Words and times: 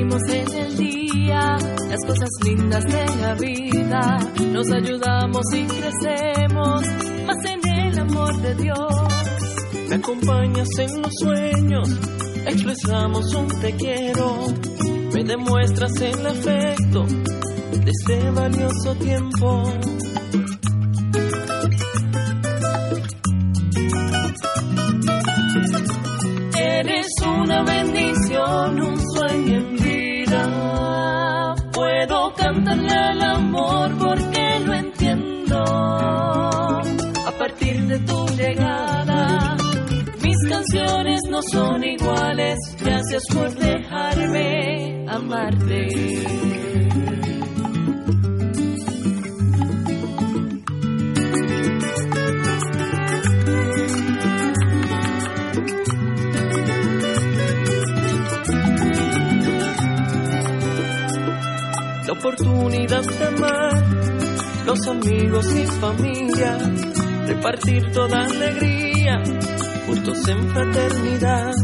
en 0.00 0.54
el 0.54 0.76
día 0.76 1.56
las 1.88 2.00
cosas 2.06 2.28
lindas 2.44 2.84
de 2.84 3.04
la 3.20 3.34
vida. 3.34 4.18
Nos 4.52 4.70
ayudamos 4.70 5.42
y 5.52 5.66
crecemos 5.66 6.82
más 7.26 7.36
en 7.44 7.68
el 7.68 7.98
amor 7.98 8.40
de 8.40 8.54
Dios. 8.54 9.08
Me 9.88 9.96
acompañas 9.96 10.68
en 10.78 11.02
los 11.02 11.12
sueños, 11.20 11.88
expresamos 12.46 13.34
un 13.34 13.48
te 13.60 13.72
quiero. 13.74 14.36
Me 15.14 15.24
demuestras 15.24 16.00
el 16.00 16.26
afecto 16.26 17.04
de 17.04 17.90
este 17.90 18.30
valioso 18.30 18.94
tiempo. 19.00 19.64
No 41.38 41.42
son 41.42 41.84
iguales. 41.84 42.58
Gracias 42.80 43.22
por 43.32 43.54
dejarme 43.54 45.06
amarte. 45.08 45.88
oportunidad 62.10 63.04
de 63.04 63.24
amar, 63.26 63.84
los 64.66 64.88
amigos 64.88 65.46
y 65.54 65.66
familia, 65.66 66.58
repartir 67.28 67.92
toda 67.92 68.24
alegría, 68.24 69.22
juntos 69.88 70.28
en 70.28 70.48
fraternidad. 70.50 71.54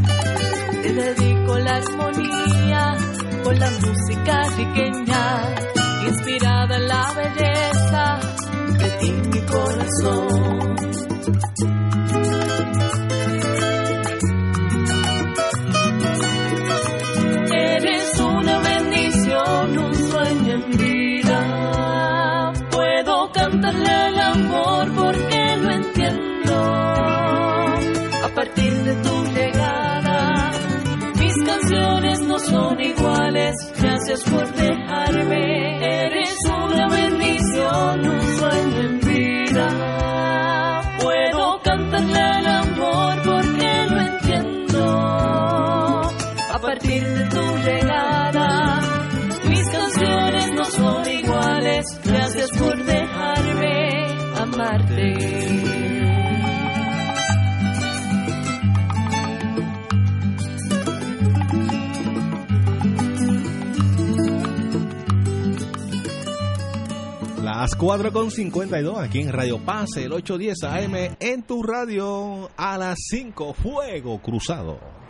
Te 0.83 0.93
dedico 0.95 1.59
la 1.59 1.77
armonía 1.77 2.97
con 3.45 3.59
la 3.59 3.71
música 3.71 4.43
pequeña, 4.57 5.55
inspirada 6.09 6.77
en 6.77 6.89
la 6.89 7.13
belleza 7.13 8.21
de 8.79 8.91
ti 9.01 9.13
mi 9.31 9.41
corazón. 9.41 10.75
Gracias 34.15 34.31
por 34.31 34.53
dejarme. 34.53 34.84
Las 67.65 67.79
4.52 67.79 69.03
aquí 69.03 69.21
en 69.23 69.33
Radio 69.33 69.59
Paz, 69.59 69.97
el 69.97 70.13
810 70.13 70.65
AM 70.65 71.17
en 71.19 71.43
tu 71.45 71.63
radio 71.63 72.51
a 72.59 72.77
las 72.77 72.99
5, 73.09 73.55
Fuego 73.55 74.21
Cruzado. 74.21 75.04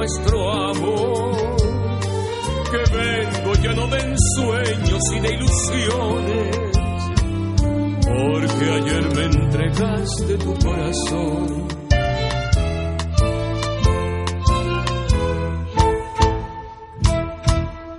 Nuestro 0.00 0.50
amor. 0.50 1.56
Que 2.70 2.96
vengo 2.96 3.52
lleno 3.60 3.86
de 3.88 3.98
ensueños 3.98 5.02
y 5.12 5.20
de 5.20 5.34
ilusiones, 5.34 6.56
porque 8.06 8.64
ayer 8.78 9.14
me 9.14 9.24
entregaste 9.24 10.38
tu 10.38 10.54
corazón. 10.64 11.68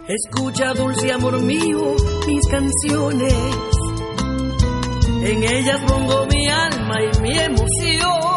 Escucha, 0.07 0.73
dulce 0.73 1.11
amor 1.11 1.39
mío, 1.41 1.95
mis 2.27 2.47
canciones 2.49 3.71
en 5.23 5.43
ellas 5.43 5.79
pongo 5.87 6.25
mi 6.25 6.47
alma 6.47 6.95
y 7.03 7.21
mi 7.21 7.37
emoción. 7.37 8.30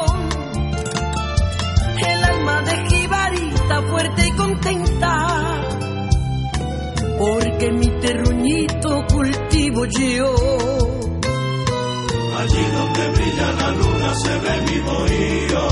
Se 14.25 14.35
ve 14.45 14.55
mi 14.67 14.79
bohío. 14.89 15.65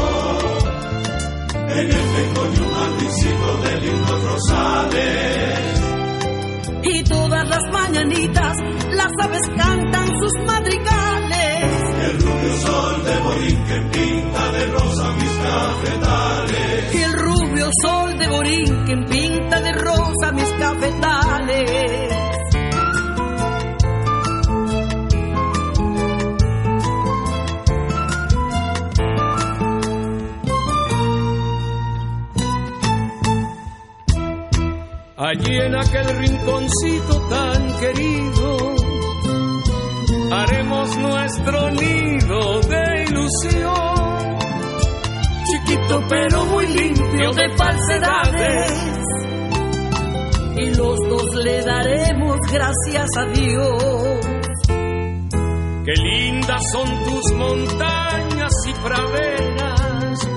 En 1.79 1.87
el 1.99 2.07
tengo 2.17 2.43
un 2.43 2.73
jardíncito 2.79 3.49
de 3.65 3.81
lindos 3.81 4.21
rosales 4.31 5.83
y 6.83 7.05
todas 7.05 7.49
las 7.49 7.63
mañanitas 7.73 8.57
las 8.91 9.13
aves 9.21 9.41
cantan 9.57 10.09
sus 10.09 10.45
madrigales. 10.47 11.65
El 12.03 12.21
rubio 12.21 12.57
sol 12.61 13.05
de 13.05 13.19
Borinquen 13.21 13.91
pinta 13.91 14.53
de 14.53 14.67
rosa 14.67 15.13
mis 15.13 15.33
cafetales. 15.47 16.95
Y 16.95 17.03
el 17.03 17.13
rubio 17.13 17.71
sol 17.83 18.19
de 18.19 18.29
Borinquen 18.29 19.05
pinta 19.07 19.61
de 19.61 19.73
rosa 19.73 20.33
mis 20.33 20.51
cafetales. 20.59 22.12
Allí 35.33 35.57
en 35.57 35.75
aquel 35.75 36.07
rinconcito 36.19 37.19
tan 37.31 37.79
querido, 37.79 38.77
haremos 40.31 40.97
nuestro 40.99 41.71
nido 41.71 42.61
de 42.61 43.05
ilusión. 43.09 44.39
Chiquito 45.47 46.05
pero 46.11 46.45
muy 46.45 46.67
limpio 46.67 47.33
de 47.33 47.49
falsedades. 47.57 48.73
Y 50.59 50.75
los 50.75 50.99
dos 51.09 51.35
le 51.37 51.63
daremos 51.63 52.37
gracias 52.53 53.09
a 53.17 53.25
Dios. 53.25 54.27
Qué 55.87 55.95
lindas 55.95 56.63
son 56.73 57.05
tus 57.05 57.33
montañas 57.33 58.53
y 58.69 58.73
praderas, 58.87 60.29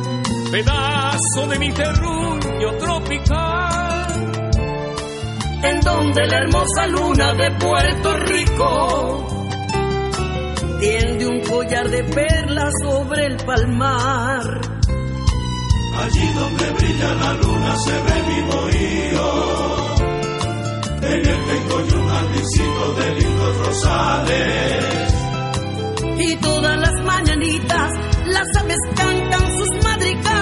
pedazo 0.52 1.48
de 1.50 1.60
mi 1.60 1.74
terruño 1.74 2.78
tropical 2.80 3.95
en 5.68 5.80
donde 5.82 6.28
la 6.28 6.38
hermosa 6.38 6.88
luna 6.88 7.34
de 7.34 7.52
Puerto 7.52 8.18
Rico 8.18 9.28
tiende 10.80 11.26
un 11.26 11.42
collar 11.42 11.90
de 11.90 12.04
perlas 12.04 12.72
sobre 12.84 13.26
el 13.26 13.38
palmar. 13.38 14.42
Allí 16.04 16.28
donde 16.34 16.70
brilla 16.72 17.14
la 17.16 17.34
luna 17.34 17.76
se 17.78 17.92
ve 17.92 18.24
mi 18.28 18.42
bohío. 18.52 19.28
En 21.02 21.20
el 21.20 21.46
tengo 21.46 21.88
yo 21.88 22.00
un 22.00 22.08
jardíncito 22.10 22.94
de 23.00 23.16
lindos 23.16 23.58
rosales. 23.66 25.14
Y 26.18 26.36
todas 26.38 26.78
las 26.80 26.94
mañanitas 27.04 27.92
las 28.28 28.48
aves 28.58 28.78
cantan 28.96 29.58
sus 29.58 29.84
madrigales. 29.84 30.35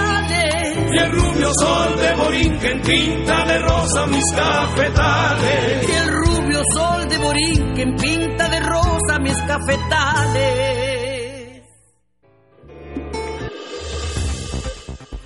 Y 0.94 0.98
el 0.98 1.10
rubio 1.10 1.50
sol 1.58 1.96
de 1.96 2.14
Borinquen 2.14 2.80
pinta 2.82 3.44
de 3.46 3.58
rosa 3.58 4.06
mis 4.06 4.24
cafetales. 4.32 5.88
Y 5.88 5.92
el 5.92 6.08
rubio 6.08 6.62
sol 6.72 7.08
de 7.08 7.18
Borinquen 7.18 7.96
pinta 7.96 8.48
de 8.48 8.60
rosa 8.60 9.18
mis 9.18 9.36
cafetales. 9.42 11.03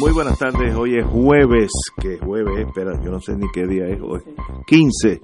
Muy 0.00 0.12
buenas 0.12 0.38
tardes, 0.38 0.76
hoy 0.76 0.96
es 0.96 1.04
jueves, 1.04 1.72
que 2.00 2.18
jueves, 2.18 2.68
espera, 2.68 2.92
yo 3.02 3.10
no 3.10 3.20
sé 3.20 3.36
ni 3.36 3.48
qué 3.52 3.66
día 3.66 3.88
es 3.88 4.00
hoy, 4.00 4.20
15 4.64 5.20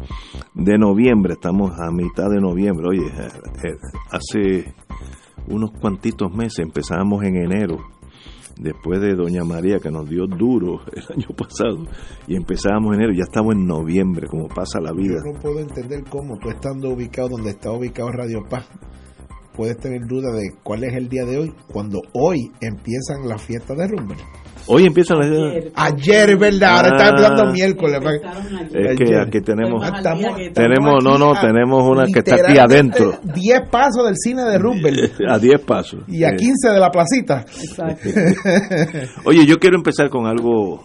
de 0.54 0.78
noviembre, 0.78 1.34
estamos 1.34 1.78
a 1.78 1.92
mitad 1.92 2.28
de 2.28 2.40
noviembre, 2.40 2.88
oye, 2.88 3.06
eh, 3.06 3.68
eh, 3.68 3.76
hace 4.10 4.74
unos 5.46 5.70
cuantitos 5.80 6.34
meses, 6.34 6.58
empezábamos 6.58 7.22
en 7.22 7.36
enero, 7.36 7.78
después 8.58 9.00
de 9.00 9.14
Doña 9.14 9.44
María 9.44 9.78
que 9.78 9.92
nos 9.92 10.08
dio 10.08 10.26
duro 10.26 10.80
el 10.92 11.04
año 11.18 11.28
pasado, 11.36 11.86
y 12.26 12.34
empezábamos 12.34 12.94
en 12.94 13.02
enero, 13.02 13.12
ya 13.16 13.24
estamos 13.30 13.54
en 13.54 13.66
noviembre, 13.66 14.26
como 14.26 14.48
pasa 14.48 14.80
la 14.80 14.92
vida. 14.92 15.20
Yo 15.24 15.34
no 15.34 15.40
puedo 15.40 15.60
entender 15.60 16.02
cómo 16.10 16.36
tú 16.38 16.48
estando 16.48 16.90
ubicado 16.90 17.28
donde 17.28 17.50
está 17.50 17.70
ubicado 17.70 18.10
Radio 18.10 18.42
Paz, 18.50 18.68
puedes 19.54 19.76
tener 19.78 20.00
duda 20.08 20.32
de 20.32 20.50
cuál 20.64 20.82
es 20.82 20.94
el 20.94 21.08
día 21.08 21.24
de 21.24 21.38
hoy, 21.38 21.54
cuando 21.72 22.00
hoy 22.12 22.50
empiezan 22.60 23.28
las 23.28 23.40
fiestas 23.40 23.78
de 23.78 23.86
Rumble. 23.86 24.18
Hoy 24.66 24.84
empieza 24.86 25.14
la 25.14 25.26
Ayer, 25.26 25.72
ayer 25.74 26.38
¿verdad? 26.38 26.76
Ahora 26.76 26.88
está 26.96 27.08
empezando 27.08 27.52
miércoles. 27.52 28.00
Es 28.72 28.98
que 28.98 29.16
aquí 29.16 29.40
tenemos, 29.40 29.82
tenemos, 30.54 31.04
no, 31.04 31.18
no, 31.18 31.32
tenemos 31.40 31.82
una 31.84 32.06
que 32.06 32.20
está 32.20 32.36
aquí 32.36 32.58
adentro. 32.58 33.18
10 33.22 33.68
pasos 33.70 34.04
del 34.06 34.16
cine 34.16 34.44
de 34.44 34.58
Rumble. 34.58 35.10
A 35.28 35.38
10 35.38 35.60
pasos. 35.62 36.04
Y 36.08 36.24
a 36.24 36.34
15 36.34 36.70
de 36.70 36.80
la 36.80 36.90
placita. 36.90 37.40
Exacto. 37.40 38.08
Oye, 39.24 39.46
yo 39.46 39.58
quiero 39.58 39.76
empezar 39.76 40.08
con 40.08 40.26
algo, 40.26 40.82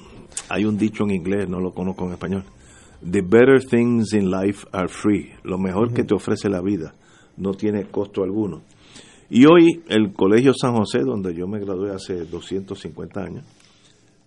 hay 0.50 0.66
un 0.66 0.78
dicho 0.78 1.04
en 1.04 1.12
inglés, 1.12 1.48
no 1.48 1.60
lo 1.60 1.72
conozco 1.72 2.06
en 2.06 2.14
español. 2.14 2.44
The 3.02 3.22
better 3.22 3.64
things 3.64 4.14
in 4.14 4.30
life 4.30 4.68
are 4.74 4.90
free. 4.90 5.32
Lo 5.44 5.58
mejor 5.58 5.94
que 5.94 6.04
te 6.04 6.14
ofrece 6.14 6.50
la 6.50 6.62
vida 6.62 6.94
no 7.38 7.54
tiene 7.54 7.86
costo 7.86 8.24
alguno. 8.24 8.62
Y 9.30 9.46
hoy 9.46 9.84
el 9.88 10.12
Colegio 10.14 10.54
San 10.60 10.76
José, 10.76 11.00
donde 11.00 11.34
yo 11.34 11.48
me 11.48 11.60
gradué 11.60 11.92
hace 11.94 12.26
250 12.26 13.22
años, 13.22 13.46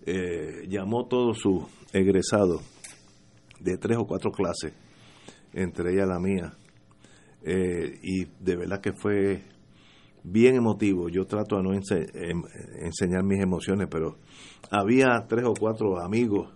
eh, 0.05 0.65
llamó 0.67 1.07
todos 1.07 1.39
sus 1.39 1.63
egresados 1.93 2.61
de 3.59 3.77
tres 3.77 3.97
o 3.97 4.05
cuatro 4.05 4.31
clases, 4.31 4.73
entre 5.53 5.93
ellas 5.93 6.07
la 6.07 6.19
mía, 6.19 6.53
eh, 7.43 7.99
y 8.01 8.25
de 8.39 8.55
verdad 8.55 8.81
que 8.81 8.93
fue 8.93 9.43
bien 10.23 10.55
emotivo. 10.55 11.09
Yo 11.09 11.25
trato 11.25 11.57
de 11.57 11.63
no 11.63 11.73
em 11.73 12.41
enseñar 12.81 13.23
mis 13.23 13.41
emociones, 13.41 13.87
pero 13.89 14.17
había 14.69 15.25
tres 15.27 15.45
o 15.45 15.53
cuatro 15.53 15.99
amigos 15.99 16.53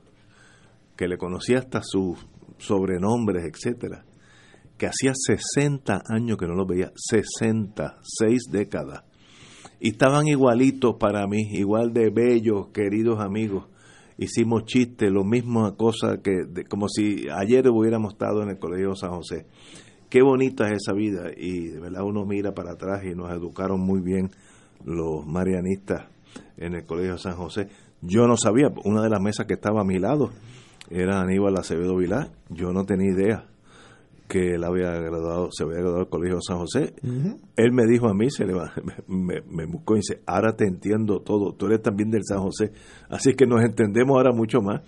que 0.95 1.07
le 1.07 1.17
conocía 1.17 1.59
hasta 1.59 1.81
sus 1.83 2.17
sobrenombres, 2.57 3.45
etcétera, 3.45 4.03
que 4.77 4.87
hacía 4.87 5.13
60 5.13 6.03
años 6.09 6.37
que 6.37 6.47
no 6.47 6.55
los 6.55 6.67
veía, 6.67 6.91
60, 6.95 7.99
seis 8.01 8.43
décadas 8.51 9.03
y 9.79 9.89
estaban 9.89 10.27
igualitos 10.27 10.95
para 10.95 11.27
mí, 11.27 11.41
igual 11.51 11.93
de 11.93 12.09
bellos, 12.09 12.67
queridos 12.73 13.19
amigos. 13.19 13.65
Hicimos 14.17 14.65
chistes, 14.65 15.11
lo 15.11 15.23
mismo 15.23 15.75
cosa 15.77 16.21
que 16.23 16.65
como 16.67 16.89
si 16.89 17.27
ayer 17.29 17.67
hubiéramos 17.69 18.13
estado 18.13 18.41
en 18.41 18.49
el 18.49 18.57
Colegio 18.57 18.95
San 18.95 19.11
José. 19.11 19.45
Qué 20.09 20.23
bonita 20.23 20.67
es 20.67 20.77
esa 20.81 20.93
vida 20.93 21.29
y 21.35 21.67
de 21.67 21.79
verdad 21.79 22.03
uno 22.03 22.25
mira 22.25 22.53
para 22.53 22.71
atrás 22.71 23.03
y 23.03 23.13
nos 23.13 23.31
educaron 23.31 23.79
muy 23.79 24.01
bien 24.01 24.31
los 24.83 25.25
marianistas 25.27 26.05
en 26.57 26.73
el 26.73 26.85
Colegio 26.85 27.17
San 27.17 27.35
José. 27.35 27.67
Yo 28.01 28.25
no 28.25 28.37
sabía, 28.37 28.69
una 28.85 29.03
de 29.03 29.09
las 29.09 29.21
mesas 29.21 29.45
que 29.45 29.53
estaba 29.53 29.81
a 29.81 29.85
mi 29.85 29.99
lado 29.99 30.31
era 30.89 31.21
Aníbal 31.21 31.57
Acevedo 31.57 31.97
Vilá, 31.97 32.31
yo 32.49 32.71
no 32.71 32.85
tenía 32.85 33.11
idea 33.11 33.45
que 34.27 34.55
él 34.55 34.63
había 34.63 34.91
graduado, 34.91 35.49
se 35.51 35.63
había 35.63 35.77
graduado 35.77 35.99
del 35.99 36.09
Colegio 36.09 36.39
San 36.41 36.57
José. 36.57 36.93
Él 37.55 37.71
me 37.71 37.85
dijo 37.85 38.07
a 38.07 38.13
mí, 38.13 38.29
se 38.29 38.45
le 38.45 38.53
me, 39.07 39.41
me, 39.41 39.65
buscó 39.65 39.95
y 39.95 39.99
dice, 39.99 40.21
ahora 40.25 40.55
te 40.55 40.65
entiendo 40.65 41.21
todo, 41.21 41.53
tú 41.53 41.67
eres 41.67 41.81
también 41.81 42.09
del 42.09 42.23
San 42.23 42.39
José, 42.39 42.71
así 43.09 43.33
que 43.33 43.45
nos 43.45 43.63
entendemos 43.63 44.17
ahora 44.17 44.33
mucho 44.33 44.61
más. 44.61 44.81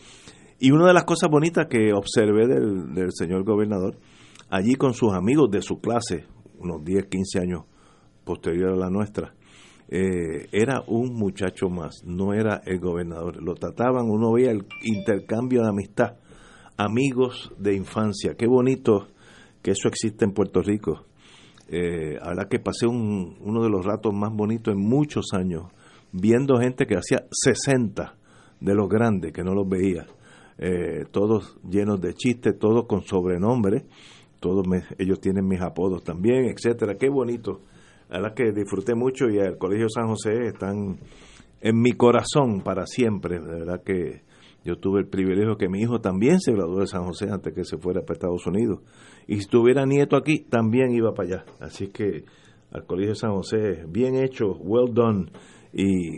Y 0.60 0.72
una 0.72 0.88
de 0.88 0.94
las 0.94 1.06
cosas 1.06 1.30
bonitas 1.30 1.68
que 1.68 1.94
observé 1.94 2.48
del, 2.48 2.94
del 2.94 3.12
señor 3.14 3.46
gobernador, 3.46 3.98
allí 4.50 4.76
con 4.76 4.94
sus 4.94 5.14
amigos 5.14 5.50
de 5.52 5.62
su 5.62 5.80
clase, 5.80 6.26
unos 6.58 6.84
10, 6.84 7.06
15 7.06 7.40
años 7.40 7.64
posterior 8.26 8.74
a 8.74 8.76
la 8.76 8.90
nuestra, 8.90 9.34
eh, 9.92 10.48
era 10.52 10.84
un 10.86 11.16
muchacho 11.16 11.70
más, 11.70 12.04
no 12.06 12.34
era 12.34 12.62
el 12.66 12.80
gobernador. 12.80 13.42
Lo 13.42 13.56
trataban, 13.56 14.10
uno 14.10 14.34
veía 14.34 14.52
el 14.52 14.66
intercambio 14.84 15.64
de 15.64 15.70
amistad, 15.70 16.18
amigos 16.78 17.52
de 17.58 17.76
infancia. 17.76 18.36
Qué 18.38 18.46
bonito 18.46 19.08
que 19.62 19.72
eso 19.72 19.88
existe 19.88 20.26
en 20.26 20.32
Puerto 20.32 20.62
Rico. 20.62 21.06
Eh, 21.68 22.18
ahora 22.22 22.48
que 22.50 22.60
pasé 22.60 22.88
uno 22.88 23.64
de 23.64 23.70
los 23.70 23.86
ratos 23.86 24.14
más 24.14 24.34
bonitos 24.34 24.74
en 24.74 24.80
muchos 24.80 25.34
años, 25.34 25.66
viendo 26.12 26.58
gente 26.58 26.88
que 26.88 26.96
hacía 26.96 27.26
60 27.32 28.16
de 28.60 28.74
los 28.74 28.90
grandes, 28.90 29.32
que 29.32 29.44
no 29.44 29.54
los 29.54 29.68
veía, 29.70 30.08
eh, 30.58 31.06
todos 31.12 31.58
llenos 31.70 32.02
de 32.02 32.14
chistes, 32.14 32.58
todos 32.58 32.86
con 32.86 33.02
sobrenombre, 33.04 33.86
todos 34.40 34.66
ellos 34.98 35.20
tienen 35.20 35.48
mis 35.48 35.62
apodos 35.62 36.04
también, 36.04 36.46
etcétera. 36.46 36.96
Qué 36.96 37.10
bonito. 37.10 37.62
Verdad 38.10 38.34
que 38.34 38.52
disfruté 38.52 38.96
mucho 38.96 39.30
y 39.30 39.38
el 39.38 39.58
Colegio 39.58 39.88
San 39.90 40.08
José 40.08 40.48
están 40.48 41.00
en 41.62 41.82
mi 41.82 41.92
corazón 41.92 42.62
para 42.62 42.86
siempre. 42.86 43.40
De 43.40 43.60
verdad 43.60 43.84
que 43.84 44.24
yo 44.64 44.78
tuve 44.78 45.00
el 45.00 45.08
privilegio 45.08 45.58
que 45.58 45.70
mi 45.70 45.82
hijo 45.82 46.02
también 46.02 46.40
se 46.40 46.52
graduó 46.52 46.80
de 46.80 46.88
San 46.88 47.06
José 47.06 47.30
antes 47.32 47.54
que 47.54 47.64
se 47.64 47.78
fuera 47.78 48.02
para 48.02 48.14
Estados 48.14 48.46
Unidos. 48.46 48.82
Y 49.28 49.40
si 49.40 49.48
tuviera 49.48 49.86
nieto 49.86 50.18
aquí, 50.18 50.40
también 50.40 50.92
iba 50.92 51.14
para 51.14 51.28
allá. 51.28 51.46
Así 51.60 51.88
que 51.88 52.26
al 52.72 52.86
Colegio 52.86 53.16
San 53.16 53.32
José, 53.32 53.86
bien 53.88 54.16
hecho, 54.16 54.52
well 54.60 54.94
done. 54.94 55.32
Y, 55.74 56.18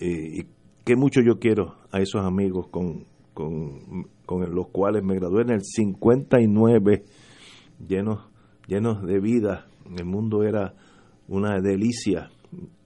y, 0.00 0.46
qué 0.84 0.96
mucho 0.96 1.20
yo 1.20 1.38
quiero 1.40 1.74
a 1.90 2.00
esos 2.00 2.22
amigos 2.22 2.68
con, 2.68 3.04
con, 3.34 4.06
con 4.24 4.54
los 4.54 4.68
cuales 4.68 5.02
me 5.02 5.16
gradué 5.16 5.42
en 5.42 5.50
el 5.50 5.62
59, 5.62 7.04
llenos, 7.86 8.28
llenos 8.68 9.02
de 9.02 9.18
vida. 9.18 9.66
El 9.98 10.04
mundo 10.04 10.44
era 10.44 10.74
una 11.28 11.60
delicia 11.60 12.30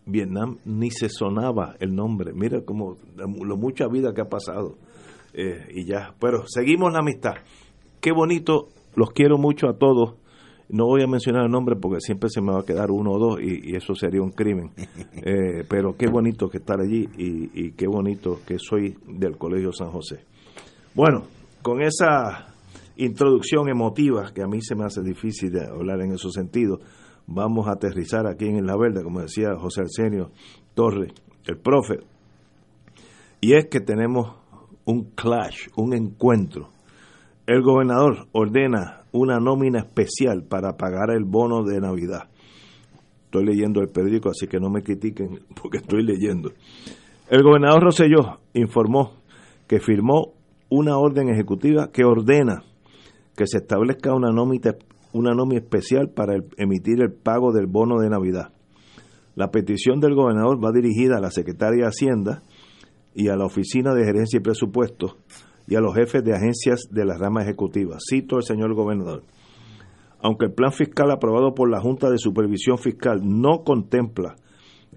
Vietnam 0.07 0.59
ni 0.65 0.91
se 0.91 1.09
sonaba 1.09 1.77
el 1.81 1.95
nombre. 1.95 2.33
Mira 2.35 2.63
como 2.65 2.97
lo 3.17 3.57
mucha 3.57 3.87
vida 3.89 4.13
que 4.15 4.23
ha 4.23 4.29
pasado. 4.29 4.77
Eh, 5.33 5.69
y 5.75 5.85
ya, 5.85 6.15
pero 6.21 6.45
seguimos 6.47 6.93
la 6.93 7.01
amistad. 7.01 7.35
Qué 8.01 8.13
bonito, 8.13 8.69
los 8.97 9.11
quiero 9.11 9.39
mucho 9.39 9.69
a 9.69 9.79
todos. 9.79 10.17
No 10.69 10.87
voy 10.87 11.03
a 11.03 11.07
mencionar 11.07 11.45
el 11.45 11.51
nombre 11.51 11.77
porque 11.77 12.01
siempre 12.01 12.31
se 12.31 12.41
me 12.41 12.53
va 12.53 12.61
a 12.61 12.65
quedar 12.65 12.91
uno 12.91 13.11
o 13.13 13.19
dos 13.19 13.41
y, 13.41 13.75
eso 13.75 13.95
sería 13.95 14.23
un 14.23 14.31
crimen. 14.31 14.71
Eh, 15.23 15.65
pero 15.69 15.97
qué 15.99 16.07
bonito 16.07 16.49
que 16.49 16.59
estar 16.59 16.81
allí 16.81 17.07
y, 17.19 17.51
y 17.53 17.73
qué 17.73 17.87
bonito 17.87 18.41
que 18.47 18.59
soy 18.59 18.97
del 19.07 19.37
Colegio 19.37 19.71
San 19.71 19.91
José. 19.91 20.25
Bueno, 20.95 21.25
con 21.61 21.83
esa 21.83 22.55
introducción 22.97 23.69
emotiva 23.69 24.33
que 24.35 24.43
a 24.43 24.47
mí 24.47 24.61
se 24.63 24.75
me 24.75 24.85
hace 24.85 25.03
difícil 25.03 25.51
de 25.53 25.67
hablar 25.67 26.01
en 26.01 26.13
esos 26.13 26.33
sentidos, 26.33 26.81
vamos 27.31 27.69
a 27.69 27.73
aterrizar 27.73 28.27
aquí 28.27 28.47
en 28.47 28.67
La 28.67 28.77
Verde, 28.77 29.03
como 29.03 29.21
decía 29.21 29.57
José 29.57 29.83
Arsenio 29.83 30.31
Torres, 30.75 31.13
el 31.47 31.57
profe. 31.59 32.01
Y 33.41 33.55
es 33.55 33.69
que 33.71 33.81
tenemos 33.81 34.35
un 34.85 35.13
clash, 35.15 35.69
un 35.77 35.95
encuentro. 35.95 36.69
El 37.47 37.63
gobernador 37.63 38.27
ordena 38.33 39.05
una 39.13 39.39
nómina 39.39 39.79
especial 39.81 40.45
para 40.45 40.77
pagar 40.77 41.11
el 41.11 41.25
bono 41.25 41.63
de 41.65 41.81
Navidad. 41.81 42.29
Estoy 43.25 43.47
leyendo 43.47 43.81
el 43.81 43.89
periódico, 43.89 44.31
así 44.31 44.47
que 44.47 44.59
no 44.59 44.69
me 44.69 44.83
critiquen 44.83 45.41
porque 45.63 45.79
estoy 45.79 46.03
leyendo. 46.03 46.51
El 47.29 47.43
gobernador 47.43 47.85
Roselló 47.85 48.41
informó 48.55 49.13
que 49.69 49.79
firmó 49.79 50.33
una 50.69 50.99
orden 50.99 51.29
ejecutiva 51.29 51.91
que 51.93 52.05
ordena 52.05 52.65
que 53.37 53.47
se 53.47 53.59
establezca 53.59 54.13
una 54.13 54.33
nómina, 54.33 54.75
una 55.13 55.33
nómina 55.33 55.61
especial 55.61 56.11
para 56.11 56.35
emitir 56.57 57.01
el 57.01 57.13
pago 57.13 57.53
del 57.53 57.67
bono 57.67 58.01
de 58.01 58.11
Navidad. 58.11 58.53
La 59.35 59.51
petición 59.51 60.01
del 60.01 60.15
gobernador 60.15 60.63
va 60.63 60.73
dirigida 60.73 61.19
a 61.19 61.21
la 61.21 61.31
Secretaria 61.31 61.85
de 61.85 61.89
Hacienda 61.89 62.43
y 63.15 63.29
a 63.29 63.37
la 63.37 63.47
Oficina 63.47 63.95
de 63.95 64.05
Gerencia 64.05 64.39
y 64.39 64.43
Presupuestos 64.43 65.17
y 65.67 65.77
a 65.77 65.81
los 65.81 65.95
jefes 65.95 66.25
de 66.25 66.35
agencias 66.35 66.89
de 66.91 67.05
la 67.05 67.17
rama 67.17 67.43
ejecutiva. 67.43 67.97
Cito 68.01 68.37
al 68.37 68.43
señor 68.43 68.75
gobernador. 68.75 69.23
Aunque 70.23 70.47
el 70.47 70.53
plan 70.53 70.73
fiscal 70.73 71.11
aprobado 71.11 71.55
por 71.55 71.71
la 71.71 71.81
Junta 71.81 72.11
de 72.11 72.19
Supervisión 72.19 72.77
Fiscal 72.77 73.21
no 73.23 73.63
contempla 73.65 74.37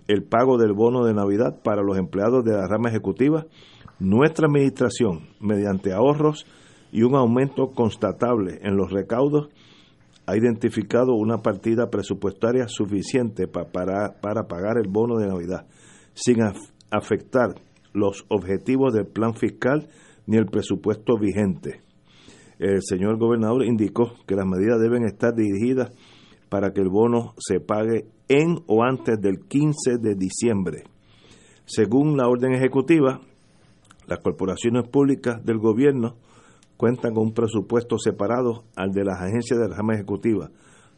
el 0.08 0.24
pago 0.24 0.58
del 0.58 0.74
bono 0.74 1.05
de 1.05 1.13
Navidad 1.13 1.62
para 1.63 1.82
los 1.82 1.98
empleados 1.98 2.43
de 2.43 2.51
la 2.51 2.67
rama 2.67 2.89
ejecutiva, 2.89 3.46
nuestra 4.00 4.48
administración, 4.48 5.29
mediante 5.39 5.93
ahorros 5.93 6.46
y 6.91 7.03
un 7.03 7.15
aumento 7.15 7.72
constatable 7.72 8.60
en 8.63 8.75
los 8.75 8.91
recaudos, 8.91 9.50
ha 10.25 10.38
identificado 10.38 11.13
una 11.15 11.39
partida 11.39 11.89
presupuestaria 11.89 12.68
suficiente 12.68 13.48
para, 13.48 14.22
para 14.22 14.48
pagar 14.48 14.77
el 14.77 14.89
bono 14.89 15.18
de 15.18 15.27
Navidad, 15.27 15.68
sin 16.13 16.38
afectar 16.89 17.56
los 17.94 18.25
objetivos 18.30 18.94
del 18.94 19.08
plan 19.08 19.34
fiscal 19.36 19.89
ni 20.25 20.38
el 20.38 20.46
presupuesto 20.46 21.18
vigente. 21.18 21.82
El 22.60 22.82
señor 22.82 23.18
gobernador 23.18 23.65
indicó 23.65 24.13
que 24.25 24.36
las 24.36 24.46
medidas 24.46 24.80
deben 24.80 25.03
estar 25.03 25.34
dirigidas 25.36 25.92
para 26.50 26.72
que 26.72 26.82
el 26.82 26.89
bono 26.89 27.34
se 27.38 27.60
pague 27.60 28.06
en 28.30 28.60
o 28.68 28.84
antes 28.84 29.20
del 29.20 29.39
15 29.48 29.98
de 30.00 30.15
diciembre. 30.15 30.84
Según 31.65 32.15
la 32.15 32.27
orden 32.27 32.53
ejecutiva, 32.53 33.22
las 34.08 34.20
corporaciones 34.20 34.88
públicas 34.88 35.44
del 35.44 35.58
gobierno 35.58 36.15
cuentan 36.84 37.13
con 37.13 37.28
un 37.28 37.34
presupuesto 37.34 37.98
separado 37.98 38.66
al 38.75 38.92
de 38.92 39.06
las 39.06 39.22
agencias 39.22 39.58
de 39.58 39.70
la 39.70 39.78
rama 39.78 39.94
ejecutiva. 39.94 40.50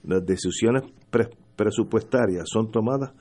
Las 0.03 0.25
decisiones 0.25 0.81
presupuestarias 1.55 2.45
son 2.51 2.71
tomadas 2.71 3.11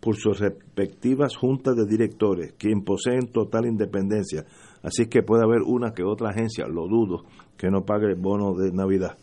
por 0.00 0.16
sus 0.16 0.40
respectivas 0.40 1.36
juntas 1.36 1.76
de 1.76 1.84
directores, 1.84 2.54
quien 2.56 2.82
poseen 2.82 3.30
total 3.30 3.66
independencia. 3.66 4.46
Así 4.82 5.04
que 5.04 5.22
puede 5.22 5.44
haber 5.44 5.60
una 5.66 5.92
que 5.92 6.02
otra 6.02 6.30
agencia, 6.30 6.64
lo 6.66 6.88
dudo, 6.88 7.24
que 7.58 7.68
no 7.68 7.84
pague 7.84 8.06
el 8.06 8.14
bono 8.14 8.54
de 8.54 8.72
Navidad. 8.72 9.18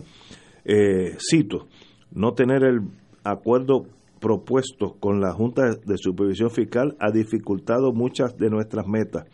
Eh, 0.63 1.17
cito, 1.17 1.65
no 2.11 2.33
tener 2.33 2.63
el 2.63 2.81
acuerdo 3.23 3.87
propuesto 4.19 4.95
con 4.99 5.19
la 5.19 5.33
Junta 5.33 5.63
de 5.73 5.97
Supervisión 5.97 6.51
Fiscal 6.51 6.95
ha 6.99 7.09
dificultado 7.09 7.93
muchas 7.93 8.37
de 8.37 8.51
nuestras 8.51 8.85
metas 8.85 9.25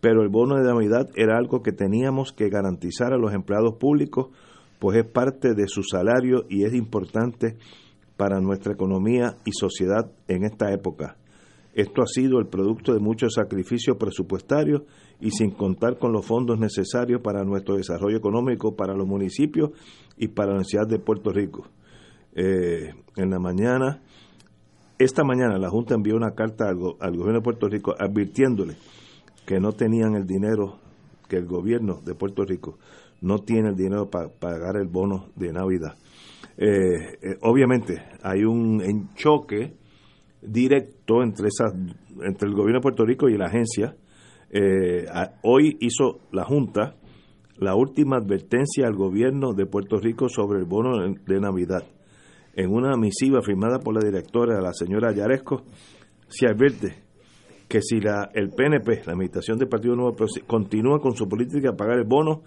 pero 0.00 0.22
el 0.22 0.28
bono 0.28 0.56
de 0.56 0.64
Navidad 0.64 1.10
era 1.14 1.36
algo 1.36 1.62
que 1.62 1.72
teníamos 1.72 2.32
que 2.32 2.48
garantizar 2.48 3.12
a 3.12 3.18
los 3.18 3.32
empleados 3.34 3.74
públicos, 3.76 4.28
pues 4.78 4.96
es 4.96 5.04
parte 5.04 5.54
de 5.54 5.68
su 5.68 5.82
salario 5.82 6.46
y 6.48 6.64
es 6.64 6.74
importante 6.74 7.56
para 8.16 8.40
nuestra 8.40 8.72
economía 8.72 9.36
y 9.44 9.52
sociedad 9.52 10.10
en 10.26 10.44
esta 10.44 10.72
época. 10.72 11.16
Esto 11.74 12.02
ha 12.02 12.06
sido 12.06 12.38
el 12.38 12.46
producto 12.46 12.92
de 12.92 12.98
muchos 12.98 13.34
sacrificios 13.34 13.96
presupuestarios 13.96 14.82
y 15.20 15.30
sin 15.30 15.50
contar 15.50 15.98
con 15.98 16.12
los 16.12 16.26
fondos 16.26 16.58
necesarios 16.58 17.20
para 17.22 17.44
nuestro 17.44 17.76
desarrollo 17.76 18.16
económico, 18.16 18.74
para 18.74 18.94
los 18.94 19.06
municipios 19.06 19.70
y 20.16 20.28
para 20.28 20.48
la 20.48 20.54
Universidad 20.54 20.88
de 20.88 20.98
Puerto 20.98 21.30
Rico. 21.30 21.68
Eh, 22.34 22.92
en 23.16 23.30
la 23.30 23.38
mañana, 23.38 24.02
esta 24.98 25.22
mañana 25.24 25.58
la 25.58 25.70
Junta 25.70 25.94
envió 25.94 26.16
una 26.16 26.32
carta 26.32 26.68
al 26.68 26.76
gobierno 27.16 27.38
de 27.38 27.42
Puerto 27.42 27.68
Rico 27.68 27.94
advirtiéndole 27.98 28.76
que 29.50 29.58
no 29.58 29.72
tenían 29.72 30.14
el 30.14 30.28
dinero, 30.28 30.78
que 31.28 31.34
el 31.34 31.44
gobierno 31.44 32.00
de 32.06 32.14
Puerto 32.14 32.44
Rico 32.44 32.78
no 33.20 33.40
tiene 33.40 33.70
el 33.70 33.74
dinero 33.74 34.08
para 34.08 34.28
pagar 34.28 34.76
el 34.76 34.86
bono 34.86 35.30
de 35.34 35.52
Navidad. 35.52 35.96
Eh, 36.56 37.18
eh, 37.20 37.36
obviamente 37.42 38.00
hay 38.22 38.44
un 38.44 39.10
choque 39.16 39.74
directo 40.40 41.24
entre, 41.24 41.48
esas, 41.48 41.74
entre 42.22 42.48
el 42.48 42.54
gobierno 42.54 42.78
de 42.78 42.82
Puerto 42.82 43.04
Rico 43.04 43.28
y 43.28 43.36
la 43.36 43.46
agencia. 43.46 43.96
Eh, 44.52 45.06
hoy 45.42 45.76
hizo 45.80 46.20
la 46.30 46.44
Junta 46.44 46.94
la 47.56 47.74
última 47.74 48.18
advertencia 48.18 48.86
al 48.86 48.94
gobierno 48.94 49.52
de 49.52 49.66
Puerto 49.66 49.98
Rico 49.98 50.28
sobre 50.28 50.60
el 50.60 50.64
bono 50.64 50.96
de 51.26 51.40
Navidad. 51.40 51.82
En 52.54 52.70
una 52.70 52.96
misiva 52.96 53.42
firmada 53.42 53.80
por 53.80 53.94
la 53.94 54.08
directora, 54.08 54.60
la 54.60 54.72
señora 54.72 55.12
Yaresco, 55.12 55.64
se 56.28 56.46
advierte 56.46 57.09
que 57.70 57.82
si 57.82 58.00
la, 58.00 58.28
el 58.34 58.50
PNP, 58.50 59.06
la 59.06 59.12
Administración 59.12 59.56
del 59.56 59.68
Partido 59.68 59.94
Nuevo, 59.94 60.16
continúa 60.48 60.98
con 60.98 61.14
su 61.14 61.28
política 61.28 61.70
de 61.70 61.76
pagar 61.76 61.98
el 61.98 62.04
bono, 62.04 62.42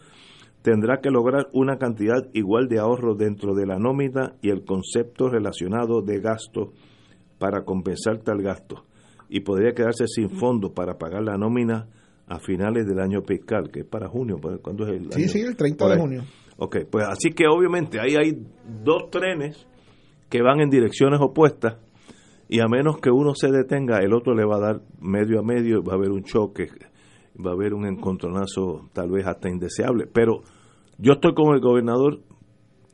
tendrá 0.62 1.00
que 1.02 1.10
lograr 1.10 1.48
una 1.54 1.78
cantidad 1.78 2.28
igual 2.34 2.68
de 2.68 2.80
ahorro 2.80 3.16
dentro 3.16 3.56
de 3.56 3.66
la 3.66 3.80
nómina 3.80 4.36
y 4.42 4.50
el 4.50 4.66
concepto 4.66 5.30
relacionado 5.30 6.02
de 6.02 6.20
gasto 6.20 6.74
para 7.40 7.64
compensar 7.64 8.18
tal 8.18 8.42
gasto 8.42 8.84
y 9.30 9.40
podría 9.40 9.72
quedarse 9.72 10.08
sin 10.08 10.30
fondos 10.30 10.74
para 10.74 10.98
pagar 10.98 11.24
la 11.24 11.38
nómina 11.38 11.88
a 12.28 12.40
finales 12.40 12.86
del 12.86 13.00
año 13.00 13.22
fiscal, 13.22 13.72
que 13.72 13.80
es 13.80 13.86
para 13.86 14.10
junio. 14.10 14.40
Pues, 14.42 14.60
¿Cuándo 14.62 14.86
es 14.86 14.92
el 14.92 15.12
Sí, 15.14 15.30
sí, 15.30 15.40
el 15.40 15.56
30 15.56 15.88
de 15.88 15.98
junio. 15.98 16.24
Ok, 16.58 16.80
pues 16.92 17.06
así 17.08 17.30
que 17.30 17.46
obviamente 17.48 17.98
ahí 18.02 18.16
hay 18.16 18.46
dos 18.84 19.10
trenes 19.10 19.66
que 20.30 20.42
van 20.42 20.60
en 20.60 20.70
direcciones 20.70 21.22
opuestas 21.22 21.78
y 22.54 22.60
a 22.60 22.68
menos 22.68 23.00
que 23.00 23.10
uno 23.10 23.34
se 23.34 23.52
detenga, 23.52 24.04
el 24.04 24.14
otro 24.14 24.36
le 24.36 24.46
va 24.46 24.58
a 24.58 24.60
dar 24.60 24.82
medio 25.02 25.40
a 25.40 25.42
medio, 25.42 25.84
va 25.84 25.94
a 25.94 25.96
haber 25.96 26.12
un 26.12 26.22
choque, 26.22 26.70
va 27.44 27.50
a 27.50 27.54
haber 27.54 27.74
un 27.74 27.88
encontronazo 27.88 28.92
tal 28.94 29.10
vez 29.10 29.26
hasta 29.26 29.50
indeseable. 29.50 30.06
Pero 30.06 30.44
yo 31.00 31.14
estoy 31.14 31.34
con 31.34 31.56
el 31.56 31.62
gobernador, 31.62 32.20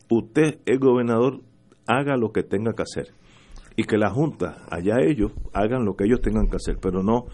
usted, 0.09 0.59
el 0.65 0.79
gobernador, 0.79 1.41
haga 1.87 2.15
lo 2.15 2.31
que 2.31 2.43
tenga 2.43 2.71
que 2.71 2.83
hacer 2.83 3.13
y 3.75 3.83
que 3.83 3.97
la 3.97 4.11
Junta, 4.11 4.63
allá 4.71 5.01
ellos, 5.01 5.33
hagan 5.51 5.83
lo 5.83 5.97
que 5.97 6.05
ellos 6.05 6.21
tengan 6.21 6.47
que 6.47 6.55
hacer, 6.55 6.77
pero 6.81 7.03
no 7.03 7.25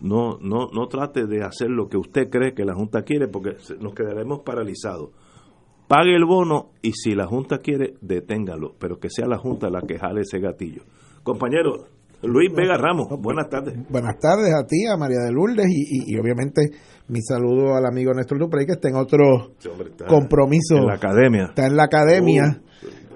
no 0.00 0.38
no 0.40 0.68
no 0.72 0.88
trate 0.88 1.26
de 1.26 1.44
hacer 1.44 1.68
lo 1.68 1.88
que 1.90 1.98
usted 1.98 2.30
cree 2.30 2.54
que 2.54 2.64
la 2.64 2.74
Junta 2.74 3.02
quiere 3.02 3.28
porque 3.28 3.58
nos 3.80 3.92
quedaremos 3.92 4.40
paralizados. 4.46 5.10
Pague 5.88 6.16
el 6.16 6.24
bono 6.24 6.70
y 6.80 6.92
si 6.92 7.14
la 7.14 7.26
Junta 7.26 7.58
quiere, 7.58 7.96
deténgalo, 8.00 8.74
pero 8.78 8.98
que 8.98 9.10
sea 9.10 9.26
la 9.26 9.36
Junta 9.36 9.68
la 9.68 9.82
que 9.82 9.98
jale 9.98 10.22
ese 10.22 10.38
gatillo. 10.38 10.80
Compañero, 11.26 11.88
Luis 12.22 12.52
Vega 12.54 12.76
Ramos, 12.78 13.08
buenas 13.20 13.48
tardes. 13.50 13.74
Buenas 13.90 14.16
tardes 14.20 14.54
a 14.54 14.64
ti, 14.64 14.86
a 14.86 14.96
María 14.96 15.18
de 15.24 15.32
Lourdes 15.32 15.66
y, 15.68 16.12
y, 16.14 16.16
obviamente 16.20 16.70
mi 17.08 17.20
saludo 17.20 17.74
al 17.74 17.84
amigo 17.84 18.14
Néstor 18.14 18.38
Duprey 18.38 18.64
que 18.64 18.74
está 18.74 18.90
en 18.90 18.94
otro 18.94 19.50
compromiso. 20.06 20.76
En 20.76 20.86
la 20.86 20.94
academia. 20.94 21.46
Está 21.48 21.66
en 21.66 21.76
la 21.76 21.82
academia. 21.82 22.60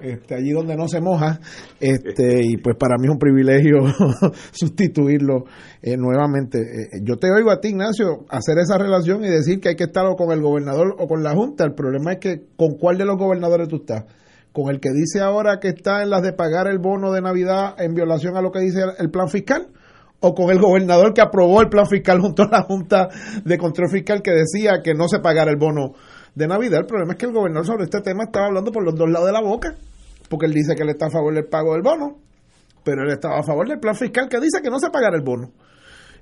Este, 0.03 0.35
allí 0.35 0.51
donde 0.51 0.77
no 0.77 0.89
se 0.89 1.01
moja, 1.01 1.39
este, 1.79 2.41
y 2.43 2.57
pues 2.57 2.75
para 2.77 2.97
mí 2.99 3.05
es 3.05 3.13
un 3.13 3.19
privilegio 3.19 3.77
sustituirlo 4.51 5.45
eh, 5.83 5.97
nuevamente. 5.97 6.59
Eh, 6.59 7.01
yo 7.03 7.17
te 7.17 7.31
oigo 7.31 7.53
a 7.53 7.61
ti, 7.61 7.69
Ignacio, 7.69 8.25
hacer 8.31 8.57
esa 8.59 8.79
relación 8.79 9.23
y 9.23 9.29
decir 9.29 9.61
que 9.61 9.69
hay 9.69 9.77
que 9.77 9.85
estar 9.85 10.07
con 10.17 10.33
el 10.33 10.41
gobernador 10.41 10.97
o 10.99 11.07
con 11.07 11.23
la 11.23 11.35
Junta. 11.35 11.65
El 11.65 11.75
problema 11.75 12.15
es 12.15 12.19
que 12.19 12.47
con 12.57 12.77
cuál 12.77 12.97
de 12.97 13.05
los 13.05 13.19
gobernadores 13.19 13.69
tú 13.69 13.77
estás. 13.77 14.05
Con 14.53 14.71
el 14.71 14.81
que 14.81 14.91
dice 14.91 15.21
ahora 15.21 15.61
que 15.61 15.69
está 15.69 16.03
en 16.03 16.11
las 16.11 16.23
de 16.23 16.33
pagar 16.33 16.67
el 16.67 16.79
bono 16.79 17.13
de 17.13 17.21
Navidad 17.21 17.75
en 17.79 17.95
violación 17.95 18.37
a 18.37 18.43
lo 18.43 18.51
que 18.51 18.61
dice 18.61 18.81
el 18.99 19.11
plan 19.11 19.29
fiscal 19.29 19.69
o 20.21 20.35
con 20.35 20.51
el 20.51 20.59
gobernador 20.59 21.15
que 21.15 21.21
aprobó 21.21 21.61
el 21.61 21.69
plan 21.69 21.87
fiscal 21.87 22.21
junto 22.21 22.43
a 22.43 22.49
la 22.51 22.63
Junta 22.63 23.09
de 23.45 23.59
Control 23.59 23.89
Fiscal 23.91 24.23
que 24.23 24.33
decía 24.33 24.83
que 24.83 24.95
no 24.95 25.09
se 25.09 25.21
pagara 25.21 25.51
el 25.51 25.57
bono 25.57 25.95
de 26.35 26.47
Navidad. 26.47 26.81
El 26.81 26.87
problema 26.87 27.13
es 27.13 27.19
que 27.19 27.27
el 27.27 27.33
gobernador 27.33 27.67
sobre 27.67 27.85
este 27.85 28.01
tema 28.01 28.25
estaba 28.25 28.47
hablando 28.47 28.71
por 28.73 28.85
los 28.85 28.95
dos 28.95 29.09
lados 29.09 29.27
de 29.27 29.33
la 29.33 29.41
boca 29.41 29.75
porque 30.29 30.47
él 30.47 30.53
dice 30.53 30.75
que 30.77 30.83
él 30.83 30.91
está 30.91 31.07
a 31.07 31.11
favor 31.11 31.35
del 31.35 31.47
pago 31.47 31.73
del 31.73 31.83
bono, 31.83 32.19
pero 32.85 33.03
él 33.03 33.11
estaba 33.11 33.41
a 33.41 33.43
favor 33.43 33.69
del 33.69 33.81
plan 33.81 33.97
fiscal 33.97 34.29
que 34.29 34.39
dice 34.39 34.63
que 34.63 34.71
no 34.71 34.79
se 34.79 34.91
pagará 34.91 35.17
el 35.17 35.23
bono. 35.23 35.51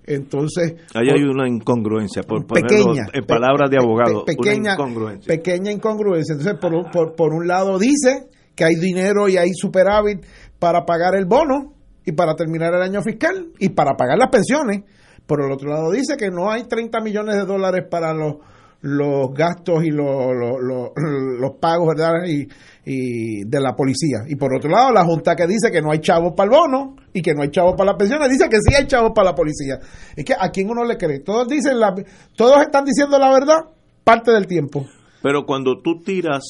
Entonces. 0.04 0.74
Ahí 0.94 1.08
hay 1.08 1.22
una 1.22 1.48
incongruencia, 1.48 2.22
por 2.22 2.46
pequeña, 2.46 3.06
en 3.12 3.24
palabras 3.24 3.70
de 3.70 3.76
abogado. 3.80 4.24
pequeña, 4.24 4.74
incongruencia. 4.74 5.34
Pequeña 5.34 5.70
incongruencia. 5.70 6.34
Entonces, 6.34 6.58
por, 6.60 6.90
por, 6.90 7.14
por 7.14 7.34
un 7.34 7.46
lado 7.46 7.78
dice 7.78 8.28
que 8.54 8.64
hay 8.64 8.74
dinero 8.74 9.28
y 9.28 9.36
hay 9.36 9.50
superávit 9.52 10.24
para 10.58 10.84
pagar 10.84 11.14
el 11.14 11.26
bono 11.26 11.74
y 12.04 12.12
para 12.12 12.34
terminar 12.34 12.74
el 12.74 12.82
año 12.82 13.02
fiscal 13.02 13.52
y 13.58 13.68
para 13.70 13.94
pagar 13.96 14.18
las 14.18 14.30
pensiones. 14.30 14.82
Por 15.26 15.44
el 15.44 15.52
otro 15.52 15.68
lado 15.68 15.90
dice 15.90 16.16
que 16.16 16.30
no 16.30 16.50
hay 16.50 16.64
30 16.64 17.00
millones 17.00 17.36
de 17.36 17.44
dólares 17.44 17.84
para 17.90 18.14
los 18.14 18.36
los 18.80 19.34
gastos 19.34 19.84
y 19.84 19.90
los, 19.90 20.30
los, 20.34 21.56
pagos 21.60 21.88
¿verdad? 21.96 22.24
Y, 22.26 22.46
y, 22.84 23.44
de 23.44 23.60
la 23.60 23.74
policía. 23.74 24.18
Y 24.28 24.36
por 24.36 24.54
otro 24.54 24.70
lado, 24.70 24.92
la 24.92 25.04
Junta 25.04 25.34
que 25.34 25.46
dice 25.46 25.70
que 25.72 25.82
no 25.82 25.90
hay 25.90 25.98
chavos 25.98 26.34
para 26.36 26.50
el 26.50 26.56
bono 26.56 26.96
y 27.12 27.20
que 27.20 27.34
no 27.34 27.42
hay 27.42 27.50
chavos 27.50 27.74
para 27.76 27.92
las 27.92 27.98
pensiones, 27.98 28.30
dice 28.30 28.48
que 28.48 28.58
sí 28.60 28.74
hay 28.74 28.86
chavos 28.86 29.12
para 29.14 29.30
la 29.30 29.34
policía. 29.34 29.78
Es 30.16 30.24
que 30.24 30.34
a 30.38 30.50
quién 30.50 30.70
uno 30.70 30.84
le 30.84 30.96
cree. 30.96 31.20
Todos 31.20 31.48
dicen 31.48 31.80
la, 31.80 31.94
todos 32.36 32.60
están 32.62 32.84
diciendo 32.84 33.18
la 33.18 33.32
verdad 33.32 33.58
parte 34.04 34.30
del 34.30 34.46
tiempo. 34.46 34.86
Pero 35.22 35.44
cuando 35.44 35.80
tú 35.82 36.00
tiras 36.04 36.42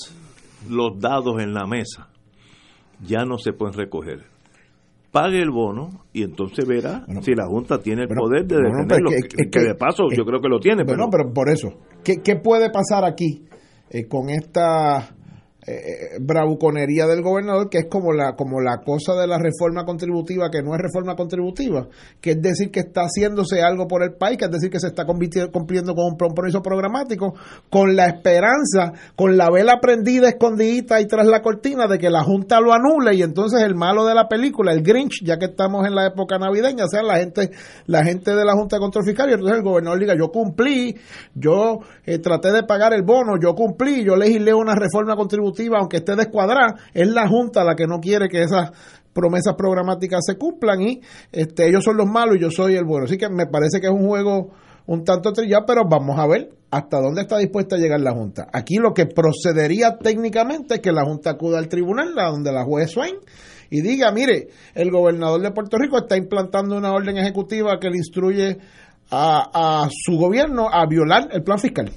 los 0.68 0.98
dados 1.00 1.40
en 1.40 1.54
la 1.54 1.66
mesa, 1.66 2.08
ya 3.00 3.24
no 3.24 3.38
se 3.38 3.52
pueden 3.52 3.74
recoger 3.74 4.37
pague 5.18 5.42
el 5.42 5.50
bono 5.50 5.90
y 6.12 6.22
entonces 6.22 6.66
verá 6.66 7.04
si 7.22 7.34
la 7.34 7.46
Junta 7.46 7.78
tiene 7.78 8.02
el 8.02 8.08
poder 8.08 8.46
de 8.46 8.56
detenerlo, 8.56 9.10
que, 9.50 9.60
de 9.60 9.74
paso 9.74 10.04
yo 10.16 10.24
creo 10.24 10.40
que 10.40 10.48
lo 10.48 10.60
tiene. 10.60 10.84
Bueno, 10.84 11.08
pero, 11.10 11.32
por 11.32 11.50
eso, 11.50 11.70
¿qué, 12.04 12.22
¿qué, 12.22 12.36
puede 12.36 12.70
pasar 12.70 13.04
aquí 13.04 13.44
eh, 13.90 14.06
con 14.06 14.28
esta 14.28 15.16
eh, 15.70 16.18
bravuconería 16.20 17.06
del 17.06 17.20
gobernador, 17.20 17.68
que 17.68 17.78
es 17.78 17.86
como 17.90 18.14
la, 18.14 18.34
como 18.34 18.60
la 18.60 18.78
cosa 18.78 19.14
de 19.14 19.26
la 19.26 19.38
reforma 19.38 19.84
contributiva, 19.84 20.48
que 20.50 20.62
no 20.62 20.74
es 20.74 20.80
reforma 20.80 21.14
contributiva, 21.14 21.86
que 22.22 22.30
es 22.30 22.40
decir 22.40 22.70
que 22.70 22.80
está 22.80 23.02
haciéndose 23.02 23.60
algo 23.60 23.86
por 23.86 24.02
el 24.02 24.14
país, 24.14 24.38
que 24.38 24.46
es 24.46 24.50
decir 24.50 24.70
que 24.70 24.80
se 24.80 24.86
está 24.86 25.04
cumpliendo 25.04 25.94
con 25.94 26.04
un 26.12 26.16
compromiso 26.16 26.62
programático, 26.62 27.34
con 27.68 27.94
la 27.94 28.06
esperanza, 28.06 28.94
con 29.14 29.36
la 29.36 29.50
vela 29.50 29.78
prendida, 29.78 30.30
escondidita 30.30 31.02
y 31.02 31.06
tras 31.06 31.26
la 31.26 31.42
cortina 31.42 31.86
de 31.86 31.98
que 31.98 32.08
la 32.08 32.22
Junta 32.24 32.60
lo 32.60 32.72
anule 32.72 33.14
y 33.14 33.22
entonces 33.22 33.60
el 33.62 33.74
malo 33.74 34.06
de 34.06 34.14
la 34.14 34.26
película, 34.26 34.72
el 34.72 34.82
Grinch, 34.82 35.22
ya 35.22 35.36
que 35.36 35.46
estamos 35.46 35.86
en 35.86 35.94
la 35.94 36.06
época 36.06 36.38
navideña, 36.38 36.86
sea 36.86 37.02
la 37.02 37.18
gente, 37.18 37.50
la 37.84 38.02
gente 38.04 38.34
de 38.34 38.44
la 38.44 38.54
Junta 38.54 38.76
de 38.76 38.80
Control 38.80 39.04
Fiscal, 39.04 39.28
y 39.28 39.34
entonces 39.34 39.58
el 39.58 39.64
gobernador 39.64 40.00
diga, 40.00 40.14
yo 40.16 40.28
cumplí, 40.28 40.96
yo 41.34 41.80
eh, 42.06 42.18
traté 42.20 42.52
de 42.52 42.62
pagar 42.62 42.94
el 42.94 43.02
bono, 43.02 43.34
yo 43.38 43.54
cumplí, 43.54 44.02
yo 44.02 44.16
legislé 44.16 44.54
una 44.54 44.74
reforma 44.74 45.14
contributiva 45.14 45.57
aunque 45.66 45.98
esté 45.98 46.16
descuadrada, 46.16 46.76
es 46.94 47.08
la 47.08 47.28
Junta 47.28 47.64
la 47.64 47.74
que 47.74 47.86
no 47.86 48.00
quiere 48.00 48.28
que 48.28 48.42
esas 48.42 48.72
promesas 49.12 49.54
programáticas 49.56 50.24
se 50.24 50.36
cumplan 50.36 50.80
y 50.82 51.00
este, 51.32 51.68
ellos 51.68 51.82
son 51.82 51.96
los 51.96 52.06
malos 52.06 52.36
y 52.36 52.40
yo 52.40 52.50
soy 52.50 52.76
el 52.76 52.84
bueno. 52.84 53.06
Así 53.06 53.18
que 53.18 53.28
me 53.28 53.46
parece 53.46 53.80
que 53.80 53.88
es 53.88 53.92
un 53.92 54.06
juego 54.06 54.50
un 54.86 55.04
tanto 55.04 55.32
trillado, 55.32 55.64
pero 55.66 55.82
vamos 55.88 56.18
a 56.18 56.26
ver 56.26 56.50
hasta 56.70 57.00
dónde 57.00 57.22
está 57.22 57.38
dispuesta 57.38 57.76
a 57.76 57.78
llegar 57.78 58.00
la 58.00 58.12
Junta. 58.12 58.48
Aquí 58.52 58.76
lo 58.76 58.94
que 58.94 59.06
procedería 59.06 59.98
técnicamente 59.98 60.76
es 60.76 60.80
que 60.80 60.92
la 60.92 61.04
Junta 61.04 61.30
acuda 61.30 61.58
al 61.58 61.68
tribunal, 61.68 62.14
donde 62.14 62.52
la 62.52 62.64
juez 62.64 62.90
Swain, 62.90 63.16
y 63.70 63.82
diga, 63.82 64.12
mire, 64.12 64.48
el 64.74 64.90
gobernador 64.90 65.42
de 65.42 65.50
Puerto 65.50 65.76
Rico 65.76 65.98
está 65.98 66.16
implantando 66.16 66.76
una 66.76 66.92
orden 66.92 67.18
ejecutiva 67.18 67.78
que 67.78 67.90
le 67.90 67.98
instruye 67.98 68.58
a 69.10 69.88
su 69.90 70.16
gobierno 70.16 70.68
a 70.70 70.86
violar 70.86 71.28
el 71.32 71.42
plan 71.42 71.58
fiscal 71.58 71.90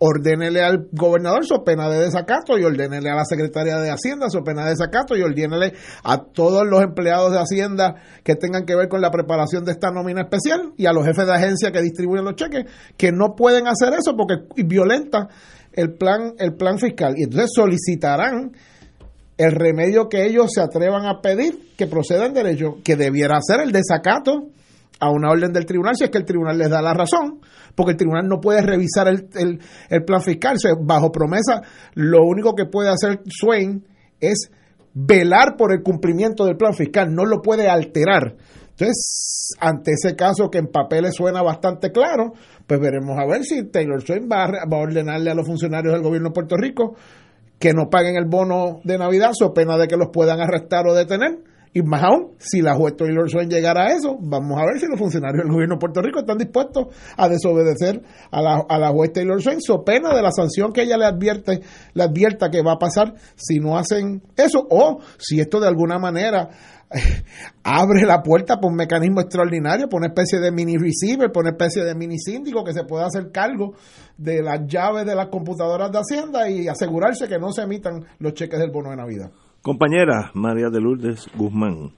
ordénele 0.00 0.62
al 0.62 0.88
gobernador 0.92 1.44
su 1.44 1.62
pena 1.62 1.90
de 1.90 2.00
desacato 2.00 2.58
y 2.58 2.64
ordénele 2.64 3.10
a 3.10 3.16
la 3.16 3.24
secretaria 3.26 3.78
de 3.78 3.90
Hacienda 3.90 4.30
su 4.30 4.42
pena 4.42 4.64
de 4.64 4.70
desacato 4.70 5.14
y 5.14 5.22
ordénele 5.22 5.74
a 6.02 6.24
todos 6.24 6.66
los 6.66 6.82
empleados 6.82 7.32
de 7.32 7.38
Hacienda 7.38 7.96
que 8.24 8.34
tengan 8.34 8.64
que 8.64 8.74
ver 8.74 8.88
con 8.88 9.02
la 9.02 9.10
preparación 9.10 9.64
de 9.64 9.72
esta 9.72 9.90
nómina 9.90 10.22
especial 10.22 10.72
y 10.78 10.86
a 10.86 10.92
los 10.92 11.04
jefes 11.04 11.26
de 11.26 11.34
agencia 11.34 11.70
que 11.70 11.82
distribuyen 11.82 12.24
los 12.24 12.34
cheques 12.34 12.64
que 12.96 13.12
no 13.12 13.34
pueden 13.36 13.66
hacer 13.66 13.92
eso 13.92 14.16
porque 14.16 14.36
violenta 14.64 15.28
el 15.74 15.92
plan 15.92 16.32
el 16.38 16.54
plan 16.54 16.78
fiscal. 16.78 17.14
Y 17.18 17.24
entonces 17.24 17.50
solicitarán 17.54 18.52
el 19.36 19.52
remedio 19.52 20.08
que 20.08 20.24
ellos 20.24 20.50
se 20.54 20.62
atrevan 20.62 21.04
a 21.04 21.20
pedir 21.20 21.74
que 21.76 21.86
proceda 21.86 22.24
en 22.24 22.32
derecho 22.32 22.78
que 22.82 22.96
debiera 22.96 23.38
ser 23.42 23.60
el 23.60 23.70
desacato 23.70 24.48
a 25.00 25.10
una 25.10 25.30
orden 25.30 25.52
del 25.52 25.66
tribunal 25.66 25.96
si 25.96 26.04
es 26.04 26.10
que 26.10 26.18
el 26.18 26.24
tribunal 26.24 26.58
les 26.58 26.70
da 26.70 26.80
la 26.80 26.94
razón 26.94 27.40
porque 27.74 27.92
el 27.92 27.96
tribunal 27.96 28.28
no 28.28 28.40
puede 28.40 28.62
revisar 28.62 29.08
el, 29.08 29.28
el, 29.88 30.04
plan 30.04 30.20
fiscal. 30.20 30.56
bajo 30.82 31.10
promesa, 31.10 31.62
lo 31.94 32.24
único 32.24 32.54
que 32.54 32.66
puede 32.66 32.90
hacer 32.90 33.20
Swain 33.26 33.84
es 34.20 34.50
velar 34.92 35.56
por 35.56 35.72
el 35.72 35.82
cumplimiento 35.82 36.44
del 36.44 36.56
plan 36.56 36.74
fiscal, 36.74 37.14
no 37.14 37.24
lo 37.24 37.40
puede 37.40 37.68
alterar. 37.68 38.36
Entonces, 38.70 39.54
ante 39.60 39.92
ese 39.92 40.16
caso 40.16 40.50
que 40.50 40.58
en 40.58 40.66
papeles 40.66 41.14
suena 41.14 41.42
bastante 41.42 41.90
claro, 41.90 42.32
pues 42.66 42.80
veremos 42.80 43.18
a 43.18 43.26
ver 43.26 43.44
si 43.44 43.64
Taylor 43.64 44.02
Swain 44.02 44.28
va 44.30 44.44
a, 44.44 44.66
va 44.66 44.78
a 44.78 44.82
ordenarle 44.82 45.30
a 45.30 45.34
los 45.34 45.46
funcionarios 45.46 45.92
del 45.92 46.02
gobierno 46.02 46.28
de 46.30 46.34
Puerto 46.34 46.56
Rico 46.56 46.96
que 47.58 47.74
no 47.74 47.90
paguen 47.90 48.16
el 48.16 48.24
bono 48.26 48.80
de 48.84 48.96
Navidad, 48.96 49.32
so 49.32 49.52
pena 49.52 49.76
de 49.76 49.86
que 49.86 49.96
los 49.96 50.08
puedan 50.10 50.40
arrestar 50.40 50.86
o 50.86 50.94
detener 50.94 51.38
y 51.72 51.82
más 51.82 52.02
aún, 52.02 52.32
si 52.38 52.62
la 52.62 52.74
juez 52.74 52.96
Taylor 52.96 53.30
Swain 53.30 53.48
llegara 53.48 53.84
a 53.84 53.92
eso, 53.92 54.16
vamos 54.20 54.60
a 54.60 54.64
ver 54.64 54.80
si 54.80 54.86
los 54.86 54.98
funcionarios 54.98 55.44
del 55.44 55.52
gobierno 55.52 55.76
de 55.76 55.78
Puerto 55.78 56.02
Rico 56.02 56.20
están 56.20 56.38
dispuestos 56.38 56.88
a 57.16 57.28
desobedecer 57.28 58.02
a 58.30 58.42
la, 58.42 58.64
a 58.68 58.78
la 58.78 58.88
juez 58.90 59.12
Taylor 59.12 59.40
Swain, 59.40 59.60
so 59.60 59.84
pena 59.84 60.14
de 60.14 60.20
la 60.20 60.32
sanción 60.32 60.72
que 60.72 60.82
ella 60.82 60.96
le 60.96 61.04
advierte, 61.04 61.60
le 61.94 62.02
advierta 62.02 62.50
que 62.50 62.62
va 62.62 62.72
a 62.72 62.78
pasar 62.78 63.14
si 63.36 63.60
no 63.60 63.78
hacen 63.78 64.22
eso, 64.36 64.66
o 64.68 64.98
si 65.18 65.38
esto 65.38 65.60
de 65.60 65.68
alguna 65.68 65.98
manera 65.98 66.50
eh, 66.92 67.22
abre 67.62 68.04
la 68.04 68.20
puerta 68.20 68.58
por 68.58 68.72
un 68.72 68.76
mecanismo 68.76 69.20
extraordinario, 69.20 69.88
por 69.88 70.00
una 70.00 70.08
especie 70.08 70.40
de 70.40 70.50
mini 70.50 70.76
receiver, 70.76 71.30
por 71.30 71.44
una 71.44 71.50
especie 71.50 71.84
de 71.84 71.94
mini 71.94 72.18
síndico 72.18 72.64
que 72.64 72.72
se 72.72 72.82
pueda 72.82 73.06
hacer 73.06 73.30
cargo 73.30 73.74
de 74.18 74.42
las 74.42 74.66
llaves 74.66 75.06
de 75.06 75.14
las 75.14 75.28
computadoras 75.28 75.92
de 75.92 75.98
Hacienda 75.98 76.50
y 76.50 76.66
asegurarse 76.66 77.28
que 77.28 77.38
no 77.38 77.52
se 77.52 77.62
emitan 77.62 78.04
los 78.18 78.34
cheques 78.34 78.58
del 78.58 78.72
bono 78.72 78.90
de 78.90 78.96
Navidad. 78.96 79.30
Compañera 79.62 80.30
María 80.34 80.70
de 80.70 80.80
Lourdes 80.80 81.28
Guzmán. 81.36 81.90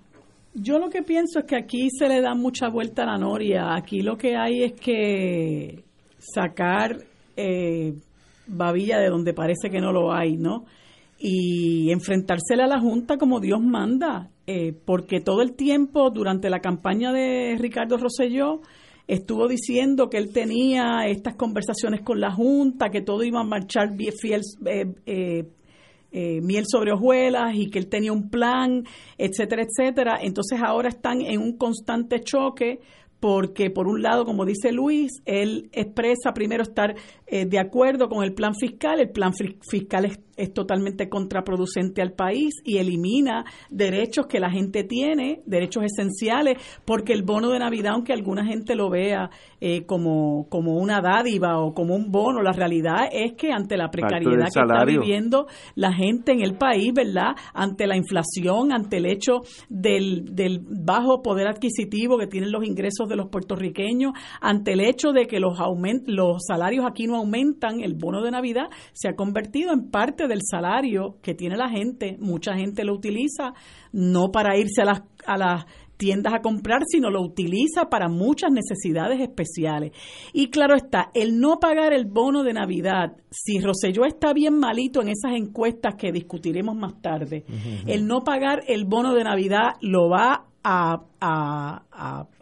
Yo 0.55 0.79
lo 0.79 0.90
que 0.90 1.03
pienso 1.03 1.38
es 1.38 1.44
que 1.46 1.57
aquí 1.57 1.88
se 1.90 2.09
le 2.09 2.20
da 2.20 2.35
mucha 2.35 2.68
vuelta 2.68 3.05
a 3.05 3.07
la 3.07 3.18
noria. 3.18 3.75
Aquí 3.75 4.01
lo 4.01 4.16
que 4.16 4.37
hay 4.37 4.64
es 4.64 4.72
que 4.72 5.85
sacar 6.18 6.96
eh, 7.37 7.94
babilla 8.46 8.98
de 8.98 9.09
donde 9.09 9.33
parece 9.33 9.70
que 9.70 9.81
no 9.81 9.92
lo 9.92 10.12
hay, 10.12 10.37
¿no? 10.37 10.64
Y 11.18 11.90
enfrentársela 11.92 12.64
a 12.64 12.68
la 12.68 12.81
Junta 12.81 13.16
como 13.16 13.38
Dios 13.38 13.61
manda, 13.62 14.29
eh, 14.46 14.72
porque 14.85 15.20
todo 15.20 15.40
el 15.40 15.55
tiempo 15.55 16.11
durante 16.11 16.51
la 16.51 16.59
campaña 16.59 17.12
de 17.12 17.57
Ricardo 17.59 17.96
Rosselló 17.96 18.61
estuvo 19.07 19.46
diciendo 19.46 20.09
que 20.11 20.18
él 20.18 20.33
tenía 20.33 21.07
estas 21.07 21.37
conversaciones 21.37 22.03
con 22.03 22.20
la 22.20 22.33
Junta, 22.33 22.90
que 22.90 23.03
todo 23.03 23.22
iba 23.22 23.40
a 23.40 23.44
marchar 23.44 23.90
fiel, 24.20 24.42
eh, 24.66 25.44
eh, 26.12 26.40
miel 26.42 26.64
sobre 26.66 26.92
hojuelas 26.92 27.55
y 27.55 27.70
que 27.70 27.79
él 27.79 27.88
tenía 27.88 28.12
un 28.12 28.29
plan, 28.29 28.85
etcétera, 29.18 29.62
etcétera. 29.62 30.18
Entonces 30.20 30.61
ahora 30.62 30.88
están 30.88 31.22
en 31.22 31.40
un 31.40 31.57
constante 31.57 32.20
choque 32.20 32.81
porque 33.22 33.70
por 33.70 33.87
un 33.87 34.03
lado, 34.03 34.25
como 34.25 34.44
dice 34.44 34.72
Luis, 34.72 35.22
él 35.27 35.70
expresa 35.72 36.35
primero 36.35 36.64
estar 36.64 36.96
de 37.33 37.59
acuerdo 37.59 38.09
con 38.09 38.25
el 38.25 38.35
plan 38.35 38.55
fiscal, 38.55 39.01
el 39.01 39.11
plan 39.11 39.33
fiscal 39.35 40.05
es 40.05 40.18
es 40.37 40.53
totalmente 40.53 41.09
contraproducente 41.09 42.03
al 42.03 42.12
país 42.12 42.55
y 42.64 42.79
elimina 42.79 43.45
derechos 43.71 44.27
que 44.27 44.40
la 44.40 44.51
gente 44.51 44.85
tiene, 44.85 45.42
derechos 45.47 45.85
esenciales, 45.85 46.59
porque 46.85 47.12
el 47.12 47.23
bono 47.23 47.51
de 47.51 47.59
Navidad, 47.59 47.92
aunque 47.95 48.12
alguna 48.12 48.45
gente 48.45 48.75
lo 48.75 48.90
vea 48.90 49.31
eh, 49.61 49.85
como, 49.87 50.49
como 50.49 50.77
una 50.79 51.01
dádiva 51.01 51.61
o 51.61 51.73
como 51.75 51.95
un 51.95 52.11
bono, 52.11 52.42
la 52.42 52.53
realidad 52.53 53.09
es 53.12 53.35
que 53.35 53.53
ante 53.53 53.77
la 53.77 53.90
precariedad 53.90 54.49
que 54.53 54.61
está 54.61 54.85
viviendo 54.85 55.47
la 55.75 55.92
gente 55.92 56.33
en 56.33 56.42
el 56.42 56.55
país, 56.55 56.92
¿verdad? 56.92 57.37
Ante 57.55 57.87
la 57.87 57.97
inflación, 57.97 58.73
ante 58.73 58.97
el 58.97 59.07
hecho 59.07 59.42
del, 59.68 60.35
del 60.35 60.61
bajo 60.61 61.23
poder 61.23 61.47
adquisitivo 61.47 62.18
que 62.18 62.27
tienen 62.27 62.51
los 62.51 62.64
ingresos 62.64 63.09
de 63.09 63.16
los 63.16 63.29
puertorriqueños, 63.29 64.12
ante 64.40 64.73
el 64.73 64.81
hecho 64.81 65.12
de 65.12 65.27
que 65.27 65.38
los, 65.38 65.61
aument 65.61 66.09
los 66.09 66.38
salarios 66.47 66.85
aquí 66.87 67.07
no 67.07 67.22
aumentan, 67.23 67.81
el 67.81 67.95
bono 67.95 68.23
de 68.23 68.31
Navidad 68.31 68.67
se 68.93 69.09
ha 69.09 69.15
convertido 69.15 69.73
en 69.73 69.91
parte 69.91 70.29
del 70.29 70.41
salario 70.43 71.17
que 71.23 71.35
tiene 71.35 71.57
la 71.57 71.69
gente, 71.69 72.17
mucha 72.21 72.55
gente 72.55 72.85
lo 72.85 72.95
utiliza 72.95 73.55
no 73.93 74.31
para 74.31 74.57
irse 74.57 74.83
a 74.83 74.85
las, 74.85 75.03
a 75.27 75.37
las 75.37 75.65
tiendas 76.03 76.35
a 76.35 76.41
comprar, 76.41 76.83
sino 76.85 77.11
lo 77.11 77.23
utiliza 77.23 77.89
para 77.89 78.09
muchas 78.09 78.51
necesidades 78.51 79.21
especiales. 79.21 79.93
Y 80.33 80.51
claro 80.51 80.75
está, 80.75 81.11
el 81.15 81.39
no 81.39 81.61
pagar 81.61 81.93
el 81.93 82.07
bono 82.07 82.43
de 82.43 82.53
Navidad, 82.53 83.17
si 83.31 83.61
Roselló 83.61 84.05
está 84.05 84.33
bien 84.33 84.59
malito 84.59 85.01
en 85.01 85.11
esas 85.11 85.33
encuestas 85.37 85.95
que 85.95 86.11
discutiremos 86.11 86.75
más 86.75 87.01
tarde, 87.01 87.45
el 87.87 88.07
no 88.07 88.25
pagar 88.25 88.65
el 88.67 88.85
bono 88.85 89.15
de 89.15 89.23
Navidad 89.23 89.75
lo 89.81 90.09
va 90.09 90.47
a, 90.64 91.03
a, 91.20 91.83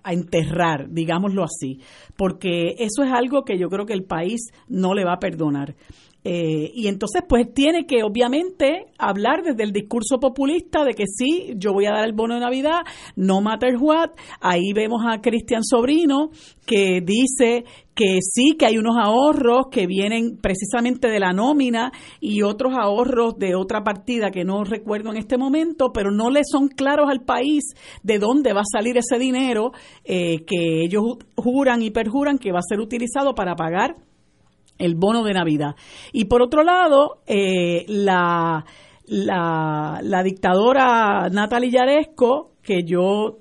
a, 0.03 0.13
enterrar, 0.13 0.89
digámoslo 0.91 1.45
así, 1.45 1.81
porque 2.17 2.75
eso 2.79 3.03
es 3.03 3.13
algo 3.13 3.45
que 3.45 3.59
yo 3.59 3.69
creo 3.69 3.87
que 3.87 3.93
el 3.93 4.05
país 4.05 4.41
no 4.69 4.95
le 4.95 5.05
va 5.05 5.15
a 5.15 5.19
perdonar. 5.19 5.75
Eh, 6.23 6.71
y 6.75 6.89
entonces, 6.89 7.23
pues 7.29 7.53
tiene 7.55 7.87
que 7.87 8.03
obviamente 8.03 8.87
hablar 8.99 9.43
desde 9.43 9.63
el 9.63 9.73
discurso 9.73 10.21
populista 10.21 10.85
de 10.85 10.93
que 10.93 11.05
sí, 11.07 11.55
yo 11.57 11.73
voy 11.73 11.87
a 11.87 11.93
dar 11.93 12.05
el 12.05 12.13
bono 12.13 12.35
de 12.35 12.41
Navidad, 12.41 12.81
no 13.17 13.41
matter 13.41 13.77
what. 13.79 14.11
Ahí 14.41 14.73
vemos 14.75 15.03
a 15.07 15.21
Cristian 15.21 15.65
Sobrino 15.65 16.31
que 16.67 17.01
dice 17.01 17.65
que 17.95 18.19
sí, 18.23 18.57
que 18.57 18.67
hay 18.67 18.79
unos 18.79 18.97
ahorros 18.99 19.67
que 19.71 19.87
vienen 19.87 20.39
precisamente 20.41 21.09
de 21.09 21.21
la 21.21 21.33
nómina 21.33 21.93
y 22.21 22.43
otros 22.43 22.75
ahorros 22.79 23.39
de 23.39 23.55
otra 23.55 23.83
partida 23.83 24.31
que 24.31 24.45
no 24.45 24.65
recuerdo 24.65 25.11
en 25.11 25.17
este 25.17 25.37
momento, 25.37 25.91
pero 25.93 26.11
no 26.11 26.31
le 26.31 26.43
son 26.45 26.69
claros 26.69 27.11
al 27.11 27.25
país 27.25 27.75
de 28.03 28.19
dónde 28.19 28.53
va 28.53 28.61
a 28.61 28.71
salir 28.71 28.97
ese 28.97 29.19
dinero 29.19 29.73
eh, 30.05 30.45
que 30.47 30.85
ellos 30.85 31.03
juran 31.37 31.83
y 31.83 31.91
perjuran 31.91 32.39
que 32.39 32.53
va 32.53 32.61
a 32.61 32.69
ser 32.69 32.81
utilizado 32.81 33.35
para 33.35 33.57
pagar 33.57 33.97
el 34.81 34.95
bono 34.95 35.23
de 35.23 35.35
Navidad. 35.35 35.75
Y 36.13 36.25
por 36.25 36.43
otro 36.43 36.63
lado, 36.63 37.21
eh, 37.27 37.85
la, 37.89 38.65
la, 39.07 40.01
la, 40.03 40.23
dictadora 40.23 41.29
Natalia 41.31 41.71
Yaresco, 41.71 42.53
que 42.63 42.83
yo 42.85 43.39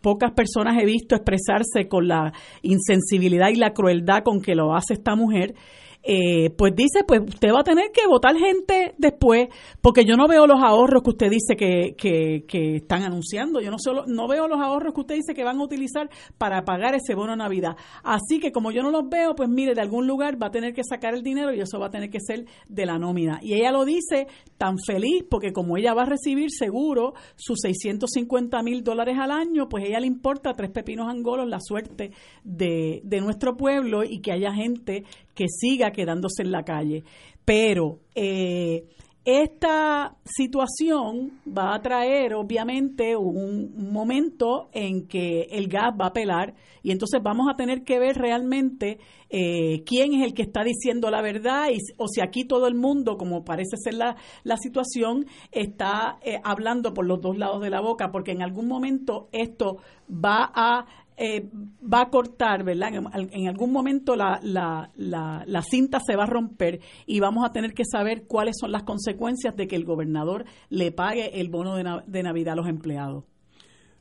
pocas 0.00 0.32
personas 0.32 0.80
he 0.80 0.86
visto 0.86 1.14
expresarse 1.14 1.88
con 1.88 2.08
la 2.08 2.32
insensibilidad 2.62 3.48
y 3.50 3.56
la 3.56 3.72
crueldad 3.72 4.22
con 4.24 4.40
que 4.40 4.54
lo 4.54 4.74
hace 4.74 4.94
esta 4.94 5.14
mujer, 5.14 5.54
eh, 6.02 6.50
pues 6.56 6.74
dice, 6.74 7.04
pues 7.06 7.20
usted 7.26 7.48
va 7.52 7.60
a 7.60 7.64
tener 7.64 7.90
que 7.92 8.06
votar 8.06 8.34
gente 8.36 8.94
después, 8.96 9.48
porque 9.80 10.04
yo 10.04 10.16
no 10.16 10.28
veo 10.28 10.46
los 10.46 10.62
ahorros 10.62 11.02
que 11.02 11.10
usted 11.10 11.30
dice 11.30 11.56
que, 11.56 11.94
que, 11.96 12.76
están 12.76 13.02
anunciando, 13.02 13.60
yo 13.60 13.70
no, 13.70 13.76
no 14.06 14.28
veo 14.28 14.48
los 14.48 14.60
ahorros 14.60 14.94
que 14.94 15.00
usted 15.00 15.14
dice 15.16 15.34
que 15.34 15.44
van 15.44 15.58
a 15.58 15.64
utilizar 15.64 16.08
para 16.38 16.64
pagar 16.64 16.94
ese 16.94 17.14
bono 17.14 17.36
Navidad. 17.36 17.76
Así 18.02 18.40
que 18.40 18.50
como 18.50 18.70
yo 18.70 18.82
no 18.82 18.90
los 18.90 19.08
veo, 19.08 19.34
pues 19.34 19.48
mire, 19.48 19.74
de 19.74 19.80
algún 19.80 20.06
lugar 20.06 20.42
va 20.42 20.46
a 20.46 20.50
tener 20.50 20.72
que 20.72 20.82
sacar 20.84 21.14
el 21.14 21.22
dinero 21.22 21.52
y 21.52 21.60
eso 21.60 21.78
va 21.78 21.86
a 21.86 21.90
tener 21.90 22.10
que 22.10 22.20
ser 22.20 22.46
de 22.68 22.86
la 22.86 22.98
nómina. 22.98 23.38
Y 23.42 23.54
ella 23.54 23.70
lo 23.70 23.84
dice 23.84 24.26
tan 24.56 24.76
feliz, 24.78 25.24
porque 25.28 25.52
como 25.52 25.76
ella 25.76 25.94
va 25.94 26.02
a 26.02 26.06
recibir 26.06 26.50
seguro 26.50 27.14
sus 27.36 27.58
650 27.60 28.62
mil 28.62 28.82
dólares 28.82 29.16
al 29.18 29.30
año, 29.30 29.68
pues 29.68 29.84
ella 29.84 30.00
le 30.00 30.06
importa 30.06 30.54
tres 30.54 30.70
pepinos 30.70 31.08
angolos 31.08 31.48
la 31.48 31.60
suerte 31.60 32.12
de, 32.44 33.00
de 33.04 33.20
nuestro 33.20 33.56
pueblo 33.56 34.02
y 34.04 34.20
que 34.20 34.32
haya 34.32 34.52
gente 34.52 35.04
que 35.40 35.48
siga 35.48 35.90
quedándose 35.90 36.42
en 36.42 36.52
la 36.52 36.64
calle. 36.64 37.02
Pero 37.46 38.00
eh, 38.14 38.84
esta 39.24 40.16
situación 40.22 41.40
va 41.46 41.74
a 41.74 41.80
traer 41.80 42.34
obviamente 42.34 43.16
un, 43.16 43.90
momento 43.90 44.68
en 44.72 45.08
que 45.08 45.46
el 45.50 45.66
gas 45.68 45.94
va 45.98 46.08
a 46.08 46.12
pelar 46.12 46.54
y 46.82 46.90
entonces 46.90 47.22
vamos 47.22 47.46
a 47.50 47.56
tener 47.56 47.84
que 47.84 47.98
ver 47.98 48.16
realmente 48.16 48.98
eh, 49.30 49.82
quién 49.86 50.12
es 50.12 50.26
el 50.26 50.34
que 50.34 50.42
está 50.42 50.62
diciendo 50.62 51.10
la 51.10 51.22
verdad 51.22 51.68
y, 51.72 51.78
o 51.96 52.06
si 52.06 52.20
aquí 52.20 52.44
todo 52.44 52.66
el 52.66 52.74
mundo, 52.74 53.16
como 53.16 53.42
parece 53.42 53.78
ser 53.82 53.94
la, 53.94 54.16
la 54.44 54.58
situación, 54.58 55.24
está 55.52 56.18
eh, 56.20 56.38
hablando 56.44 56.92
por 56.92 57.06
los 57.06 57.22
dos 57.22 57.38
lados 57.38 57.62
de 57.62 57.70
la 57.70 57.80
boca, 57.80 58.10
porque 58.10 58.32
en 58.32 58.42
algún 58.42 58.68
momento 58.68 59.30
esto 59.32 59.78
va 60.10 60.50
a 60.54 60.86
eh, 61.22 61.50
va 61.82 62.00
a 62.00 62.08
cortar, 62.08 62.64
¿verdad? 62.64 62.94
En, 62.94 63.46
algún 63.46 63.72
momento 63.72 64.16
la, 64.16 64.40
la, 64.42 64.90
la, 64.96 65.62
cinta 65.62 66.00
se 66.00 66.16
va 66.16 66.22
a 66.24 66.26
romper 66.26 66.80
y 67.04 67.20
vamos 67.20 67.44
a 67.44 67.52
tener 67.52 67.74
que 67.74 67.84
saber 67.84 68.26
cuáles 68.26 68.56
son 68.58 68.72
las 68.72 68.84
consecuencias 68.84 69.54
de 69.54 69.68
que 69.68 69.76
el 69.76 69.84
gobernador 69.84 70.46
le 70.70 70.92
pague 70.92 71.38
el 71.38 71.50
bono 71.50 71.76
de, 71.76 72.22
Navidad 72.22 72.54
a 72.54 72.56
los 72.56 72.68
empleados. 72.68 73.24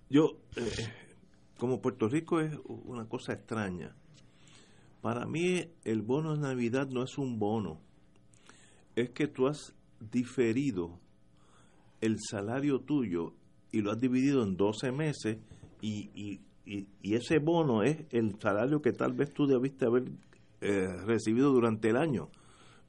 Yo, 0.10 0.38
eh, 0.56 0.72
como 1.58 1.82
Puerto 1.82 2.08
Rico 2.08 2.40
es 2.40 2.58
una 2.64 3.04
cosa 3.10 3.34
extraña. 3.34 3.94
Para 5.02 5.26
mí 5.26 5.66
el 5.84 6.02
bono 6.02 6.38
de 6.38 6.40
Navidad 6.40 6.88
no 6.88 7.04
es 7.04 7.18
un 7.18 7.38
bono, 7.38 7.82
es 8.96 9.10
que 9.10 9.28
tú 9.28 9.48
has 9.48 9.76
diferido 10.00 11.02
el 12.00 12.16
salario 12.22 12.80
tuyo 12.80 13.34
y 13.74 13.82
lo 13.82 13.92
has 13.92 14.00
dividido 14.00 14.42
en 14.42 14.56
12 14.56 14.94
meses 14.94 15.38
y 15.82 16.40
y, 16.66 16.88
ese 17.16 17.40
bono 17.40 17.84
es 17.84 17.98
el 18.12 18.40
salario 18.40 18.82
que 18.82 18.92
tal 18.92 19.14
vez 19.14 19.34
tú 19.34 19.48
debiste 19.48 19.86
haber 19.86 20.04
eh, 20.62 20.88
recibido 21.06 21.52
durante 21.52 21.90
el 21.90 21.98
año 21.98 22.30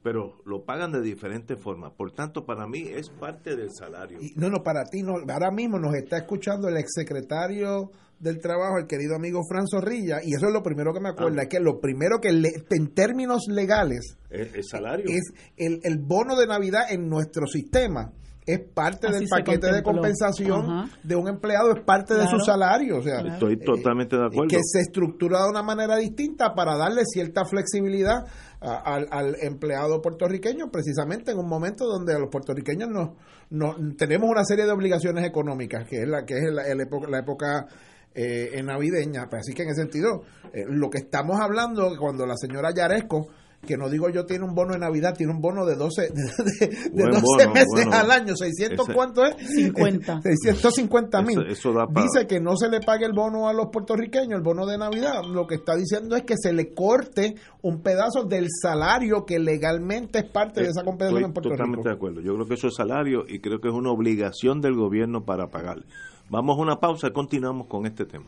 pero 0.03 0.41
lo 0.45 0.63
pagan 0.63 0.91
de 0.91 1.01
diferentes 1.01 1.59
formas. 1.59 1.93
Por 1.93 2.11
tanto, 2.11 2.45
para 2.45 2.67
mí 2.67 2.87
es 2.87 3.09
parte 3.09 3.55
del 3.55 3.69
salario. 3.71 4.19
no, 4.35 4.49
no, 4.49 4.63
para 4.63 4.85
ti 4.85 5.03
no. 5.03 5.13
Ahora 5.31 5.51
mismo 5.51 5.77
nos 5.79 5.93
está 5.95 6.17
escuchando 6.17 6.67
el 6.67 6.77
exsecretario 6.77 7.91
del 8.19 8.39
Trabajo, 8.39 8.77
el 8.77 8.87
querido 8.87 9.15
amigo 9.15 9.41
Fran 9.47 9.67
Zorrilla, 9.67 10.19
y 10.23 10.35
eso 10.35 10.47
es 10.47 10.53
lo 10.53 10.61
primero 10.61 10.93
que 10.93 10.99
me 10.99 11.09
acuerdo, 11.09 11.39
ah. 11.39 11.43
es 11.43 11.49
que 11.49 11.59
lo 11.59 11.79
primero 11.79 12.19
que 12.21 12.29
en 12.29 12.93
términos 12.93 13.47
legales 13.47 14.17
el, 14.29 14.63
salario. 14.63 15.05
es 15.07 15.33
el, 15.57 15.79
el 15.83 15.97
bono 15.97 16.35
de 16.35 16.45
Navidad 16.45 16.83
en 16.91 17.09
nuestro 17.09 17.47
sistema 17.47 18.11
es 18.53 18.59
parte 18.73 19.11
del 19.11 19.27
paquete 19.27 19.71
de 19.71 19.83
compensación 19.83 20.89
de 21.03 21.15
un 21.15 21.27
empleado, 21.27 21.71
es 21.71 21.83
parte 21.83 22.13
de 22.13 22.27
su 22.27 22.39
salario. 22.39 22.97
O 22.97 23.03
sea, 23.03 23.19
Estoy 23.21 23.57
totalmente 23.57 24.17
de 24.17 24.25
acuerdo. 24.25 24.47
Que 24.47 24.59
se 24.63 24.79
estructura 24.79 25.43
de 25.43 25.49
una 25.49 25.63
manera 25.63 25.95
distinta 25.97 26.53
para 26.53 26.75
darle 26.77 27.03
cierta 27.05 27.45
flexibilidad 27.45 28.25
al, 28.61 29.35
empleado 29.41 30.01
puertorriqueño, 30.01 30.69
precisamente 30.71 31.31
en 31.31 31.39
un 31.39 31.47
momento 31.47 31.85
donde 31.85 32.17
los 32.19 32.29
puertorriqueños 32.29 32.89
no, 32.89 33.15
no 33.49 33.75
tenemos 33.97 34.29
una 34.29 34.43
serie 34.43 34.65
de 34.65 34.71
obligaciones 34.71 35.25
económicas, 35.25 35.87
que 35.87 36.03
es 36.03 36.07
la 36.07 36.25
que 36.25 36.35
es 36.35 36.51
la, 36.51 36.67
época, 36.67 37.07
la 37.09 37.19
época 37.19 37.67
eh, 38.13 38.61
navideña. 38.63 39.27
Pues 39.29 39.41
así 39.41 39.53
que 39.53 39.63
en 39.63 39.69
ese 39.69 39.81
sentido, 39.81 40.23
eh, 40.53 40.65
lo 40.67 40.89
que 40.89 40.99
estamos 40.99 41.39
hablando, 41.39 41.91
cuando 41.99 42.25
la 42.25 42.35
señora 42.35 42.69
Yaresco 42.75 43.27
que 43.65 43.77
no 43.77 43.89
digo 43.89 44.09
yo 44.09 44.25
tiene 44.25 44.43
un 44.43 44.55
bono 44.55 44.73
de 44.73 44.79
Navidad, 44.79 45.15
tiene 45.15 45.33
un 45.33 45.41
bono 45.41 45.65
de 45.65 45.75
12, 45.75 46.01
de, 46.93 47.03
12 47.03 47.47
meses 47.49 47.87
al 47.91 48.11
año, 48.11 48.35
600 48.35 48.87
cuánto 48.93 49.25
es? 49.25 49.35
50. 49.37 50.21
650 50.21 51.21
mil. 51.23 51.39
Dice 51.45 52.27
que 52.27 52.39
no 52.39 52.55
se 52.57 52.69
le 52.69 52.79
pague 52.81 53.05
el 53.05 53.13
bono 53.13 53.47
a 53.47 53.53
los 53.53 53.67
puertorriqueños, 53.67 54.37
el 54.37 54.43
bono 54.43 54.65
de 54.65 54.77
Navidad. 54.77 55.23
Lo 55.23 55.45
que 55.45 55.55
está 55.55 55.75
diciendo 55.75 56.15
es 56.15 56.23
que 56.23 56.35
se 56.37 56.53
le 56.53 56.73
corte 56.73 57.35
un 57.61 57.81
pedazo 57.81 58.23
del 58.23 58.47
salario 58.49 59.25
que 59.25 59.39
legalmente 59.39 60.19
es 60.19 60.25
parte 60.25 60.61
de 60.61 60.69
esa 60.69 60.83
compensación 60.83 61.25
en 61.25 61.33
Puerto 61.33 61.49
totalmente 61.49 61.89
de 61.89 61.95
acuerdo. 61.95 62.21
Yo 62.21 62.33
creo 62.35 62.47
que 62.47 62.55
eso 62.55 62.67
es 62.67 62.75
salario 62.75 63.25
y 63.27 63.39
creo 63.39 63.59
que 63.59 63.67
es 63.67 63.73
una 63.73 63.91
obligación 63.91 64.61
del 64.61 64.75
gobierno 64.75 65.23
para 65.23 65.47
pagar. 65.47 65.83
Vamos 66.29 66.57
a 66.57 66.61
una 66.61 66.79
pausa 66.79 67.07
y 67.07 67.11
continuamos 67.11 67.67
con 67.67 67.85
este 67.85 68.05
tema. 68.05 68.27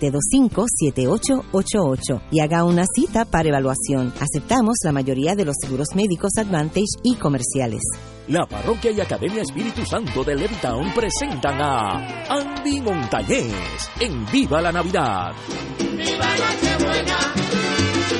725-7888 0.01 2.21
y 2.31 2.39
haga 2.39 2.63
una 2.63 2.85
cita 2.93 3.25
para 3.25 3.49
evaluación. 3.49 4.13
Aceptamos 4.19 4.77
la 4.83 4.91
mayoría 4.91 5.35
de 5.35 5.45
los 5.45 5.55
seguros 5.61 5.89
médicos 5.95 6.31
Advantage 6.37 6.97
y 7.03 7.15
comerciales. 7.15 7.81
La 8.27 8.45
Parroquia 8.45 8.91
y 8.91 9.01
Academia 9.01 9.41
Espíritu 9.41 9.83
Santo 9.85 10.23
de 10.23 10.35
Levitown 10.35 10.93
presentan 10.93 11.59
a 11.61 12.25
Andy 12.29 12.79
Montañez 12.79 13.51
en 13.99 14.23
Viva 14.31 14.61
la 14.61 14.71
Navidad. 14.71 15.31
¡Viva 15.79 16.27
Nochebuena! 16.37 17.17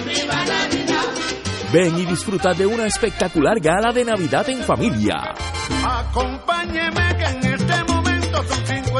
¡Viva 0.06 0.44
Navidad! 0.46 1.06
Ven 1.72 1.96
y 1.98 2.06
disfruta 2.06 2.54
de 2.54 2.66
una 2.66 2.86
espectacular 2.88 3.60
gala 3.60 3.94
de 3.94 4.04
Navidad 4.04 4.50
en 4.50 4.64
familia. 4.64 5.34
Acompáñeme 5.86 7.16
que 7.18 7.26
en 7.26 7.46
este 7.54 7.84
momento 7.86 8.44
son 8.44 8.66
55 8.66 9.00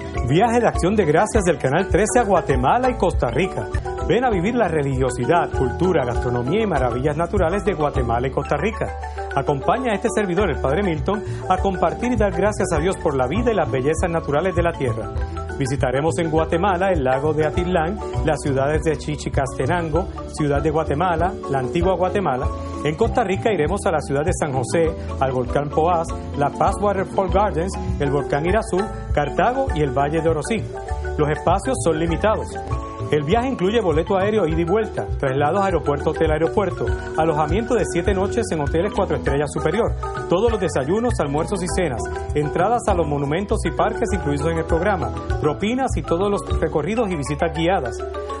Viaje 0.31 0.61
de 0.61 0.67
acción 0.69 0.95
de 0.95 1.03
gracias 1.03 1.43
del 1.43 1.57
Canal 1.57 1.89
13 1.89 2.19
a 2.19 2.23
Guatemala 2.23 2.89
y 2.89 2.93
Costa 2.95 3.27
Rica. 3.27 3.67
Ven 4.07 4.23
a 4.23 4.29
vivir 4.29 4.55
la 4.55 4.69
religiosidad, 4.69 5.51
cultura, 5.51 6.05
gastronomía 6.05 6.63
y 6.63 6.65
maravillas 6.65 7.17
naturales 7.17 7.65
de 7.65 7.73
Guatemala 7.73 8.29
y 8.29 8.31
Costa 8.31 8.55
Rica. 8.55 8.97
Acompaña 9.35 9.91
a 9.91 9.95
este 9.95 10.07
servidor, 10.15 10.49
el 10.49 10.61
Padre 10.61 10.83
Milton, 10.83 11.21
a 11.49 11.57
compartir 11.57 12.13
y 12.13 12.15
dar 12.15 12.31
gracias 12.31 12.71
a 12.71 12.79
Dios 12.79 12.95
por 13.03 13.13
la 13.17 13.27
vida 13.27 13.51
y 13.51 13.55
las 13.55 13.69
bellezas 13.69 14.09
naturales 14.09 14.55
de 14.55 14.63
la 14.63 14.71
tierra. 14.71 15.11
Visitaremos 15.61 16.17
en 16.17 16.31
Guatemala 16.31 16.91
el 16.91 17.03
lago 17.03 17.35
de 17.35 17.45
Atitlán, 17.45 17.95
las 18.25 18.41
ciudades 18.41 18.81
de 18.81 18.97
Chichicastenango, 18.97 20.07
Ciudad 20.33 20.59
de 20.59 20.71
Guatemala, 20.71 21.31
la 21.51 21.59
antigua 21.59 21.95
Guatemala. 21.95 22.47
En 22.83 22.95
Costa 22.95 23.23
Rica 23.23 23.53
iremos 23.53 23.79
a 23.85 23.91
la 23.91 23.99
ciudad 23.99 24.25
de 24.25 24.33
San 24.33 24.53
José, 24.53 24.91
al 25.19 25.31
volcán 25.31 25.69
Poás, 25.69 26.07
la 26.35 26.49
Paz 26.49 26.77
Waterfall 26.81 27.29
Gardens, 27.29 27.73
el 27.99 28.09
volcán 28.09 28.47
Irazú, 28.47 28.79
Cartago 29.13 29.67
y 29.75 29.81
el 29.81 29.91
Valle 29.91 30.19
de 30.23 30.29
Orosí. 30.29 30.63
Los 31.19 31.29
espacios 31.29 31.77
son 31.83 31.99
limitados. 31.99 32.47
El 33.11 33.23
viaje 33.23 33.49
incluye 33.49 33.81
boleto 33.81 34.17
aéreo 34.17 34.47
ida 34.47 34.61
y 34.61 34.63
vuelta, 34.63 35.05
traslados 35.19 35.61
aeropuerto-hotel-aeropuerto, 35.61 36.85
alojamiento 37.17 37.75
de 37.75 37.83
siete 37.85 38.13
noches 38.13 38.45
en 38.51 38.61
hoteles 38.61 38.93
cuatro 38.95 39.17
estrellas 39.17 39.51
superior, 39.51 39.91
todos 40.29 40.49
los 40.49 40.61
desayunos, 40.61 41.19
almuerzos 41.19 41.61
y 41.61 41.67
cenas, 41.75 42.01
entradas 42.35 42.87
a 42.87 42.93
los 42.93 43.05
monumentos 43.05 43.59
y 43.65 43.71
parques 43.71 44.07
incluidos 44.13 44.47
en 44.47 44.59
el 44.59 44.65
programa, 44.65 45.13
propinas 45.41 45.91
y 45.97 46.03
todos 46.03 46.31
los 46.31 46.41
recorridos 46.61 47.11
y 47.11 47.17
visitas 47.17 47.53
guiadas. 47.53 47.97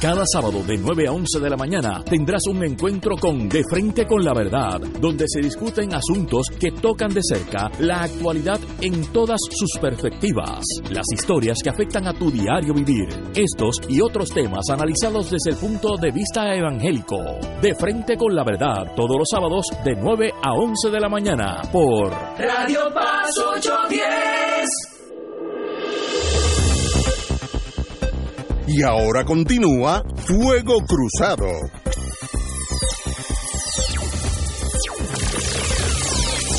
Cada 0.02 0.24
sábado 0.26 0.64
de 0.64 0.76
9 0.76 1.06
a 1.06 1.12
11 1.12 1.38
de 1.38 1.48
la 1.48 1.56
mañana 1.56 2.02
tendrás 2.02 2.42
un 2.48 2.64
encuentro 2.64 3.14
con 3.16 3.48
De 3.48 3.62
Frente 3.70 4.04
con 4.04 4.24
la 4.24 4.34
Verdad, 4.34 4.80
donde 5.00 5.26
se 5.28 5.40
discuten 5.40 5.94
asuntos 5.94 6.48
que 6.58 6.72
tocan 6.72 7.14
de 7.14 7.20
cerca 7.22 7.70
la 7.78 8.02
actualidad 8.02 8.58
en 8.80 9.12
todas 9.12 9.38
sus 9.48 9.78
perspectivas, 9.80 10.64
las 10.90 11.06
historias 11.14 11.58
que 11.62 11.70
afectan 11.70 12.08
a 12.08 12.12
tu 12.12 12.28
diario 12.28 12.74
vivir, 12.74 13.06
estos 13.36 13.76
y 13.88 14.00
otros 14.00 14.30
temas 14.30 14.68
analizados 14.70 15.30
desde 15.30 15.50
el 15.50 15.56
punto 15.56 15.96
de 15.96 16.10
vista 16.10 16.52
evangélico. 16.52 17.18
De 17.62 17.76
Frente 17.76 18.16
con 18.16 18.34
la 18.34 18.42
Verdad, 18.42 18.92
todos 18.96 19.16
los 19.16 19.28
sábados 19.30 19.66
de 19.84 19.94
9 19.94 20.32
a 20.42 20.52
11 20.52 20.90
de 20.90 21.00
la 21.00 21.08
mañana 21.08 21.62
por 21.70 22.10
Radio 22.10 22.92
Paz 22.92 23.30
810. 23.38 24.95
Y 28.66 28.82
ahora 28.82 29.24
continúa 29.24 30.02
Fuego 30.26 30.74
Cruzado. 30.86 31.46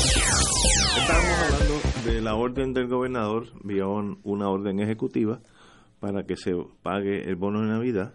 Estábamos 0.08 1.38
hablando 1.42 1.74
de 2.10 2.20
la 2.22 2.34
orden 2.34 2.72
del 2.72 2.88
gobernador, 2.88 3.46
vía 3.64 3.86
un- 3.86 4.18
una 4.24 4.48
orden 4.48 4.80
ejecutiva 4.80 5.40
para 6.00 6.24
que 6.24 6.36
se 6.36 6.52
pague 6.82 7.24
el 7.28 7.36
bono 7.36 7.60
de 7.60 7.68
Navidad 7.68 8.14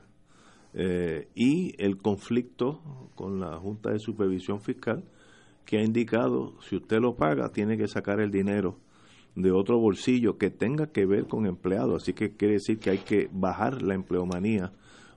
eh, 0.74 1.28
y 1.36 1.74
el 1.78 1.98
conflicto 1.98 2.82
con 3.16 3.40
la 3.40 3.58
Junta 3.60 3.92
de 3.92 4.00
Supervisión 4.00 4.60
Fiscal 4.62 5.04
que 5.66 5.78
ha 5.78 5.84
indicado 5.84 6.60
si 6.62 6.78
usted 6.78 6.98
lo 7.00 7.16
paga 7.16 7.50
tiene 7.50 7.78
que 7.78 7.88
sacar 7.88 8.20
el 8.20 8.32
dinero 8.32 8.80
de 9.36 9.52
otro 9.52 9.80
bolsillo 9.80 10.38
que 10.38 10.50
tenga 10.52 10.88
que 10.92 11.06
ver 11.06 11.26
con 11.28 11.46
empleados. 11.46 12.04
Así 12.04 12.14
que 12.14 12.36
quiere 12.36 12.56
decir 12.56 12.80
que 12.80 12.90
hay 12.92 13.00
que 13.00 13.30
bajar 13.32 13.82
la 13.82 13.94
empleomanía 13.96 14.72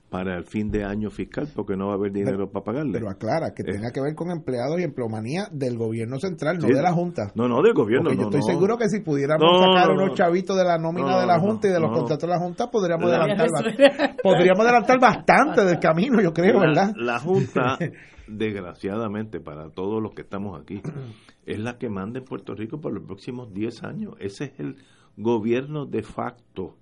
para 0.09 0.37
el 0.37 0.45
fin 0.45 0.71
de 0.71 0.85
año 0.85 1.11
fiscal 1.11 1.49
porque 1.55 1.77
no 1.77 1.89
va 1.89 1.95
a 1.95 1.97
haber 1.97 2.13
dinero 2.13 2.49
para 2.49 2.65
pagarle. 2.65 2.93
Pero 2.93 3.11
aclara 3.11 3.53
que 3.53 3.63
Eh. 3.63 3.73
tenga 3.73 3.91
que 3.91 4.01
ver 4.01 4.15
con 4.15 4.31
empleados 4.31 4.79
y 4.79 4.85
empleomanía 4.85 5.49
del 5.51 5.77
gobierno 5.77 6.19
central, 6.21 6.59
no 6.61 6.69
Sí. 6.69 6.73
de 6.73 6.81
la 6.81 6.93
Junta. 6.93 7.33
No, 7.35 7.49
no, 7.49 7.61
del 7.61 7.75
gobierno. 7.75 8.05
Porque 8.11 8.19
yo 8.23 8.29
estoy 8.29 8.41
no. 8.41 8.47
seguro 8.47 8.79
que 8.79 8.89
si 8.89 9.01
pudiéramos 9.01 9.45
No, 9.45 9.59
sacar 9.59 9.89
no, 9.89 9.95
unos 9.95 10.09
no. 10.11 10.15
chavitos 10.15 10.57
de 10.57 10.65
la 10.65 10.79
nómina 10.79 11.09
No, 11.11 11.21
de 11.21 11.27
la 11.27 11.37
no, 11.39 11.43
Junta 11.43 11.67
y 11.69 11.73
de 11.73 11.81
los 11.81 11.91
no. 11.91 11.97
contratos 11.99 12.23
de 12.31 12.35
la 12.35 12.39
Junta, 12.39 12.71
podríamos 12.71 13.11
La- 13.11 13.17
adelantar, 13.25 14.17
podríamos 14.23 14.61
adelantar 14.65 15.01
bastante 15.01 15.65
del 15.65 15.79
camino, 15.81 16.23
yo 16.23 16.33
creo, 16.33 16.55
la, 16.55 16.61
¿verdad? 16.61 16.93
La 16.97 17.19
Junta, 17.19 17.77
desgraciadamente 18.29 19.41
para 19.41 19.71
todos 19.71 20.03
los 20.03 20.13
que 20.15 20.23
estamos 20.23 20.61
aquí, 20.61 20.81
es 21.47 21.59
la 21.59 21.79
que 21.79 21.89
manda 21.89 22.19
en 22.19 22.25
Puerto 22.25 22.55
Rico 22.55 22.81
por 22.81 22.93
los 22.93 23.05
próximos 23.05 23.53
10 23.53 23.83
años. 23.85 24.15
Ese 24.19 24.45
es 24.45 24.61
el 24.61 24.77
gobierno 25.17 25.87
de 25.87 26.03
facto. 26.03 26.77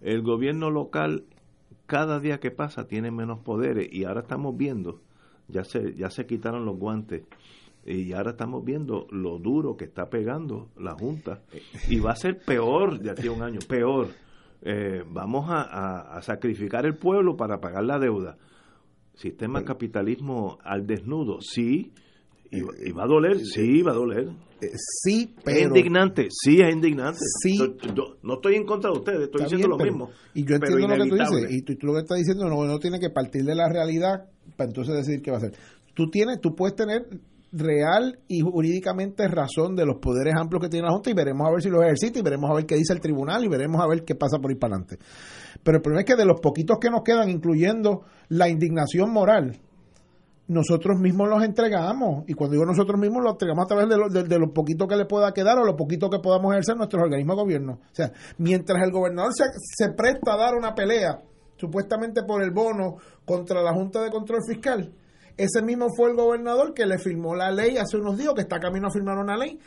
El 0.00 0.22
gobierno 0.22 0.70
local, 0.70 1.24
cada 1.86 2.20
día 2.20 2.38
que 2.38 2.50
pasa, 2.50 2.86
tiene 2.86 3.10
menos 3.10 3.40
poderes 3.40 3.88
y 3.92 4.04
ahora 4.04 4.20
estamos 4.20 4.56
viendo, 4.56 5.00
ya 5.48 5.64
se, 5.64 5.94
ya 5.94 6.10
se 6.10 6.26
quitaron 6.26 6.64
los 6.64 6.76
guantes. 6.78 7.22
Y 7.88 8.12
ahora 8.14 8.30
estamos 8.32 8.64
viendo 8.64 9.06
lo 9.12 9.38
duro 9.38 9.76
que 9.76 9.84
está 9.84 10.10
pegando 10.10 10.70
la 10.76 10.94
Junta. 10.94 11.42
Y 11.88 12.00
va 12.00 12.10
a 12.12 12.16
ser 12.16 12.38
peor 12.40 12.98
de 12.98 13.10
aquí 13.12 13.28
a 13.28 13.32
un 13.32 13.42
año, 13.42 13.60
peor. 13.68 14.08
Eh, 14.62 15.04
vamos 15.08 15.48
a, 15.48 15.62
a- 15.62 16.16
a 16.16 16.22
sacrificar 16.22 16.84
el 16.84 16.96
pueblo 16.96 17.36
para 17.36 17.60
pagar 17.60 17.84
la 17.84 18.00
deuda. 18.00 18.38
Sistema 19.16 19.64
capitalismo 19.64 20.58
al 20.62 20.86
desnudo, 20.86 21.38
sí. 21.40 21.92
Y, 22.50 22.60
va- 22.60 22.72
y 22.86 22.92
va 22.92 23.02
a 23.04 23.06
doler, 23.08 23.38
sí, 23.40 23.82
va 23.82 23.90
a 23.90 23.94
doler. 23.96 24.28
sí, 24.76 25.34
Es 25.36 25.42
pero... 25.44 25.66
indignante, 25.68 26.28
sí, 26.30 26.60
es 26.60 26.72
indignante. 26.72 27.18
Sí. 27.42 27.56
Yo- 27.58 28.16
no 28.22 28.34
estoy 28.34 28.54
en 28.54 28.64
contra 28.64 28.90
de 28.92 28.98
ustedes, 28.98 29.20
estoy 29.22 29.42
diciendo 29.42 29.66
bien, 29.66 29.70
lo 29.70 29.76
pero- 29.78 29.90
mismo. 29.92 30.10
Y 30.34 30.44
yo 30.44 30.54
entiendo 30.54 30.86
lo 30.86 31.04
que 31.04 31.10
tú 31.10 31.16
dices. 31.16 31.50
Y 31.50 31.62
tú, 31.62 31.74
tú 31.76 31.86
lo 31.88 31.94
que 31.94 32.00
estás 32.00 32.18
diciendo, 32.18 32.44
no, 32.48 32.64
no 32.64 32.78
tiene 32.78 33.00
que 33.00 33.10
partir 33.10 33.42
de 33.42 33.54
la 33.56 33.68
realidad 33.68 34.26
para 34.56 34.68
entonces 34.70 34.94
decidir 34.94 35.22
qué 35.22 35.30
va 35.32 35.38
a 35.38 35.40
hacer. 35.40 35.52
Tú 35.94 36.08
tienes, 36.08 36.40
tú 36.40 36.54
puedes 36.54 36.76
tener 36.76 37.08
real 37.52 38.18
y 38.28 38.40
jurídicamente 38.40 39.26
razón 39.28 39.76
de 39.76 39.86
los 39.86 39.96
poderes 39.98 40.34
amplios 40.38 40.62
que 40.62 40.68
tiene 40.68 40.86
la 40.86 40.92
Junta 40.92 41.10
y 41.10 41.14
veremos 41.14 41.48
a 41.48 41.52
ver 41.52 41.62
si 41.62 41.70
los 41.70 41.82
ejercita 41.82 42.18
y 42.18 42.22
veremos 42.22 42.50
a 42.50 42.54
ver 42.54 42.66
qué 42.66 42.74
dice 42.76 42.92
el 42.92 43.00
tribunal 43.00 43.44
y 43.44 43.48
veremos 43.48 43.80
a 43.80 43.86
ver 43.88 44.04
qué 44.04 44.14
pasa 44.14 44.38
por 44.38 44.50
ahí 44.50 44.56
para 44.56 44.74
adelante. 44.76 44.98
Pero 45.62 45.78
el 45.78 45.82
problema 45.82 46.00
es 46.00 46.06
que 46.06 46.16
de 46.16 46.24
los 46.24 46.40
poquitos 46.40 46.78
que 46.80 46.90
nos 46.90 47.02
quedan, 47.02 47.30
incluyendo 47.30 48.02
la 48.28 48.48
indignación 48.48 49.10
moral, 49.10 49.58
nosotros 50.48 50.98
mismos 50.98 51.28
los 51.28 51.42
entregamos. 51.42 52.24
Y 52.26 52.34
cuando 52.34 52.54
digo 52.54 52.64
nosotros 52.64 53.00
mismos, 53.00 53.22
los 53.22 53.32
entregamos 53.32 53.64
a 53.64 53.68
través 53.68 53.88
de 53.88 53.96
lo, 53.96 54.08
de, 54.08 54.22
de 54.22 54.38
lo 54.38 54.52
poquito 54.52 54.86
que 54.86 54.96
le 54.96 55.06
pueda 55.06 55.32
quedar 55.32 55.58
o 55.58 55.64
lo 55.64 55.76
poquito 55.76 56.08
que 56.08 56.18
podamos 56.18 56.52
ejercer 56.52 56.76
nuestros 56.76 57.02
organismos 57.02 57.36
de 57.36 57.42
gobierno. 57.42 57.72
O 57.72 57.94
sea, 57.94 58.12
mientras 58.38 58.82
el 58.82 58.92
gobernador 58.92 59.32
se, 59.34 59.44
se 59.54 59.92
presta 59.92 60.34
a 60.34 60.36
dar 60.36 60.54
una 60.54 60.74
pelea, 60.74 61.20
supuestamente 61.56 62.22
por 62.22 62.42
el 62.42 62.50
bono 62.50 62.96
contra 63.24 63.62
la 63.62 63.72
Junta 63.72 64.02
de 64.02 64.10
Control 64.10 64.40
Fiscal, 64.46 64.92
ese 65.36 65.62
mismo 65.62 65.88
fue 65.94 66.10
el 66.10 66.16
gobernador 66.16 66.72
que 66.72 66.86
le 66.86 66.98
firmó 66.98 67.34
la 67.34 67.50
ley 67.50 67.76
hace 67.76 67.98
unos 67.98 68.16
días, 68.16 68.32
que 68.34 68.42
está 68.42 68.58
camino 68.58 68.88
a 68.88 68.90
firmar 68.90 69.18
una 69.18 69.36
ley, 69.36 69.58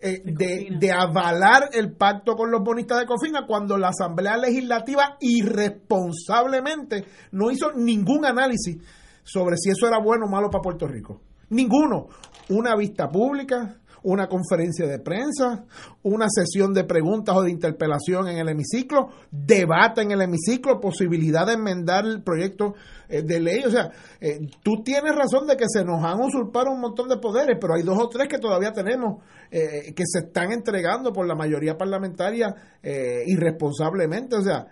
eh, 0.00 0.20
de, 0.24 0.76
de, 0.78 0.92
avalar 0.92 1.70
el 1.72 1.92
pacto 1.92 2.34
con 2.34 2.50
los 2.50 2.62
bonistas 2.62 3.00
de 3.00 3.06
Cofina 3.06 3.46
cuando 3.46 3.78
la 3.78 3.88
Asamblea 3.88 4.36
Legislativa 4.36 5.16
irresponsablemente 5.20 7.04
no 7.32 7.50
hizo 7.50 7.72
ningún 7.72 8.26
análisis 8.26 8.76
sobre 9.24 9.56
si 9.56 9.70
eso 9.70 9.86
era 9.88 9.98
bueno 9.98 10.26
o 10.26 10.30
malo 10.30 10.50
para 10.50 10.62
Puerto 10.62 10.86
Rico. 10.86 11.20
Ninguno. 11.48 12.08
Una 12.48 12.76
vista 12.76 13.08
pública, 13.08 13.78
una 14.06 14.28
conferencia 14.28 14.86
de 14.86 15.00
prensa, 15.00 15.64
una 16.04 16.26
sesión 16.28 16.72
de 16.72 16.84
preguntas 16.84 17.34
o 17.36 17.42
de 17.42 17.50
interpelación 17.50 18.28
en 18.28 18.38
el 18.38 18.48
hemiciclo, 18.48 19.08
debate 19.32 20.02
en 20.02 20.12
el 20.12 20.22
hemiciclo, 20.22 20.80
posibilidad 20.80 21.44
de 21.44 21.54
enmendar 21.54 22.04
el 22.06 22.22
proyecto 22.22 22.74
eh, 23.08 23.22
de 23.22 23.40
ley. 23.40 23.64
O 23.64 23.70
sea, 23.70 23.90
eh, 24.20 24.38
tú 24.62 24.84
tienes 24.84 25.12
razón 25.12 25.48
de 25.48 25.56
que 25.56 25.64
se 25.66 25.84
nos 25.84 26.04
han 26.04 26.20
usurpado 26.20 26.70
un 26.70 26.80
montón 26.80 27.08
de 27.08 27.16
poderes, 27.16 27.58
pero 27.60 27.74
hay 27.74 27.82
dos 27.82 27.98
o 27.98 28.08
tres 28.08 28.28
que 28.28 28.38
todavía 28.38 28.72
tenemos 28.72 29.24
eh, 29.50 29.92
que 29.92 30.04
se 30.06 30.20
están 30.26 30.52
entregando 30.52 31.12
por 31.12 31.26
la 31.26 31.34
mayoría 31.34 31.76
parlamentaria 31.76 32.54
irresponsablemente. 33.26 34.36
O 34.36 34.42
sea, 34.42 34.68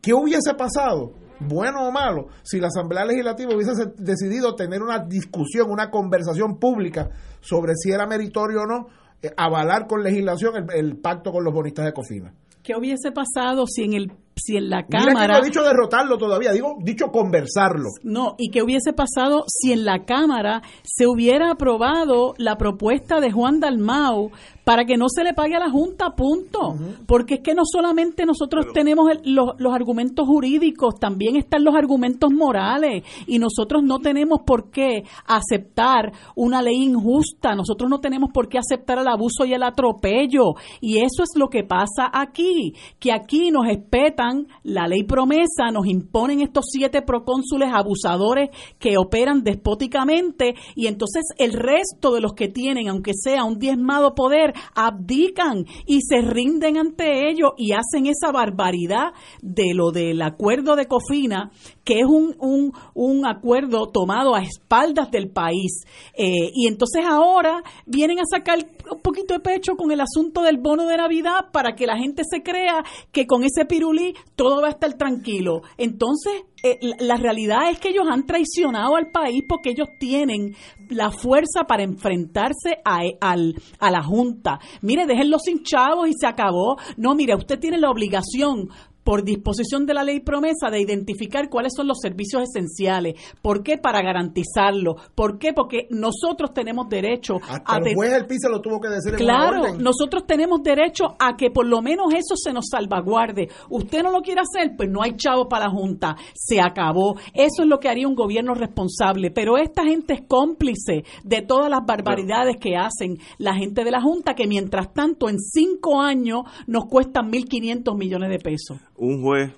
¿qué 0.00 0.12
hubiese 0.12 0.54
pasado? 0.54 1.14
Bueno 1.46 1.86
o 1.86 1.92
malo, 1.92 2.28
si 2.42 2.60
la 2.60 2.68
Asamblea 2.68 3.04
Legislativa 3.04 3.54
hubiese 3.54 3.92
decidido 3.96 4.54
tener 4.54 4.82
una 4.82 4.98
discusión, 4.98 5.70
una 5.70 5.90
conversación 5.90 6.58
pública 6.58 7.10
sobre 7.40 7.74
si 7.74 7.90
era 7.90 8.06
meritorio 8.06 8.62
o 8.62 8.66
no 8.66 8.86
eh, 9.22 9.30
avalar 9.36 9.86
con 9.86 10.02
legislación 10.02 10.56
el, 10.56 10.66
el, 10.74 10.96
pacto 10.96 11.32
con 11.32 11.44
los 11.44 11.52
bonistas 11.54 11.84
de 11.84 11.92
Cofina. 11.92 12.32
¿Qué 12.62 12.74
hubiese 12.76 13.10
pasado 13.10 13.66
si 13.66 13.82
en 13.82 13.92
el 13.94 14.12
si 14.36 14.56
en 14.56 14.70
la 14.70 14.84
Cámara... 14.86 15.12
Mira 15.12 15.26
que 15.26 15.32
no 15.32 15.38
he 15.38 15.48
dicho 15.48 15.62
derrotarlo 15.62 16.18
todavía, 16.18 16.52
digo, 16.52 16.76
dicho 16.82 17.06
conversarlo. 17.08 17.90
No, 18.02 18.34
y 18.38 18.50
qué 18.50 18.62
hubiese 18.62 18.92
pasado 18.92 19.44
si 19.46 19.72
en 19.72 19.84
la 19.84 20.04
Cámara 20.04 20.62
se 20.82 21.06
hubiera 21.06 21.50
aprobado 21.50 22.34
la 22.38 22.56
propuesta 22.56 23.20
de 23.20 23.30
Juan 23.30 23.60
Dalmau 23.60 24.30
para 24.64 24.84
que 24.84 24.96
no 24.96 25.08
se 25.08 25.24
le 25.24 25.34
pague 25.34 25.56
a 25.56 25.60
la 25.60 25.70
Junta, 25.70 26.10
punto. 26.10 26.70
Uh 26.70 26.74
-huh. 26.74 27.06
Porque 27.06 27.34
es 27.34 27.40
que 27.40 27.54
no 27.54 27.62
solamente 27.64 28.24
nosotros 28.26 28.66
Pero, 28.66 28.74
tenemos 28.74 29.10
el, 29.10 29.34
los, 29.34 29.58
los 29.58 29.74
argumentos 29.74 30.26
jurídicos, 30.26 30.94
también 30.98 31.36
están 31.36 31.64
los 31.64 31.74
argumentos 31.74 32.30
morales 32.32 33.04
y 33.26 33.38
nosotros 33.38 33.82
no 33.82 33.98
tenemos 33.98 34.40
por 34.46 34.70
qué 34.70 35.04
aceptar 35.26 36.12
una 36.36 36.62
ley 36.62 36.82
injusta, 36.82 37.54
nosotros 37.54 37.90
no 37.90 38.00
tenemos 38.00 38.30
por 38.32 38.48
qué 38.48 38.58
aceptar 38.58 38.98
el 38.98 39.08
abuso 39.08 39.44
y 39.44 39.54
el 39.54 39.62
atropello. 39.62 40.54
Y 40.80 40.98
eso 40.98 41.22
es 41.22 41.30
lo 41.36 41.48
que 41.48 41.64
pasa 41.64 42.10
aquí, 42.12 42.74
que 42.98 43.12
aquí 43.12 43.50
nos 43.50 43.66
espetan 43.68 44.46
la 44.62 44.86
ley 44.86 45.04
promesa, 45.04 45.70
nos 45.72 45.86
imponen 45.86 46.40
estos 46.40 46.66
siete 46.70 47.02
procónsules 47.02 47.70
abusadores 47.72 48.50
que 48.78 48.96
operan 48.96 49.42
despóticamente 49.42 50.54
y 50.74 50.86
entonces 50.86 51.22
el 51.38 51.52
resto 51.52 52.14
de 52.14 52.20
los 52.20 52.32
que 52.34 52.48
tienen, 52.48 52.88
aunque 52.88 53.12
sea 53.14 53.44
un 53.44 53.58
diezmado 53.58 54.14
poder, 54.14 54.51
abdican 54.74 55.64
y 55.86 56.00
se 56.02 56.20
rinden 56.20 56.76
ante 56.76 57.28
ellos 57.28 57.50
y 57.56 57.72
hacen 57.72 58.06
esa 58.06 58.32
barbaridad 58.32 59.12
de 59.40 59.74
lo 59.74 59.90
del 59.90 60.20
acuerdo 60.22 60.76
de 60.76 60.86
Cofina, 60.86 61.50
que 61.84 62.00
es 62.00 62.06
un, 62.06 62.34
un, 62.38 62.72
un 62.94 63.26
acuerdo 63.26 63.88
tomado 63.88 64.34
a 64.34 64.42
espaldas 64.42 65.10
del 65.10 65.30
país. 65.30 65.84
Eh, 66.14 66.50
y 66.54 66.68
entonces 66.68 67.04
ahora 67.08 67.62
vienen 67.86 68.18
a 68.18 68.24
sacar 68.30 68.58
un 68.90 69.00
poquito 69.00 69.34
de 69.34 69.40
pecho 69.40 69.76
con 69.76 69.90
el 69.90 70.00
asunto 70.00 70.42
del 70.42 70.58
bono 70.58 70.86
de 70.86 70.96
Navidad 70.96 71.50
para 71.52 71.74
que 71.74 71.86
la 71.86 71.96
gente 71.96 72.22
se 72.28 72.42
crea 72.42 72.84
que 73.10 73.26
con 73.26 73.42
ese 73.44 73.64
pirulí 73.64 74.14
todo 74.36 74.62
va 74.62 74.68
a 74.68 74.72
estar 74.72 74.94
tranquilo. 74.94 75.62
Entonces, 75.78 76.44
eh, 76.64 76.78
la 77.00 77.16
realidad 77.16 77.70
es 77.70 77.80
que 77.80 77.88
ellos 77.88 78.06
han 78.08 78.24
traicionado 78.24 78.94
al 78.94 79.10
país 79.10 79.42
porque 79.48 79.70
ellos 79.70 79.88
tienen 79.98 80.54
la 80.94 81.10
fuerza 81.10 81.64
para 81.66 81.82
enfrentarse 81.82 82.78
a, 82.84 83.00
al, 83.20 83.54
a 83.78 83.90
la 83.90 84.02
Junta. 84.02 84.60
Mire, 84.80 85.06
déjenlo 85.06 85.38
sin 85.38 85.62
chavos 85.62 86.08
y 86.08 86.12
se 86.12 86.26
acabó. 86.26 86.76
No, 86.96 87.14
mire, 87.14 87.34
usted 87.34 87.58
tiene 87.58 87.78
la 87.78 87.90
obligación 87.90 88.68
por 89.04 89.24
disposición 89.24 89.86
de 89.86 89.94
la 89.94 90.04
ley 90.04 90.20
promesa 90.20 90.70
de 90.70 90.80
identificar 90.80 91.48
cuáles 91.48 91.72
son 91.76 91.88
los 91.88 91.98
servicios 92.00 92.42
esenciales. 92.42 93.14
¿Por 93.40 93.62
qué? 93.62 93.78
Para 93.78 94.02
garantizarlo. 94.02 94.96
¿Por 95.14 95.38
qué? 95.38 95.52
Porque 95.52 95.86
nosotros 95.90 96.52
tenemos 96.54 96.88
derecho 96.88 97.36
Hasta 97.48 97.76
a... 97.76 97.78
El 97.78 97.94
juez 97.94 98.12
el 98.12 98.26
piso 98.26 98.48
lo 98.48 98.60
tuvo 98.60 98.80
que 98.80 98.88
decir 98.88 99.14
Claro, 99.14 99.66
en 99.66 99.82
nosotros 99.82 100.24
tenemos 100.26 100.62
derecho 100.62 101.14
a 101.18 101.36
que 101.36 101.50
por 101.50 101.66
lo 101.66 101.82
menos 101.82 102.12
eso 102.14 102.36
se 102.36 102.52
nos 102.52 102.66
salvaguarde. 102.70 103.48
Usted 103.70 104.02
no 104.02 104.10
lo 104.10 104.20
quiere 104.20 104.40
hacer, 104.40 104.76
pues 104.76 104.88
no 104.88 105.02
hay 105.02 105.16
chavo 105.16 105.48
para 105.48 105.66
la 105.66 105.70
Junta. 105.70 106.16
Se 106.34 106.60
acabó. 106.60 107.16
Eso 107.34 107.62
es 107.62 107.68
lo 107.68 107.78
que 107.78 107.88
haría 107.88 108.08
un 108.08 108.14
gobierno 108.14 108.54
responsable. 108.54 109.30
Pero 109.30 109.56
esta 109.56 109.84
gente 109.84 110.14
es 110.14 110.22
cómplice 110.26 111.04
de 111.24 111.42
todas 111.42 111.70
las 111.70 111.80
barbaridades 111.86 112.56
que 112.60 112.76
hacen 112.76 113.18
la 113.38 113.54
gente 113.54 113.84
de 113.84 113.90
la 113.90 114.00
Junta, 114.00 114.34
que 114.34 114.46
mientras 114.46 114.92
tanto 114.92 115.28
en 115.28 115.38
cinco 115.38 116.00
años 116.00 116.42
nos 116.66 116.86
cuestan 116.86 117.30
1.500 117.30 117.96
millones 117.96 118.30
de 118.30 118.38
pesos 118.38 118.78
un 119.02 119.20
juez, 119.20 119.52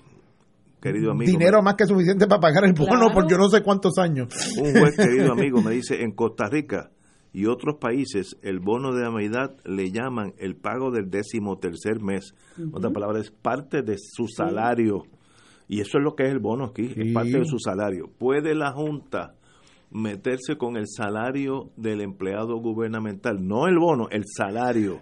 querido 0.81 1.11
amigo. 1.11 1.31
Dinero 1.31 1.61
más 1.61 1.75
que 1.75 1.85
suficiente 1.85 2.25
para 2.25 2.41
pagar 2.41 2.65
el 2.65 2.73
bono 2.73 2.89
claro. 2.89 3.13
por 3.13 3.29
yo 3.29 3.37
no 3.37 3.47
sé 3.47 3.61
cuántos 3.61 3.97
años. 3.99 4.27
Un 4.57 4.71
juez, 4.71 4.97
querido 4.97 5.33
amigo, 5.33 5.61
me 5.61 5.71
dice, 5.71 6.01
en 6.01 6.13
Costa 6.13 6.49
Rica 6.49 6.89
y 7.31 7.45
otros 7.45 7.75
países, 7.79 8.37
el 8.41 8.59
bono 8.59 8.91
de 8.93 9.03
Navidad 9.03 9.55
le 9.65 9.91
llaman 9.91 10.33
el 10.39 10.55
pago 10.55 10.89
del 10.89 11.11
décimo 11.11 11.59
tercer 11.59 12.01
mes. 12.01 12.33
Uh 12.57 12.63
-huh. 12.63 12.77
Otra 12.77 12.89
palabra, 12.89 13.19
es 13.19 13.29
parte 13.29 13.83
de 13.83 13.97
su 13.99 14.27
salario. 14.27 15.03
Sí. 15.03 15.09
Y 15.67 15.81
eso 15.81 15.97
es 15.99 16.03
lo 16.03 16.15
que 16.15 16.23
es 16.23 16.31
el 16.31 16.39
bono 16.39 16.65
aquí, 16.65 16.87
sí. 16.87 17.01
es 17.01 17.13
parte 17.13 17.37
de 17.37 17.45
su 17.45 17.59
salario. 17.59 18.09
¿Puede 18.17 18.55
la 18.55 18.71
Junta 18.71 19.35
meterse 19.91 20.57
con 20.57 20.75
el 20.75 20.87
salario 20.87 21.69
del 21.77 22.01
empleado 22.01 22.57
gubernamental? 22.57 23.45
No 23.45 23.67
el 23.67 23.77
bono, 23.77 24.07
el 24.09 24.23
salario. 24.25 25.01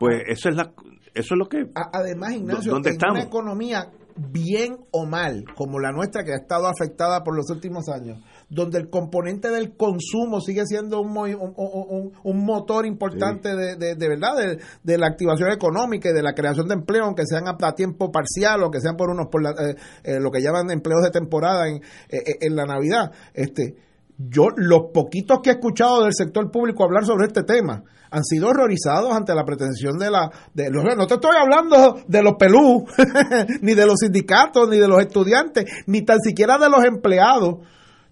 Pues 0.00 0.22
eso 0.26 0.48
es 0.48 0.56
la 0.56 0.72
eso 1.16 1.34
es 1.34 1.38
lo 1.38 1.48
que 1.48 1.66
además 1.74 2.32
Ignacio 2.32 2.72
¿dónde 2.72 2.90
en 2.90 2.94
estamos? 2.96 3.16
una 3.16 3.26
economía 3.26 3.90
bien 4.16 4.78
o 4.92 5.04
mal 5.04 5.44
como 5.54 5.78
la 5.78 5.92
nuestra 5.92 6.24
que 6.24 6.32
ha 6.32 6.36
estado 6.36 6.66
afectada 6.66 7.22
por 7.22 7.36
los 7.36 7.50
últimos 7.50 7.88
años 7.88 8.18
donde 8.48 8.78
el 8.78 8.88
componente 8.88 9.48
del 9.50 9.76
consumo 9.76 10.40
sigue 10.40 10.64
siendo 10.66 11.00
un, 11.00 11.16
un, 11.16 11.52
un, 11.56 12.12
un 12.22 12.44
motor 12.44 12.86
importante 12.86 13.50
sí. 13.50 13.56
de, 13.56 13.76
de, 13.76 13.94
de, 13.94 14.08
verdad 14.08 14.36
de, 14.36 14.58
de, 14.82 14.98
la 14.98 15.08
activación 15.08 15.50
económica 15.50 16.10
y 16.10 16.12
de 16.12 16.22
la 16.22 16.34
creación 16.34 16.68
de 16.68 16.74
empleo 16.74 17.04
aunque 17.04 17.24
sean 17.26 17.44
a 17.48 17.56
tiempo 17.74 18.10
parcial 18.10 18.62
o 18.62 18.70
que 18.70 18.80
sean 18.80 18.96
por 18.96 19.10
unos 19.10 19.26
por 19.30 19.42
la, 19.42 19.50
eh, 19.50 19.76
eh, 20.04 20.20
lo 20.20 20.30
que 20.30 20.40
llaman 20.40 20.70
empleos 20.70 21.02
de 21.02 21.10
temporada 21.10 21.68
en, 21.68 21.76
eh, 22.08 22.36
en 22.40 22.56
la 22.56 22.64
navidad 22.64 23.10
este 23.34 23.76
yo 24.18 24.48
los 24.56 24.92
poquitos 24.94 25.40
que 25.42 25.50
he 25.50 25.54
escuchado 25.54 26.04
del 26.04 26.14
sector 26.14 26.50
público 26.50 26.84
hablar 26.84 27.04
sobre 27.04 27.26
este 27.26 27.42
tema 27.42 27.84
han 28.16 28.24
sido 28.24 28.48
horrorizados 28.48 29.14
ante 29.14 29.34
la 29.34 29.44
pretensión 29.44 29.98
de 29.98 30.10
la 30.10 30.30
de 30.54 30.70
los 30.70 30.84
no 30.96 31.06
te 31.06 31.14
estoy 31.14 31.36
hablando 31.38 32.00
de 32.08 32.22
los 32.22 32.34
pelú 32.38 32.86
ni 33.60 33.74
de 33.74 33.86
los 33.86 33.96
sindicatos 34.00 34.70
ni 34.70 34.78
de 34.78 34.88
los 34.88 35.00
estudiantes 35.00 35.64
ni 35.86 36.02
tan 36.02 36.20
siquiera 36.20 36.56
de 36.56 36.70
los 36.70 36.82
empleados. 36.84 37.66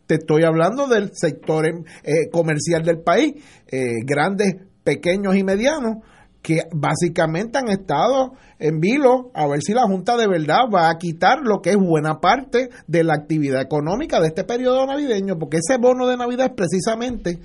Te 0.06 0.16
estoy 0.16 0.44
hablando 0.44 0.86
del 0.86 1.12
sector 1.14 1.64
eh, 1.66 2.28
comercial 2.30 2.82
del 2.82 3.00
país 3.00 3.42
eh, 3.66 4.04
grandes 4.04 4.56
pequeños 4.84 5.34
y 5.36 5.42
medianos 5.42 6.04
que 6.42 6.60
básicamente 6.74 7.56
han 7.56 7.70
estado 7.70 8.34
en 8.58 8.80
vilo 8.80 9.30
a 9.32 9.46
ver 9.46 9.60
si 9.62 9.72
la 9.72 9.84
Junta 9.84 10.18
de 10.18 10.28
verdad 10.28 10.68
va 10.72 10.90
a 10.90 10.98
quitar 10.98 11.38
lo 11.42 11.62
que 11.62 11.70
es 11.70 11.76
buena 11.76 12.20
parte 12.20 12.68
de 12.86 13.04
la 13.04 13.14
actividad 13.14 13.62
económica 13.62 14.20
de 14.20 14.26
este 14.26 14.44
periodo 14.44 14.84
navideño, 14.86 15.38
porque 15.38 15.56
ese 15.66 15.78
bono 15.78 16.06
de 16.06 16.18
Navidad 16.18 16.48
es 16.48 16.52
precisamente 16.54 17.40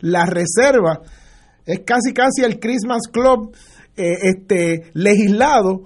la 0.00 0.24
reserva, 0.24 1.02
es 1.66 1.80
casi 1.80 2.12
casi 2.12 2.42
el 2.42 2.58
Christmas 2.60 3.02
Club 3.10 3.54
eh, 3.96 4.14
este, 4.22 4.90
legislado 4.94 5.84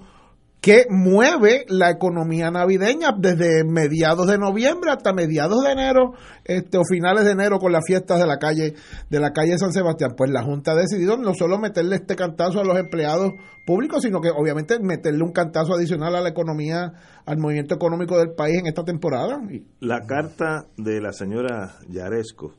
que 0.61 0.85
mueve 0.89 1.65
la 1.69 1.91
economía 1.91 2.51
navideña 2.51 3.09
desde 3.17 3.63
mediados 3.63 4.27
de 4.27 4.37
noviembre 4.37 4.91
hasta 4.91 5.13
mediados 5.13 5.63
de 5.63 5.71
enero 5.71 6.13
este, 6.43 6.77
o 6.77 6.81
finales 6.83 7.25
de 7.25 7.31
enero 7.31 7.59
con 7.59 7.71
las 7.71 7.85
fiestas 7.85 8.19
de 8.19 8.27
la 8.27 8.37
calle 8.37 8.73
de 9.09 9.19
la 9.19 9.31
calle 9.31 9.57
San 9.57 9.71
Sebastián. 9.71 10.15
Pues 10.17 10.31
la 10.31 10.43
Junta 10.43 10.71
ha 10.71 10.75
decidido 10.75 11.15
no 11.15 11.33
solo 11.35 11.57
meterle 11.59 11.95
este 11.95 12.15
cantazo 12.15 12.59
a 12.59 12.65
los 12.65 12.77
empleados 12.77 13.31
públicos, 13.65 14.01
sino 14.01 14.19
que 14.19 14.29
obviamente 14.29 14.79
meterle 14.79 15.23
un 15.23 15.31
cantazo 15.31 15.73
adicional 15.73 16.15
a 16.15 16.21
la 16.21 16.29
economía, 16.29 16.91
al 17.25 17.37
movimiento 17.37 17.75
económico 17.75 18.17
del 18.17 18.31
país 18.31 18.57
en 18.59 18.67
esta 18.67 18.83
temporada. 18.83 19.39
La 19.79 20.01
carta 20.05 20.65
de 20.75 20.99
la 20.99 21.13
señora 21.13 21.77
Yaresco 21.87 22.53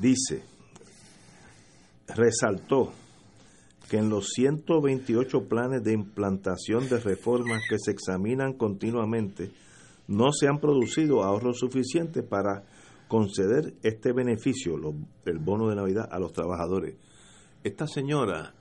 dice, 0.00 0.42
resaltó 2.08 2.92
que 3.88 3.98
en 3.98 4.08
los 4.08 4.28
128 4.34 5.48
planes 5.48 5.82
de 5.84 5.92
implantación 5.92 6.88
de 6.88 6.98
reformas 7.00 7.62
que 7.68 7.76
se 7.78 7.90
examinan 7.90 8.54
continuamente 8.54 9.50
no 10.08 10.32
se 10.32 10.48
han 10.48 10.58
producido 10.58 11.22
ahorros 11.22 11.58
suficientes 11.58 12.22
para 12.24 12.64
conceder 13.08 13.74
este 13.82 14.12
beneficio, 14.12 14.76
lo- 14.76 14.94
el 15.26 15.38
bono 15.38 15.68
de 15.68 15.76
Navidad, 15.76 16.08
a 16.10 16.18
los 16.18 16.32
trabajadores. 16.32 16.96
Esta 17.62 17.86
señora 17.86 18.54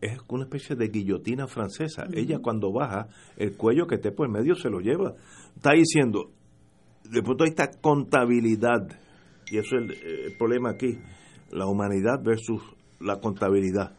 es 0.00 0.18
una 0.28 0.44
especie 0.44 0.76
de 0.76 0.88
guillotina 0.88 1.46
francesa. 1.46 2.04
Ella 2.12 2.38
cuando 2.42 2.72
baja, 2.72 3.08
el 3.36 3.56
cuello 3.56 3.86
que 3.86 3.96
esté 3.96 4.12
por 4.12 4.26
el 4.26 4.32
medio 4.32 4.54
se 4.54 4.70
lo 4.70 4.80
lleva. 4.80 5.14
Está 5.56 5.72
diciendo, 5.72 6.30
de 7.04 7.22
punto 7.22 7.44
de 7.44 7.50
vista 7.50 7.70
contabilidad, 7.80 8.86
y 9.50 9.58
eso 9.58 9.76
es 9.76 9.82
el, 9.82 9.92
el 10.26 10.36
problema 10.36 10.70
aquí, 10.70 10.98
la 11.50 11.66
humanidad 11.66 12.22
versus 12.22 12.62
la 13.00 13.20
contabilidad. 13.20 13.96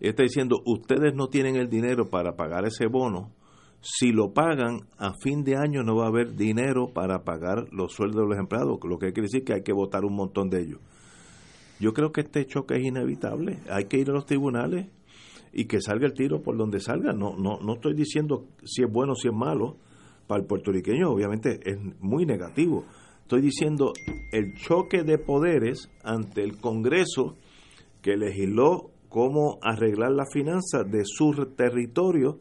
Está 0.00 0.22
diciendo, 0.22 0.62
ustedes 0.66 1.14
no 1.14 1.28
tienen 1.28 1.56
el 1.56 1.68
dinero 1.68 2.10
para 2.10 2.36
pagar 2.36 2.66
ese 2.66 2.86
bono, 2.86 3.32
si 3.80 4.12
lo 4.12 4.32
pagan, 4.32 4.86
a 4.96 5.12
fin 5.12 5.44
de 5.44 5.56
año 5.56 5.82
no 5.82 5.96
va 5.96 6.06
a 6.06 6.08
haber 6.08 6.34
dinero 6.34 6.88
para 6.94 7.22
pagar 7.22 7.66
los 7.70 7.92
sueldos 7.92 8.22
de 8.22 8.28
los 8.28 8.38
empleados, 8.38 8.78
lo 8.82 8.98
que 8.98 9.12
quiere 9.12 9.26
decir 9.26 9.44
que 9.44 9.52
hay 9.52 9.62
que 9.62 9.74
votar 9.74 10.06
un 10.06 10.16
montón 10.16 10.48
de 10.48 10.62
ellos. 10.62 10.80
Yo 11.80 11.92
creo 11.92 12.10
que 12.10 12.22
este 12.22 12.46
choque 12.46 12.76
es 12.76 12.84
inevitable. 12.84 13.58
Hay 13.68 13.84
que 13.84 13.98
ir 13.98 14.08
a 14.08 14.14
los 14.14 14.24
tribunales 14.24 14.86
y 15.52 15.66
que 15.66 15.82
salga 15.82 16.06
el 16.06 16.14
tiro 16.14 16.40
por 16.40 16.56
donde 16.56 16.80
salga. 16.80 17.12
No, 17.12 17.36
no, 17.36 17.58
no 17.60 17.74
estoy 17.74 17.92
diciendo 17.94 18.46
si 18.64 18.82
es 18.82 18.90
bueno 18.90 19.12
o 19.12 19.16
si 19.16 19.28
es 19.28 19.34
malo. 19.34 19.76
Para 20.26 20.40
el 20.40 20.46
puertorriqueño, 20.46 21.10
obviamente, 21.10 21.60
es 21.62 21.76
muy 22.00 22.24
negativo. 22.24 22.86
Estoy 23.24 23.40
diciendo 23.40 23.94
el 24.32 24.52
choque 24.54 25.02
de 25.02 25.16
poderes 25.16 25.88
ante 26.02 26.44
el 26.44 26.58
Congreso 26.58 27.36
que 28.02 28.18
legisló 28.18 28.90
cómo 29.08 29.58
arreglar 29.62 30.12
las 30.12 30.30
finanzas 30.30 30.90
de 30.90 31.04
su 31.06 31.32
territorio, 31.56 32.38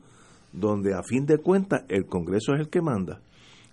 donde 0.52 0.94
a 0.94 1.02
fin 1.02 1.26
de 1.26 1.38
cuentas 1.38 1.86
el 1.88 2.06
Congreso 2.06 2.54
es 2.54 2.60
el 2.60 2.70
que 2.70 2.82
manda. 2.82 3.22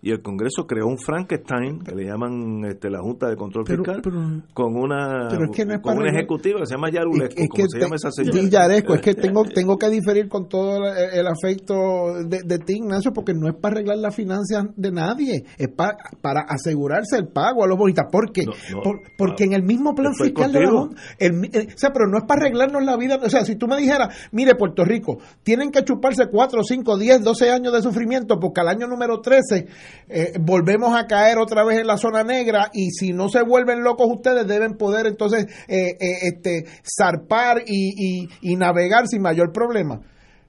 Y 0.03 0.11
el 0.13 0.23
Congreso 0.23 0.67
creó 0.67 0.87
un 0.87 0.97
Frankenstein, 0.99 1.81
que 1.81 1.95
le 1.95 2.05
llaman 2.07 2.65
este, 2.65 2.89
la 2.89 3.01
Junta 3.01 3.29
de 3.29 3.37
Control 3.37 3.65
Pero- 3.67 3.85
Fiscal, 3.85 4.01
pero- 4.03 4.43
con 4.55 4.75
una 4.77 5.29
es 5.29 5.51
que 5.55 5.67
no 5.67 5.75
con 5.75 5.83
para 5.83 6.01
arreglar- 6.01 6.15
ejecutiva 6.17 6.61
que 6.61 6.67
se 6.67 6.75
llama 6.75 6.91
Yarulesco, 6.91 7.35
es 7.41 7.49
como 7.49 7.57
que 7.57 7.63
se 7.69 7.79
te- 7.79 7.85
llama 7.85 7.97
esa 7.97 8.11
señora. 8.11 8.49
Yaresco, 8.49 8.95
es 8.95 9.01
que 9.03 9.15
tengo, 9.15 9.45
tengo 9.45 9.77
que 9.77 9.91
diferir 9.91 10.29
con 10.29 10.49
todo 10.49 10.79
el, 10.89 11.19
el 11.21 11.27
afecto 11.27 11.75
de, 12.27 12.41
de 12.45 12.59
ti, 12.61 12.77
Ignacio, 12.77 13.13
porque 13.13 13.35
no 13.35 13.49
es 13.49 13.55
para 13.57 13.75
arreglar 13.75 13.99
las 13.99 14.15
finanzas 14.15 14.67
de 14.75 14.91
nadie, 14.91 15.45
es 15.59 15.69
pa- 15.69 15.97
para 16.23 16.41
asegurarse 16.49 17.17
el 17.19 17.29
pago 17.29 17.63
a 17.65 17.67
los 17.67 17.77
bonistas. 17.77 18.07
¿Por 18.11 18.33
qué? 18.33 18.43
no, 18.47 18.53
Por- 18.83 19.01
porque 19.19 19.45
en 19.45 19.53
el 19.53 19.63
mismo 19.63 19.95
plan 19.95 20.15
fiscal 20.15 20.51
de 20.51 20.61
la. 20.63 20.71
Junta, 20.71 20.97
el 21.19 21.33
mi- 21.35 21.49
eh, 21.53 21.67
o 21.75 21.79
sea, 21.79 21.91
pero 21.93 22.07
no 22.09 22.17
es 22.19 22.25
para 22.25 22.41
arreglarnos 22.43 22.83
la 22.85 22.97
vida, 22.97 23.19
o 23.23 23.29
sea, 23.29 23.45
si 23.45 23.57
tú 23.57 23.67
me 23.67 23.77
dijeras, 23.77 24.29
mire, 24.33 24.55
Puerto 24.55 24.83
Rico, 24.85 25.19
tienen 25.43 25.71
que 25.71 25.85
chuparse 25.85 26.25
4, 26.31 26.63
5, 26.65 26.97
10, 26.97 27.23
12 27.23 27.51
años 27.51 27.73
de 27.75 27.83
sufrimiento, 27.83 28.39
porque 28.41 28.63
al 28.63 28.69
año 28.69 28.87
número 28.87 29.21
13 29.21 29.67
eh, 30.09 30.33
volvemos 30.41 30.95
a 30.97 31.07
caer 31.07 31.39
otra 31.39 31.65
vez 31.65 31.79
en 31.81 31.87
la 31.87 31.97
zona 31.97 32.23
negra 32.25 32.71
y 32.73 32.91
si 32.91 33.13
no 33.13 33.29
se 33.29 33.43
vuelven 33.43 33.83
locos 33.83 34.09
ustedes 34.11 34.47
deben 34.47 34.75
poder 34.77 35.07
entonces 35.07 35.47
eh, 35.69 35.97
eh, 36.01 36.19
este, 36.23 36.65
zarpar 36.85 37.63
y, 37.67 37.93
y- 38.25 38.29
y 38.43 38.57
navegar 38.57 39.07
sin 39.09 39.23
mayor 39.23 39.53
problema. 39.53 40.01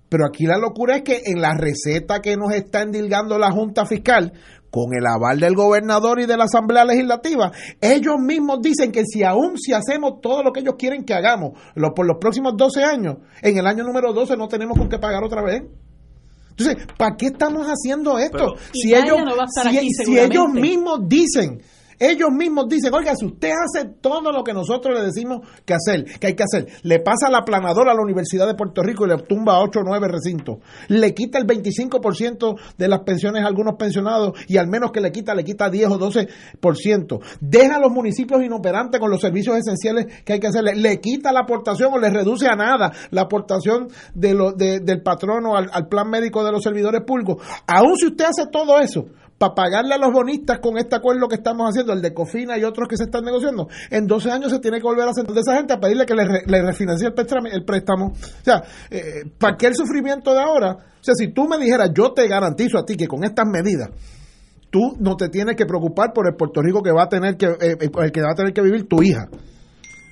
Pero 0.09 0.25
aquí 0.25 0.45
la 0.45 0.57
locura 0.57 0.97
es 0.97 1.03
que 1.03 1.21
en 1.25 1.39
la 1.41 1.53
receta 1.55 2.19
que 2.19 2.35
nos 2.35 2.53
está 2.53 2.81
endilgando 2.81 3.37
la 3.39 3.49
Junta 3.51 3.85
Fiscal, 3.85 4.33
con 4.69 4.93
el 4.93 5.05
aval 5.05 5.39
del 5.39 5.53
gobernador 5.55 6.19
y 6.21 6.25
de 6.25 6.35
la 6.37 6.45
Asamblea 6.45 6.85
Legislativa, 6.85 7.51
ellos 7.81 8.15
mismos 8.19 8.59
dicen 8.61 8.91
que 8.91 9.03
si 9.05 9.23
aún 9.23 9.57
si 9.57 9.73
hacemos 9.73 10.21
todo 10.21 10.43
lo 10.43 10.51
que 10.53 10.61
ellos 10.61 10.75
quieren 10.77 11.03
que 11.03 11.13
hagamos 11.13 11.59
lo, 11.75 11.93
por 11.93 12.05
los 12.05 12.17
próximos 12.21 12.53
12 12.57 12.83
años, 12.83 13.15
en 13.41 13.57
el 13.57 13.67
año 13.67 13.83
número 13.83 14.11
12 14.13 14.35
no 14.37 14.47
tenemos 14.47 14.77
con 14.77 14.87
qué 14.89 14.97
pagar 14.97 15.23
otra 15.23 15.41
vez. 15.43 15.63
Entonces, 16.57 16.87
¿para 16.97 17.15
qué 17.17 17.27
estamos 17.27 17.65
haciendo 17.67 18.17
esto? 18.19 18.37
Pero- 18.37 18.55
si 18.73 18.93
ellos, 18.93 19.17
no 19.25 19.35
si, 20.05 20.17
ellos 20.17 20.49
mismos 20.53 20.99
dicen, 21.07 21.61
ellos 22.01 22.29
mismos 22.31 22.67
dicen, 22.67 22.91
oiga, 22.93 23.13
si 23.15 23.27
usted 23.27 23.51
hace 23.51 23.87
todo 24.01 24.31
lo 24.31 24.43
que 24.43 24.53
nosotros 24.53 24.97
le 24.97 25.05
decimos 25.05 25.47
que 25.65 25.75
hacer, 25.75 26.03
que 26.19 26.27
hay 26.27 26.35
que 26.35 26.43
hacer, 26.43 26.67
le 26.81 26.99
pasa 26.99 27.29
la 27.29 27.43
planadora 27.43 27.91
a 27.91 27.95
la 27.95 28.01
Universidad 28.01 28.47
de 28.47 28.55
Puerto 28.55 28.81
Rico 28.81 29.05
y 29.05 29.09
le 29.09 29.17
tumba 29.19 29.59
8 29.59 29.79
o 29.79 29.83
9 29.83 30.07
recintos, 30.07 30.57
le 30.87 31.13
quita 31.13 31.37
el 31.37 31.45
25% 31.45 32.55
de 32.75 32.87
las 32.87 33.01
pensiones 33.01 33.43
a 33.43 33.47
algunos 33.47 33.75
pensionados 33.75 34.33
y 34.47 34.57
al 34.57 34.67
menos 34.67 34.91
que 34.91 34.99
le 34.99 35.11
quita, 35.11 35.35
le 35.35 35.43
quita 35.43 35.69
10 35.69 35.89
o 35.89 35.99
12%, 35.99 37.19
deja 37.39 37.75
a 37.75 37.79
los 37.79 37.91
municipios 37.91 38.43
inoperantes 38.43 38.99
con 38.99 39.11
los 39.11 39.21
servicios 39.21 39.55
esenciales 39.57 40.23
que 40.23 40.33
hay 40.33 40.39
que 40.39 40.47
hacerle, 40.47 40.75
le 40.75 40.99
quita 40.99 41.31
la 41.31 41.41
aportación 41.41 41.93
o 41.93 41.99
le 41.99 42.09
reduce 42.09 42.47
a 42.47 42.55
nada 42.55 42.91
la 43.11 43.21
aportación 43.21 43.89
de 44.15 44.31
del 44.81 45.01
patrono 45.03 45.55
al, 45.55 45.69
al 45.71 45.87
plan 45.87 46.09
médico 46.09 46.43
de 46.43 46.51
los 46.51 46.63
servidores 46.63 47.01
públicos, 47.05 47.43
aun 47.67 47.95
si 47.95 48.07
usted 48.07 48.25
hace 48.25 48.47
todo 48.51 48.79
eso, 48.79 49.05
para 49.41 49.55
pagarle 49.55 49.95
a 49.95 49.97
los 49.97 50.13
bonistas 50.13 50.59
con 50.59 50.77
este 50.77 50.95
acuerdo 50.95 51.27
que 51.27 51.33
estamos 51.35 51.67
haciendo, 51.67 51.93
el 51.93 52.01
de 52.03 52.13
Cofina 52.13 52.59
y 52.59 52.63
otros 52.63 52.87
que 52.87 52.95
se 52.95 53.05
están 53.05 53.23
negociando, 53.25 53.67
en 53.89 54.05
12 54.05 54.29
años 54.29 54.51
se 54.51 54.59
tiene 54.59 54.77
que 54.77 54.83
volver 54.83 55.07
a 55.07 55.13
sentar 55.13 55.33
de 55.33 55.41
esa 55.41 55.55
gente 55.57 55.73
a 55.73 55.79
pedirle 55.79 56.05
que 56.05 56.13
le, 56.13 56.25
le 56.45 56.61
refinancie 56.61 57.07
el, 57.07 57.15
préstamo- 57.15 57.49
el 57.51 57.65
préstamo. 57.65 58.05
O 58.13 58.43
sea, 58.45 58.61
eh, 58.91 59.23
¿para 59.39 59.57
qué 59.57 59.65
el 59.65 59.75
sufrimiento 59.75 60.31
de 60.33 60.41
ahora? 60.41 60.73
O 60.73 61.03
sea, 61.03 61.15
si 61.15 61.33
tú 61.33 61.47
me 61.47 61.57
dijeras, 61.57 61.89
yo 61.91 62.13
te 62.13 62.27
garantizo 62.27 62.77
a 62.77 62.85
ti 62.85 62.95
que 62.95 63.07
con 63.07 63.23
estas 63.23 63.47
medidas, 63.51 63.89
tú 64.69 64.79
no 64.99 65.15
te 65.15 65.29
tienes 65.29 65.55
que 65.55 65.65
preocupar 65.65 66.13
por 66.13 66.27
el 66.27 66.35
Puerto 66.35 66.61
Rico 66.61 66.83
que 66.83 66.91
va 66.91 67.03
a 67.05 67.09
tener 67.09 67.35
que, 67.35 67.47
eh, 67.47 67.57
eh, 67.81 67.89
el 67.93 68.11
que 68.11 68.21
va 68.21 68.33
a 68.33 68.35
tener 68.35 68.53
que 68.53 68.61
vivir 68.61 68.87
tu 68.87 69.01
hija. 69.01 69.27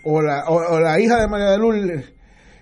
O 0.05 0.21
la, 0.21 0.45
o, 0.47 0.55
o 0.55 0.79
la 0.79 0.99
hija 0.99 1.21
de 1.21 1.27
María 1.27 1.51
de 1.51 1.57
Lourdes. 1.59 2.13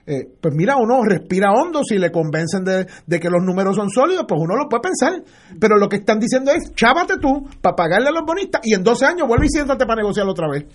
Eh, 0.09 0.25
pues 0.39 0.55
mira, 0.55 0.77
uno 0.77 1.03
respira 1.03 1.51
hondo 1.51 1.83
si 1.83 1.97
le 1.97 2.11
convencen 2.13 2.63
de, 2.63 2.87
de 3.05 3.19
que 3.19 3.29
los 3.29 3.43
números 3.43 3.75
son 3.75 3.89
sólidos, 3.89 4.23
pues 4.25 4.39
uno 4.41 4.55
lo 4.55 4.69
puede 4.69 4.83
pensar. 4.83 5.21
Pero 5.59 5.77
lo 5.77 5.89
que 5.89 5.97
están 5.97 6.17
diciendo 6.17 6.51
es, 6.51 6.73
chávate 6.73 7.17
tú 7.17 7.45
para 7.61 7.75
pagarle 7.75 8.07
a 8.07 8.11
los 8.11 8.23
bonistas 8.25 8.61
y 8.63 8.73
en 8.73 8.83
12 8.83 9.05
años 9.05 9.27
vuelve 9.27 9.47
y 9.47 9.49
siéntate 9.49 9.85
para 9.85 10.01
negociarlo 10.01 10.31
otra 10.31 10.47
vez. 10.49 10.65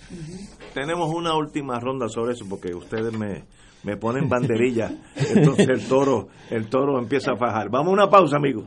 Tenemos 0.75 1.11
una 1.13 1.35
última 1.35 1.79
ronda 1.79 2.07
sobre 2.09 2.33
eso 2.33 2.45
porque 2.47 2.75
ustedes 2.75 3.11
me, 3.11 3.45
me 3.83 3.97
ponen 3.97 4.29
banderilla. 4.29 4.91
Entonces 5.15 5.67
el 5.67 5.87
toro, 5.87 6.27
el 6.51 6.69
toro 6.69 6.99
empieza 6.99 7.31
a 7.31 7.35
fajar. 7.35 7.69
Vamos 7.71 7.87
a 7.89 7.93
una 7.93 8.09
pausa, 8.09 8.37
amigo. 8.37 8.65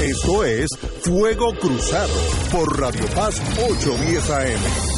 Esto 0.00 0.44
es 0.44 0.68
Fuego 1.02 1.52
Cruzado 1.60 2.14
por 2.52 2.80
Radio 2.80 3.04
Paz 3.16 3.40
810 3.68 4.30
AM. 4.30 4.97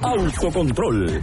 Autocontrol. 0.00 1.22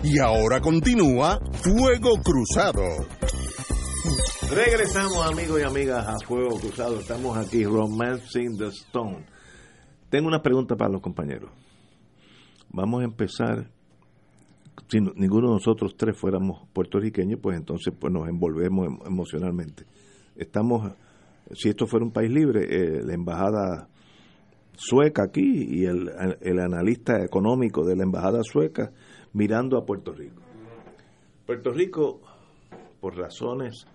Y 0.04 0.20
ahora 0.20 0.60
continúa 0.60 1.40
Fuego 1.62 2.20
Cruzado. 2.22 2.82
Regresamos 4.50 5.26
amigos 5.26 5.60
y 5.60 5.64
amigas 5.64 6.06
a 6.06 6.18
Fuego 6.26 6.58
Cruzado. 6.60 6.98
Estamos 7.00 7.36
aquí, 7.36 7.64
Romancing 7.64 8.56
the 8.56 8.68
Stone. 8.68 9.24
Tengo 10.10 10.28
una 10.28 10.42
pregunta 10.42 10.76
para 10.76 10.90
los 10.92 11.00
compañeros. 11.00 11.50
Vamos 12.70 13.00
a 13.02 13.04
empezar. 13.04 13.70
Si 14.88 15.00
no- 15.00 15.12
ninguno 15.16 15.48
de 15.48 15.54
nosotros 15.54 15.94
tres 15.96 16.16
fuéramos 16.18 16.68
puertorriqueños, 16.72 17.40
pues 17.42 17.56
entonces 17.56 17.92
pues 17.98 18.12
nos 18.12 18.28
envolvemos 18.28 18.86
em- 18.86 18.98
emocionalmente. 19.06 19.84
Estamos, 20.36 20.92
si 21.52 21.68
esto 21.70 21.86
fuera 21.86 22.04
un 22.04 22.12
país 22.12 22.30
libre, 22.30 22.64
eh, 22.70 23.02
la 23.04 23.14
embajada 23.14 23.88
sueca 24.76 25.24
aquí 25.24 25.66
y 25.80 25.84
el, 25.86 26.10
el 26.40 26.58
analista 26.60 27.22
económico 27.24 27.84
de 27.84 27.96
la 27.96 28.02
embajada 28.02 28.40
sueca 28.42 28.92
mirando 29.32 29.78
a 29.78 29.84
Puerto 29.86 30.12
Rico. 30.12 30.42
Puerto 31.46 31.72
Rico, 31.72 32.20
por 33.00 33.16
razones 33.16 33.86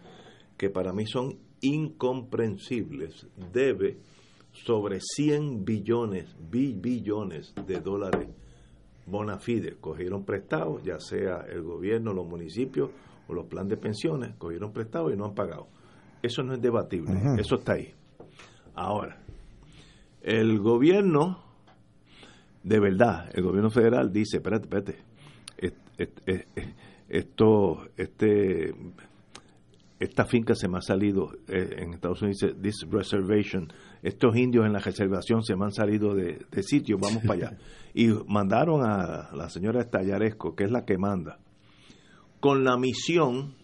que 0.60 0.70
para 0.70 0.92
mí 0.94 1.06
son 1.08 1.38
incomprensibles, 1.62 3.26
debe 3.52 3.98
sobre 4.52 5.00
100 5.00 5.64
billones, 5.64 6.36
bi- 6.52 6.74
billones 6.74 7.54
de 7.66 7.80
dólares 7.80 8.28
bona 9.06 9.40
fide. 9.40 9.78
Cogieron 9.80 10.24
prestados, 10.26 10.84
ya 10.84 11.00
sea 11.00 11.46
el 11.52 11.62
gobierno, 11.64 12.14
los 12.14 12.28
municipios 12.28 12.92
o 13.28 13.34
los 13.34 13.46
planes 13.46 13.70
de 13.70 13.78
pensiones, 13.78 14.36
cogieron 14.38 14.72
prestados 14.74 15.14
y 15.14 15.18
no 15.18 15.26
han 15.26 15.34
pagado. 15.34 15.68
Eso 16.22 16.44
no 16.44 16.54
es 16.54 16.62
debatible, 16.62 17.14
eso 17.40 17.56
está 17.56 17.74
ahí. 17.74 17.94
Ahora, 18.76 19.18
el 20.22 20.60
gobierno, 20.60 21.42
de 22.64 22.80
verdad, 22.80 23.30
el 23.34 23.44
gobierno 23.44 23.70
federal 23.70 24.12
dice, 24.12 24.38
espérate, 24.38 24.66
espérate, 24.66 24.96
est- 25.58 25.78
est- 25.98 26.20
est- 26.28 26.48
esto, 27.08 27.88
este, 27.98 28.74
esta 30.00 30.26
finca 30.26 30.56
se 30.56 30.70
me 30.70 30.78
ha 30.78 30.82
salido, 30.82 31.32
eh, 31.48 31.76
en 31.80 31.94
Estados 31.94 32.22
Unidos 32.22 32.40
dice, 32.40 32.54
this 32.62 32.88
reservation, 32.90 33.68
estos 34.02 34.36
indios 34.38 34.66
en 34.66 34.74
la 34.74 34.80
reservación 34.80 35.44
se 35.44 35.56
me 35.56 35.66
han 35.66 35.74
salido 35.74 36.16
de, 36.16 36.46
de 36.50 36.64
sitio, 36.64 36.98
vamos 36.98 37.22
para 37.24 37.34
allá. 37.34 37.58
Y 37.94 38.08
mandaron 38.28 38.82
a 38.84 39.30
la 39.34 39.50
señora 39.50 39.82
Estallaresco, 39.82 40.56
que 40.56 40.64
es 40.64 40.72
la 40.72 40.86
que 40.86 40.98
manda, 40.98 41.40
con 42.40 42.64
la 42.64 42.78
misión, 42.78 43.56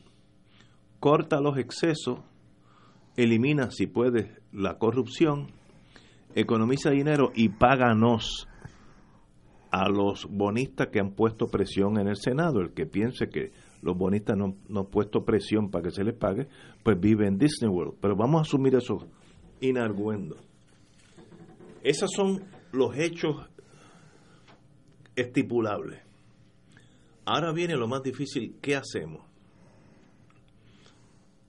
corta 0.99 1.39
los 1.39 1.57
excesos, 1.57 2.19
elimina, 3.15 3.71
si 3.71 3.87
puede, 3.87 4.35
la 4.51 4.77
corrupción, 4.77 5.47
economiza 6.35 6.89
dinero 6.89 7.31
y 7.33 7.47
páganos 7.49 8.47
a 9.71 9.89
los 9.89 10.27
bonistas 10.29 10.87
que 10.87 10.99
han 10.99 11.11
puesto 11.11 11.47
presión 11.47 11.97
en 11.99 12.07
el 12.07 12.17
Senado. 12.17 12.59
El 12.61 12.73
que 12.73 12.85
piense 12.85 13.29
que 13.29 13.51
los 13.85 13.95
bonistas 13.95 14.35
no, 14.35 14.55
no 14.67 14.79
han 14.79 14.85
puesto 14.87 15.23
presión 15.23 15.69
para 15.69 15.83
que 15.83 15.91
se 15.91 16.03
les 16.03 16.15
pague, 16.15 16.47
pues 16.83 16.99
vive 16.99 17.27
en 17.27 17.37
Disney 17.37 17.69
World. 17.69 17.93
Pero 18.01 18.15
vamos 18.15 18.39
a 18.39 18.41
asumir 18.41 18.73
eso 18.73 18.97
inarguendo. 19.61 20.37
Esos 21.83 22.09
son 22.11 22.43
los 22.71 22.97
hechos 22.97 23.47
estipulables. 25.15 26.01
Ahora 27.25 27.53
viene 27.53 27.75
lo 27.75 27.87
más 27.87 28.01
difícil, 28.01 28.55
¿qué 28.59 28.75
hacemos? 28.75 29.23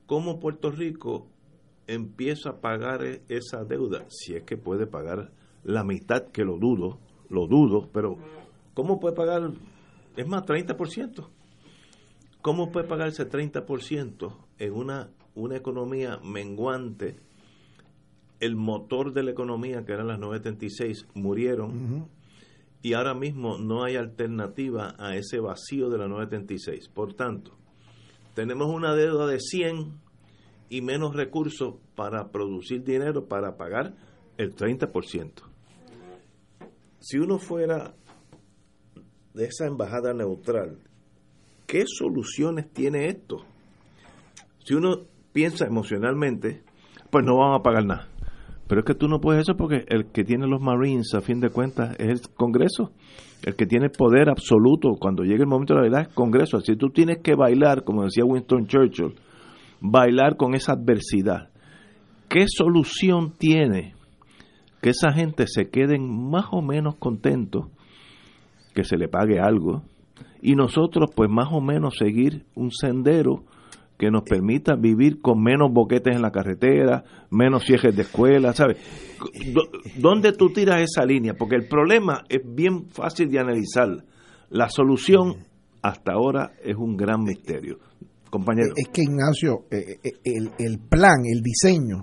¿Cómo 0.05 0.39
Puerto 0.39 0.71
Rico 0.71 1.29
empieza 1.87 2.51
a 2.51 2.61
pagar 2.61 3.03
esa 3.29 3.65
deuda? 3.65 4.05
Si 4.11 4.35
es 4.35 4.43
que 4.43 4.59
puede 4.59 4.87
pagar 4.87 5.33
la 5.65 5.85
mitad, 5.85 6.27
que 6.33 6.45
lo 6.45 6.59
dudo, 6.59 6.99
lo 7.31 7.47
dudo, 7.47 7.89
pero 7.95 8.19
¿cómo 8.75 9.01
puede 9.01 9.17
pagar? 9.17 9.53
Es 10.19 10.29
más, 10.29 10.43
30%. 10.45 11.31
¿Cómo 12.47 12.71
puede 12.71 12.87
pagar 12.87 13.09
ese 13.09 13.29
30% 13.29 14.33
en 14.61 14.73
una, 14.73 15.11
una 15.35 15.57
economía 15.57 16.21
menguante? 16.23 17.17
El 18.39 18.55
motor 18.55 19.13
de 19.13 19.25
la 19.25 19.33
economía, 19.33 19.85
que 19.85 19.93
eran 19.93 20.07
las 20.07 20.21
936, 20.21 21.09
murieron 21.15 22.09
y 22.83 22.93
ahora 22.93 23.15
mismo 23.15 23.59
no 23.59 23.83
hay 23.83 23.97
alternativa 23.97 24.95
a 24.97 25.17
ese 25.17 25.41
vacío 25.41 25.91
de 25.91 25.99
la 25.99 26.07
936. 26.07 26.89
Por 26.91 27.15
tanto, 27.15 27.51
tenemos 28.35 28.73
una 28.73 28.95
deuda 28.95 29.27
de 29.27 29.41
100 29.41 29.99
y 30.69 30.83
menos 30.83 31.17
recursos 31.17 31.75
para 31.97 32.31
producir 32.31 32.85
dinero 32.85 33.27
para 33.27 33.57
pagar 33.57 33.97
el 34.37 34.55
30%. 34.55 35.33
Si 37.01 37.19
uno 37.19 37.41
fuera 37.41 37.97
de 39.35 39.47
esa 39.47 39.67
embajada 39.67 40.15
neutral, 40.15 40.79
¿qué 41.67 41.85
soluciones 41.87 42.73
tiene 42.73 43.07
esto? 43.07 43.39
Si 44.65 44.75
uno 44.75 45.03
piensa 45.33 45.67
emocionalmente, 45.67 46.63
pues 47.11 47.25
no 47.25 47.37
van 47.37 47.55
a 47.55 47.63
pagar 47.63 47.85
nada. 47.85 48.09
Pero 48.69 48.81
es 48.81 48.85
que 48.85 48.95
tú 48.95 49.07
no 49.07 49.21
puedes 49.21 49.43
eso 49.43 49.57
porque 49.57 49.85
el 49.89 50.07
que 50.07 50.25
tiene 50.25 50.47
los 50.47 50.61
Marines, 50.61 51.15
a 51.15 51.21
fin 51.21 51.41
de 51.41 51.51
cuentas, 51.51 51.95
es 51.99 52.09
el 52.09 52.35
Congreso. 52.35 52.93
El 53.45 53.55
que 53.55 53.67
tiene 53.67 53.91
poder 53.91 54.29
absoluto 54.29 54.91
cuando 54.99 55.23
llegue 55.23 55.43
el 55.43 55.47
momento 55.47 55.75
de 55.75 55.81
la 55.81 55.85
verdad 55.85 56.09
es 56.09 56.15
Congreso. 56.15 56.57
Así 56.57 56.75
tú 56.77 56.89
tienes 56.89 57.19
que 57.23 57.35
bailar, 57.37 57.85
como 57.85 58.05
decía 58.05 58.25
Winston 58.25 58.67
Churchill, 58.67 59.15
bailar 59.81 60.37
con 60.37 60.55
esa 60.55 60.73
adversidad. 60.73 61.51
¿Qué 62.29 62.47
solución 62.49 63.35
tiene 63.39 63.95
que 64.83 64.91
esa 64.91 65.13
gente 65.13 65.47
se 65.47 65.71
queden 65.71 66.09
más 66.31 66.47
o 66.51 66.61
menos 66.61 66.97
contentos, 66.97 67.67
que 68.75 68.85
se 68.85 68.97
le 68.97 69.09
pague 69.09 69.39
algo, 69.39 69.83
y 70.43 70.55
nosotros 70.55 71.11
pues 71.15 71.29
más 71.31 71.49
o 71.53 71.61
menos 71.61 71.97
seguir 71.99 72.45
un 72.55 72.71
sendero 72.71 73.45
que 73.99 74.11
nos 74.11 74.25
permita 74.25 74.75
vivir 74.77 75.21
con 75.23 75.43
menos 75.43 75.73
boquetes 75.73 76.15
en 76.15 76.21
la 76.23 76.31
carretera, 76.31 77.03
menos 77.31 77.65
cierres 77.65 77.97
de 77.97 78.03
escuela, 78.03 78.53
¿sabes? 78.53 78.77
¿Dó- 79.55 79.71
¿Dónde 79.97 80.33
tú 80.33 80.51
tiras 80.53 80.83
esa 80.83 81.05
línea? 81.07 81.33
Porque 81.35 81.57
el 81.57 81.67
problema 81.67 82.25
es 82.29 82.41
bien 82.45 82.91
fácil 82.91 83.31
de 83.31 83.39
analizar. 83.39 83.89
La 84.51 84.69
solución 84.69 85.37
hasta 85.83 86.13
ahora 86.13 86.53
es 86.63 86.77
un 86.77 86.97
gran 86.97 87.23
misterio. 87.23 87.79
Compañero. 88.29 88.73
Es 88.77 88.89
que 88.89 89.03
Ignacio, 89.03 89.65
eh, 89.71 89.99
eh, 90.05 90.11
el, 90.25 90.51
el 90.59 90.79
plan, 90.79 91.23
el 91.25 91.41
diseño, 91.41 92.01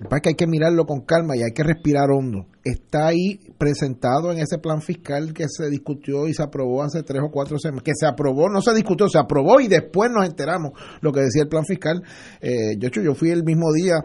lo 0.00 0.08
que 0.08 0.30
hay 0.30 0.34
que 0.34 0.46
mirarlo 0.48 0.84
con 0.84 1.02
calma 1.04 1.36
y 1.36 1.42
hay 1.42 1.52
que 1.54 1.62
respirar 1.62 2.10
hondo. 2.10 2.46
Está 2.62 3.06
ahí 3.08 3.40
presentado 3.56 4.32
en 4.32 4.38
ese 4.38 4.58
plan 4.58 4.82
fiscal 4.82 5.32
que 5.32 5.46
se 5.48 5.70
discutió 5.70 6.28
y 6.28 6.34
se 6.34 6.42
aprobó 6.42 6.82
hace 6.82 7.02
tres 7.02 7.22
o 7.24 7.30
cuatro 7.30 7.58
semanas. 7.58 7.84
Que 7.84 7.92
se 7.94 8.06
aprobó, 8.06 8.50
no 8.50 8.60
se 8.60 8.74
discutió, 8.74 9.08
se 9.08 9.18
aprobó 9.18 9.60
y 9.60 9.68
después 9.68 10.10
nos 10.10 10.26
enteramos 10.26 10.72
lo 11.00 11.12
que 11.12 11.20
decía 11.20 11.42
el 11.42 11.48
plan 11.48 11.64
fiscal. 11.64 12.02
Eh, 12.40 12.76
hecho, 12.82 13.00
yo 13.00 13.14
fui 13.14 13.30
el 13.30 13.44
mismo 13.44 13.72
día 13.72 14.04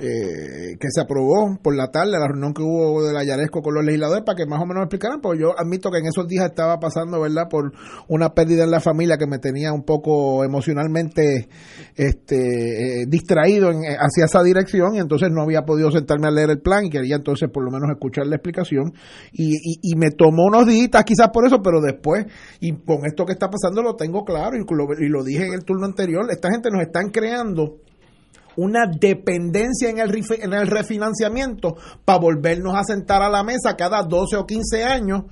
eh, 0.00 0.76
que 0.78 0.88
se 0.90 1.00
aprobó 1.00 1.58
por 1.62 1.76
la 1.76 1.88
tarde, 1.88 2.12
la 2.12 2.26
reunión 2.26 2.54
que 2.54 2.62
hubo 2.62 3.04
de 3.04 3.12
la 3.12 3.24
con 3.50 3.74
los 3.74 3.84
legisladores 3.84 4.24
para 4.24 4.36
que 4.36 4.46
más 4.46 4.60
o 4.60 4.66
menos 4.66 4.80
me 4.80 4.84
explicaran, 4.84 5.20
pues 5.20 5.38
yo 5.38 5.58
admito 5.58 5.90
que 5.90 5.98
en 5.98 6.06
esos 6.06 6.26
días 6.26 6.46
estaba 6.46 6.78
pasando, 6.78 7.20
¿verdad?, 7.20 7.48
por 7.50 7.72
una 8.08 8.32
pérdida 8.32 8.64
en 8.64 8.70
la 8.70 8.80
familia 8.80 9.18
que 9.18 9.26
me 9.26 9.38
tenía 9.38 9.72
un 9.72 9.82
poco 9.82 10.42
emocionalmente 10.44 11.48
este 11.96 13.02
eh, 13.02 13.06
distraído 13.08 13.70
en- 13.70 13.82
hacia 13.98 14.24
esa 14.24 14.42
dirección 14.42 14.94
y 14.94 14.98
entonces 14.98 15.28
no 15.30 15.42
había 15.42 15.62
podido 15.62 15.90
sentarme 15.90 16.28
a 16.28 16.30
leer 16.30 16.50
el 16.50 16.60
plan 16.60 16.84
y 16.86 16.90
quería 16.90 17.16
entonces 17.16 17.50
por 17.52 17.64
lo 17.64 17.70
menos 17.70 17.89
menos 17.90 17.96
escuchar 17.96 18.26
la 18.26 18.36
explicación. 18.36 18.92
Y, 19.32 19.56
y, 19.82 19.96
me 19.96 20.10
tomó 20.10 20.44
unos 20.46 20.66
días 20.66 21.04
quizás 21.04 21.30
por 21.32 21.46
eso, 21.46 21.62
pero 21.62 21.80
después, 21.80 22.26
y 22.60 22.72
con 22.72 23.06
esto 23.06 23.24
que 23.24 23.32
está 23.32 23.48
pasando 23.50 23.82
lo 23.82 23.96
tengo 23.96 24.24
claro 24.24 24.56
y 24.56 25.08
lo, 25.08 25.24
dije 25.24 25.46
en 25.46 25.54
el 25.54 25.64
turno 25.64 25.86
anterior, 25.86 26.26
esta 26.30 26.50
gente 26.50 26.70
nos 26.70 26.82
están 26.82 27.10
creando 27.10 27.78
una 28.56 28.86
dependencia 28.86 29.90
en 29.90 29.98
el, 29.98 30.10
en 30.40 30.52
el 30.52 30.66
refinanciamiento 30.66 31.76
para 32.04 32.18
volvernos 32.18 32.74
a 32.74 32.84
sentar 32.84 33.22
a 33.22 33.30
la 33.30 33.42
mesa 33.42 33.76
cada 33.76 34.02
12 34.02 34.36
o 34.36 34.46
15 34.46 34.84
años 34.84 35.24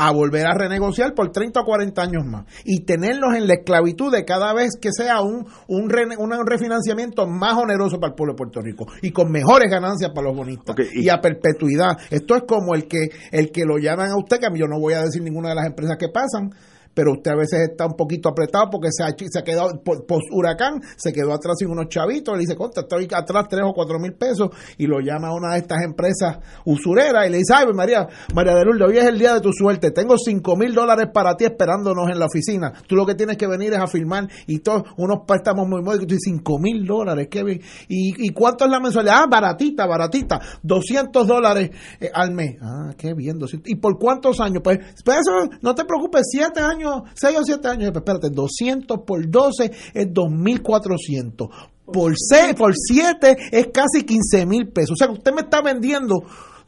a 0.00 0.12
volver 0.12 0.46
a 0.46 0.54
renegociar 0.54 1.12
por 1.14 1.32
30 1.32 1.60
o 1.60 1.64
40 1.64 2.00
años 2.00 2.24
más 2.24 2.44
y 2.64 2.84
tenerlos 2.84 3.34
en 3.34 3.48
la 3.48 3.54
esclavitud 3.54 4.12
de 4.12 4.24
cada 4.24 4.54
vez 4.54 4.70
que 4.80 4.90
sea 4.92 5.20
un, 5.20 5.44
un, 5.66 5.90
rene- 5.90 6.16
una- 6.16 6.38
un 6.38 6.46
refinanciamiento 6.46 7.26
más 7.26 7.54
oneroso 7.56 7.98
para 7.98 8.10
el 8.12 8.14
pueblo 8.14 8.34
de 8.34 8.36
Puerto 8.38 8.60
Rico 8.60 8.86
y 9.02 9.10
con 9.10 9.30
mejores 9.30 9.70
ganancias 9.70 10.12
para 10.14 10.28
los 10.28 10.36
bonistas 10.36 10.76
y, 10.94 11.08
a 11.08 11.20
perpetuidad. 11.20 11.98
Esto 12.10 12.36
es 12.36 12.44
como 12.46 12.74
el 12.74 12.86
que 12.86 13.08
el 13.32 13.50
que 13.50 13.64
lo 13.64 13.76
llaman 13.78 14.10
a 14.10 14.16
usted, 14.16 14.38
que 14.38 14.58
yo 14.58 14.66
no 14.66 14.78
voy 14.80 14.94
a 14.94 15.02
decir 15.02 15.22
ninguna 15.22 15.48
de 15.50 15.56
las 15.56 15.66
empresas 15.66 15.96
que 15.98 16.08
pasan, 16.08 16.50
pero 16.98 17.12
usted 17.12 17.30
a 17.30 17.36
veces 17.36 17.60
está 17.70 17.86
un 17.86 17.92
poquito 17.92 18.28
apretado 18.28 18.70
porque 18.72 18.88
se 18.90 19.04
ha, 19.04 19.10
se 19.10 19.38
ha 19.38 19.44
quedado 19.44 19.80
post 19.84 20.26
huracán, 20.32 20.82
se 20.96 21.12
quedó 21.12 21.32
atrás 21.32 21.54
sin 21.56 21.70
unos 21.70 21.86
chavitos, 21.88 22.34
le 22.34 22.40
dice, 22.40 22.56
contra, 22.56 22.82
estoy 22.82 23.06
atrás 23.14 23.46
tres 23.48 23.62
o 23.64 23.72
cuatro 23.72 24.00
mil 24.00 24.14
pesos, 24.14 24.50
y 24.78 24.88
lo 24.88 24.98
llama 24.98 25.28
a 25.28 25.32
una 25.32 25.52
de 25.52 25.58
estas 25.58 25.84
empresas 25.84 26.38
usureras 26.64 27.28
y 27.28 27.30
le 27.30 27.38
dice, 27.38 27.54
ay, 27.54 27.66
María, 27.72 28.08
María 28.34 28.56
de 28.56 28.64
Lourdes, 28.64 28.88
hoy 28.88 28.98
es 28.98 29.04
el 29.04 29.16
día 29.16 29.34
de 29.34 29.40
tu 29.40 29.52
suerte, 29.52 29.92
tengo 29.92 30.16
cinco 30.18 30.56
mil 30.56 30.74
dólares 30.74 31.06
para 31.14 31.36
ti 31.36 31.44
esperándonos 31.44 32.10
en 32.10 32.18
la 32.18 32.26
oficina, 32.26 32.72
tú 32.88 32.96
lo 32.96 33.06
que 33.06 33.14
tienes 33.14 33.36
que 33.36 33.46
venir 33.46 33.74
es 33.74 33.78
a 33.78 33.86
firmar 33.86 34.26
y 34.48 34.58
todos 34.58 34.82
unos 34.96 35.18
préstamos 35.24 35.68
muy 35.68 35.80
módicos, 35.80 36.14
y 36.14 36.18
cinco 36.18 36.58
mil 36.58 36.84
dólares, 36.84 37.28
bien, 37.30 37.60
¿Y, 37.86 38.26
¿y 38.26 38.30
cuánto 38.30 38.64
es 38.64 38.72
la 38.72 38.80
mensualidad? 38.80 39.18
Ah, 39.18 39.26
baratita, 39.30 39.86
baratita, 39.86 40.40
200 40.64 41.28
dólares 41.28 41.70
eh, 42.00 42.10
al 42.12 42.32
mes, 42.32 42.56
ah, 42.60 42.92
qué 42.98 43.14
bien, 43.14 43.38
200. 43.38 43.70
¿y 43.70 43.76
por 43.76 44.00
cuántos 44.00 44.40
años? 44.40 44.62
Pues, 44.64 44.78
pues 45.04 45.18
eso, 45.18 45.48
no 45.62 45.76
te 45.76 45.84
preocupes, 45.84 46.22
siete 46.28 46.58
años, 46.58 46.87
seis 47.14 47.36
o 47.38 47.44
siete 47.44 47.68
años, 47.68 47.90
espérate, 47.94 48.28
200 48.30 48.98
por 49.06 49.28
12 49.28 49.70
es 49.94 50.06
2.400. 50.12 51.48
Por 51.92 52.12
seis, 52.16 52.54
por 52.54 52.72
siete 52.76 53.36
es 53.50 53.68
casi 53.68 54.04
15 54.04 54.44
mil 54.46 54.68
pesos. 54.68 54.90
O 54.92 54.96
sea, 54.96 55.06
que 55.08 55.14
usted 55.14 55.32
me 55.32 55.40
está 55.42 55.62
vendiendo 55.62 56.16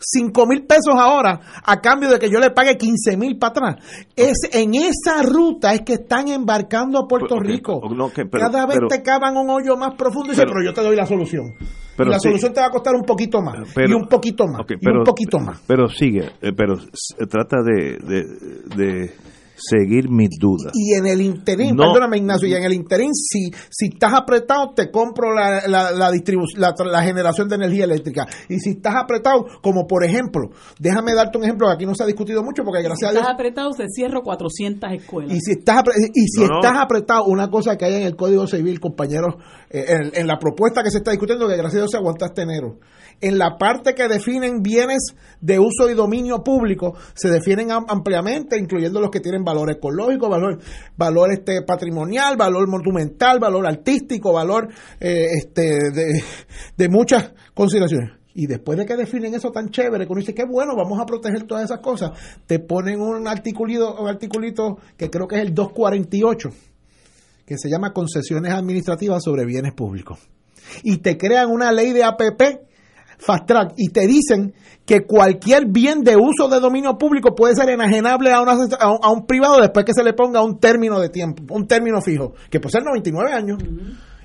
5 0.02 0.46
mil 0.46 0.64
pesos 0.64 0.94
ahora 0.96 1.38
a 1.62 1.78
cambio 1.82 2.08
de 2.08 2.18
que 2.18 2.30
yo 2.30 2.40
le 2.40 2.50
pague 2.52 2.78
15 2.78 3.18
mil 3.18 3.36
para 3.38 3.50
atrás. 3.50 3.84
Es 4.16 4.38
en 4.50 4.74
esa 4.74 5.22
ruta 5.22 5.74
es 5.74 5.82
que 5.82 5.92
están 5.94 6.28
embarcando 6.28 6.98
a 7.00 7.06
Puerto 7.06 7.34
Ok, 7.34 7.42
Rico. 7.42 7.80
que- 8.14 8.24
pero- 8.24 8.50
Cada 8.50 8.64
vez 8.64 8.76
pero- 8.76 8.88
te 8.88 9.02
cavan 9.02 9.36
un 9.36 9.50
hoyo 9.50 9.76
más 9.76 9.94
profundo 9.96 10.28
y 10.28 10.30
dicen, 10.30 10.46
pero- 10.46 10.54
pero 10.54 10.70
yo 10.70 10.72
te 10.74 10.80
doy 10.82 10.96
la 10.96 11.04
solución. 11.04 11.52
pero 11.98 12.08
y 12.08 12.12
la 12.14 12.18
sí. 12.18 12.28
solución 12.28 12.54
te 12.54 12.60
va 12.60 12.68
a 12.68 12.70
costar 12.70 12.94
un 12.94 13.02
poquito 13.02 13.42
más. 13.42 13.56
y 13.58 13.72
Pero- 13.74 13.98
un 13.98 14.08
poquito 14.08 14.46
más. 14.46 14.62
Ok, 14.62 14.70
y 14.80 14.88
un 14.88 15.04
poquito 15.04 15.38
más. 15.38 15.60
Pero 15.66 15.86
sigue, 15.90 16.30
eh, 16.40 16.52
pero 16.56 16.78
trata 17.28 17.58
de, 17.62 17.98
de, 17.98 18.24
de 18.74 19.12
seguir 19.60 20.08
mis 20.10 20.30
dudas. 20.38 20.72
Y 20.74 20.94
en 20.94 21.06
el 21.06 21.20
interín, 21.20 21.76
No. 21.76 21.84
perdóname 21.84 22.18
Ignacio, 22.18 22.48
y 22.48 22.54
en 22.54 22.64
el 22.64 22.72
interín, 22.72 23.14
si, 23.14 23.50
si 23.70 23.86
estás 23.92 24.14
apretado, 24.14 24.72
te 24.74 24.90
compro 24.90 25.34
la, 25.34 25.62
la, 25.68 25.90
la, 25.92 26.10
la, 26.10 26.74
la 26.84 27.02
generación 27.02 27.48
de 27.48 27.54
energía 27.56 27.84
eléctrica. 27.84 28.26
Y 28.48 28.58
si 28.60 28.70
estás 28.70 28.94
apretado, 28.96 29.46
como 29.62 29.86
por 29.86 30.04
ejemplo, 30.04 30.50
déjame 30.78 31.14
darte 31.14 31.38
un 31.38 31.44
ejemplo 31.44 31.66
que 31.68 31.74
aquí 31.74 31.86
no 31.86 31.94
se 31.94 32.02
ha 32.02 32.06
discutido 32.06 32.42
mucho, 32.42 32.62
porque 32.64 32.82
gracias 32.82 33.10
a 33.10 33.12
Dios 33.12 33.22
Estás 33.22 33.34
apretado, 33.34 33.72
se 33.72 33.84
cierro 33.94 34.22
400 34.22 34.90
escuelas. 34.92 35.34
y 35.36 35.40
si 35.40 35.52
estás 35.52 35.82
y 36.14 36.26
si 36.28 36.40
No, 36.42 36.48
no. 36.48 36.60
estás 36.60 36.78
apretado, 36.80 37.24
una 37.26 37.48
cosa 37.50 37.76
que 37.76 37.84
hay 37.84 37.94
en 37.94 38.02
el 38.02 38.16
Código 38.16 38.46
Civil, 38.46 38.80
compañeros, 38.80 39.34
eh, 39.70 39.84
en, 39.88 40.10
en 40.14 40.26
la 40.26 40.38
propuesta 40.38 40.82
que 40.82 40.90
se 40.90 40.98
está 40.98 41.10
discutiendo, 41.10 41.46
que 41.48 41.56
gracias 41.56 41.74
a 41.74 41.78
Dios 41.82 41.90
se 41.90 41.96
aguanta 41.96 42.26
este 42.26 42.42
enero, 42.42 42.78
en 43.20 43.38
la 43.38 43.56
parte 43.58 43.94
que 43.94 44.08
definen 44.08 44.62
bienes 44.62 45.14
de 45.40 45.58
uso 45.58 45.90
y 45.90 45.94
dominio 45.94 46.42
público, 46.42 46.94
se 47.14 47.28
definen 47.28 47.70
am- 47.70 47.84
ampliamente, 47.88 48.58
incluyendo 48.58 49.00
los 49.00 49.10
que 49.10 49.20
tienen 49.20 49.44
valor 49.44 49.70
ecológico, 49.70 50.28
valor, 50.28 50.58
valor 50.96 51.30
este 51.32 51.62
patrimonial, 51.62 52.36
valor 52.36 52.68
monumental, 52.68 53.38
valor 53.38 53.66
artístico, 53.66 54.32
valor 54.32 54.68
eh, 55.00 55.26
este 55.38 55.62
de, 55.92 56.22
de 56.76 56.88
muchas 56.88 57.32
consideraciones. 57.54 58.12
Y 58.32 58.46
después 58.46 58.78
de 58.78 58.86
que 58.86 58.96
definen 58.96 59.34
eso 59.34 59.50
tan 59.50 59.70
chévere, 59.70 60.06
que 60.06 60.12
uno 60.12 60.20
dice, 60.20 60.32
qué 60.34 60.44
bueno, 60.44 60.74
vamos 60.76 61.00
a 61.00 61.04
proteger 61.04 61.42
todas 61.44 61.64
esas 61.64 61.80
cosas, 61.80 62.12
te 62.46 62.60
ponen 62.60 63.00
un 63.00 63.26
articulito, 63.26 64.00
un 64.00 64.08
articulito 64.08 64.78
que 64.96 65.10
creo 65.10 65.26
que 65.26 65.34
es 65.36 65.42
el 65.42 65.52
248, 65.52 66.48
que 67.44 67.58
se 67.58 67.68
llama 67.68 67.92
Concesiones 67.92 68.52
Administrativas 68.52 69.24
sobre 69.24 69.44
Bienes 69.44 69.72
Públicos. 69.74 70.20
Y 70.84 70.98
te 70.98 71.18
crean 71.18 71.50
una 71.50 71.72
ley 71.72 71.92
de 71.92 72.04
APP, 72.04 72.69
Fast 73.20 73.46
Track, 73.46 73.74
y 73.76 73.88
te 73.90 74.06
dicen 74.06 74.54
que 74.86 75.02
cualquier 75.06 75.66
bien 75.68 76.00
de 76.02 76.16
uso 76.16 76.48
de 76.48 76.58
dominio 76.58 76.96
público 76.98 77.34
puede 77.34 77.54
ser 77.54 77.68
enajenable 77.70 78.32
a, 78.32 78.40
una- 78.40 78.52
a 78.80 78.90
un, 78.92 78.98
a 79.02 79.10
un 79.10 79.26
privado 79.26 79.60
después 79.60 79.84
que 79.84 79.92
se 79.94 80.02
le 80.02 80.14
ponga 80.14 80.42
un 80.42 80.58
término 80.58 80.98
de 80.98 81.10
tiempo, 81.10 81.54
un 81.54 81.66
término 81.66 82.00
fijo, 82.00 82.34
que 82.50 82.58
puede 82.60 82.72
ser 82.72 82.82
99 82.84 83.32
años. 83.32 83.58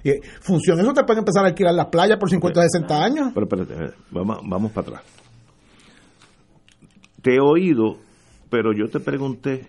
Y 0.04 0.12
funciona 0.42 0.82
eso, 0.82 0.94
te 0.94 1.04
pueden 1.04 1.20
empezar 1.20 1.44
a 1.44 1.48
alquilar 1.50 1.74
las 1.74 1.88
playas 1.88 2.18
por 2.20 2.30
50 2.30 2.60
o 2.60 2.64
60 2.64 3.04
años. 3.04 3.32
Pero 3.34 3.46
espérate, 3.48 3.74
eh, 3.74 3.92
vamos, 4.12 4.40
vamos 4.48 4.72
para 4.72 4.88
atrás. 4.88 5.02
Te 7.22 7.36
he 7.36 7.40
oído, 7.40 7.98
pero 8.50 8.72
yo 8.74 8.88
te 8.90 9.00
pregunté, 9.00 9.68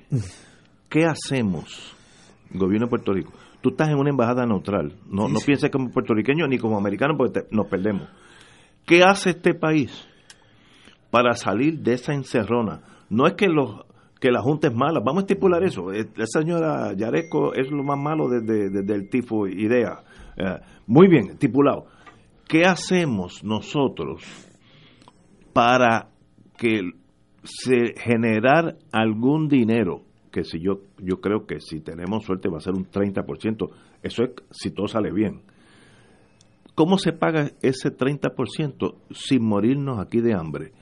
¿qué 0.89 1.05
hacemos, 1.07 1.95
gobierno 2.51 2.87
de 2.87 2.91
Puerto 2.91 3.12
Rico? 3.12 3.33
Tú 3.62 3.70
estás 3.70 3.89
en 3.89 3.97
una 3.97 4.11
embajada 4.11 4.45
neutral, 4.47 4.93
no, 5.11 5.27
no 5.29 5.41
pienses 5.41 5.70
como 5.70 5.91
puertorriqueño 5.91 6.47
ni 6.47 6.59
como 6.59 6.77
americano 6.79 7.14
porque 7.16 7.41
te- 7.41 7.47
nos 7.51 7.66
perdemos. 7.66 8.09
¿Qué 8.87 9.03
hace 9.03 9.30
este 9.30 9.53
país 9.55 10.07
para 11.11 11.34
salir 11.34 11.80
de 11.80 11.95
esa 11.95 12.14
encerrona? 12.14 12.82
No 13.11 13.26
es 13.26 13.34
que 13.34 13.49
los 13.49 13.84
que 14.20 14.30
la 14.30 14.41
Junta 14.41 14.68
es 14.68 14.74
mala, 14.74 15.01
vamos 15.01 15.22
a 15.22 15.26
estipular 15.26 15.62
eso. 15.62 15.93
Eh, 15.93 16.07
La 16.16 16.26
señora 16.26 16.93
Yaresco 16.95 17.53
es 17.53 17.70
lo 17.70 17.82
más 17.82 17.99
malo 17.99 18.28
desde, 18.28 18.70
desde 18.70 18.95
el 18.95 19.11
tifo 19.11 19.47
idea. 19.47 20.01
Eh, 20.37 20.59
muy 20.87 21.09
bien, 21.09 21.30
estipulado. 21.30 21.87
¿Qué 22.49 22.64
hacemos 22.64 23.43
nosotros 23.45 24.22
para 25.53 26.09
que 26.57 26.93
se 27.43 27.95
generar 27.97 28.76
algún 28.93 29.49
dinero? 29.49 30.03
Que 30.30 30.45
si 30.45 30.61
yo, 30.61 30.80
yo 30.99 31.20
creo 31.20 31.47
que 31.47 31.61
si 31.61 31.80
tenemos 31.80 32.24
suerte 32.24 32.49
va 32.49 32.59
a 32.59 32.61
ser 32.61 32.74
un 32.74 32.87
30%, 32.87 33.68
eso 34.03 34.22
es 34.22 34.30
si 34.51 34.70
todo 34.70 34.87
sale 34.87 35.12
bien. 35.12 35.43
¿Cómo 36.77 36.97
se 36.99 37.12
paga 37.12 37.51
ese 37.62 37.91
30% 37.91 38.95
sin 39.12 39.45
morirnos 39.45 39.99
aquí 39.99 40.20
de 40.20 40.35
hambre? 40.35 40.72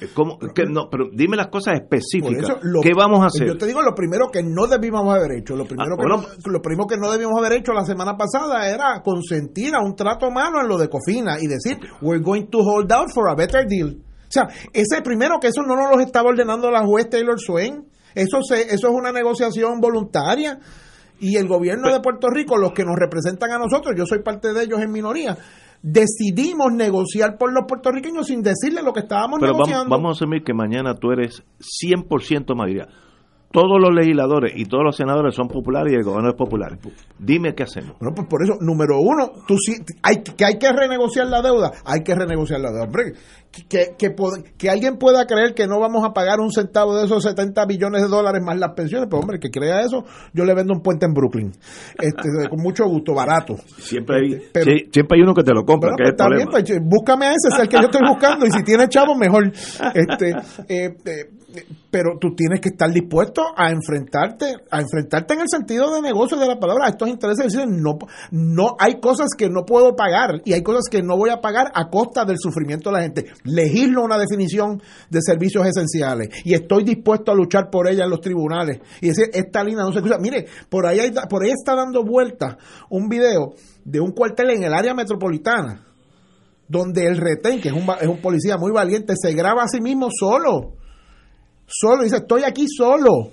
Eh, 0.00 0.08
¿Cómo? 0.12 0.36
Que 0.36 0.64
no, 0.66 0.90
pero 0.90 1.04
dime 1.12 1.36
las 1.36 1.46
cosas 1.46 1.74
específicas. 1.80 2.42
eso, 2.42 2.58
lo- 2.62 2.80
¿Qué 2.80 2.90
vamos 2.94 3.22
a 3.22 3.26
hacer? 3.26 3.46
Yo 3.46 3.56
te 3.56 3.66
digo 3.66 3.80
lo 3.82 3.94
primero 3.94 4.26
que 4.32 4.42
no 4.42 4.66
debíamos 4.66 5.14
haber 5.14 5.38
hecho. 5.38 5.54
Lo 5.54 5.64
primero, 5.64 5.94
Ah, 5.94 5.96
que, 5.96 6.02
bueno. 6.08 6.22
no, 6.44 6.52
lo 6.52 6.60
primero 6.60 6.86
que 6.88 6.96
no 6.96 7.08
debíamos 7.10 7.38
haber 7.38 7.52
hecho 7.60 7.72
la 7.72 7.84
semana 7.84 8.16
pasada 8.16 8.68
era 8.68 9.00
consentir 9.04 9.74
a 9.76 9.80
un 9.80 9.94
trato 9.94 10.28
malo 10.32 10.60
en 10.60 10.66
lo 10.68 10.76
de 10.76 10.88
Cofina 10.88 11.36
y 11.40 11.46
decir, 11.46 11.78
we're 12.00 12.20
going 12.22 12.46
to 12.46 12.58
hold 12.58 12.90
out 12.92 13.08
for 13.14 13.28
a 13.30 13.34
better 13.36 13.64
deal. 13.66 13.90
O 13.96 14.30
sea, 14.32 14.48
ese 14.72 15.02
primero 15.02 15.38
que 15.40 15.46
eso 15.48 15.62
no 15.62 15.76
nos 15.76 15.94
lo 15.94 16.00
estaba 16.00 16.30
ordenando 16.30 16.68
la 16.70 16.84
juez 16.84 17.08
Taylor 17.08 17.38
Swain. 17.38 17.84
Eso, 18.14 18.42
se, 18.42 18.62
eso 18.74 18.88
es 18.88 18.92
una 18.94 19.12
negociación 19.12 19.78
voluntaria. 19.80 20.58
Y 21.22 21.36
el 21.36 21.46
gobierno 21.46 21.88
de 21.92 22.00
Puerto 22.00 22.28
Rico, 22.28 22.58
los 22.58 22.72
que 22.72 22.84
nos 22.84 22.96
representan 22.98 23.52
a 23.52 23.58
nosotros, 23.58 23.94
yo 23.96 24.04
soy 24.06 24.22
parte 24.24 24.52
de 24.52 24.64
ellos 24.64 24.80
en 24.80 24.90
minoría, 24.90 25.38
decidimos 25.80 26.72
negociar 26.72 27.38
por 27.38 27.52
los 27.52 27.64
puertorriqueños 27.68 28.26
sin 28.26 28.42
decirle 28.42 28.82
lo 28.82 28.92
que 28.92 29.00
estábamos 29.00 29.38
Pero 29.38 29.52
vamos, 29.52 29.68
negociando. 29.68 29.96
vamos 29.96 30.08
a 30.08 30.18
asumir 30.18 30.42
que 30.42 30.52
mañana 30.52 30.96
tú 30.96 31.12
eres 31.12 31.44
100% 31.60 32.56
mayoría. 32.56 32.88
Todos 33.52 33.80
los 33.80 33.94
legisladores 33.94 34.52
y 34.56 34.64
todos 34.64 34.82
los 34.84 34.96
senadores 34.96 35.34
son 35.34 35.48
populares 35.48 35.92
y 35.92 35.96
el 35.96 36.02
gobierno 36.04 36.30
es 36.30 36.36
popular. 36.36 36.78
Dime 37.18 37.54
qué 37.54 37.64
hacemos. 37.64 37.96
Bueno, 38.00 38.14
pues 38.14 38.26
por 38.28 38.42
eso, 38.42 38.54
número 38.60 38.98
uno, 38.98 39.30
tú 39.46 39.56
sí, 39.58 39.74
hay, 40.02 40.22
que 40.22 40.44
hay 40.44 40.58
que 40.58 40.72
renegociar 40.72 41.26
la 41.26 41.42
deuda, 41.42 41.70
hay 41.84 42.02
que 42.02 42.14
renegociar 42.14 42.60
la 42.60 42.70
deuda. 42.70 42.84
Hombre, 42.84 43.12
que, 43.52 43.66
que, 43.68 43.94
que 43.98 44.14
que 44.56 44.70
alguien 44.70 44.96
pueda 44.96 45.26
creer 45.26 45.54
que 45.54 45.66
no 45.66 45.78
vamos 45.78 46.04
a 46.04 46.12
pagar 46.14 46.40
un 46.40 46.50
centavo 46.50 46.96
de 46.96 47.04
esos 47.04 47.22
70 47.22 47.66
billones 47.66 48.02
de 48.02 48.08
dólares 48.08 48.40
más 48.42 48.58
las 48.58 48.72
pensiones, 48.72 49.08
pues 49.10 49.20
hombre, 49.20 49.38
que 49.38 49.50
crea 49.50 49.80
eso, 49.82 50.04
yo 50.32 50.44
le 50.44 50.54
vendo 50.54 50.72
un 50.74 50.80
puente 50.82 51.04
en 51.04 51.12
Brooklyn, 51.12 51.52
este, 52.00 52.48
con 52.48 52.60
mucho 52.62 52.84
gusto, 52.86 53.14
barato. 53.14 53.56
Siempre 53.78 54.16
hay, 54.16 54.42
pero- 54.52 54.64
sí, 54.64 54.88
siempre 54.90 55.18
hay 55.18 55.22
uno 55.22 55.34
que 55.34 55.42
te 55.42 55.52
lo 55.52 55.64
compra, 55.64 55.90
Bueno, 55.90 55.96
que 55.98 56.02
pues 56.04 56.10
es 56.12 56.16
problema. 56.16 56.50
pues, 56.50 56.80
búscame 56.82 57.26
a 57.26 57.30
ese, 57.32 57.48
es 57.54 57.58
el 57.60 57.68
que 57.68 57.76
yo 57.76 57.82
estoy 57.82 58.08
buscando, 58.08 58.46
y 58.46 58.50
si 58.50 58.62
tiene 58.64 58.88
chavo, 58.88 59.14
mejor. 59.14 59.52
Este, 59.94 60.30
eh, 60.68 60.96
eh, 61.04 61.30
pero 61.90 62.18
tú 62.20 62.34
tienes 62.34 62.60
que 62.60 62.70
estar 62.70 62.90
dispuesto 62.90 63.42
a 63.56 63.70
enfrentarte, 63.70 64.54
a 64.70 64.80
enfrentarte 64.80 65.34
en 65.34 65.40
el 65.40 65.48
sentido 65.48 65.92
de 65.94 66.00
negocio 66.02 66.38
de 66.38 66.46
la 66.46 66.58
palabra, 66.58 66.88
estos 66.88 67.08
intereses. 67.08 67.52
Decir, 67.52 67.66
no, 67.68 67.98
no, 68.30 68.76
hay 68.78 69.00
cosas 69.00 69.28
que 69.36 69.48
no 69.50 69.64
puedo 69.64 69.94
pagar 69.94 70.40
y 70.44 70.52
hay 70.54 70.62
cosas 70.62 70.84
que 70.90 71.02
no 71.02 71.16
voy 71.16 71.30
a 71.30 71.40
pagar 71.40 71.70
a 71.74 71.88
costa 71.90 72.24
del 72.24 72.38
sufrimiento 72.38 72.90
de 72.90 72.96
la 72.96 73.02
gente. 73.02 73.26
Legislo 73.44 74.02
una 74.02 74.18
definición 74.18 74.82
de 75.10 75.20
servicios 75.22 75.66
esenciales 75.66 76.28
y 76.44 76.54
estoy 76.54 76.84
dispuesto 76.84 77.30
a 77.32 77.34
luchar 77.34 77.68
por 77.70 77.88
ella 77.88 78.04
en 78.04 78.10
los 78.10 78.20
tribunales 78.20 78.80
y 79.00 79.08
decir, 79.08 79.26
esta 79.32 79.62
línea 79.62 79.84
no 79.84 79.92
se 79.92 79.98
escucha. 79.98 80.18
Mire, 80.18 80.46
por 80.68 80.86
ahí, 80.86 81.00
hay- 81.00 81.12
por 81.28 81.42
ahí 81.44 81.50
está 81.50 81.74
dando 81.74 82.04
vuelta 82.04 82.56
un 82.88 83.08
video 83.08 83.54
de 83.84 84.00
un 84.00 84.12
cuartel 84.12 84.50
en 84.50 84.62
el 84.64 84.72
área 84.74 84.94
metropolitana 84.94 85.86
donde 86.68 87.06
el 87.06 87.18
retén, 87.18 87.60
que 87.60 87.68
es 87.68 87.74
un, 87.74 87.84
es 88.00 88.06
un 88.08 88.20
policía 88.22 88.56
muy 88.56 88.72
valiente, 88.72 89.12
se 89.20 89.34
graba 89.34 89.64
a 89.64 89.68
sí 89.68 89.80
mismo 89.80 90.08
solo. 90.10 90.74
Solo, 91.66 92.02
dice, 92.04 92.16
estoy 92.16 92.42
aquí 92.44 92.66
solo. 92.68 93.30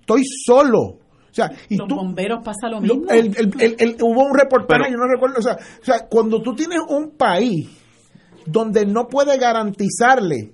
Estoy 0.00 0.22
solo. 0.44 0.80
O 0.80 1.34
sea, 1.34 1.50
y 1.68 1.76
Los 1.76 1.88
tú, 1.88 1.96
bomberos 1.96 2.40
pasa 2.44 2.68
lo 2.70 2.80
mismo. 2.80 3.04
el- 3.10 3.36
el- 3.36 3.52
el- 3.60 3.76
el- 3.78 3.96
hubo 4.02 4.22
un 4.24 4.38
reportaje, 4.38 4.82
Pero- 4.84 4.92
yo 4.92 4.98
no 4.98 5.06
recuerdo, 5.08 5.36
o 5.38 5.42
sea, 5.42 5.54
o 5.54 5.84
sea, 5.84 6.06
cuando 6.08 6.40
tú 6.42 6.54
tienes 6.54 6.78
un 6.88 7.10
país 7.16 7.68
donde 8.46 8.86
no 8.86 9.08
puede 9.08 9.36
garantizarle 9.38 10.52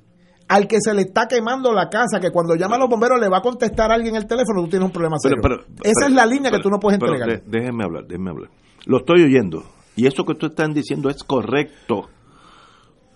al 0.49 0.67
que 0.67 0.79
se 0.81 0.95
le 0.95 1.03
está 1.03 1.27
quemando 1.29 1.73
la 1.73 1.89
casa, 1.91 2.19
que 2.21 2.31
cuando 2.31 2.55
llama 2.55 2.77
a 2.77 2.79
los 2.79 2.89
bomberos 2.89 3.21
le 3.21 3.29
va 3.29 3.39
a 3.39 3.43
contestar 3.43 3.91
a 3.91 3.95
alguien 3.95 4.17
el 4.17 4.27
teléfono, 4.27 4.63
tú 4.63 4.69
tienes 4.69 4.87
un 4.87 4.93
problema 4.93 5.17
serio. 5.21 5.39
Pero- 5.43 5.59
pero- 5.67 5.75
Esa 5.83 5.93
pero- 6.01 6.07
es 6.09 6.13
la 6.15 6.27
línea 6.27 6.51
que 6.51 6.59
tú 6.61 6.71
no 6.71 6.79
puedes 6.79 6.99
entregar. 7.01 7.43
déjenme 7.45 7.85
hablar, 7.85 8.05
déjenme 8.07 8.31
hablar. 8.31 8.51
Lo 8.87 8.99
estoy 8.99 9.23
oyendo. 9.23 9.63
Y 9.97 10.07
eso 10.07 10.25
que 10.25 10.33
ustedes 10.33 10.53
están 10.53 10.73
diciendo 10.73 11.11
es 11.11 11.23
correcto. 11.25 12.09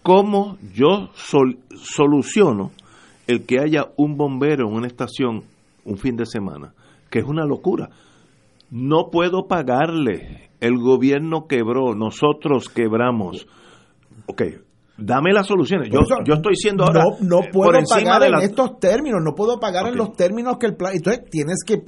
¿Cómo 0.03 0.59
yo 0.75 1.09
sol- 1.15 1.59
soluciono 1.77 2.73
el 3.27 3.47
que 3.47 3.61
haya 3.61 3.87
un 3.97 4.17
bombero 4.17 4.69
en 4.69 4.75
una 4.75 4.87
estación 4.87 5.43
un 5.85 5.99
fin 5.99 6.17
de 6.17 6.27
semana? 6.27 6.75
Que 7.11 7.21
es 7.21 7.25
una 7.25 7.45
locura. 7.45 7.91
No 8.71 9.11
puedo 9.11 9.47
pagarle. 9.47 10.51
El 10.61 10.79
gobierno 10.79 11.47
quebró, 11.47 11.95
nosotros 11.95 12.69
quebramos. 12.69 13.47
Ok, 14.27 14.43
dame 14.97 15.33
las 15.33 15.47
soluciones. 15.47 15.91
Yo, 15.91 16.01
eso, 16.01 16.17
yo 16.25 16.35
estoy 16.35 16.57
siendo 16.57 16.85
ahora 16.85 17.03
no, 17.21 17.39
no 17.39 17.45
eh, 17.45 17.51
puedo 17.53 17.79
pagar 17.89 18.23
en 18.23 18.33
la... 18.33 18.43
estos 18.43 18.79
términos, 18.79 19.21
no 19.23 19.35
puedo 19.35 19.61
pagar 19.61 19.87
en 19.89 19.97
los 19.97 20.15
términos 20.15 20.57
que 20.59 20.67
el 20.67 20.77
plan. 20.77 20.93
Entonces 20.95 21.25
tienes 21.31 21.59
que 21.67 21.83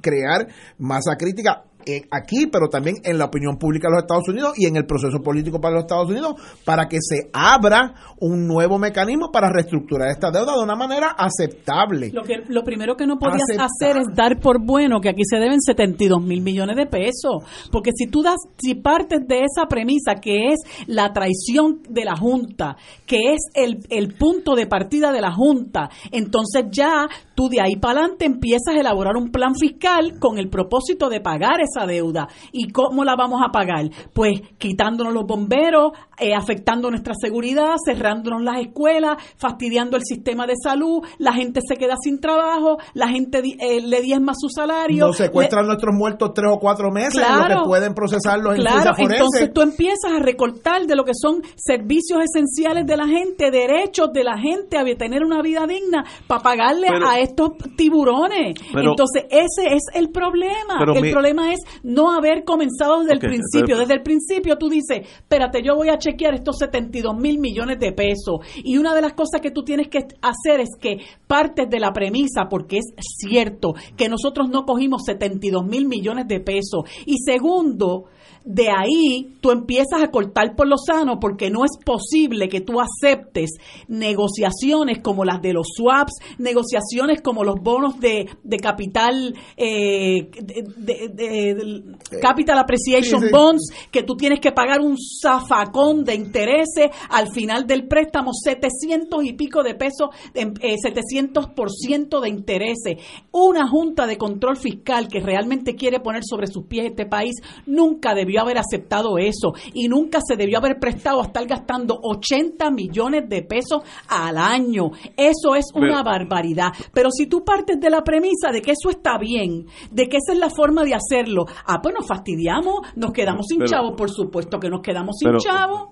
crear 0.00 0.48
masa 0.78 1.16
crítica 1.18 1.64
eh, 1.86 2.02
aquí, 2.10 2.48
pero 2.50 2.68
también 2.68 2.96
en 3.04 3.16
la 3.16 3.26
opinión 3.26 3.58
pública 3.58 3.86
de 3.88 3.94
los 3.94 4.02
Estados 4.02 4.28
Unidos 4.28 4.54
y 4.56 4.66
en 4.66 4.76
el 4.76 4.86
proceso 4.86 5.22
político 5.22 5.60
para 5.60 5.76
los 5.76 5.84
Estados 5.84 6.10
Unidos, 6.10 6.34
para 6.64 6.88
que 6.88 6.98
se 7.00 7.30
abra 7.32 7.94
un 8.18 8.46
nuevo 8.48 8.76
mecanismo 8.76 9.30
para 9.30 9.50
reestructurar 9.50 10.10
esta 10.10 10.32
deuda 10.32 10.56
de 10.56 10.64
una 10.64 10.74
manera 10.74 11.14
aceptable. 11.16 12.10
Lo, 12.12 12.24
que, 12.24 12.42
lo 12.48 12.64
primero 12.64 12.96
que 12.96 13.06
no 13.06 13.18
podías 13.18 13.42
Aceptar. 13.48 13.66
hacer 13.66 14.02
es 14.02 14.16
dar 14.16 14.40
por 14.40 14.64
bueno 14.64 15.00
que 15.00 15.10
aquí 15.10 15.22
se 15.24 15.36
deben 15.36 15.60
72 15.60 16.20
mil 16.22 16.42
millones 16.42 16.76
de 16.76 16.86
pesos. 16.86 17.44
Porque 17.70 17.90
si 17.94 18.08
tú 18.08 18.22
das, 18.22 18.36
si 18.58 18.74
partes 18.74 19.20
de 19.26 19.44
esa 19.44 19.66
premisa 19.68 20.16
que 20.16 20.52
es 20.52 20.60
la 20.88 21.12
traición 21.12 21.82
de 21.88 22.04
la 22.04 22.16
Junta, 22.16 22.76
que 23.06 23.34
es 23.34 23.40
el, 23.54 23.78
el 23.90 24.14
punto 24.14 24.56
de 24.56 24.66
partida 24.66 25.12
de 25.12 25.20
la 25.20 25.32
Junta, 25.32 25.88
entonces 26.10 26.64
ya 26.70 27.06
tú 27.36 27.48
de 27.48 27.60
ahí 27.60 27.76
para 27.76 28.00
adelante 28.00 28.24
empiezas 28.24 28.74
a 28.74 28.80
elaborar 28.80 29.16
un 29.16 29.30
plan 29.30 29.54
fiscal 29.54 30.18
con 30.18 30.38
el 30.38 30.48
propósito 30.48 31.08
de 31.08 31.20
pagar 31.20 31.60
esa 31.60 31.75
deuda. 31.84 32.28
¿Y 32.52 32.68
cómo 32.70 33.04
la 33.04 33.16
vamos 33.16 33.42
a 33.44 33.50
pagar? 33.50 33.90
Pues 34.14 34.40
quitándonos 34.56 35.12
los 35.12 35.26
bomberos, 35.26 35.90
eh, 36.18 36.32
afectando 36.32 36.88
nuestra 36.90 37.14
seguridad, 37.20 37.74
cerrándonos 37.84 38.42
las 38.42 38.60
escuelas, 38.60 39.16
fastidiando 39.36 39.96
el 39.96 40.04
sistema 40.04 40.46
de 40.46 40.54
salud, 40.62 41.02
la 41.18 41.32
gente 41.32 41.60
se 41.68 41.76
queda 41.76 41.96
sin 42.00 42.20
trabajo, 42.20 42.78
la 42.94 43.08
gente 43.08 43.42
eh, 43.58 43.80
le 43.82 44.00
diezma 44.00 44.32
su 44.38 44.48
salario. 44.48 45.08
Nos 45.08 45.16
secuestran 45.16 45.66
nuestros 45.66 45.94
muertos 45.94 46.32
tres 46.34 46.50
o 46.54 46.58
cuatro 46.58 46.90
meses, 46.92 47.14
Claro. 47.14 47.54
lo 47.56 47.60
que 47.62 47.66
pueden 47.68 47.94
procesarlos 47.94 48.54
en 48.54 48.60
Claro, 48.62 48.92
entonces 48.96 49.52
tú 49.52 49.62
empiezas 49.62 50.12
a 50.12 50.20
recortar 50.20 50.86
de 50.86 50.94
lo 50.94 51.04
que 51.04 51.12
son 51.14 51.42
servicios 51.56 52.20
esenciales 52.22 52.86
de 52.86 52.96
la 52.96 53.06
gente, 53.08 53.50
derechos 53.50 54.12
de 54.12 54.22
la 54.24 54.38
gente 54.38 54.78
a 54.78 54.84
tener 54.96 55.24
una 55.24 55.42
vida 55.42 55.66
digna 55.66 56.04
para 56.26 56.42
pagarle 56.42 56.86
Pero- 56.88 57.08
a 57.08 57.18
estos 57.18 57.50
tiburones. 57.76 58.54
Pero- 58.72 58.90
entonces 58.90 59.24
ese 59.30 59.74
es 59.74 59.82
el 59.94 60.10
problema. 60.10 60.76
Pero 60.78 60.94
el 60.94 61.02
mi- 61.02 61.10
problema 61.10 61.52
es 61.52 61.55
no 61.82 62.12
haber 62.12 62.44
comenzado 62.44 63.00
desde 63.00 63.12
el 63.14 63.18
principio. 63.20 63.66
pero- 63.66 63.78
desde 63.80 63.94
el 63.94 64.02
principio 64.02 64.56
tú 64.58 64.68
dices, 64.68 65.00
espérate, 65.18 65.62
yo 65.62 65.74
voy 65.76 65.88
a 65.88 65.98
chequear 65.98 66.34
estos 66.34 66.56
72 66.58 67.16
mil 67.16 67.38
millones 67.38 67.78
de 67.78 67.92
pesos. 67.92 68.40
Y 68.62 68.76
una 68.78 68.94
de 68.94 69.00
las 69.02 69.12
cosas 69.14 69.40
que 69.40 69.50
tú 69.50 69.62
tienes 69.62 69.88
que 69.88 69.98
hacer 70.22 70.60
es 70.60 70.70
que 70.80 70.98
partes 71.26 71.68
de 71.68 71.80
la 71.80 71.92
premisa, 71.92 72.48
porque 72.48 72.78
es 72.78 72.92
cierto 72.98 73.74
que 73.96 74.08
nosotros 74.08 74.48
no 74.48 74.64
cogimos 74.64 75.02
72 75.06 75.64
mil 75.66 75.86
millones 75.86 76.26
de 76.28 76.40
pesos. 76.40 76.82
Y 77.04 77.16
segundo, 77.24 78.04
de 78.44 78.68
ahí 78.70 79.36
tú 79.40 79.50
empiezas 79.50 80.02
a 80.02 80.08
cortar 80.12 80.54
por 80.54 80.68
lo 80.68 80.76
sano 80.76 81.18
porque 81.18 81.50
no 81.50 81.64
es 81.64 81.72
posible 81.84 82.48
que 82.48 82.60
tú 82.60 82.74
aceptes 82.80 83.50
negociaciones 83.88 84.98
como 85.02 85.24
las 85.24 85.42
de 85.42 85.52
los 85.52 85.66
swaps, 85.76 86.12
negociaciones 86.38 87.20
como 87.22 87.44
los 87.44 87.56
bonos 87.60 87.98
de, 88.00 88.28
de 88.44 88.56
capital, 88.58 89.34
eh, 89.56 90.30
de, 90.40 91.08
de- 91.08 91.45
del 91.54 91.96
capital 92.20 92.58
appreciation 92.58 93.20
Sí, 93.20 93.26
sí. 93.28 93.32
bonds, 93.32 93.70
que 93.90 94.02
tú 94.02 94.16
tienes 94.16 94.40
que 94.40 94.52
pagar 94.52 94.80
un 94.80 94.96
zafacón 94.98 96.04
de 96.04 96.14
intereses 96.14 96.90
al 97.10 97.28
final 97.32 97.66
del 97.66 97.86
préstamo, 97.86 98.30
700 98.32 99.24
y 99.24 99.32
pico 99.34 99.62
de 99.62 99.74
pesos, 99.74 100.08
eh, 100.34 100.46
700% 100.82 102.20
de 102.20 102.28
intereses. 102.28 102.96
Una 103.32 103.68
junta 103.68 104.06
de 104.06 104.16
control 104.16 104.56
fiscal 104.56 105.08
que 105.08 105.20
realmente 105.20 105.74
quiere 105.74 106.00
poner 106.00 106.22
sobre 106.24 106.46
sus 106.46 106.64
pies 106.66 106.86
este 106.86 107.06
país 107.06 107.34
nunca 107.66 108.14
debió 108.14 108.40
haber 108.42 108.58
aceptado 108.58 109.18
eso 109.18 109.52
y 109.74 109.88
nunca 109.88 110.20
se 110.26 110.36
debió 110.36 110.58
haber 110.58 110.78
prestado 110.78 111.20
a 111.20 111.24
estar 111.26 111.46
gastando 111.46 111.98
80 112.02 112.70
millones 112.70 113.28
de 113.28 113.42
pesos 113.42 113.82
al 114.08 114.38
año. 114.38 114.90
Eso 115.16 115.54
es 115.56 115.66
una 115.74 116.02
Pero- 116.02 116.04
barbaridad. 116.04 116.72
Pero 116.92 117.10
si 117.10 117.26
tú 117.26 117.44
partes 117.44 117.78
de 117.80 117.90
la 117.90 118.02
premisa 118.02 118.50
de 118.52 118.62
que 118.62 118.72
eso 118.72 118.90
está 118.90 119.18
bien, 119.18 119.66
de 119.90 120.08
que 120.08 120.16
esa 120.18 120.32
es 120.32 120.38
la 120.38 120.50
forma 120.50 120.84
de 120.84 120.94
hacerlo, 120.94 121.35
ah, 121.66 121.80
pues 121.82 121.94
nos 121.98 122.06
fastidiamos, 122.06 122.80
nos 122.96 123.12
quedamos 123.12 123.46
sin 123.46 123.58
Pero- 123.58 123.70
chavos, 123.70 123.94
por 123.96 124.10
supuesto 124.10 124.58
que 124.58 124.68
nos 124.70 124.80
quedamos 124.80 125.16
sin 125.18 125.28
pero- 125.28 125.38
chavos. 125.38 125.88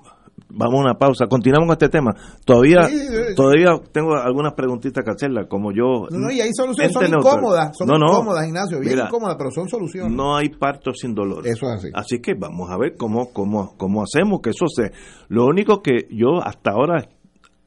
Vamos 0.57 0.81
a 0.81 0.83
una 0.85 0.95
pausa. 0.95 1.27
Continuamos 1.27 1.67
con 1.67 1.73
este 1.75 1.89
tema. 1.89 2.15
Todavía, 2.45 2.85
Sí, 2.85 2.97
sí, 2.97 3.07
sí. 3.09 3.35
todavía 3.35 3.71
tengo 3.93 4.15
algunas 4.15 4.53
preguntitas 4.53 5.03
que 5.05 5.11
hacerla, 5.11 5.49
como 5.49 5.73
yo. 5.73 6.07
No, 6.11 6.19
no, 6.19 6.31
y 6.31 6.41
hay 6.41 6.51
soluciones, 6.53 6.93
son 6.93 7.07
incómodas, 7.07 7.77
son 7.77 7.89
No, 7.89 7.99
no. 7.99 8.07
incómodas, 8.13 8.47
Ignacio, 8.47 8.79
bien 8.79 8.93
Mira, 8.95 9.07
incómodas, 9.07 9.35
pero 9.37 9.51
son 9.51 9.69
soluciones. 9.69 10.13
No 10.13 10.37
hay 10.37 10.51
parto 10.51 10.93
sin 10.93 11.13
dolor. 11.15 11.45
Eso 11.47 11.67
es 11.67 11.73
así. 11.79 11.89
Así 11.93 12.21
que 12.21 12.35
vamos 12.35 12.71
a 12.71 12.77
ver 12.79 12.95
cómo, 12.97 13.33
cómo, 13.33 13.75
cómo 13.77 14.03
hacemos 14.05 14.41
que 14.43 14.51
eso 14.51 14.67
se. 14.69 14.93
Lo 15.29 15.45
único 15.47 15.83
que 15.83 16.07
yo 16.11 16.41
hasta 16.45 16.71
ahora, 16.71 17.09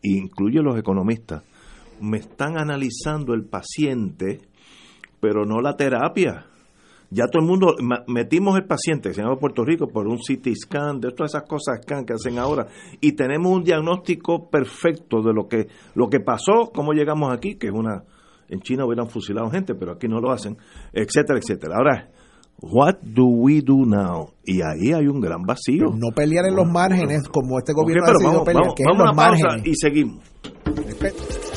incluye 0.02 0.62
los 0.62 0.78
economistas, 0.78 1.44
me 2.00 2.18
están 2.20 2.58
analizando 2.58 3.34
el 3.34 3.44
paciente, 3.46 4.40
pero 5.20 5.46
no 5.46 5.60
la 5.62 5.76
terapia. 5.76 6.46
Ya 7.10 7.26
todo 7.32 7.42
el 7.42 7.48
mundo, 7.48 7.76
metimos 8.08 8.58
el 8.58 8.66
paciente, 8.66 9.10
que 9.10 9.16
se 9.16 9.22
llama 9.22 9.38
Puerto 9.38 9.64
Rico, 9.64 9.88
por 9.88 10.08
un 10.08 10.18
CT 10.18 10.48
scan, 10.56 11.00
de 11.00 11.12
todas 11.12 11.32
esas 11.34 11.48
cosas 11.48 11.80
scan 11.82 12.06
que 12.06 12.14
hacen 12.14 12.38
ahora, 12.38 12.68
y 13.00 13.14
tenemos 13.14 13.50
un 13.52 13.64
diagnóstico 13.64 14.50
perfecto 14.50 15.22
de 15.22 15.34
lo 15.34 15.48
que, 15.48 15.68
lo 15.96 16.10
que 16.10 16.20
pasó, 16.20 16.70
cómo 16.74 16.92
llegamos 16.92 17.32
aquí, 17.34 17.56
que 17.56 17.68
es 17.68 17.74
una, 17.74 18.04
en 18.50 18.60
China 18.60 18.86
hubieran 18.86 19.08
fusilado 19.10 19.50
gente, 19.50 19.74
pero 19.74 19.94
aquí 19.94 20.08
no 20.10 20.20
lo 20.20 20.32
hacen, 20.32 20.58
etcétera, 20.92 21.40
etcétera. 21.40 21.76
Ahora, 21.78 22.10
what 22.62 22.96
do 23.02 23.26
we 23.26 23.62
do 23.62 23.86
now? 23.86 24.32
Y 24.44 24.60
ahí 24.62 24.92
hay 24.94 25.08
un 25.08 25.22
gran 25.22 25.44
vacío. 25.44 25.86
No 25.96 26.10
pelear 26.14 26.46
en 26.50 26.56
los 26.58 26.68
márgenes 26.68 27.30
como 27.30 27.58
este 27.58 27.72
gobierno 27.72 28.04
pero 28.06 28.18
ha 28.18 28.20
decidido 28.20 28.32
vamos, 28.32 28.46
pelear, 28.46 28.64
vamos- 28.64 28.76
que 28.76 28.84
en 28.84 28.90
a 28.90 28.92
los 29.06 29.16
pausa 29.16 29.48
márgenes. 29.48 29.68
y 29.68 29.76
seguimos. 29.76 31.57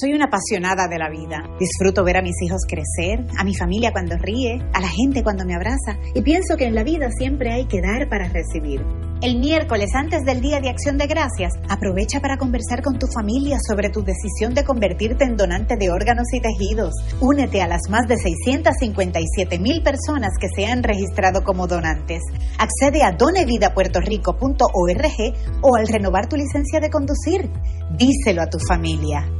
Soy 0.00 0.14
una 0.14 0.26
apasionada 0.26 0.86
de 0.88 0.96
la 0.96 1.10
vida. 1.10 1.42
Disfruto 1.58 2.04
ver 2.04 2.16
a 2.16 2.22
mis 2.22 2.40
hijos 2.40 2.62
crecer, 2.66 3.26
a 3.36 3.44
mi 3.44 3.54
familia 3.54 3.92
cuando 3.92 4.16
ríe, 4.16 4.62
a 4.72 4.80
la 4.80 4.88
gente 4.88 5.22
cuando 5.22 5.44
me 5.44 5.54
abraza 5.54 5.98
y 6.14 6.22
pienso 6.22 6.56
que 6.56 6.64
en 6.64 6.74
la 6.74 6.84
vida 6.84 7.10
siempre 7.10 7.52
hay 7.52 7.66
que 7.66 7.82
dar 7.82 8.08
para 8.08 8.30
recibir. 8.30 8.80
El 9.20 9.38
miércoles 9.38 9.90
antes 9.94 10.24
del 10.24 10.40
Día 10.40 10.60
de 10.60 10.70
Acción 10.70 10.96
de 10.96 11.06
Gracias, 11.06 11.52
aprovecha 11.68 12.20
para 12.20 12.38
conversar 12.38 12.82
con 12.82 12.98
tu 12.98 13.08
familia 13.08 13.58
sobre 13.60 13.90
tu 13.90 14.02
decisión 14.02 14.54
de 14.54 14.64
convertirte 14.64 15.24
en 15.24 15.36
donante 15.36 15.76
de 15.76 15.90
órganos 15.90 16.28
y 16.32 16.40
tejidos. 16.40 16.94
Únete 17.20 17.60
a 17.60 17.68
las 17.68 17.90
más 17.90 18.08
de 18.08 18.16
657 18.16 19.58
mil 19.58 19.82
personas 19.82 20.32
que 20.40 20.48
se 20.48 20.64
han 20.64 20.82
registrado 20.82 21.44
como 21.44 21.66
donantes. 21.66 22.22
Accede 22.56 23.02
a 23.02 23.12
donevidapuertorico.org 23.12 25.60
o 25.60 25.76
al 25.76 25.88
renovar 25.88 26.26
tu 26.26 26.36
licencia 26.36 26.80
de 26.80 26.88
conducir. 26.88 27.50
Díselo 27.98 28.40
a 28.40 28.48
tu 28.48 28.58
familia. 28.66 29.39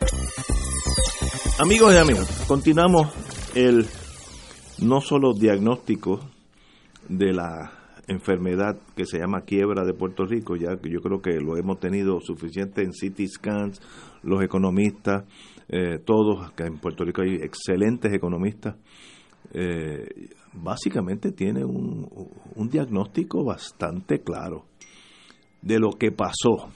Amigos 1.61 1.93
y 1.93 1.97
amigas, 1.97 2.45
continuamos 2.47 3.13
el 3.53 3.85
no 4.79 4.99
solo 4.99 5.31
diagnóstico 5.35 6.19
de 7.07 7.33
la 7.33 7.71
enfermedad 8.07 8.79
que 8.95 9.05
se 9.05 9.19
llama 9.19 9.41
quiebra 9.41 9.85
de 9.85 9.93
Puerto 9.93 10.25
Rico, 10.25 10.55
ya 10.55 10.77
que 10.77 10.89
yo 10.89 11.01
creo 11.01 11.21
que 11.21 11.39
lo 11.39 11.57
hemos 11.57 11.79
tenido 11.79 12.19
suficiente 12.19 12.81
en 12.81 12.89
CT 12.89 13.27
scans, 13.27 13.79
los 14.23 14.41
economistas, 14.41 15.25
eh, 15.69 15.99
todos, 16.03 16.47
acá 16.47 16.65
en 16.65 16.79
Puerto 16.79 17.05
Rico 17.05 17.21
hay 17.21 17.35
excelentes 17.35 18.11
economistas, 18.11 18.77
eh, 19.53 20.29
básicamente 20.53 21.31
tiene 21.31 21.63
un, 21.63 22.09
un 22.55 22.69
diagnóstico 22.69 23.45
bastante 23.45 24.23
claro 24.23 24.65
de 25.61 25.77
lo 25.77 25.91
que 25.91 26.11
pasó. 26.11 26.71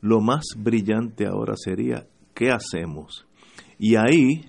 Lo 0.00 0.20
más 0.20 0.42
brillante 0.56 1.24
ahora 1.28 1.54
sería, 1.56 2.04
¿qué 2.34 2.50
hacemos? 2.50 3.28
Y 3.78 3.96
ahí 3.96 4.44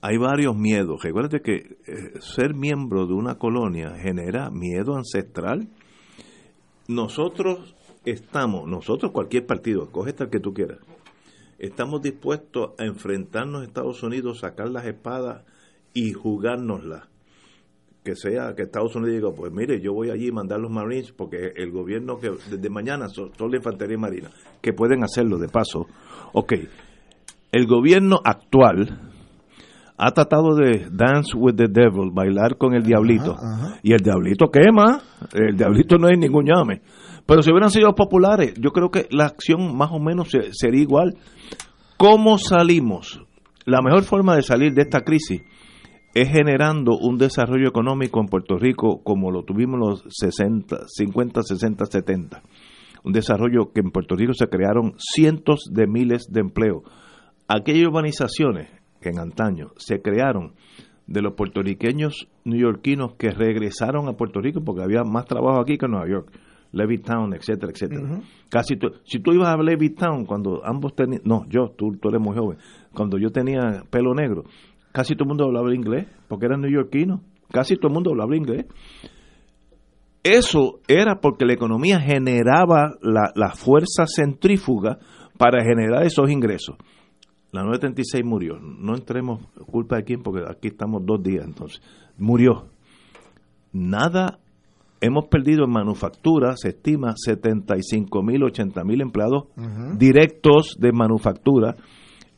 hay 0.00 0.16
varios 0.16 0.56
miedos. 0.56 1.02
Recuerda 1.02 1.40
que 1.40 1.54
eh, 1.86 2.20
ser 2.20 2.54
miembro 2.54 3.06
de 3.06 3.14
una 3.14 3.36
colonia 3.36 3.94
genera 4.00 4.50
miedo 4.50 4.96
ancestral. 4.96 5.68
Nosotros 6.86 7.74
estamos, 8.04 8.68
nosotros 8.68 9.12
cualquier 9.12 9.46
partido, 9.46 9.90
coge 9.90 10.14
el 10.18 10.30
que 10.30 10.40
tú 10.40 10.54
quieras, 10.54 10.78
estamos 11.58 12.00
dispuestos 12.00 12.70
a 12.78 12.84
enfrentarnos 12.84 13.62
a 13.62 13.64
Estados 13.64 14.02
Unidos, 14.02 14.40
sacar 14.40 14.68
las 14.70 14.86
espadas 14.86 15.44
y 15.92 16.12
jugárnoslas. 16.12 17.08
Que 18.04 18.14
sea 18.14 18.54
que 18.54 18.62
Estados 18.62 18.96
Unidos 18.96 19.16
diga, 19.16 19.32
pues 19.34 19.52
mire, 19.52 19.80
yo 19.82 19.92
voy 19.92 20.08
allí 20.10 20.30
a 20.30 20.32
mandar 20.32 20.60
los 20.60 20.70
Marines 20.70 21.12
porque 21.12 21.52
el 21.56 21.70
gobierno 21.70 22.18
que 22.18 22.30
desde 22.48 22.70
mañana 22.70 23.08
son, 23.08 23.32
son 23.36 23.50
la 23.50 23.58
infantería 23.58 23.98
marina, 23.98 24.30
que 24.62 24.72
pueden 24.72 25.04
hacerlo 25.04 25.36
de 25.36 25.48
paso. 25.48 25.86
Ok, 26.32 26.54
el 27.52 27.66
gobierno 27.66 28.20
actual 28.24 29.00
ha 29.96 30.12
tratado 30.12 30.54
de 30.54 30.86
dance 30.92 31.36
with 31.36 31.54
the 31.56 31.66
devil, 31.68 32.10
bailar 32.12 32.56
con 32.56 32.74
el 32.74 32.82
diablito. 32.84 33.34
Y 33.82 33.92
el 33.92 33.98
diablito 34.00 34.46
quema, 34.50 35.00
el 35.34 35.56
diablito 35.56 35.96
no 35.98 36.06
hay 36.08 36.16
ningún 36.16 36.44
llame. 36.46 36.82
Pero 37.26 37.42
si 37.42 37.50
hubieran 37.50 37.70
sido 37.70 37.94
populares, 37.94 38.54
yo 38.60 38.70
creo 38.70 38.90
que 38.90 39.06
la 39.10 39.26
acción 39.26 39.76
más 39.76 39.90
o 39.92 39.98
menos 39.98 40.30
se- 40.30 40.52
sería 40.52 40.82
igual. 40.82 41.14
¿Cómo 41.96 42.38
salimos? 42.38 43.20
La 43.66 43.82
mejor 43.82 44.04
forma 44.04 44.36
de 44.36 44.42
salir 44.42 44.72
de 44.72 44.82
esta 44.82 45.00
crisis 45.00 45.42
es 46.14 46.28
generando 46.28 46.96
un 46.96 47.18
desarrollo 47.18 47.68
económico 47.68 48.20
en 48.20 48.26
Puerto 48.28 48.56
Rico 48.56 49.02
como 49.02 49.30
lo 49.30 49.42
tuvimos 49.42 49.74
en 49.74 49.80
los 49.80 50.04
60, 50.08 50.76
50, 50.86 51.42
60, 51.42 51.84
70. 51.86 52.42
Un 53.04 53.12
desarrollo 53.12 53.72
que 53.74 53.80
en 53.80 53.90
Puerto 53.90 54.14
Rico 54.14 54.32
se 54.32 54.46
crearon 54.46 54.94
cientos 54.96 55.64
de 55.72 55.86
miles 55.86 56.28
de 56.30 56.40
empleos. 56.40 56.82
Aquellas 57.48 57.88
urbanizaciones 57.88 58.68
que 59.00 59.08
en 59.08 59.18
antaño 59.18 59.68
se 59.76 60.00
crearon 60.02 60.52
de 61.06 61.22
los 61.22 61.32
puertorriqueños 61.34 62.28
neoyorquinos 62.44 63.14
que 63.14 63.30
regresaron 63.30 64.08
a 64.08 64.12
Puerto 64.12 64.40
Rico 64.40 64.60
porque 64.64 64.82
había 64.82 65.02
más 65.04 65.24
trabajo 65.24 65.60
aquí 65.60 65.78
que 65.78 65.86
en 65.86 65.92
Nueva 65.92 66.08
York. 66.08 66.30
Levittown, 66.70 67.32
etcétera, 67.32 67.72
etcétera. 67.72 68.02
Casi 68.50 68.76
tú- 68.76 68.92
si 69.04 69.20
tú 69.20 69.32
ibas 69.32 69.48
a 69.48 69.56
Levittown 69.56 70.26
cuando 70.26 70.60
ambos 70.66 70.94
tenían, 70.94 71.22
no, 71.24 71.46
yo, 71.48 71.70
tú, 71.74 71.96
tú 71.98 72.10
eres 72.10 72.20
muy 72.20 72.36
joven, 72.36 72.58
cuando 72.92 73.16
yo 73.16 73.30
tenía 73.30 73.84
pelo 73.88 74.12
negro, 74.12 74.44
casi 74.92 75.14
todo 75.14 75.24
el 75.24 75.28
mundo 75.28 75.44
hablaba 75.44 75.74
inglés 75.74 76.06
porque 76.28 76.44
eran 76.44 76.60
neoyorquinos, 76.60 77.22
casi 77.50 77.76
todo 77.76 77.88
el 77.88 77.94
mundo 77.94 78.10
hablaba 78.10 78.36
inglés. 78.36 78.66
Eso 80.22 80.80
era 80.88 81.20
porque 81.22 81.46
la 81.46 81.54
economía 81.54 82.00
generaba 82.00 82.96
la, 83.00 83.32
la 83.34 83.52
fuerza 83.52 84.04
centrífuga 84.06 84.98
para 85.38 85.62
generar 85.64 86.04
esos 86.04 86.30
ingresos. 86.30 86.76
La 87.50 87.62
936 87.62 88.24
murió. 88.24 88.58
No 88.60 88.94
entremos 88.94 89.46
culpa 89.70 89.96
de 89.96 90.04
quién, 90.04 90.22
porque 90.22 90.44
aquí 90.48 90.68
estamos 90.68 91.04
dos 91.04 91.22
días 91.22 91.44
entonces. 91.44 91.80
Murió. 92.18 92.68
Nada 93.72 94.38
hemos 95.00 95.26
perdido 95.28 95.64
en 95.64 95.70
manufactura, 95.70 96.56
se 96.56 96.70
estima 96.70 97.14
75 97.16 98.22
mil, 98.22 98.42
80 98.44 98.84
mil 98.84 99.00
empleados 99.00 99.44
directos 99.96 100.76
de 100.78 100.92
manufactura. 100.92 101.76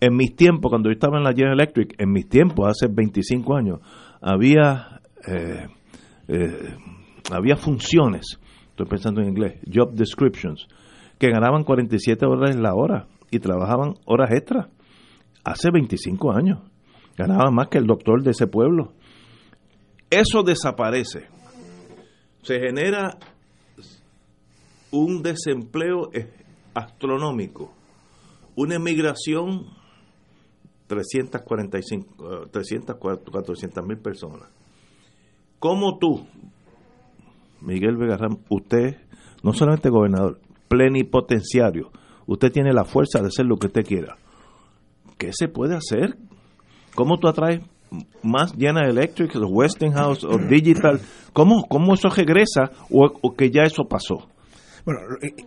En 0.01 0.17
mis 0.17 0.35
tiempos, 0.35 0.71
cuando 0.71 0.89
yo 0.89 0.95
estaba 0.95 1.19
en 1.19 1.25
la 1.25 1.33
General 1.33 1.55
Electric, 1.55 1.95
en 1.99 2.11
mis 2.11 2.29
tiempos, 2.29 2.69
hace 2.69 2.87
25 2.91 3.55
años, 3.55 3.81
había, 4.21 5.01
eh, 5.27 5.67
eh, 6.29 6.77
había 7.31 7.57
funciones, 7.57 8.39
estoy 8.71 8.87
pensando 8.87 9.21
en 9.21 9.29
inglés, 9.29 9.61
job 9.73 9.93
descriptions, 9.93 10.67
que 11.19 11.31
ganaban 11.31 11.65
47 11.65 12.25
horas 12.27 12.57
la 12.57 12.75
hora 12.75 13.09
y 13.31 13.41
trabajaban 13.41 13.95
horas 14.07 14.31
extras. 14.33 14.69
Hace 15.45 15.71
25 15.71 16.33
años. 16.33 16.61
Ganaban 17.17 17.55
más 17.55 17.69
que 17.69 17.79
el 17.79 17.87
doctor 17.87 18.23
de 18.23 18.31
ese 18.31 18.47
pueblo. 18.47 18.93
Eso 20.11 20.43
desaparece. 20.43 21.27
Se 22.43 22.59
genera 22.59 23.19
un 24.91 25.23
desempleo 25.23 26.11
astronómico, 26.75 27.73
una 28.57 28.77
emigración 28.77 29.67
345, 30.87 32.45
eh, 32.45 32.49
300, 32.51 32.97
400 32.97 33.87
mil 33.87 33.99
personas. 33.99 34.49
¿Cómo 35.59 35.99
tú, 35.99 36.27
Miguel 37.61 37.97
Vegarram, 37.97 38.39
usted, 38.49 38.97
no 39.43 39.53
solamente 39.53 39.91
gobernador, 39.91 40.41
plenipotenciario, 40.69 41.93
usted 42.27 42.51
tiene 42.51 42.73
la 42.73 42.85
fuerza 42.85 43.21
de 43.21 43.29
hacer 43.29 43.47
lo 43.47 43.57
que 43.57 43.69
usted 43.69 43.85
quiera? 43.85 44.17
¿Qué 45.21 45.33
se 45.39 45.49
puede 45.49 45.77
hacer? 45.77 46.17
¿Cómo 46.95 47.19
tú 47.19 47.29
atraes 47.29 47.61
más 48.23 48.55
General 48.55 48.89
Electric, 48.89 49.37
o 49.37 49.47
Westinghouse 49.49 50.25
o 50.25 50.39
Digital? 50.49 50.99
¿Cómo, 51.35 51.67
cómo 51.69 51.93
eso 51.93 52.09
regresa 52.09 52.71
o, 52.91 53.07
o 53.21 53.35
que 53.37 53.51
ya 53.51 53.65
eso 53.65 53.85
pasó? 53.87 54.31
Bueno, 54.87 55.01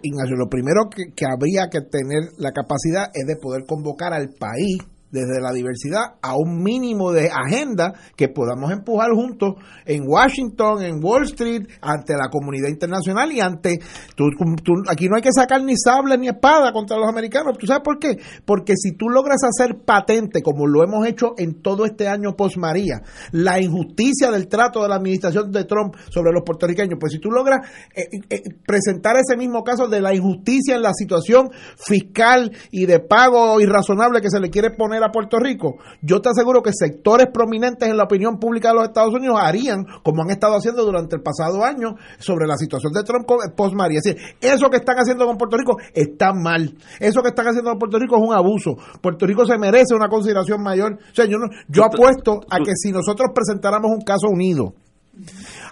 Ignacio, 0.04 0.36
lo 0.36 0.48
primero 0.48 0.92
que, 0.96 1.12
que 1.16 1.26
habría 1.26 1.70
que 1.72 1.82
tener 1.82 2.34
la 2.38 2.52
capacidad 2.52 3.06
es 3.16 3.26
de 3.26 3.36
poder 3.42 3.64
convocar 3.68 4.14
al 4.14 4.30
país 4.30 4.78
desde 5.14 5.40
la 5.40 5.52
diversidad 5.54 6.16
a 6.22 6.36
un 6.36 6.64
mínimo 6.64 7.12
de 7.12 7.30
agenda 7.30 7.94
que 8.18 8.28
podamos 8.30 8.72
empujar 8.72 9.12
juntos 9.12 9.54
en 9.86 10.04
Washington, 10.08 10.82
en 10.82 11.00
Wall 11.04 11.24
Street, 11.24 11.68
ante 11.82 12.14
la 12.18 12.30
comunidad 12.32 12.68
internacional 12.70 13.32
y 13.32 13.40
ante... 13.40 13.78
tú- 14.16 14.26
tú- 14.64 14.74
aquí 14.90 15.08
no 15.08 15.16
hay 15.16 15.22
que 15.22 15.32
sacar 15.32 15.62
ni 15.64 15.76
sable 15.78 16.18
ni 16.18 16.28
espada 16.30 16.74
contra 16.74 16.98
los 16.98 17.08
americanos. 17.08 17.58
¿Tú 17.60 17.68
sabes 17.68 17.84
por 17.86 18.00
qué? 18.00 18.18
Porque 18.44 18.74
si 18.76 18.94
tú 18.98 19.08
logras 19.08 19.38
hacer 19.44 19.78
patente, 19.86 20.42
como 20.42 20.66
lo 20.66 20.84
hemos 20.84 21.06
hecho 21.06 21.34
en 21.38 21.62
todo 21.62 21.86
este 21.86 22.08
año 22.08 22.36
post 22.36 22.58
María, 22.58 23.04
la 23.32 23.62
injusticia 23.62 24.32
del 24.32 24.48
trato 24.48 24.82
de 24.82 24.90
la 24.90 24.96
administración 24.96 25.52
de 25.52 25.66
Trump 25.66 25.94
sobre 26.10 26.32
los 26.34 26.42
puertorriqueños, 26.44 26.98
pues 27.00 27.14
si 27.14 27.20
tú 27.20 27.30
logras 27.30 27.68
eh, 27.96 28.08
eh, 28.32 28.42
presentar 28.66 29.16
ese 29.18 29.38
mismo 29.38 29.64
caso 29.64 29.88
de 29.88 30.02
la 30.02 30.16
injusticia 30.16 30.76
en 30.76 30.82
la 30.82 30.94
situación 30.94 31.52
fiscal 31.78 32.52
y 32.72 32.88
de 32.88 33.00
pago 33.00 33.62
irrazonable 33.62 34.20
que 34.22 34.30
se 34.32 34.40
le 34.40 34.50
quiere 34.50 34.72
poner 34.72 35.03
a 35.04 35.12
Puerto 35.12 35.38
Rico, 35.40 35.78
yo 36.02 36.22
te 36.22 36.30
aseguro 36.30 36.62
que 36.62 36.72
sectores 36.74 37.28
prominentes 37.34 37.88
en 37.90 37.98
la 37.98 38.04
opinión 38.04 38.38
pública 38.38 38.70
de 38.70 38.76
los 38.76 38.84
Estados 38.86 39.14
Unidos 39.14 39.38
harían 39.42 39.86
como 40.04 40.24
han 40.24 40.30
estado 40.30 40.56
haciendo 40.56 40.84
durante 40.84 41.16
el 41.16 41.22
pasado 41.22 41.64
año 41.64 41.96
sobre 42.20 42.48
la 42.48 42.58
situación 42.58 42.94
de 42.94 43.04
Trump 43.04 43.28
post-María. 43.56 44.00
Es 44.00 44.16
decir, 44.16 44.36
eso 44.42 44.70
que 44.70 44.78
están 44.78 44.98
haciendo 44.98 45.26
con 45.26 45.38
Puerto 45.38 45.58
Rico 45.58 45.78
está 45.94 46.34
mal. 46.34 46.76
Eso 47.00 47.22
que 47.22 47.30
están 47.30 47.48
haciendo 47.48 47.72
con 47.72 47.80
Puerto 47.80 48.00
Rico 48.00 48.18
es 48.18 48.24
un 48.28 48.34
abuso. 48.34 48.76
Puerto 49.02 49.26
Rico 49.26 49.46
se 49.46 49.58
merece 49.58 49.96
una 49.96 50.08
consideración 50.08 50.62
mayor. 50.62 50.94
O 50.94 51.16
sea, 51.16 51.26
yo, 51.26 51.38
no, 51.38 51.48
yo 51.68 51.84
apuesto 51.84 52.42
a 52.50 52.58
que 52.58 52.74
si 52.76 52.92
nosotros 52.92 53.30
presentáramos 53.34 53.92
un 53.92 54.02
caso 54.02 54.28
unido, 54.28 54.74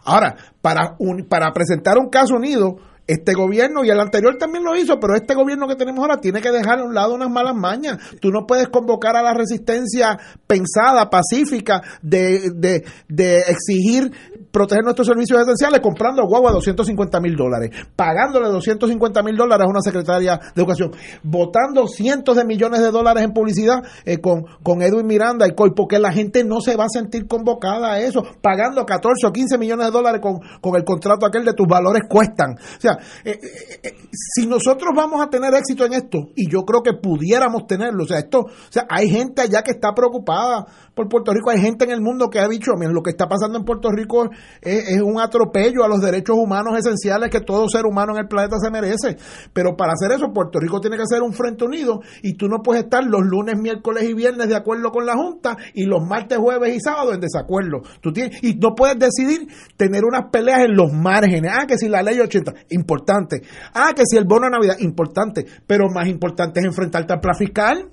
ahora, 0.06 0.36
para, 0.62 0.96
un, 1.00 1.26
para 1.28 1.52
presentar 1.52 1.98
un 1.98 2.10
caso 2.10 2.36
unido, 2.36 2.78
este 3.12 3.34
gobierno 3.34 3.84
y 3.84 3.89
el 3.89 3.99
anterior 3.99 4.38
también 4.38 4.64
lo 4.64 4.76
hizo, 4.76 4.99
pero 4.99 5.16
este 5.16 5.36
gobierno 5.36 5.68
que 5.68 5.76
tenemos 5.76 6.01
ahora 6.01 6.18
tiene 6.18 6.41
que 6.41 6.51
dejar 6.51 6.80
a 6.80 6.84
un 6.84 6.93
lado 6.93 7.14
unas 7.14 7.30
malas 7.30 7.55
mañas. 7.55 7.97
Tú 8.20 8.30
no 8.30 8.45
puedes 8.47 8.70
convocar 8.70 9.16
a 9.16 9.22
la 9.22 9.34
resistencia 9.34 10.18
pensada, 10.47 11.09
pacífica, 11.09 11.82
de, 12.01 12.51
de, 12.55 12.84
de 13.07 13.39
exigir 13.39 14.12
proteger 14.51 14.84
nuestros 14.84 15.07
servicios 15.07 15.41
esenciales 15.41 15.80
comprando 15.80 16.26
guagua 16.26 16.51
a 16.51 16.53
250 16.53 17.20
mil 17.22 17.36
dólares, 17.36 17.72
pagándole 17.95 18.47
250 18.49 19.24
mil 19.24 19.38
dólares 19.38 19.66
a 19.66 19.70
una 19.70 19.82
secretaria 19.82 20.38
de 20.38 20.62
educación, 20.62 20.91
votando 21.24 21.88
cientos 21.88 22.36
de 22.36 22.45
millones 22.45 22.82
de 22.82 22.91
dólares 22.91 23.24
en 23.24 23.32
publicidad 23.32 23.82
eh, 24.05 24.20
con, 24.20 24.43
con 24.64 24.82
Edwin 24.82 25.07
Miranda 25.07 25.47
y 25.47 25.55
COI, 25.55 25.72
porque 25.76 25.99
la 25.99 26.12
gente 26.12 26.43
no 26.43 26.62
se 26.62 26.76
va 26.76 26.86
a 26.86 26.89
sentir 26.89 27.28
convocada 27.28 27.93
a 27.93 27.99
eso, 27.99 28.24
pagando 28.41 28.86
14 28.86 29.28
o 29.28 29.32
15 29.32 29.57
millones 29.57 29.88
de 29.88 29.91
dólares 29.91 30.22
con, 30.22 30.39
con 30.59 30.76
el 30.76 30.84
contrato 30.84 31.26
aquel 31.26 31.45
de 31.45 31.53
tus 31.53 31.68
valores 31.68 32.03
cuestan. 32.07 32.51
O 32.53 32.82
sea, 32.82 32.97
eh, 33.24 33.39
eh, 33.84 33.93
si 34.12 34.47
nosotros 34.47 34.89
vamos 34.95 35.22
a 35.22 35.30
tener 35.30 35.54
éxito 35.54 35.86
en 35.86 35.93
esto, 35.93 36.30
y 36.36 36.49
yo 36.49 36.62
creo 36.62 36.82
que 36.82 36.93
pudiéramos 36.93 37.68
tenerlo, 37.68 38.04
o 38.04 38.08
sea, 38.08 38.20
esto, 38.20 38.39
o 38.39 38.72
sea, 38.72 38.86
hay 38.89 39.10
gente 39.10 39.41
allá 39.41 39.62
que 39.64 39.72
está 39.72 39.93
preocupada 39.93 40.66
por 40.93 41.08
Puerto 41.08 41.34
Rico, 41.34 41.49
hay 41.49 41.62
gente 41.62 41.86
en 41.86 41.91
el 41.91 42.02
mundo 42.02 42.30
que 42.30 42.39
ha 42.39 42.47
dicho, 42.47 42.72
mira, 42.78 42.91
lo 42.91 43.02
que 43.02 43.12
está 43.12 43.28
pasando 43.28 43.58
en 43.58 43.66
Puerto 43.66 43.89
Rico 43.89 44.30
es, 44.62 45.02
un 45.02 45.20
atropello 45.20 45.84
a 45.84 45.88
los 45.88 46.02
derechos 46.02 46.36
humanos 46.38 46.78
esenciales 46.78 47.30
que 47.30 47.41
todo 47.41 47.68
ser 47.70 47.86
humano 47.86 48.14
en 48.14 48.20
el 48.20 48.28
planeta 48.28 48.58
se 48.60 48.70
merece. 48.70 49.18
Pero 49.54 49.76
para 49.76 49.93
hacer 49.93 50.12
eso, 50.12 50.32
Puerto 50.34 50.60
Rico 50.60 50.80
tiene 50.80 50.97
que 50.97 51.06
ser 51.06 51.22
un 51.22 51.34
frente 51.34 51.66
unido 51.66 52.02
y 52.22 52.34
tú 52.34 52.47
no 52.47 52.62
puedes 52.64 52.84
estar 52.84 53.04
los 53.04 53.22
lunes, 53.22 53.58
miércoles 53.58 54.04
y 54.04 54.14
viernes 54.14 54.47
de 54.47 54.56
acuerdo 54.56 54.91
con 54.91 55.06
la 55.06 55.16
Junta 55.16 55.58
y 55.74 55.86
los 55.86 56.06
martes, 56.06 56.38
jueves 56.38 56.76
y 56.76 56.80
sábados 56.80 57.16
en 57.16 57.22
desacuerdo. 57.22 57.82
Tú 58.02 58.12
tienes, 58.12 58.43
y 58.43 58.56
no 58.56 58.76
puedes 58.76 58.97
decidir 58.99 59.47
tener 59.78 60.04
unas 60.04 60.30
peleas 60.32 60.62
en 60.66 60.76
los 60.76 60.91
márgenes. 60.91 61.52
Ah, 61.54 61.66
que 61.68 61.78
si 61.78 61.88
la 61.88 62.04
ley 62.04 62.20
80, 62.20 62.54
importante. 62.82 63.42
Ah, 63.74 63.94
que 63.96 64.04
si 64.06 64.18
el 64.18 64.26
bono 64.26 64.46
de 64.46 64.52
Navidad, 64.52 64.78
importante. 64.80 65.46
Pero 65.66 65.90
más 65.90 66.08
importante 66.08 66.60
es 66.60 66.66
enfrentarte 66.66 67.14
al 67.14 67.20
plan 67.20 67.36
fiscal 67.36 67.90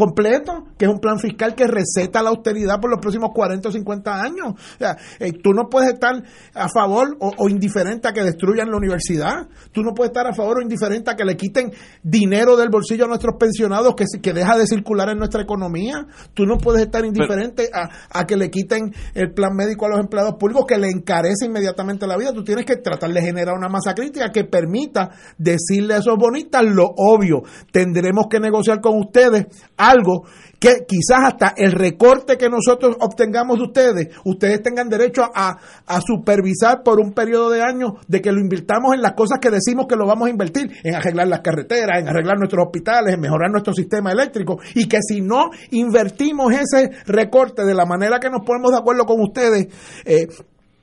completo, 0.00 0.64
que 0.78 0.86
es 0.86 0.90
un 0.90 0.98
plan 0.98 1.18
fiscal 1.18 1.54
que 1.54 1.66
receta 1.66 2.22
la 2.22 2.30
austeridad 2.30 2.80
por 2.80 2.88
los 2.88 3.00
próximos 3.00 3.32
40 3.34 3.68
o 3.68 3.70
50 3.70 4.22
años. 4.22 4.54
O 4.54 4.78
sea, 4.78 4.96
eh, 5.18 5.32
tú 5.32 5.52
no 5.52 5.68
puedes 5.68 5.92
estar 5.92 6.14
a 6.54 6.68
favor 6.70 7.18
o, 7.20 7.48
indiferente 7.50 8.08
a 8.08 8.12
que 8.12 8.22
destruyan 8.22 8.70
la 8.70 8.78
universidad. 8.78 9.48
Tú 9.72 9.82
no 9.82 9.92
puedes 9.92 10.08
estar 10.12 10.26
a 10.26 10.32
favor 10.32 10.60
o 10.60 10.62
indiferente 10.62 11.10
a 11.10 11.16
que 11.16 11.26
le 11.26 11.36
quiten 11.36 11.70
dinero 12.02 12.56
del 12.56 12.70
bolsillo 12.70 13.04
a 13.04 13.08
nuestros 13.08 13.36
pensionados 13.38 13.94
que, 13.94 14.06
que 14.22 14.32
deja 14.32 14.56
de 14.56 14.66
circular 14.66 15.10
en 15.10 15.18
nuestra 15.18 15.42
economía. 15.42 16.06
Tú 16.32 16.46
no 16.46 16.56
puedes 16.56 16.80
estar 16.80 17.04
indiferente 17.04 17.68
a, 17.70 17.90
a, 18.18 18.26
que 18.26 18.38
le 18.38 18.48
quiten 18.48 18.94
el 19.12 19.34
plan 19.34 19.54
médico 19.54 19.84
a 19.84 19.90
los 19.90 20.00
empleados 20.00 20.36
públicos 20.36 20.64
que 20.66 20.78
le 20.78 20.88
encarece 20.88 21.44
inmediatamente 21.44 22.06
la 22.06 22.16
vida. 22.16 22.32
Tú 22.32 22.42
tienes 22.42 22.64
que 22.64 22.76
tratar 22.76 23.12
de 23.12 23.20
generar 23.20 23.54
una 23.54 23.68
masa 23.68 23.94
crítica 23.94 24.32
que 24.32 24.44
permita 24.44 25.10
decirle 25.36 25.92
a 25.92 25.98
esos 25.98 26.16
bonitas 26.16 26.64
lo 26.64 26.86
obvio. 26.96 27.42
Tendremos 27.70 28.28
que 28.30 28.40
negociar 28.40 28.80
con 28.80 28.98
ustedes 28.98 29.44
algo 29.90 30.24
que 30.60 30.84
quizás 30.86 31.20
hasta 31.24 31.54
el 31.56 31.72
recorte 31.72 32.36
que 32.36 32.48
nosotros 32.50 32.96
obtengamos 33.00 33.58
de 33.58 33.64
ustedes, 33.64 34.08
ustedes 34.24 34.62
tengan 34.62 34.88
derecho 34.88 35.22
a, 35.34 35.58
supervisar 36.06 36.82
por 36.82 37.00
un 37.00 37.12
periodo 37.12 37.50
de 37.50 37.62
años 37.62 37.92
de 38.06 38.20
que 38.20 38.30
lo 38.30 38.40
invirtamos 38.40 38.94
en 38.94 39.02
las 39.02 39.12
cosas 39.12 39.38
que 39.40 39.50
decimos 39.50 39.86
que 39.88 39.96
lo 39.96 40.06
vamos 40.06 40.28
a 40.28 40.30
invertir, 40.30 40.70
en 40.84 40.94
arreglar 40.94 41.28
las 41.28 41.40
carreteras, 41.40 42.00
en 42.00 42.08
arreglar 42.08 42.38
nuestros 42.38 42.66
hospitales, 42.66 43.14
en 43.14 43.20
mejorar 43.20 43.50
nuestro 43.50 43.72
sistema 43.72 44.12
eléctrico, 44.12 44.58
y 44.74 44.86
que 44.86 44.98
si 45.00 45.20
no 45.20 45.50
invertimos 45.70 46.52
ese 46.52 46.90
recorte 47.06 47.64
de 47.64 47.74
la 47.74 47.86
manera 47.86 48.18
que 48.20 48.28
nos 48.28 48.44
ponemos 48.44 48.70
de 48.70 48.78
acuerdo 48.78 49.04
con 49.04 49.20
ustedes, 49.20 49.68
eh, 50.04 50.26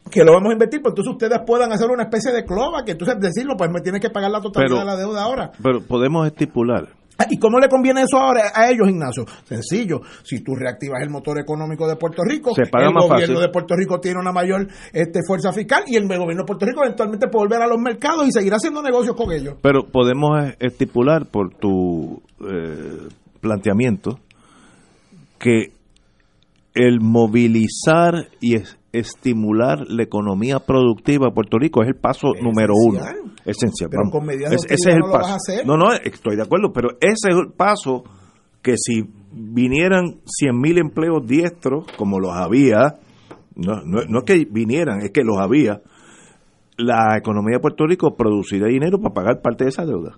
que 0.09 0.23
lo 0.23 0.33
vamos 0.33 0.49
a 0.49 0.53
invertir, 0.53 0.81
pues 0.81 0.93
entonces 0.93 1.13
ustedes 1.13 1.39
puedan 1.45 1.71
hacer 1.71 1.89
una 1.89 2.03
especie 2.03 2.31
de 2.31 2.45
clova, 2.45 2.83
que 2.83 2.93
entonces 2.93 3.19
decirlo, 3.19 3.55
pues 3.57 3.69
me 3.71 3.81
tienen 3.81 4.01
que 4.01 4.09
pagar 4.09 4.31
la 4.31 4.41
totalidad 4.41 4.79
de 4.79 4.85
la 4.85 4.95
deuda 4.95 5.23
ahora. 5.23 5.51
Pero 5.61 5.81
podemos 5.81 6.25
estipular 6.25 6.96
¿Y 7.29 7.37
cómo 7.37 7.59
le 7.59 7.67
conviene 7.67 8.01
eso 8.01 8.17
ahora 8.17 8.51
a 8.53 8.69
ellos, 8.69 8.87
Ignacio? 8.87 9.25
Sencillo, 9.43 10.01
si 10.23 10.41
tú 10.41 10.53
reactivas 10.55 11.01
el 11.01 11.09
motor 11.09 11.39
económico 11.39 11.87
de 11.87 11.95
Puerto 11.95 12.23
Rico, 12.23 12.53
el 12.55 12.93
gobierno 12.93 13.39
de 13.39 13.49
Puerto 13.49 13.75
Rico 13.75 13.99
tiene 13.99 14.19
una 14.19 14.31
mayor 14.31 14.67
este, 14.93 15.21
fuerza 15.25 15.51
fiscal 15.51 15.83
y 15.87 15.95
el 15.95 16.07
gobierno 16.07 16.43
de 16.43 16.45
Puerto 16.45 16.65
Rico 16.65 16.83
eventualmente 16.83 17.27
puede 17.27 17.47
volver 17.47 17.61
a 17.61 17.67
los 17.67 17.79
mercados 17.79 18.27
y 18.27 18.31
seguir 18.31 18.53
haciendo 18.53 18.81
negocios 18.81 19.15
con 19.15 19.31
ellos. 19.31 19.55
Pero 19.61 19.87
podemos 19.91 20.53
estipular 20.59 21.25
por 21.25 21.55
tu 21.55 22.21
eh, 22.47 23.07
planteamiento 23.41 24.19
que 25.39 25.71
el 26.73 26.99
movilizar 27.01 28.27
y 28.39 28.55
estimular 28.91 29.79
la 29.87 30.03
economía 30.03 30.59
productiva 30.59 31.27
de 31.27 31.33
Puerto 31.33 31.57
Rico 31.57 31.83
es 31.83 31.89
el 31.89 31.95
paso 31.95 32.29
número 32.41 32.73
uno. 32.75 32.99
Esencial. 33.45 33.89
Pero 33.89 34.09
con 34.11 34.25
medidas 34.25 34.53
ese 34.53 34.73
es 34.73 34.85
el 34.87 35.01
paso. 35.11 35.37
No, 35.65 35.77
no, 35.77 35.93
estoy 35.93 36.35
de 36.35 36.43
acuerdo, 36.43 36.71
pero 36.73 36.89
ese 36.99 37.29
es 37.29 37.35
el 37.35 37.51
paso 37.55 38.03
que 38.61 38.75
si 38.77 39.03
vinieran 39.31 40.21
100.000 40.25 40.79
empleos 40.79 41.25
diestros, 41.25 41.85
como 41.97 42.19
los 42.19 42.31
había, 42.33 42.99
no, 43.55 43.81
no, 43.85 44.03
no 44.07 44.19
es 44.19 44.25
que 44.25 44.45
vinieran, 44.49 45.01
es 45.01 45.11
que 45.11 45.23
los 45.23 45.37
había, 45.37 45.81
la 46.77 47.17
economía 47.17 47.57
de 47.57 47.61
Puerto 47.61 47.85
Rico 47.85 48.15
produciría 48.15 48.67
dinero 48.67 48.99
para 48.99 49.13
pagar 49.13 49.41
parte 49.41 49.65
de 49.65 49.69
esa 49.69 49.85
deuda. 49.85 50.17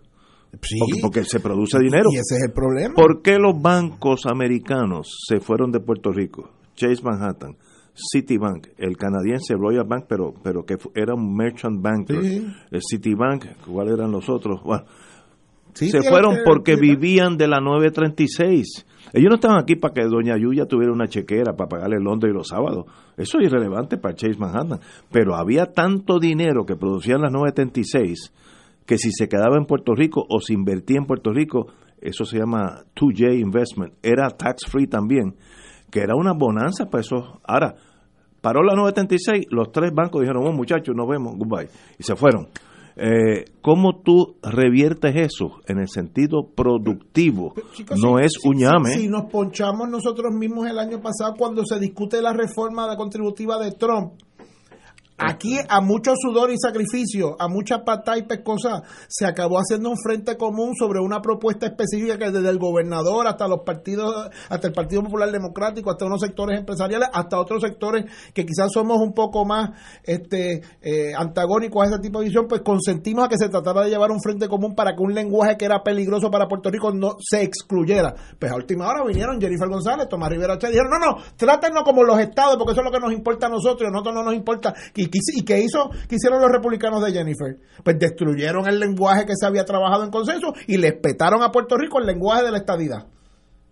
Porque, 0.52 1.02
porque, 1.02 1.24
se 1.26 1.40
produce 1.40 1.78
dinero. 1.78 2.10
Y 2.12 2.16
ese 2.16 2.36
es 2.36 2.44
el 2.48 2.52
problema. 2.52 2.96
¿Por 2.96 3.22
qué 3.22 3.38
los 3.38 3.62
bancos 3.62 4.26
americanos 4.26 5.20
se 5.28 5.40
fueron 5.40 5.72
de 5.72 5.80
Puerto 5.80 6.12
Rico? 6.12 6.50
Chase 6.76 7.04
Manhattan, 7.04 7.56
Citibank, 8.12 8.68
el 8.78 8.97
canadiense 8.97 9.56
Royal 9.56 9.86
Bank, 9.86 10.06
pero, 10.08 10.34
pero 10.43 10.64
que 10.66 10.76
era 10.95 11.14
un 11.14 11.36
merchant 11.36 11.82
banker. 11.82 12.18
El 12.18 12.82
Citibank, 12.82 13.45
¿cuáles 13.66 13.93
eran 13.93 14.12
los 14.12 14.30
otros? 14.30 14.62
Bueno, 14.64 14.86
se 15.74 16.02
fueron 16.02 16.38
porque 16.45 16.76
vivían 16.76 17.38
de 17.38 17.47
la 17.47 17.60
936. 17.60 18.86
Ellos 19.14 19.30
no 19.30 19.36
estaban 19.36 19.60
aquí 19.60 19.76
para 19.76 19.93
que 19.93 20.04
Doña 20.04 20.38
Yuya 20.38 20.66
tuviera 20.66 20.91
una 20.91 21.08
chequera 21.08 21.54
para 21.56 21.70
pagarle 21.70 21.97
el 21.97 22.04
Londres 22.04 22.32
y 22.34 22.38
los 22.38 22.47
sábados. 22.47 22.86
Eso 23.18 23.39
es 23.39 23.45
irrelevante 23.45 23.97
para 23.97 24.16
Chase 24.16 24.38
Manhattan. 24.38 24.80
Pero 25.12 25.36
había 25.36 25.68
tanto 25.68 26.20
dinero 26.20 26.66
que 26.66 26.76
producían 26.76 27.22
las 27.22 27.32
936 27.32 28.34
que 28.89 28.97
si 28.97 29.12
se 29.12 29.30
quedaba 29.30 29.56
en 29.56 29.66
Puerto 29.66 29.93
Rico 29.93 30.26
o 30.28 30.39
se 30.39 30.54
invertía 30.54 30.97
en 30.97 31.06
Puerto 31.06 31.32
Rico, 31.32 31.68
eso 32.02 32.26
se 32.26 32.39
llama 32.39 32.86
2J 32.95 33.39
Investment, 33.39 33.93
era 34.02 34.32
tax 34.32 34.66
free 34.66 34.88
también, 34.88 35.36
que 35.91 36.00
era 36.00 36.16
una 36.16 36.34
bonanza 36.34 36.89
para 36.89 37.02
eso. 37.02 37.39
Ahora, 37.43 37.76
paró 38.42 38.64
la 38.64 38.74
976, 38.76 39.48
los 39.50 39.72
tres 39.72 39.92
bancos 39.94 40.22
dijeron, 40.22 40.46
oh 40.46 40.52
muchachos, 40.52 40.96
nos 40.96 41.08
vemos, 41.08 41.36
goodbye, 41.38 41.70
y 41.98 42.04
se 42.04 42.16
fueron. 42.16 42.48
Eh, 43.02 43.46
¿Cómo 43.62 44.02
tú 44.04 44.36
reviertes 44.44 45.16
eso 45.16 45.62
en 45.68 45.80
el 45.80 45.88
sentido 45.88 46.50
productivo? 46.54 47.54
no 48.02 48.20
es 48.20 48.34
un 48.44 48.58
llame. 48.58 48.90
Si, 48.92 49.08
nos 49.08 49.32
ponchamos 49.32 49.88
nosotros 49.88 50.34
mismos 50.34 50.68
el 50.68 50.78
año 50.78 51.00
pasado 51.00 51.36
cuando 51.38 51.64
se 51.66 51.80
discute 51.80 52.22
la 52.22 52.34
reforma 52.34 52.90
de 52.90 52.98
contributiva 52.98 53.58
de 53.58 53.72
Trump, 53.72 54.14
Aquí 55.20 55.60
a 55.68 55.82
mucho 55.82 56.14
sudor 56.16 56.50
y 56.50 56.56
sacrificio, 56.58 57.36
a 57.40 57.50
mucha 57.50 57.84
pata 57.84 58.18
y 58.18 58.24
pescosa, 58.24 58.84
se 59.10 59.26
acabó 59.26 59.58
haciendo 59.58 59.90
un 59.90 59.98
frente 59.98 60.38
común 60.38 60.74
sobre 60.80 61.02
una 61.02 61.22
propuesta 61.22 61.66
específica 61.66 62.18
que 62.18 62.32
desde 62.32 62.50
el 62.50 62.58
gobernador 62.58 63.28
hasta 63.28 63.46
los 63.46 63.60
partidos, 63.66 64.30
hasta 64.48 64.68
el 64.68 64.74
Partido 64.74 65.04
Popular 65.04 65.30
Democrático, 65.30 65.92
hasta 65.92 66.06
unos 66.06 66.22
sectores 66.22 66.58
empresariales, 66.58 67.10
hasta 67.12 67.38
otros 67.38 67.62
sectores 67.62 68.06
que 68.34 68.46
quizás 68.46 68.70
somos 68.74 68.98
un 69.02 69.12
poco 69.12 69.44
más 69.44 69.72
este 70.04 70.62
eh, 70.82 71.12
antagónicos 71.14 71.84
a 71.84 71.88
ese 71.88 72.00
tipo 72.00 72.20
de 72.20 72.26
visión, 72.28 72.48
pues 72.48 72.62
consentimos 72.62 73.26
a 73.26 73.28
que 73.28 73.38
se 73.38 73.50
tratara 73.50 73.82
de 73.82 73.90
llevar 73.90 74.12
un 74.12 74.22
frente 74.22 74.48
común 74.48 74.74
para 74.74 74.96
que 74.96 75.04
un 75.04 75.14
lenguaje 75.14 75.58
que 75.58 75.66
era 75.66 75.84
peligroso 75.84 76.32
para 76.32 76.48
Puerto 76.48 76.72
Rico 76.72 76.94
no 76.94 77.18
se 77.20 77.44
excluyera. 77.44 78.16
Pues 78.40 78.54
a 78.54 78.56
última 78.56 78.88
hora 78.88 79.04
vinieron 79.06 79.42
Jennifer 79.42 79.68
González, 79.68 80.08
Tomás 80.08 80.30
Rivera 80.30 80.58
Che, 80.58 80.68
dijeron, 80.68 80.92
no, 80.92 81.00
no, 81.00 81.18
trátenos 81.36 81.84
como 81.84 82.04
los 82.04 82.18
estados, 82.20 82.56
porque 82.58 82.72
eso 82.72 82.82
es 82.82 82.86
lo 82.86 82.92
que 82.92 83.02
nos 83.02 83.12
importa 83.12 83.48
a 83.48 83.50
nosotros, 83.50 83.90
a 83.90 83.92
nosotros 83.92 84.16
no 84.16 84.24
nos 84.24 84.34
importa. 84.34 84.74
Y 84.96 85.09
¿Y 85.36 85.43
qué 85.43 85.60
hizo, 85.60 85.89
qué 86.07 86.16
hicieron 86.16 86.41
los 86.41 86.51
republicanos 86.51 87.03
de 87.03 87.12
Jennifer? 87.12 87.57
Pues 87.84 87.97
destruyeron 87.99 88.68
el 88.68 88.80
lenguaje 88.80 89.26
que 89.26 89.34
se 89.36 89.45
había 89.45 89.66
trabajado 89.66 90.03
en 90.03 90.12
consenso 90.12 90.53
y 90.68 90.78
les 90.78 90.93
petaron 90.93 91.41
a 91.43 91.51
Puerto 91.51 91.78
Rico 91.78 91.99
el 91.99 92.05
lenguaje 92.05 92.43
de 92.43 92.51
la 92.51 92.57
estadidad. 92.57 93.07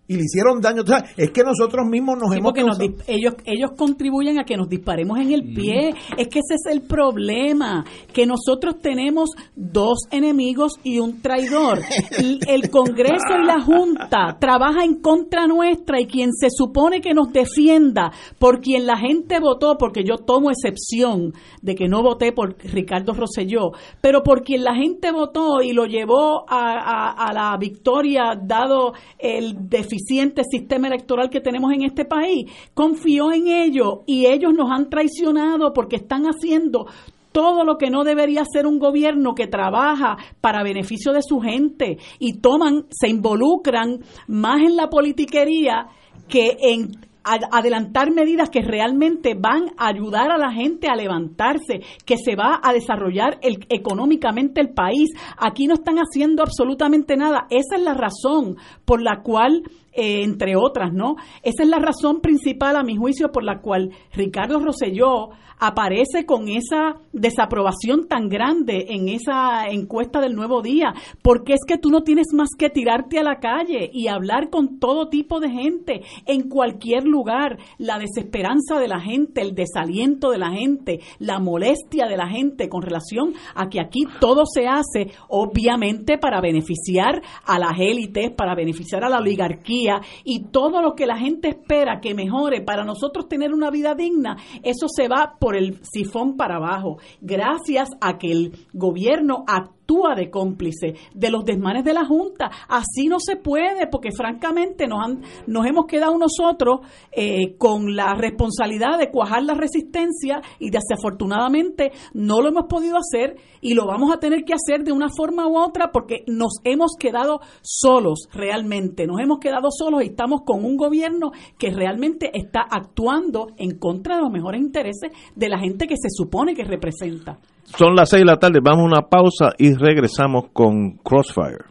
Y 0.08 0.16
le 0.16 0.22
hicieron 0.22 0.60
daño. 0.60 0.82
es 1.16 1.30
que 1.30 1.42
nosotros 1.42 1.86
mismos 1.86 2.16
nos 2.18 2.34
hemos 2.34 2.54
porque 2.54 2.94
ellos 3.06 3.34
ellos 3.44 3.72
contribuyen 3.76 4.38
a 4.38 4.44
que 4.44 4.56
nos 4.56 4.68
disparemos 4.68 5.18
en 5.18 5.32
el 5.32 5.52
pie. 5.52 5.90
Es 6.16 6.28
que 6.28 6.38
ese 6.38 6.54
es 6.54 6.72
el 6.72 6.80
problema, 6.80 7.84
que 8.12 8.24
nosotros 8.24 8.80
tenemos 8.80 9.30
dos 9.54 9.98
enemigos 10.10 10.72
y 10.82 10.98
un 10.98 11.20
traidor. 11.20 11.80
el 12.48 12.70
Congreso 12.70 13.36
y 13.42 13.46
la 13.46 13.60
Junta 13.60 14.38
trabaja 14.40 14.82
en 14.82 15.00
contra 15.00 15.46
nuestra 15.46 16.00
y 16.00 16.06
quien 16.06 16.32
se 16.32 16.48
supone 16.50 17.02
que 17.02 17.12
nos 17.12 17.30
defienda 17.30 18.10
por 18.38 18.60
quien 18.60 18.86
la 18.86 18.96
gente 18.96 19.40
votó, 19.40 19.76
porque 19.76 20.04
yo 20.04 20.16
tomo 20.16 20.50
excepción 20.50 21.34
de 21.60 21.74
que 21.74 21.86
no 21.86 22.02
voté 22.02 22.32
por 22.32 22.56
Ricardo 22.56 23.12
Rosselló, 23.12 23.72
pero 24.00 24.22
por 24.22 24.42
quien 24.42 24.64
la 24.64 24.74
gente 24.74 25.12
votó 25.12 25.60
y 25.60 25.72
lo 25.72 25.84
llevó 25.84 26.46
a, 26.48 27.10
a 27.10 27.32
la 27.34 27.54
victoria 27.58 28.38
dado 28.42 28.94
el 29.18 29.68
deficit 29.98 30.38
sistema 30.50 30.88
electoral 30.88 31.30
que 31.30 31.40
tenemos 31.40 31.72
en 31.72 31.82
este 31.82 32.04
país. 32.04 32.50
Confió 32.74 33.32
en 33.32 33.48
ellos 33.48 34.00
y 34.06 34.26
ellos 34.26 34.52
nos 34.54 34.70
han 34.70 34.88
traicionado 34.88 35.72
porque 35.72 35.96
están 35.96 36.24
haciendo 36.24 36.86
todo 37.32 37.64
lo 37.64 37.76
que 37.76 37.90
no 37.90 38.04
debería 38.04 38.44
ser 38.50 38.66
un 38.66 38.78
gobierno 38.78 39.34
que 39.34 39.46
trabaja 39.46 40.16
para 40.40 40.62
beneficio 40.62 41.12
de 41.12 41.22
su 41.22 41.40
gente 41.40 41.98
y 42.18 42.38
toman, 42.40 42.86
se 42.90 43.08
involucran 43.08 44.00
más 44.26 44.62
en 44.62 44.76
la 44.76 44.88
politiquería 44.88 45.88
que 46.28 46.56
en 46.60 47.08
adelantar 47.22 48.10
medidas 48.10 48.48
que 48.48 48.62
realmente 48.62 49.34
van 49.34 49.70
a 49.76 49.88
ayudar 49.88 50.30
a 50.30 50.38
la 50.38 50.50
gente 50.50 50.88
a 50.88 50.96
levantarse, 50.96 51.82
que 52.04 52.16
se 52.16 52.36
va 52.36 52.60
a 52.62 52.72
desarrollar 52.72 53.38
el, 53.42 53.66
económicamente 53.68 54.60
el 54.60 54.70
país. 54.70 55.10
Aquí 55.36 55.66
no 55.66 55.74
están 55.74 55.96
haciendo 55.96 56.42
absolutamente 56.42 57.16
nada. 57.16 57.46
Esa 57.50 57.76
es 57.76 57.82
la 57.82 57.94
razón 57.94 58.56
por 58.84 59.02
la 59.02 59.22
cual 59.22 59.62
eh, 59.98 60.22
entre 60.22 60.54
otras, 60.54 60.92
¿no? 60.92 61.16
Esa 61.42 61.64
es 61.64 61.68
la 61.68 61.80
razón 61.80 62.20
principal, 62.20 62.76
a 62.76 62.84
mi 62.84 62.96
juicio, 62.96 63.32
por 63.32 63.42
la 63.42 63.60
cual 63.60 63.90
Ricardo 64.12 64.60
Rosselló 64.60 65.30
aparece 65.58 66.26
con 66.26 66.48
esa 66.48 66.96
desaprobación 67.12 68.06
tan 68.08 68.28
grande 68.28 68.86
en 68.90 69.08
esa 69.08 69.68
encuesta 69.68 70.20
del 70.20 70.34
nuevo 70.34 70.62
día, 70.62 70.94
porque 71.22 71.54
es 71.54 71.60
que 71.66 71.78
tú 71.78 71.90
no 71.90 72.02
tienes 72.02 72.28
más 72.32 72.50
que 72.58 72.70
tirarte 72.70 73.18
a 73.18 73.22
la 73.22 73.40
calle 73.40 73.90
y 73.92 74.08
hablar 74.08 74.50
con 74.50 74.78
todo 74.78 75.08
tipo 75.08 75.40
de 75.40 75.50
gente 75.50 76.02
en 76.26 76.48
cualquier 76.48 77.04
lugar, 77.04 77.58
la 77.78 77.98
desesperanza 77.98 78.78
de 78.78 78.88
la 78.88 79.00
gente, 79.00 79.40
el 79.40 79.54
desaliento 79.54 80.30
de 80.30 80.38
la 80.38 80.50
gente, 80.50 81.00
la 81.18 81.38
molestia 81.38 82.06
de 82.06 82.16
la 82.16 82.28
gente 82.28 82.68
con 82.68 82.82
relación 82.82 83.34
a 83.54 83.68
que 83.68 83.80
aquí 83.80 84.06
todo 84.20 84.44
se 84.46 84.66
hace 84.66 85.12
obviamente 85.28 86.18
para 86.18 86.40
beneficiar 86.40 87.22
a 87.44 87.58
las 87.58 87.78
élites, 87.78 88.30
para 88.30 88.54
beneficiar 88.54 89.04
a 89.04 89.08
la 89.08 89.18
oligarquía 89.18 90.00
y 90.24 90.44
todo 90.50 90.82
lo 90.82 90.94
que 90.94 91.06
la 91.06 91.18
gente 91.18 91.48
espera 91.48 92.00
que 92.00 92.14
mejore 92.14 92.62
para 92.62 92.84
nosotros 92.84 93.28
tener 93.28 93.52
una 93.52 93.70
vida 93.70 93.94
digna, 93.94 94.36
eso 94.62 94.86
se 94.88 95.08
va 95.08 95.36
por 95.38 95.47
por 95.48 95.56
el 95.56 95.78
sifón 95.82 96.36
para 96.36 96.56
abajo, 96.56 96.98
gracias 97.22 97.88
a 98.02 98.18
que 98.18 98.30
el 98.30 98.66
gobierno 98.74 99.46
actúa 99.88 100.14
de 100.14 100.30
cómplice 100.30 100.94
de 101.14 101.30
los 101.30 101.44
desmanes 101.44 101.84
de 101.84 101.94
la 101.94 102.04
Junta. 102.04 102.50
Así 102.68 103.08
no 103.08 103.16
se 103.18 103.36
puede, 103.36 103.86
porque 103.90 104.10
francamente 104.12 104.86
nos, 104.86 104.98
han, 105.02 105.22
nos 105.46 105.66
hemos 105.66 105.86
quedado 105.86 106.16
nosotros 106.18 106.80
eh, 107.10 107.56
con 107.56 107.96
la 107.96 108.14
responsabilidad 108.14 108.98
de 108.98 109.10
cuajar 109.10 109.44
la 109.44 109.54
resistencia 109.54 110.42
y 110.58 110.70
desafortunadamente 110.70 111.92
no 112.12 112.42
lo 112.42 112.48
hemos 112.48 112.66
podido 112.68 112.96
hacer 112.98 113.36
y 113.62 113.74
lo 113.74 113.86
vamos 113.86 114.12
a 114.12 114.18
tener 114.18 114.44
que 114.44 114.54
hacer 114.54 114.84
de 114.84 114.92
una 114.92 115.08
forma 115.08 115.46
u 115.48 115.56
otra 115.56 115.90
porque 115.90 116.22
nos 116.26 116.60
hemos 116.64 116.92
quedado 116.98 117.40
solos 117.62 118.28
realmente, 118.32 119.06
nos 119.06 119.20
hemos 119.20 119.38
quedado 119.38 119.70
solos 119.70 120.02
y 120.02 120.08
estamos 120.08 120.42
con 120.44 120.64
un 120.64 120.76
gobierno 120.76 121.32
que 121.58 121.70
realmente 121.70 122.30
está 122.34 122.60
actuando 122.60 123.48
en 123.56 123.78
contra 123.78 124.16
de 124.16 124.22
los 124.22 124.30
mejores 124.30 124.60
intereses 124.60 125.12
de 125.34 125.48
la 125.48 125.58
gente 125.58 125.86
que 125.86 125.96
se 125.96 126.10
supone 126.10 126.54
que 126.54 126.64
representa. 126.64 127.38
Son 127.76 127.94
las 127.94 128.10
seis 128.10 128.22
de 128.22 128.26
la 128.26 128.38
tarde, 128.38 128.60
vamos 128.62 128.84
a 128.84 128.86
una 128.86 129.02
pausa 129.08 129.52
y 129.58 129.74
regresamos 129.74 130.46
con 130.52 130.96
Crossfire. 130.98 131.64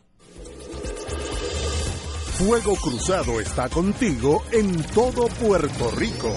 Fuego 2.38 2.76
Cruzado 2.76 3.40
está 3.40 3.68
contigo 3.68 4.44
en 4.52 4.84
todo 4.94 5.28
Puerto 5.28 5.92
Rico. 5.98 6.32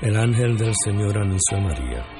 El 0.00 0.16
ángel 0.16 0.56
del 0.56 0.72
Señor 0.82 1.18
anunció 1.18 1.58
a 1.58 1.60
María. 1.60 2.19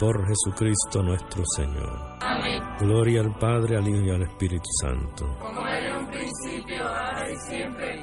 por 0.00 0.26
Jesucristo 0.26 1.02
nuestro 1.02 1.42
Señor. 1.56 2.16
Amén. 2.20 2.62
Gloria 2.80 3.20
al 3.20 3.36
Padre, 3.38 3.76
al 3.76 3.86
Hijo 3.86 4.00
y 4.00 4.10
al 4.10 4.22
Espíritu 4.22 4.68
Santo. 4.80 5.26
Como 5.38 5.60
era 5.66 5.88
en 5.90 5.96
un 5.96 6.06
principio, 6.06 6.88
ahora 6.88 7.30
y 7.30 7.36
siempre, 7.36 8.02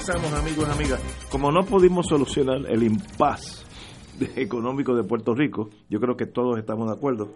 Regresamos, 0.00 0.32
amigos 0.32 0.66
y 0.66 0.72
amigas. 0.72 1.00
Como 1.30 1.52
no 1.52 1.60
pudimos 1.64 2.06
solucionar 2.08 2.58
el 2.70 2.82
impasse 2.84 3.64
económico 4.36 4.94
de 4.94 5.04
Puerto 5.04 5.34
Rico, 5.34 5.68
yo 5.90 6.00
creo 6.00 6.16
que 6.16 6.24
todos 6.26 6.58
estamos 6.58 6.88
de 6.88 6.94
acuerdo 6.96 7.32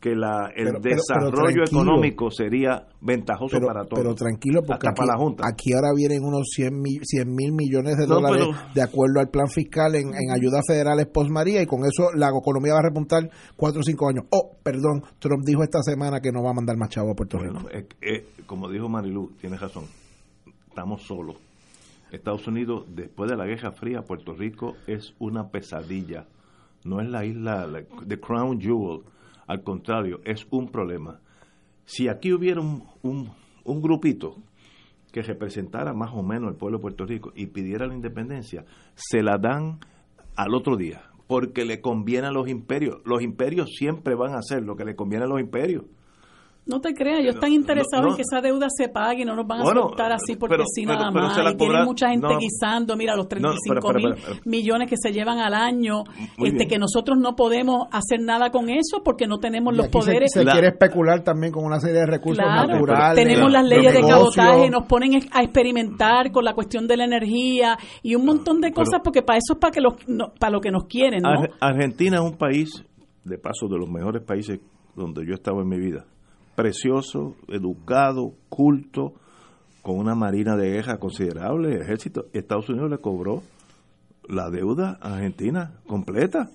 que 0.00 0.14
la, 0.14 0.48
el 0.54 0.66
Pero- 0.66 0.80
pero- 0.82 0.82
pero 0.82 0.96
desarrollo 1.30 1.64
económico 1.64 2.30
sería 2.30 2.86
ventajoso 3.00 3.56
para 3.58 3.84
todos. 3.86 4.02
pero 4.02 4.14
tranquilo, 4.14 4.60
porque 4.66 4.86
aquí, 4.88 4.96
para 5.00 5.12
la 5.14 5.18
Junta. 5.18 5.44
aquí 5.48 5.72
ahora 5.72 5.92
vienen 5.96 6.22
unos 6.22 6.42
100 6.54 6.78
mil, 6.78 7.00
100 7.02 7.34
mil 7.34 7.52
millones 7.52 7.96
de 7.96 8.06
No, 8.06 8.16
dólares 8.16 8.48
de 8.74 8.82
acuerdo 8.82 9.20
al 9.20 9.30
plan 9.30 9.48
fiscal 9.48 9.94
en, 9.94 10.08
en 10.08 10.30
ayudas 10.30 10.60
federales 10.66 11.06
post 11.06 11.30
María 11.30 11.62
y 11.62 11.66
con 11.66 11.80
eso 11.86 12.10
la 12.14 12.28
economía 12.28 12.74
va 12.74 12.80
a 12.80 12.82
repuntar 12.82 13.30
4 13.56 13.80
o 13.80 13.82
5 13.82 14.08
años. 14.10 14.24
Oh, 14.28 14.58
perdón, 14.62 15.02
Trump 15.18 15.42
dijo 15.46 15.62
esta 15.62 15.80
semana 15.82 16.20
que 16.20 16.32
no 16.32 16.42
va 16.42 16.50
a 16.50 16.54
mandar 16.54 16.76
más 16.76 16.90
chavo 16.90 17.12
a 17.12 17.14
Puerto 17.14 17.38
Rico. 17.38 17.60
Eh, 17.72 17.86
eh, 18.02 18.26
como 18.44 18.68
dijo 18.68 18.90
Marilu, 18.90 19.30
tiene 19.40 19.56
razón. 19.56 19.84
Estamos 20.68 21.00
solos. 21.02 21.36
Estados 22.14 22.46
Unidos, 22.46 22.86
después 22.94 23.30
de 23.30 23.36
la 23.36 23.46
Guerra 23.46 23.72
Fría, 23.72 24.02
Puerto 24.02 24.34
Rico 24.34 24.74
es 24.86 25.14
una 25.18 25.48
pesadilla. 25.50 26.26
No 26.84 27.00
es 27.00 27.08
la 27.08 27.24
isla, 27.24 27.66
la- 27.66 27.84
the 28.06 28.18
crown 28.20 28.60
jewel. 28.60 29.02
Al 29.46 29.62
contrario, 29.62 30.20
es 30.24 30.46
un 30.50 30.68
problema. 30.70 31.20
Si 31.84 32.08
aquí 32.08 32.32
hubiera 32.32 32.60
un, 32.60 32.84
un, 33.02 33.30
un 33.64 33.82
grupito 33.82 34.36
que 35.12 35.22
representara 35.22 35.92
más 35.92 36.12
o 36.14 36.22
menos 36.22 36.50
el 36.50 36.56
pueblo 36.56 36.78
de 36.78 36.82
Puerto 36.82 37.06
Rico 37.06 37.32
y 37.36 37.46
pidiera 37.46 37.86
la 37.86 37.94
independencia, 37.94 38.64
se 38.94 39.22
la 39.22 39.36
dan 39.38 39.78
al 40.36 40.54
otro 40.54 40.76
día, 40.76 41.02
porque 41.26 41.64
le 41.64 41.80
conviene 41.80 42.26
a 42.26 42.32
los 42.32 42.48
imperios. 42.48 43.00
Los 43.04 43.22
imperios 43.22 43.70
siempre 43.76 44.14
van 44.14 44.32
a 44.34 44.38
hacer 44.38 44.62
lo 44.64 44.76
que 44.76 44.84
le 44.84 44.96
conviene 44.96 45.24
a 45.24 45.28
los 45.28 45.40
imperios. 45.40 45.84
No 46.66 46.80
te 46.80 46.94
creas, 46.94 47.20
ellos 47.20 47.34
están 47.34 47.52
interesados 47.52 48.06
no. 48.06 48.10
en 48.12 48.16
que 48.16 48.22
esa 48.22 48.40
deuda 48.40 48.68
se 48.74 48.88
pague 48.88 49.20
y 49.22 49.24
no 49.26 49.36
nos 49.36 49.46
van 49.46 49.60
a 49.60 49.64
Bueno, 49.64 49.82
soltar 49.82 50.12
así 50.12 50.34
porque 50.36 50.54
pero- 50.56 50.64
sí 50.74 50.86
nada 50.86 51.10
pero 51.12 51.26
más. 51.26 51.52
y 51.52 51.56
tienen 51.56 51.84
mucha 51.84 52.08
gente 52.08 52.26
no. 52.26 52.38
guisando, 52.38 52.96
mira, 52.96 53.14
los 53.14 53.28
35 53.28 53.90
espera, 53.90 53.98
mil 53.98 54.40
millones 54.46 54.88
que 54.88 54.96
se 54.96 55.12
llevan 55.12 55.40
al 55.40 55.52
año, 55.52 56.04
Muy 56.38 56.48
este 56.48 56.58
bien. 56.60 56.68
que 56.70 56.78
nosotros 56.78 57.18
no 57.18 57.36
podemos 57.36 57.86
hacer 57.92 58.20
nada 58.22 58.50
con 58.50 58.70
eso 58.70 59.02
porque 59.04 59.26
no 59.26 59.38
tenemos 59.40 59.74
Y 59.74 59.76
los 59.76 59.86
aquí 59.88 59.98
se- 60.00 60.06
poderes. 60.06 60.30
Se, 60.32 60.44
quiere 60.44 60.68
especular 60.68 61.20
también 61.22 61.52
con 61.52 61.64
una 61.66 61.78
serie 61.80 62.00
de 62.00 62.06
recursos 62.06 62.42
Claro, 62.42 62.66
naturales. 62.72 63.22
tenemos 63.22 63.52
las 63.52 63.64
leyes 63.66 63.92
de 63.92 64.00
cabotaje, 64.00 64.70
nos 64.70 64.84
ponen 64.86 65.20
a 65.32 65.42
experimentar 65.42 66.32
con 66.32 66.44
la 66.44 66.54
cuestión 66.54 66.86
de 66.86 66.96
la 66.96 67.04
energía 67.04 67.76
y 68.02 68.14
un 68.14 68.24
montón 68.24 68.62
de 68.62 68.72
cosas 68.72 69.00
porque 69.04 69.20
para 69.20 69.36
eso 69.38 69.52
es 69.52 69.58
para 69.58 69.70
que 69.70 69.82
los, 69.82 69.94
no- 70.08 70.32
para 70.40 70.50
lo 70.52 70.60
que 70.62 70.70
nos 70.70 70.84
quieren, 70.86 71.22
Argentina 71.60 72.16
es 72.16 72.22
un 72.22 72.38
país, 72.38 72.70
de 73.22 73.36
paso, 73.38 73.68
de 73.68 73.78
los 73.78 73.88
mejores 73.88 74.22
países 74.22 74.60
donde 74.96 75.26
yo 75.26 75.32
he 75.32 75.34
estado 75.34 75.60
en 75.60 75.68
mi 75.68 75.78
vida. 75.78 76.06
Precioso, 76.54 77.34
educado, 77.48 78.32
culto, 78.48 79.14
con 79.82 79.98
una 79.98 80.14
marina 80.14 80.56
de 80.56 80.70
guerra 80.70 80.98
considerable, 80.98 81.76
ejército. 81.80 82.26
Estados 82.32 82.68
Unidos 82.68 82.90
le 82.90 82.98
cobró 82.98 83.42
la 84.28 84.48
deuda 84.50 84.98
a 85.00 85.14
Argentina 85.14 85.72
completa. 85.86 86.48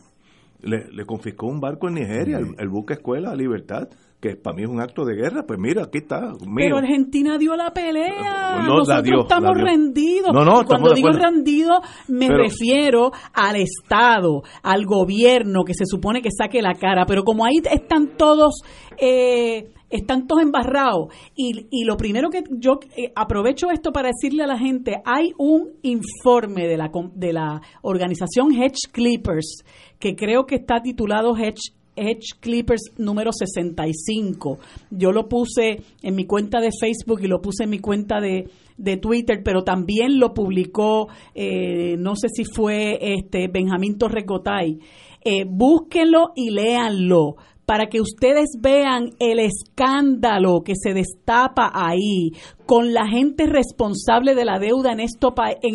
Le, 0.62 0.88
le 0.92 1.06
confiscó 1.06 1.48
un 1.48 1.60
barco 1.62 1.88
en 1.88 1.94
Nigeria, 1.96 2.38
el, 2.40 2.56
el 2.58 2.68
buque 2.68 2.96
Escuela 2.96 3.34
Libertad, 3.34 3.88
que 4.20 4.36
para 4.36 4.54
mí 4.58 4.64
es 4.64 4.70
un 4.70 4.82
acto 4.82 5.06
de 5.06 5.16
guerra. 5.16 5.44
Pues 5.48 5.58
mira, 5.58 5.84
aquí 5.84 6.00
está, 6.00 6.20
mío. 6.46 6.56
Pero 6.58 6.78
Argentina 6.80 7.38
dio 7.38 7.56
la 7.56 7.72
pelea. 7.72 8.58
No, 8.58 8.62
la 8.62 8.66
Nosotros 8.68 9.04
dio, 9.04 9.20
estamos 9.22 9.52
la 9.52 9.56
dio. 9.56 9.66
rendidos. 9.66 10.34
No, 10.34 10.44
no, 10.44 10.62
estamos 10.62 10.68
Cuando 10.68 10.94
digo 10.96 11.08
acuerdo. 11.10 11.26
rendido, 11.30 11.80
me 12.10 12.28
Pero- 12.28 12.44
refiero 12.44 13.12
al 13.34 13.56
Estado, 13.56 14.42
al 14.64 14.86
gobierno 14.86 15.64
que 15.64 15.74
se 15.74 15.86
supone 15.86 16.22
que 16.22 16.30
saque 16.32 16.62
la 16.62 16.74
cara. 16.74 17.06
Pero 17.06 17.24
como 17.24 17.46
ahí 17.46 17.62
están 17.72 18.18
todos, 18.18 18.62
eh, 18.98 19.72
están 19.90 20.28
todos 20.28 20.44
embarrados. 20.44 21.14
Y, 21.36 21.68
y 21.72 21.84
lo 21.84 21.98
primero 21.98 22.30
que 22.30 22.44
yo 22.50 22.80
eh, 22.96 23.12
aprovecho 23.16 23.72
esto 23.72 23.92
para 23.92 24.10
decirle 24.10 24.44
a 24.44 24.48
la 24.48 24.58
gente, 24.58 25.02
hay 25.06 25.34
un 25.38 25.70
informe 25.82 26.68
de 26.68 26.78
la, 26.78 26.92
de 27.16 27.34
la 27.34 27.62
organización 27.82 28.54
Hedge 28.54 28.92
Clippers, 28.92 29.64
que 30.00 30.16
creo 30.16 30.46
que 30.46 30.56
está 30.56 30.82
titulado 30.82 31.36
Hedge 31.36 31.74
Edge 31.96 32.40
Clippers 32.40 32.94
número 32.98 33.32
65. 33.34 34.60
Yo 34.90 35.12
lo 35.12 35.28
puse 35.28 35.82
en 36.02 36.16
mi 36.16 36.26
cuenta 36.26 36.62
de 36.62 36.70
Facebook 36.80 37.20
y 37.22 37.28
lo 37.28 37.42
puse 37.42 37.66
en 37.66 37.70
mi 37.70 37.80
cuenta 37.80 38.22
de, 38.22 38.48
de 38.78 38.98
Twitter, 38.98 39.42
pero 39.44 39.64
también 39.64 40.18
lo 40.18 40.34
publicó, 40.34 41.10
eh, 41.36 41.98
no 41.98 42.16
sé 42.16 42.30
si 42.30 42.46
fue 42.46 42.98
este 43.02 43.50
Benjamín 43.50 43.98
Torres 43.98 44.26
Gotay. 44.26 44.80
Eh, 45.24 45.44
búsquenlo 45.46 46.32
y 46.36 46.52
léanlo 46.52 47.36
para 47.70 47.86
que 47.86 48.02
ustedes 48.02 48.58
vean 48.60 49.12
el 49.20 49.38
escándalo 49.38 50.64
que 50.66 50.74
se 50.76 50.96
destapa 50.96 51.70
ahí 51.72 52.32
con 52.66 52.94
la 52.94 53.08
gente 53.08 53.46
responsable 53.46 54.34
de 54.34 54.44
la 54.44 54.58
deuda 54.58 54.92
en, 54.92 55.00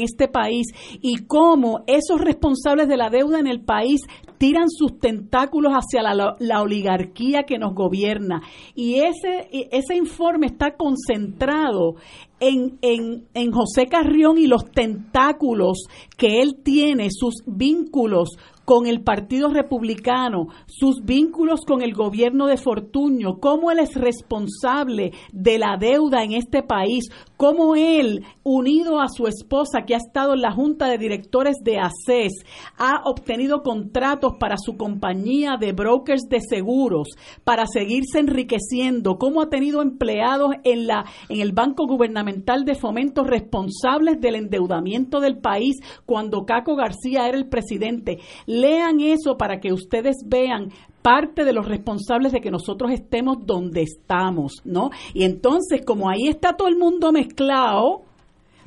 este 0.01 0.27
país 0.27 0.66
y 1.01 1.19
cómo 1.27 1.85
esos 1.87 2.21
responsables 2.21 2.89
de 2.89 2.97
la 2.97 3.11
deuda 3.11 3.39
en 3.39 3.47
el 3.47 3.61
país 3.61 4.01
tiran 4.39 4.71
sus 4.71 4.99
tentáculos 4.99 5.73
hacia 5.73 6.03
la, 6.03 6.35
la 6.41 6.62
oligarquía 6.62 7.45
que 7.45 7.59
nos 7.59 7.75
gobierna. 7.75 8.43
Y 8.75 8.97
ese, 8.97 9.49
ese 9.53 9.95
informe 9.95 10.47
está 10.47 10.75
concentrado 10.77 11.95
en, 12.41 12.77
en, 12.83 13.29
en 13.35 13.53
José 13.53 13.87
Carrión 13.87 14.37
y 14.37 14.49
los 14.49 14.65
tentáculos 14.73 15.85
que 16.16 16.43
él 16.43 16.57
tiene, 16.65 17.09
sus 17.12 17.35
vínculos 17.47 18.31
con 18.65 18.86
el 18.86 19.03
Partido 19.03 19.49
Republicano, 19.49 20.49
sus 20.66 21.05
vínculos 21.05 21.61
con 21.66 21.82
el 21.82 21.93
gobierno 21.95 22.47
de 22.47 22.57
Fortuño, 22.57 23.39
cómo 23.41 23.70
él 23.70 23.78
es 23.78 23.95
responsable 23.95 25.12
de 25.32 25.59
la 25.59 25.77
deuda 25.78 26.23
en 26.23 26.32
este 26.32 26.62
país, 26.62 27.11
cómo 27.45 27.77
él, 27.77 28.25
unido 28.43 29.03
a 29.03 29.09
su 29.15 29.27
esposa 29.27 29.83
que 29.87 29.93
ha 29.93 29.99
estado 29.99 30.33
en 30.33 30.41
la 30.41 30.51
Junta 30.51 30.89
de 30.89 30.97
Directores 30.97 31.57
de 31.62 31.77
ACES, 31.79 32.33
ha 32.79 33.03
obtenido 33.05 33.62
contratos 33.62 34.33
para 34.41 34.57
su 34.57 34.79
compañía 34.79 35.59
de 35.61 35.73
brokers 35.73 36.23
de 36.31 36.41
seguros 36.41 37.09
para 37.45 37.66
seguirse 37.66 38.19
enriqueciendo, 38.19 39.19
cómo 39.19 39.43
ha 39.43 39.51
tenido 39.51 39.83
empleados 39.83 40.53
en, 40.65 40.87
la, 40.87 41.05
en 41.29 41.43
el 41.43 41.53
Banco 41.53 41.87
Gubernamental 41.87 42.65
de 42.65 42.77
Fomento 42.77 43.25
responsables 43.25 44.19
del 44.23 44.37
endeudamiento 44.37 45.21
del 45.21 45.37
país 45.37 45.77
cuando 46.07 46.47
Caco 46.47 46.77
García 46.77 47.29
era 47.29 47.37
el 47.37 47.51
presidente. 47.51 48.21
Lean 48.47 49.01
eso 49.01 49.37
para 49.37 49.61
que 49.61 49.71
ustedes 49.71 50.16
vean 50.25 50.71
parte 51.05 51.44
de 51.44 51.52
los 51.52 51.68
responsables 51.68 52.32
de 52.32 52.40
que 52.40 52.51
nosotros 52.51 52.90
estemos 52.90 53.44
donde 53.44 53.82
estamos, 53.82 54.62
¿no? 54.64 54.89
Y 55.12 55.24
entonces, 55.24 55.82
como 55.85 56.09
ahí 56.09 56.28
está 56.28 56.56
todo 56.56 56.66
el 56.66 56.78
mundo 56.78 57.12
mezclado, 57.12 58.01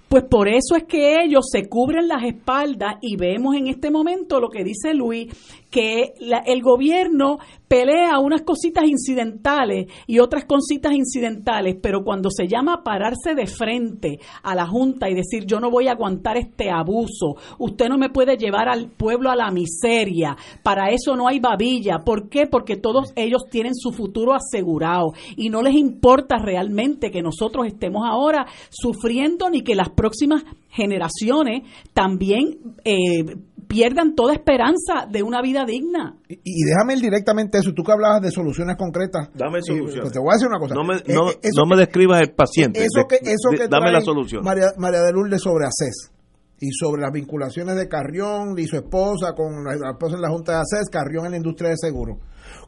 pues 0.07 0.23
por 0.23 0.47
eso 0.47 0.75
es 0.75 0.83
que 0.83 1.15
ellos 1.23 1.47
se 1.51 1.67
cubren 1.67 2.07
las 2.07 2.23
espaldas 2.23 2.97
y 3.01 3.17
vemos 3.17 3.55
en 3.55 3.65
este 3.65 3.89
momento 3.89 4.39
lo 4.39 4.49
que 4.49 4.63
dice 4.63 4.93
Luis, 4.93 5.33
que 5.69 6.13
la- 6.19 6.39
el 6.45 6.61
gobierno 6.61 7.39
pelea 7.67 8.19
unas 8.19 8.43
cositas 8.43 8.85
incidentales 8.85 9.87
y 10.07 10.19
otras 10.19 10.45
cositas 10.45 10.93
incidentales, 10.93 11.75
pero 11.81 12.03
cuando 12.05 12.29
se 12.31 12.47
llama 12.47 12.75
a 12.75 12.83
pararse 12.83 13.35
de 13.35 13.45
frente 13.45 14.19
a 14.43 14.55
la 14.55 14.65
Junta 14.65 15.09
y 15.09 15.13
decir 15.15 15.45
yo 15.45 15.59
no 15.59 15.69
voy 15.69 15.87
a 15.89 15.91
aguantar 15.91 16.37
este 16.37 16.69
abuso, 16.69 17.35
usted 17.59 17.89
no 17.89 17.97
me 17.97 18.09
puede 18.09 18.37
llevar 18.37 18.69
al 18.69 18.89
pueblo 18.91 19.29
a 19.29 19.35
la 19.35 19.51
miseria, 19.51 20.37
para 20.63 20.91
eso 20.91 21.17
no 21.17 21.27
hay 21.27 21.39
babilla, 21.39 21.99
¿por 22.05 22.29
qué? 22.29 22.47
Porque 22.47 22.77
todos 22.77 23.11
ellos 23.17 23.43
tienen 23.51 23.75
su 23.75 23.91
futuro 23.91 24.33
asegurado 24.33 25.11
y 25.35 25.49
no 25.49 25.61
les 25.61 25.75
importa 25.75 26.37
realmente 26.37 27.11
que 27.11 27.21
nosotros 27.21 27.67
estemos 27.67 28.03
ahora 28.05 28.45
sufriendo 28.69 29.49
ni 29.49 29.61
que 29.61 29.75
las 29.75 29.89
próximas 29.89 30.43
generaciones 30.69 31.63
también 31.93 32.59
eh, 32.85 33.35
pierdan 33.67 34.15
toda 34.15 34.33
esperanza 34.33 35.05
de 35.11 35.23
una 35.23 35.41
vida 35.41 35.65
digna. 35.65 36.17
Y, 36.27 36.35
y 36.43 36.63
déjame 36.65 36.93
ir 36.95 37.01
directamente 37.01 37.57
a 37.57 37.61
eso. 37.61 37.73
Tú 37.73 37.83
que 37.83 37.91
hablabas 37.91 38.21
de 38.21 38.31
soluciones 38.31 38.75
concretas. 38.77 39.29
Dame 39.33 39.59
Y, 39.59 39.63
soluciones. 39.63 40.01
pues 40.01 40.13
te 40.13 40.19
voy 40.19 40.29
a 40.31 40.33
decir 40.33 40.47
una 40.47 40.59
cosa. 40.59 40.73
No 40.75 40.83
me, 40.83 40.95
Eh, 40.95 41.03
no, 41.13 41.29
eh, 41.31 41.49
no 41.55 41.65
me 41.65 41.75
que- 41.75 41.79
describas 41.81 42.21
el 42.21 42.31
paciente. 42.31 42.79
Eso 42.79 43.01
De- 43.01 43.07
que, 43.07 43.15
eso 43.31 43.49
de- 43.51 43.57
que 43.57 43.67
dame 43.67 43.83
trae 43.87 43.93
la 43.93 44.01
solución. 44.01 44.43
María, 44.43 44.67
María 44.77 45.01
de 45.01 45.11
Lourdes 45.11 45.41
sobre 45.41 45.65
ACES 45.65 46.11
y 46.59 46.71
sobre 46.71 47.01
las 47.03 47.11
vinculaciones 47.11 47.75
de 47.75 47.87
Carrión 47.87 48.57
y 48.57 48.65
su 48.65 48.77
esposa 48.77 49.33
con 49.35 49.63
la, 49.63 49.75
la 49.75 49.91
esposa 49.91 50.15
en 50.15 50.21
la 50.21 50.29
Junta 50.29 50.53
de 50.53 50.57
ACES, 50.59 50.89
Carrión 50.89 51.25
en 51.25 51.31
la 51.31 51.37
industria 51.37 51.69
de 51.69 51.75
seguros. 51.77 52.17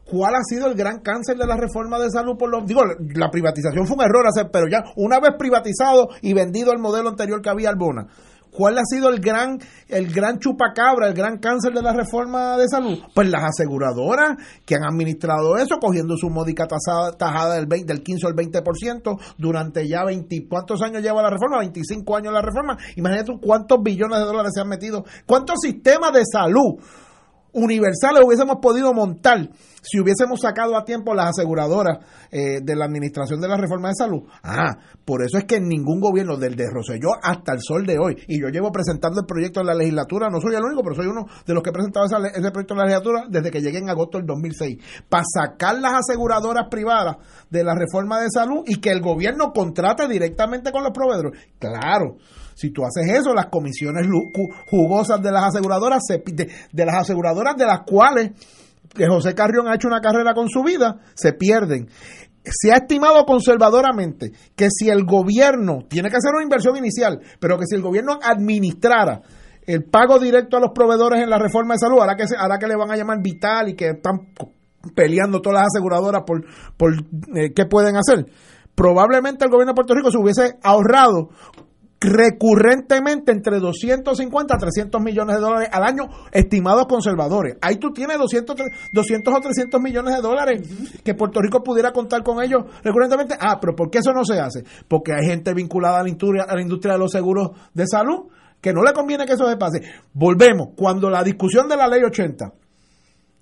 ¿Cuál 0.04 0.34
ha 0.34 0.42
sido 0.42 0.66
el 0.66 0.74
gran 0.74 1.00
cáncer 1.00 1.36
de 1.36 1.46
la 1.46 1.56
reforma 1.56 1.98
de 1.98 2.10
salud? 2.10 2.36
Por 2.38 2.50
los, 2.50 2.66
digo, 2.66 2.82
la 3.14 3.30
privatización 3.30 3.86
fue 3.86 3.96
un 3.96 4.02
error 4.02 4.26
hacer, 4.26 4.50
pero 4.52 4.66
ya 4.68 4.82
una 4.96 5.18
vez 5.20 5.32
privatizado 5.38 6.08
y 6.20 6.34
vendido 6.34 6.72
el 6.72 6.78
modelo 6.78 7.08
anterior 7.08 7.40
que 7.40 7.48
había 7.48 7.70
Albona. 7.70 8.06
¿Cuál 8.50 8.78
ha 8.78 8.82
sido 8.84 9.08
el 9.08 9.20
gran, 9.20 9.58
el 9.88 10.12
gran 10.12 10.38
chupacabra, 10.38 11.08
el 11.08 11.14
gran 11.14 11.38
cáncer 11.38 11.72
de 11.72 11.82
la 11.82 11.92
reforma 11.92 12.56
de 12.56 12.68
salud? 12.68 12.98
Pues 13.14 13.30
las 13.30 13.44
aseguradoras 13.44 14.36
que 14.64 14.74
han 14.74 14.84
administrado 14.84 15.56
eso, 15.56 15.78
cogiendo 15.80 16.16
su 16.16 16.30
módica 16.30 16.66
tajada 16.66 17.54
del, 17.54 17.66
20, 17.66 17.92
del 17.92 18.02
15 18.02 18.26
al 18.26 18.34
20% 18.34 19.20
durante 19.38 19.88
ya 19.88 20.04
20. 20.04 20.46
¿Cuántos 20.48 20.82
años 20.82 21.02
lleva 21.02 21.22
la 21.22 21.30
reforma? 21.30 21.58
25 21.58 22.16
años 22.16 22.32
la 22.32 22.42
reforma. 22.42 22.76
Imagínate 22.96 23.32
cuántos 23.40 23.78
billones 23.82 24.18
de 24.18 24.24
dólares 24.24 24.52
se 24.54 24.60
han 24.60 24.68
metido. 24.68 25.04
¿Cuántos 25.26 25.56
sistemas 25.62 26.12
de 26.12 26.22
salud? 26.30 26.80
Universales 27.52 28.22
hubiésemos 28.24 28.56
podido 28.60 28.92
montar 28.92 29.50
si 29.82 29.98
hubiésemos 29.98 30.40
sacado 30.40 30.76
a 30.76 30.84
tiempo 30.84 31.14
las 31.14 31.30
aseguradoras 31.30 31.98
eh, 32.30 32.60
de 32.62 32.76
la 32.76 32.84
administración 32.84 33.40
de 33.40 33.48
la 33.48 33.56
reforma 33.56 33.88
de 33.88 33.94
salud. 33.94 34.22
Ah, 34.42 34.76
por 35.04 35.22
eso 35.22 35.38
es 35.38 35.44
que 35.44 35.60
ningún 35.60 36.00
gobierno, 36.00 36.36
del 36.36 36.54
de 36.54 36.68
Roselló 36.70 37.08
hasta 37.22 37.52
el 37.52 37.60
sol 37.62 37.86
de 37.86 37.98
hoy, 37.98 38.16
y 38.28 38.40
yo 38.40 38.48
llevo 38.48 38.70
presentando 38.70 39.20
el 39.20 39.26
proyecto 39.26 39.60
en 39.60 39.66
la 39.66 39.74
legislatura, 39.74 40.28
no 40.30 40.40
soy 40.40 40.54
el 40.54 40.62
único, 40.62 40.82
pero 40.82 40.96
soy 40.96 41.06
uno 41.06 41.26
de 41.46 41.54
los 41.54 41.62
que 41.62 41.70
he 41.70 41.72
presentado 41.72 42.06
ese 42.06 42.50
proyecto 42.50 42.74
en 42.74 42.78
la 42.78 42.84
legislatura 42.84 43.24
desde 43.28 43.50
que 43.50 43.60
llegué 43.60 43.78
en 43.78 43.90
agosto 43.90 44.18
del 44.18 44.26
2006, 44.26 44.78
para 45.08 45.24
sacar 45.24 45.78
las 45.80 45.94
aseguradoras 45.94 46.68
privadas 46.70 47.16
de 47.48 47.64
la 47.64 47.74
reforma 47.74 48.20
de 48.20 48.28
salud 48.30 48.62
y 48.66 48.80
que 48.80 48.90
el 48.90 49.00
gobierno 49.00 49.52
contrate 49.52 50.06
directamente 50.08 50.72
con 50.72 50.82
los 50.82 50.92
proveedores. 50.92 51.40
Claro, 51.58 52.16
si 52.60 52.70
tú 52.70 52.82
haces 52.84 53.10
eso, 53.10 53.32
las 53.32 53.46
comisiones 53.46 54.06
jugosas 54.66 55.22
de 55.22 55.32
las 55.32 55.44
aseguradoras, 55.44 56.02
de, 56.26 56.84
las 56.84 56.94
aseguradoras 56.94 57.56
de 57.56 57.64
las 57.64 57.80
cuales 57.86 58.32
que 58.94 59.06
José 59.06 59.34
Carrión 59.34 59.66
ha 59.66 59.76
hecho 59.76 59.88
una 59.88 60.02
carrera 60.02 60.34
con 60.34 60.50
su 60.50 60.62
vida, 60.62 60.98
se 61.14 61.32
pierden. 61.32 61.88
Se 62.44 62.70
ha 62.70 62.76
estimado 62.76 63.24
conservadoramente 63.24 64.32
que 64.54 64.68
si 64.70 64.90
el 64.90 65.04
gobierno 65.06 65.86
tiene 65.88 66.10
que 66.10 66.16
hacer 66.16 66.34
una 66.34 66.42
inversión 66.42 66.76
inicial, 66.76 67.20
pero 67.38 67.56
que 67.56 67.64
si 67.66 67.76
el 67.76 67.82
gobierno 67.82 68.18
administrara 68.22 69.22
el 69.66 69.84
pago 69.84 70.18
directo 70.18 70.58
a 70.58 70.60
los 70.60 70.72
proveedores 70.74 71.22
en 71.22 71.30
la 71.30 71.38
reforma 71.38 71.74
de 71.74 71.78
salud, 71.78 72.00
ahora 72.00 72.14
que, 72.14 72.24
ahora 72.36 72.58
que 72.58 72.66
le 72.66 72.76
van 72.76 72.90
a 72.90 72.96
llamar 72.96 73.22
vital 73.22 73.70
y 73.70 73.74
que 73.74 73.90
están 73.90 74.34
peleando 74.94 75.40
todas 75.40 75.60
las 75.60 75.68
aseguradoras 75.74 76.24
por, 76.26 76.44
por 76.76 76.92
eh, 77.36 77.54
qué 77.54 77.64
pueden 77.64 77.96
hacer, 77.96 78.26
probablemente 78.74 79.46
el 79.46 79.50
gobierno 79.50 79.72
de 79.72 79.76
Puerto 79.76 79.94
Rico 79.94 80.10
se 80.10 80.18
hubiese 80.18 80.58
ahorrado 80.62 81.30
recurrentemente 82.00 83.30
entre 83.30 83.60
250 83.60 84.54
a 84.54 84.58
300 84.58 85.02
millones 85.02 85.36
de 85.36 85.42
dólares 85.42 85.68
al 85.70 85.84
año, 85.84 86.08
estimados 86.32 86.86
conservadores. 86.86 87.58
Ahí 87.60 87.76
tú 87.76 87.92
tienes 87.92 88.18
200, 88.18 88.56
200 88.90 89.34
o 89.34 89.40
300 89.40 89.80
millones 89.80 90.16
de 90.16 90.22
dólares 90.22 90.62
que 91.04 91.14
Puerto 91.14 91.42
Rico 91.42 91.62
pudiera 91.62 91.92
contar 91.92 92.22
con 92.22 92.42
ellos 92.42 92.64
recurrentemente. 92.82 93.36
Ah, 93.38 93.58
pero 93.60 93.76
¿por 93.76 93.90
qué 93.90 93.98
eso 93.98 94.12
no 94.12 94.24
se 94.24 94.40
hace? 94.40 94.64
Porque 94.88 95.12
hay 95.12 95.26
gente 95.26 95.52
vinculada 95.52 96.00
a 96.00 96.02
la 96.02 96.08
industria, 96.08 96.44
a 96.44 96.54
la 96.54 96.62
industria 96.62 96.94
de 96.94 97.00
los 97.00 97.12
seguros 97.12 97.50
de 97.74 97.86
salud 97.86 98.28
que 98.62 98.72
no 98.72 98.82
le 98.82 98.92
conviene 98.92 99.26
que 99.26 99.34
eso 99.34 99.48
se 99.48 99.56
pase. 99.56 99.82
Volvemos, 100.14 100.70
cuando 100.76 101.10
la 101.10 101.22
discusión 101.22 101.68
de 101.68 101.76
la 101.76 101.86
ley 101.86 102.02
80 102.02 102.52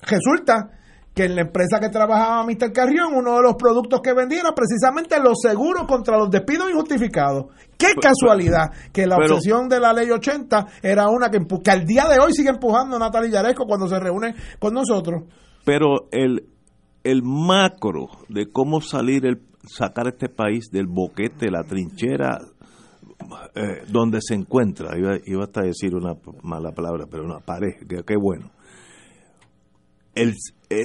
resulta 0.02 0.77
que 1.18 1.24
en 1.24 1.34
la 1.34 1.40
empresa 1.40 1.80
que 1.80 1.88
trabajaba 1.88 2.44
Mr. 2.44 2.72
Carrión, 2.72 3.12
uno 3.12 3.38
de 3.38 3.42
los 3.42 3.56
productos 3.56 4.00
que 4.00 4.14
vendía 4.14 4.38
era 4.38 4.54
precisamente 4.54 5.18
los 5.18 5.40
seguros 5.42 5.84
contra 5.88 6.16
los 6.16 6.30
despidos 6.30 6.70
injustificados. 6.70 7.46
Qué 7.76 7.88
casualidad 8.00 8.66
que 8.92 9.04
la 9.04 9.16
obsesión 9.16 9.68
de 9.68 9.80
la 9.80 9.92
ley 9.92 10.08
80 10.08 10.66
era 10.80 11.08
una 11.08 11.28
que, 11.28 11.40
que 11.40 11.70
al 11.72 11.84
día 11.84 12.06
de 12.06 12.20
hoy 12.20 12.32
sigue 12.32 12.50
empujando 12.50 13.00
Natalia 13.00 13.30
Yaresco 13.30 13.64
cuando 13.66 13.88
se 13.88 13.98
reúne 13.98 14.32
con 14.60 14.74
nosotros. 14.74 15.24
Pero 15.64 16.06
el, 16.12 16.46
el 17.02 17.22
macro 17.24 18.06
de 18.28 18.46
cómo 18.52 18.80
salir 18.80 19.26
el 19.26 19.42
sacar 19.66 20.06
este 20.06 20.28
país 20.28 20.70
del 20.70 20.86
boquete, 20.86 21.50
la 21.50 21.64
trinchera 21.64 22.38
eh, 23.56 23.82
donde 23.88 24.20
se 24.22 24.34
encuentra, 24.34 24.96
iba, 24.96 25.16
iba 25.26 25.42
hasta 25.42 25.62
a 25.62 25.64
decir 25.64 25.96
una 25.96 26.14
mala 26.44 26.70
palabra, 26.70 27.06
pero 27.10 27.24
una 27.24 27.40
pared, 27.40 27.74
qué 28.06 28.16
bueno 28.16 28.52
el, 30.18 30.34
eh, 30.70 30.84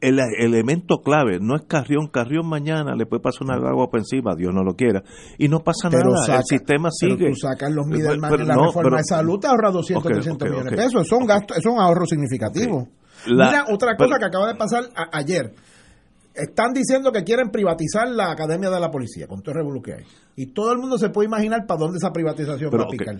el, 0.00 0.18
elemento 0.38 1.02
clave 1.04 1.38
no 1.40 1.54
es 1.54 1.62
Carrión, 1.62 2.08
Carrión 2.08 2.48
mañana 2.48 2.96
le 2.96 3.06
puede 3.06 3.22
pasar 3.22 3.42
una 3.42 3.54
agua 3.54 3.88
por 3.88 4.00
encima, 4.00 4.34
Dios 4.34 4.52
no 4.52 4.64
lo 4.64 4.74
quiera, 4.74 5.02
y 5.38 5.48
no 5.48 5.60
pasa 5.60 5.88
nada, 5.88 6.38
el 6.38 6.44
sistema 6.44 6.90
sigue. 6.90 7.16
Pero 7.16 7.30
tú 7.30 7.40
sacas 7.40 7.70
los 7.70 7.86
Middleman 7.86 8.40
en 8.40 8.48
la 8.48 8.56
reforma 8.56 8.96
de 8.96 9.04
salud, 9.04 9.38
te 9.38 9.46
ahorra 9.46 9.70
200, 9.70 10.02
300 10.02 10.48
millones 10.48 10.70
de 10.70 10.76
pesos, 10.76 11.06
son 11.06 11.26
gastos, 11.26 11.58
es 11.58 11.66
un 11.66 11.78
ahorro 11.78 12.06
significativo. 12.06 12.88
Mira, 13.26 13.66
otra 13.68 13.96
cosa 13.96 14.18
que 14.18 14.24
acaba 14.24 14.48
de 14.48 14.54
pasar 14.54 14.84
ayer, 15.12 15.52
están 16.40 16.72
diciendo 16.72 17.12
que 17.12 17.24
quieren 17.24 17.50
privatizar 17.50 18.08
la 18.08 18.30
Academia 18.30 18.70
de 18.70 18.80
la 18.80 18.90
Policía, 18.90 19.26
con 19.26 19.42
todo 19.42 19.52
el 19.52 19.58
revuelo 19.58 19.82
que 19.82 19.94
hay. 19.94 20.04
Y 20.36 20.52
todo 20.52 20.72
el 20.72 20.78
mundo 20.78 20.98
se 20.98 21.10
puede 21.10 21.26
imaginar 21.26 21.66
para 21.66 21.80
dónde 21.80 21.98
esa 21.98 22.12
privatización 22.12 22.70
va 22.72 22.84
a 22.84 22.88
picar. 22.88 23.16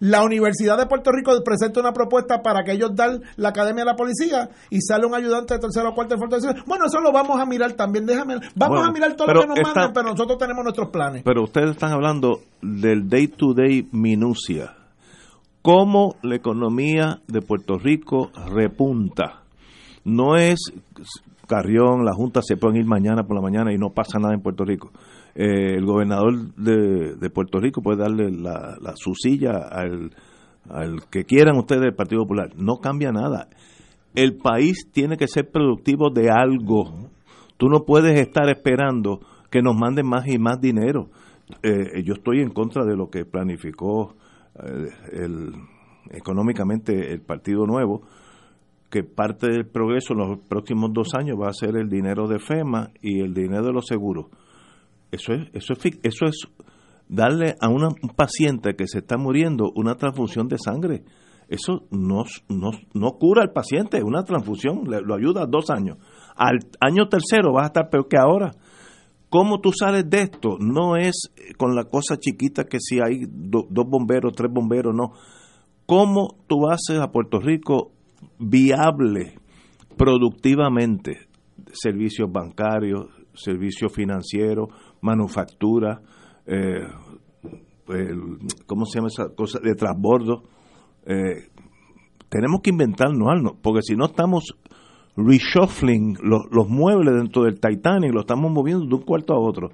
la 0.00 0.24
Universidad 0.24 0.78
de 0.78 0.86
Puerto 0.86 1.10
Rico 1.12 1.32
presenta 1.44 1.80
una 1.80 1.92
propuesta 1.92 2.42
para 2.42 2.64
que 2.64 2.72
ellos 2.72 2.94
dan 2.94 3.22
la 3.36 3.50
Academia 3.50 3.84
de 3.84 3.90
la 3.90 3.96
Policía 3.96 4.48
y 4.70 4.80
sale 4.80 5.06
un 5.06 5.14
ayudante 5.14 5.54
de 5.54 5.60
tercero 5.60 5.90
o 5.90 5.94
cuarto 5.94 6.16
de 6.16 6.62
Bueno, 6.66 6.86
eso 6.86 7.00
lo 7.00 7.12
vamos 7.12 7.38
a 7.38 7.46
mirar 7.46 7.72
también, 7.74 8.06
déjame. 8.06 8.36
Vamos 8.54 8.86
a 8.86 8.90
mirar 8.92 9.14
todo 9.14 9.32
lo 9.32 9.40
que 9.42 9.46
nos 9.46 9.60
manden, 9.62 9.92
pero 9.92 10.10
nosotros 10.10 10.38
tenemos 10.38 10.64
nuestros 10.64 10.88
planes. 10.90 11.22
Pero 11.24 11.42
ustedes 11.42 11.70
están 11.70 11.92
hablando 11.92 12.40
del 12.62 13.08
day-to-day 13.08 13.82
-day 13.82 13.88
minucia. 13.92 14.74
¿Cómo 15.62 16.16
la 16.22 16.36
economía 16.36 17.20
de 17.26 17.40
Puerto 17.40 17.78
Rico 17.78 18.30
repunta? 18.52 19.44
No 20.04 20.36
es 20.36 20.58
La 21.62 22.12
Junta 22.14 22.40
se 22.42 22.56
pueden 22.56 22.78
ir 22.78 22.86
mañana 22.86 23.24
por 23.24 23.36
la 23.36 23.42
mañana 23.42 23.72
y 23.72 23.78
no 23.78 23.90
pasa 23.90 24.18
nada 24.18 24.34
en 24.34 24.42
Puerto 24.42 24.64
Rico. 24.64 24.90
Eh, 25.34 25.74
el 25.76 25.84
gobernador 25.84 26.54
de, 26.56 27.30
Puerto 27.30 27.60
Rico 27.60 27.82
puede 27.82 27.98
darle 27.98 28.30
la, 28.30 28.76
su 28.96 29.14
silla 29.14 29.68
al, 29.70 30.10
que 31.10 31.24
quieran 31.24 31.56
ustedes 31.56 31.82
del 31.82 31.94
Partido 31.94 32.22
Popular. 32.22 32.50
No 32.56 32.76
cambia 32.76 33.12
nada. 33.12 33.48
El 34.14 34.36
país 34.36 34.88
tiene 34.92 35.16
que 35.16 35.28
ser 35.28 35.50
productivo 35.50 36.10
de 36.10 36.30
algo. 36.30 37.10
Tú 37.56 37.68
no 37.68 37.84
puedes 37.84 38.18
estar 38.18 38.48
esperando 38.48 39.20
que 39.50 39.62
nos 39.62 39.76
manden 39.76 40.06
más 40.06 40.26
y 40.26 40.38
más 40.38 40.60
dinero. 40.60 41.10
Eh, 41.62 42.02
yo 42.04 42.14
estoy 42.14 42.40
en 42.40 42.50
contra 42.50 42.84
de 42.84 42.96
lo 42.96 43.10
que 43.10 43.24
planificó 43.24 44.14
eh, 44.62 44.88
el, 45.12 45.52
económicamente 46.10 47.12
el 47.12 47.20
Partido 47.20 47.66
Nuevo 47.66 48.02
que 48.94 49.02
parte 49.02 49.48
del 49.48 49.66
progreso 49.66 50.12
en 50.12 50.20
los 50.20 50.38
próximos 50.48 50.92
dos 50.92 51.14
años 51.18 51.36
va 51.36 51.48
a 51.48 51.52
ser 51.52 51.76
el 51.76 51.88
dinero 51.88 52.28
de 52.28 52.38
FEMA 52.38 52.92
y 53.02 53.22
el 53.22 53.34
dinero 53.34 53.66
de 53.66 53.72
los 53.72 53.86
seguros. 53.86 54.26
Eso 55.10 55.32
es, 55.32 55.48
eso 55.52 55.72
es, 55.72 55.98
eso 56.04 56.26
es 56.26 56.46
darle 57.08 57.56
a 57.60 57.68
un 57.68 57.92
paciente 58.14 58.76
que 58.76 58.86
se 58.86 58.98
está 58.98 59.16
muriendo 59.16 59.72
una 59.74 59.96
transfusión 59.96 60.46
de 60.46 60.58
sangre. 60.58 61.02
Eso 61.48 61.88
no, 61.90 62.22
no, 62.48 62.70
no 62.94 63.18
cura 63.18 63.42
al 63.42 63.50
paciente, 63.50 64.00
una 64.04 64.22
transfusión, 64.22 64.84
lo 64.84 65.14
ayuda 65.16 65.44
dos 65.46 65.70
años. 65.70 65.98
Al 66.36 66.60
año 66.80 67.08
tercero 67.08 67.52
vas 67.52 67.64
a 67.64 67.66
estar 67.66 67.90
peor 67.90 68.06
que 68.06 68.16
ahora. 68.16 68.52
¿Cómo 69.28 69.60
tú 69.60 69.72
sales 69.72 70.08
de 70.08 70.22
esto? 70.22 70.56
No 70.60 70.96
es 70.96 71.32
con 71.56 71.74
la 71.74 71.86
cosa 71.86 72.16
chiquita 72.16 72.62
que 72.62 72.78
si 72.78 73.00
hay 73.00 73.24
dos 73.28 73.88
bomberos, 73.88 74.34
tres 74.36 74.52
bomberos, 74.52 74.94
no. 74.94 75.14
¿Cómo 75.84 76.36
tú 76.46 76.68
haces 76.70 77.00
a 77.00 77.10
Puerto 77.10 77.40
Rico 77.40 77.93
viable 78.38 79.34
productivamente 79.96 81.28
servicios 81.72 82.30
bancarios, 82.30 83.06
servicios 83.34 83.92
financieros, 83.92 84.68
manufactura, 85.00 86.00
eh, 86.46 86.86
¿cómo 88.66 88.86
se 88.86 88.98
llama 88.98 89.08
esa 89.08 89.34
cosa? 89.34 89.58
De 89.60 89.74
transbordo. 89.74 90.42
Eh, 91.06 91.48
tenemos 92.28 92.60
que 92.62 92.70
inventarnos 92.70 93.28
algo, 93.28 93.56
porque 93.62 93.82
si 93.82 93.94
no 93.94 94.06
estamos 94.06 94.54
reshuffling 95.16 96.16
los, 96.22 96.68
muebles 96.68 97.14
dentro 97.14 97.44
del 97.44 97.60
Titanic, 97.60 98.12
lo 98.12 98.20
estamos 98.20 98.50
moviendo 98.50 98.86
de 98.86 98.94
un 98.94 99.02
cuarto 99.02 99.34
a 99.34 99.38
otro. 99.38 99.70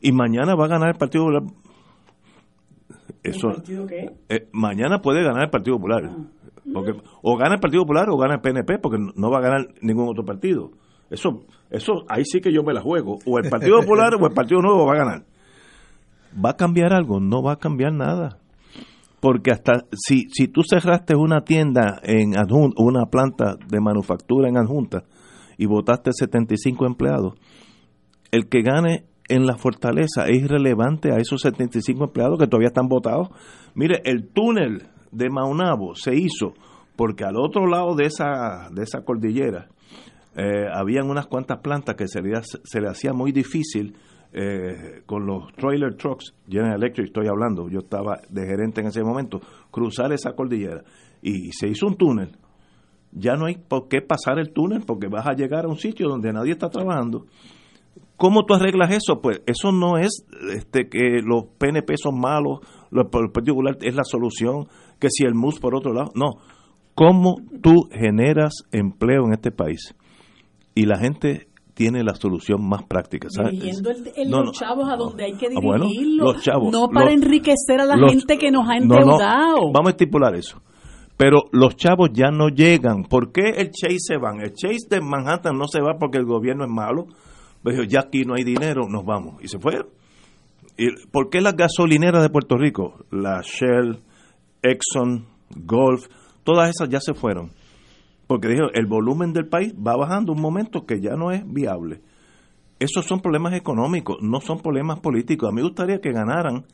Y 0.00 0.12
mañana 0.12 0.54
va 0.54 0.66
a 0.66 0.68
ganar 0.68 0.90
el 0.90 0.98
Partido 0.98 1.24
Popular. 1.24 1.42
Eso, 3.22 3.48
eh, 4.28 4.48
mañana 4.52 5.00
puede 5.00 5.24
ganar 5.24 5.44
el 5.44 5.50
Partido 5.50 5.76
Popular. 5.76 6.04
Ah. 6.04 6.16
O 7.22 7.36
gana 7.36 7.54
el 7.54 7.60
Partido 7.60 7.82
Popular 7.82 8.08
o 8.10 8.16
gana 8.16 8.34
el 8.34 8.40
PNP, 8.40 8.78
porque 8.78 8.98
no 8.98 9.30
va 9.30 9.38
a 9.38 9.42
ganar 9.42 9.68
ningún 9.80 10.08
otro 10.08 10.24
partido. 10.24 10.70
Eso, 11.10 11.44
eso 11.70 12.04
ahí 12.08 12.24
sí 12.24 12.40
que 12.40 12.52
yo 12.52 12.62
me 12.62 12.72
la 12.72 12.80
juego. 12.80 13.18
O 13.26 13.38
el 13.38 13.48
Partido 13.48 13.80
Popular 13.80 14.14
o 14.20 14.26
el 14.26 14.32
Partido 14.32 14.60
Nuevo 14.60 14.86
va 14.86 14.94
a 14.94 14.96
ganar. 14.96 15.24
¿Va 16.44 16.50
a 16.50 16.56
cambiar 16.56 16.92
algo? 16.92 17.20
No 17.20 17.42
va 17.42 17.52
a 17.52 17.56
cambiar 17.56 17.92
nada. 17.92 18.38
Porque 19.20 19.50
hasta 19.50 19.84
si, 19.92 20.28
si 20.30 20.48
tú 20.48 20.62
cerraste 20.62 21.16
una 21.16 21.42
tienda 21.42 22.00
en 22.02 22.38
adjunta, 22.38 22.82
una 22.82 23.06
planta 23.06 23.56
de 23.68 23.80
manufactura 23.80 24.48
en 24.48 24.58
adjunta 24.58 25.04
y 25.56 25.66
votaste 25.66 26.10
75 26.12 26.86
empleados, 26.86 27.34
el 28.30 28.48
que 28.48 28.60
gane 28.62 29.06
en 29.28 29.46
la 29.46 29.56
fortaleza 29.56 30.26
es 30.28 30.42
irrelevante 30.42 31.12
a 31.12 31.16
esos 31.16 31.40
75 31.40 32.04
empleados 32.04 32.38
que 32.38 32.46
todavía 32.46 32.68
están 32.68 32.88
votados. 32.88 33.28
Mire, 33.74 34.02
el 34.04 34.28
túnel 34.28 34.88
de 35.12 35.30
Maunabo 35.30 35.94
se 35.94 36.14
hizo 36.14 36.54
porque 36.96 37.24
al 37.24 37.36
otro 37.36 37.66
lado 37.66 37.94
de 37.94 38.06
esa, 38.06 38.68
de 38.72 38.82
esa 38.82 39.02
cordillera 39.02 39.68
eh, 40.34 40.66
habían 40.72 41.08
unas 41.08 41.26
cuantas 41.26 41.60
plantas 41.60 41.94
que 41.96 42.06
se 42.08 42.20
le, 42.22 42.88
hacía 42.88 43.12
muy 43.12 43.32
difícil 43.32 43.96
eh, 44.32 45.02
con 45.06 45.24
los 45.24 45.52
trailer 45.54 45.94
trucks, 45.94 46.34
General 46.46 46.76
Electric 46.76 47.06
estoy 47.06 47.26
hablando, 47.28 47.68
yo 47.70 47.78
estaba 47.78 48.20
de 48.28 48.46
gerente 48.46 48.82
en 48.82 48.88
ese 48.88 49.02
momento, 49.02 49.40
cruzar 49.70 50.12
esa 50.12 50.32
cordillera 50.32 50.82
y 51.22 51.52
se 51.52 51.68
hizo 51.68 51.86
un 51.86 51.96
túnel. 51.96 52.36
Ya 53.12 53.34
no 53.34 53.46
hay 53.46 53.56
por 53.56 53.88
qué 53.88 54.02
pasar 54.02 54.38
el 54.38 54.52
túnel 54.52 54.82
porque 54.86 55.08
vas 55.08 55.26
a 55.26 55.32
llegar 55.32 55.64
a 55.64 55.68
un 55.68 55.78
sitio 55.78 56.08
donde 56.08 56.32
nadie 56.32 56.52
está 56.52 56.68
trabajando. 56.68 57.24
¿Cómo 58.16 58.44
tú 58.44 58.54
arreglas 58.54 58.92
eso? 58.92 59.20
Pues 59.20 59.42
eso 59.46 59.72
no 59.72 59.98
es 59.98 60.24
este, 60.54 60.88
que 60.88 61.20
los 61.22 61.44
PNP 61.58 61.94
son 61.96 62.18
malos, 62.18 62.60
los, 62.90 63.06
el 63.12 63.30
Partido 63.30 63.54
Popular 63.54 63.76
es 63.80 63.94
la 63.94 64.04
solución, 64.04 64.66
que 64.98 65.08
si 65.10 65.24
el 65.24 65.34
MUS 65.34 65.58
por 65.58 65.74
otro 65.74 65.92
lado, 65.92 66.12
no. 66.14 66.38
¿Cómo 66.94 67.36
tú 67.62 67.88
generas 67.92 68.54
empleo 68.72 69.26
en 69.26 69.32
este 69.34 69.50
país? 69.50 69.94
Y 70.74 70.86
la 70.86 70.98
gente 70.98 71.48
tiene 71.74 72.02
la 72.02 72.14
solución 72.14 72.66
más 72.66 72.84
práctica. 72.84 73.28
¿sabes? 73.30 73.52
Dirigiendo 73.52 73.90
el, 73.90 74.12
el- 74.16 74.30
No, 74.30 74.38
los 74.38 74.46
no. 74.46 74.52
chavos 74.52 74.88
a 74.90 74.96
donde 74.96 75.24
hay 75.24 75.32
que 75.36 75.46
Ah, 75.46 75.60
bueno, 75.62 75.86
los 76.18 76.42
chavos, 76.42 76.72
no 76.72 76.88
para 76.88 77.10
los- 77.12 77.22
enriquecer 77.22 77.80
a 77.80 77.84
la 77.84 77.96
los- 77.96 78.10
gente 78.12 78.38
que 78.38 78.50
nos 78.50 78.64
ha 78.68 78.78
no, 78.78 78.94
endeudado. 78.96 79.72
vamos 79.72 79.88
a 79.88 79.90
estipular 79.90 80.34
eso. 80.34 80.62
Pero 81.18 81.44
los 81.52 81.76
chavos 81.76 82.10
ya 82.12 82.30
no 82.30 82.48
llegan. 82.48 83.04
¿Por 83.04 83.32
qué 83.32 83.42
el 83.56 83.70
Chase 83.70 83.96
se 83.98 84.16
van? 84.18 84.40
El 84.40 84.52
Chase 84.52 84.86
de 84.90 85.00
Manhattan 85.00 85.56
no 85.56 85.66
se 85.66 85.80
va 85.80 85.96
porque 85.98 86.18
el 86.18 86.24
gobierno 86.26 86.64
es 86.64 86.70
malo. 86.70 87.06
Pues 87.62 87.76
ya 87.88 88.00
aquí 88.00 88.24
no 88.24 88.34
hay 88.36 88.44
dinero, 88.44 88.82
nos 88.88 89.04
vamos. 89.04 89.42
Y 89.42 89.48
se 89.48 89.58
fueron. 89.58 89.86
¿Y 90.78 90.88
¿Por 91.10 91.30
qué 91.30 91.40
las 91.40 91.56
gasolineras 91.56 92.22
de 92.22 92.28
Puerto 92.28 92.56
Rico? 92.56 93.04
La 93.10 93.40
Shell, 93.42 94.00
Exxon, 94.70 95.26
Gulf, 95.54 96.06
todas 96.44 96.70
esas 96.70 96.88
ya 96.88 97.00
se 97.00 97.14
fueron. 97.14 97.50
Porque 98.26 98.48
dijeron, 98.48 98.70
el 98.74 98.86
volumen 98.86 99.32
del 99.32 99.46
país 99.48 99.74
va 99.74 99.96
bajando 99.96 100.32
un 100.32 100.40
momento 100.40 100.84
que 100.84 101.00
ya 101.00 101.14
no 101.16 101.30
es 101.30 101.42
viable. 101.46 102.00
Esos 102.78 103.06
son 103.06 103.20
problemas 103.20 103.54
económicos, 103.54 104.18
no 104.20 104.40
son 104.40 104.58
problemas 104.58 105.00
políticos. 105.00 105.48
A 105.48 105.52
mí 105.52 105.56
me 105.56 105.62
gustaría 105.62 106.00
que 106.00 106.12
ganaran 106.12 106.64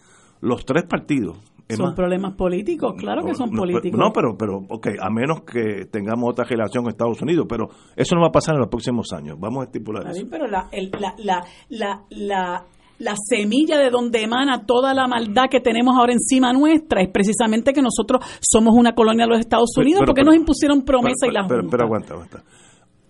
los 0.41 0.65
tres 0.65 0.85
partidos. 0.85 1.37
Es 1.69 1.77
son 1.77 1.87
más, 1.87 1.95
problemas 1.95 2.35
políticos, 2.35 2.95
claro 2.99 3.25
que 3.25 3.35
son 3.35 3.51
políticos. 3.51 3.99
No, 3.99 4.13
pero, 4.13 4.37
pero, 4.37 4.59
ok, 4.69 4.89
a 5.01 5.11
menos 5.11 5.43
que 5.43 5.87
tengamos 5.91 6.31
otra 6.31 6.45
relación 6.45 6.83
con 6.85 6.91
Estados 6.91 7.23
Unidos, 7.23 7.47
pero 7.49 7.69
eso 7.95 8.15
no 8.17 8.23
va 8.23 8.29
a 8.29 8.33
pasar 8.33 8.55
en 8.57 8.61
los 8.61 8.69
próximos 8.69 9.13
años. 9.13 9.39
Vamos 9.39 9.63
a 9.63 9.65
estipular 9.67 10.03
eso. 10.07 10.13
bien, 10.15 10.29
pero 10.29 10.49
la, 10.49 10.69
el- 10.73 10.91
la, 10.99 11.15
la, 11.19 11.45
la, 11.69 12.03
la, 12.11 12.65
la 12.99 13.15
semilla 13.17 13.79
de 13.79 13.91
donde 13.91 14.23
emana 14.23 14.65
toda 14.65 14.95
la 14.95 15.07
maldad 15.09 15.45
que 15.51 15.61
tenemos 15.61 15.95
ahora 15.99 16.13
encima 16.13 16.53
nuestra 16.53 17.03
es 17.03 17.09
precisamente 17.13 17.73
que 17.73 17.83
nosotros 17.83 18.25
somos 18.41 18.75
una 18.77 18.93
colonia 18.95 19.25
de 19.27 19.31
los 19.31 19.41
Estados 19.41 19.71
Unidos 19.77 20.01
pero- 20.01 20.07
porque 20.07 20.21
pero- 20.23 20.31
nos 20.33 20.37
impusieron 20.41 20.83
promesa 20.83 21.15
pero, 21.27 21.33
y 21.33 21.35
la 21.35 21.47
pero, 21.49 21.63
pero 21.71 21.85
aguanta, 21.85 22.15
aguanta. 22.15 22.43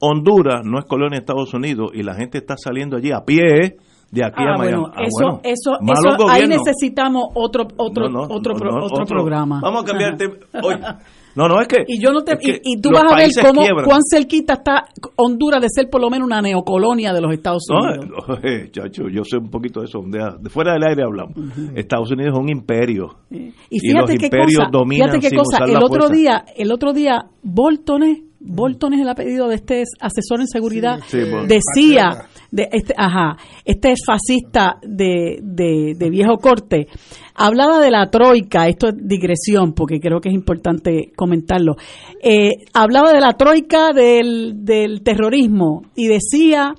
Honduras 0.00 0.62
no 0.64 0.78
es 0.78 0.84
colonia 0.86 1.16
de 1.16 1.20
Estados 1.20 1.52
Unidos 1.54 1.90
y 1.94 2.02
la 2.02 2.14
gente 2.14 2.38
está 2.38 2.54
saliendo 2.56 2.96
allí 2.96 3.12
a 3.12 3.20
pie 3.24 3.76
de 4.10 4.24
aquí 4.24 4.42
Ah, 4.44 4.54
a 4.54 4.58
Miami. 4.58 4.82
bueno, 4.82 4.92
Ah, 4.94 5.02
eso, 5.04 5.40
bueno. 5.40 5.40
eso, 5.44 6.28
ahí 6.28 6.46
necesitamos 6.48 7.26
otro, 7.34 7.66
otro, 7.76 8.08
No, 8.08 8.26
no, 8.26 8.34
otro, 8.34 8.52
no, 8.54 8.58
pro- 8.58 8.70
no, 8.80 8.84
otro, 8.86 9.04
programa. 9.06 9.60
Vamos 9.62 9.82
a 9.84 9.86
cambiar 9.86 10.14
Ajá. 10.14 10.98
no, 11.34 11.48
no, 11.48 11.60
es 11.60 11.68
que. 11.68 11.84
Y 11.86 12.00
yo 12.02 12.12
no 12.12 12.22
te, 12.22 12.32
es 12.32 12.38
que 12.38 12.60
y, 12.64 12.74
y 12.74 12.80
tú 12.80 12.90
los 12.90 13.02
vas 13.02 13.12
a 13.12 13.16
ver 13.16 13.30
cómo 13.42 13.62
quiebran. 13.62 13.84
cuán 13.86 14.00
cerquita 14.10 14.54
está 14.54 14.84
Honduras 15.16 15.60
de 15.60 15.68
ser 15.74 15.88
por 15.90 16.00
lo 16.00 16.10
menos 16.10 16.26
una 16.26 16.40
neocolonia 16.42 17.12
de 17.12 17.20
los 17.20 17.32
Estados 17.32 17.62
Unidos. 17.68 18.06
No, 18.28 18.34
eh, 18.42 18.70
chacho, 18.70 19.04
yo 19.08 19.22
sé 19.24 19.36
un 19.38 19.50
poquito 19.50 19.80
de 19.80 19.86
eso. 19.86 20.00
De, 20.06 20.18
de 20.40 20.50
fuera 20.50 20.74
del 20.74 20.82
aire 20.84 21.02
hablamos. 21.04 21.34
Estados 21.74 22.10
Unidos 22.10 22.34
es 22.34 22.38
un 22.40 22.48
imperio. 22.50 23.16
Y 23.30 23.46
los 23.46 24.10
fíjate 24.10 24.18
qué 24.18 24.24
imperios 24.26 24.58
cosa, 24.58 24.70
dominan 24.70 25.08
fíjate 25.08 25.20
qué 25.20 25.28
sin 25.30 25.38
cosa, 25.38 25.64
el 25.64 25.76
otro 25.76 25.88
fuerza. 25.88 26.14
día, 26.14 26.44
el 26.56 26.72
otro 26.72 26.92
día 26.92 27.24
Bolton 27.42 28.02
es, 28.02 28.18
Bolton 28.40 28.94
es 28.94 29.00
el 29.00 29.08
apellido 29.08 29.48
de 29.48 29.54
este 29.54 29.84
asesor 30.00 30.40
en 30.40 30.48
seguridad, 30.48 30.98
Sí, 31.06 31.22
sí, 31.22 31.30
Bolton. 31.30 31.48
decía 31.48 32.26
de 32.52 32.68
este, 32.70 32.94
ajá, 32.96 33.36
este 33.64 33.94
fascista 34.06 34.76
de, 34.82 35.40
de, 35.42 35.94
de 35.96 36.10
viejo 36.10 36.36
corte, 36.36 36.86
hablaba 37.34 37.80
de 37.80 37.90
la 37.90 38.10
troika, 38.10 38.68
esto 38.68 38.88
es 38.88 38.94
digresión 38.96 39.72
porque 39.72 39.98
creo 39.98 40.20
que 40.20 40.28
es 40.28 40.34
importante 40.34 41.10
comentarlo, 41.16 41.76
eh, 42.22 42.50
hablaba 42.74 43.12
de 43.12 43.20
la 43.20 43.32
troika 43.32 43.92
del, 43.92 44.64
del 44.64 45.02
terrorismo 45.02 45.82
y 45.96 46.06
decía 46.06 46.74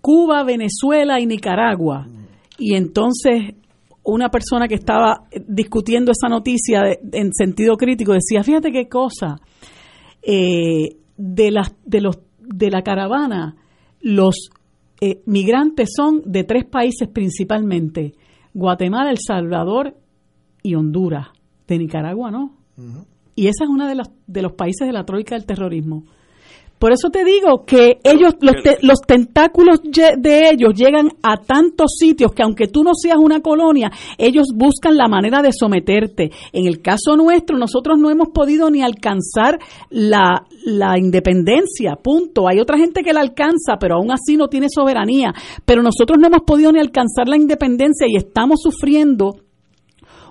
Cuba, 0.00 0.44
Venezuela 0.44 1.18
y 1.18 1.26
Nicaragua. 1.26 2.06
Y 2.58 2.74
entonces 2.74 3.54
una 4.02 4.28
persona 4.28 4.68
que 4.68 4.74
estaba 4.74 5.24
discutiendo 5.46 6.12
esa 6.12 6.28
noticia 6.28 6.82
en 7.10 7.32
sentido 7.32 7.76
crítico 7.78 8.12
decía, 8.12 8.44
fíjate 8.44 8.70
qué 8.70 8.86
cosa, 8.86 9.40
eh, 10.22 10.98
de, 11.16 11.50
las, 11.50 11.74
de, 11.86 12.02
los, 12.02 12.18
de 12.38 12.70
la 12.70 12.82
caravana, 12.82 13.56
los 14.02 14.50
eh, 15.00 15.22
migrantes 15.26 15.90
son 15.96 16.22
de 16.24 16.44
tres 16.44 16.64
países 16.64 17.08
principalmente, 17.08 18.14
Guatemala, 18.52 19.10
El 19.10 19.18
Salvador 19.18 19.96
y 20.62 20.74
Honduras, 20.74 21.28
de 21.66 21.78
Nicaragua 21.78 22.30
no. 22.30 22.56
Y 23.34 23.46
esa 23.46 23.64
es 23.64 23.70
una 23.70 23.88
de 23.88 23.96
los, 23.96 24.10
de 24.26 24.42
los 24.42 24.52
países 24.52 24.86
de 24.86 24.92
la 24.92 25.04
troika 25.04 25.34
del 25.34 25.46
terrorismo. 25.46 26.04
Por 26.84 26.92
eso 26.92 27.08
te 27.08 27.24
digo 27.24 27.64
que 27.64 27.98
ellos, 28.04 28.34
los, 28.42 28.62
te- 28.62 28.76
los 28.82 29.00
tentáculos 29.00 29.80
de 29.82 30.50
ellos 30.50 30.74
llegan 30.74 31.08
a 31.22 31.38
tantos 31.38 31.92
sitios 31.98 32.32
que 32.32 32.42
aunque 32.42 32.66
tú 32.66 32.84
no 32.84 32.90
seas 32.94 33.16
una 33.16 33.40
colonia, 33.40 33.90
ellos 34.18 34.48
buscan 34.54 34.94
la 34.98 35.08
manera 35.08 35.40
de 35.40 35.50
someterte. 35.50 36.30
En 36.52 36.66
el 36.66 36.82
caso 36.82 37.16
nuestro, 37.16 37.56
nosotros 37.56 37.98
no 37.98 38.10
hemos 38.10 38.28
podido 38.34 38.68
ni 38.70 38.82
alcanzar 38.82 39.58
la, 39.88 40.44
la 40.66 40.98
independencia, 40.98 41.96
punto. 41.96 42.48
Hay 42.48 42.60
otra 42.60 42.76
gente 42.76 43.02
que 43.02 43.14
la 43.14 43.20
alcanza, 43.20 43.78
pero 43.80 43.94
aún 43.94 44.12
así 44.12 44.36
no 44.36 44.48
tiene 44.48 44.66
soberanía. 44.68 45.32
Pero 45.64 45.82
nosotros 45.82 46.18
no 46.20 46.26
hemos 46.26 46.42
podido 46.42 46.70
ni 46.70 46.80
alcanzar 46.80 47.28
la 47.28 47.38
independencia 47.38 48.06
y 48.06 48.16
estamos 48.16 48.60
sufriendo 48.60 49.36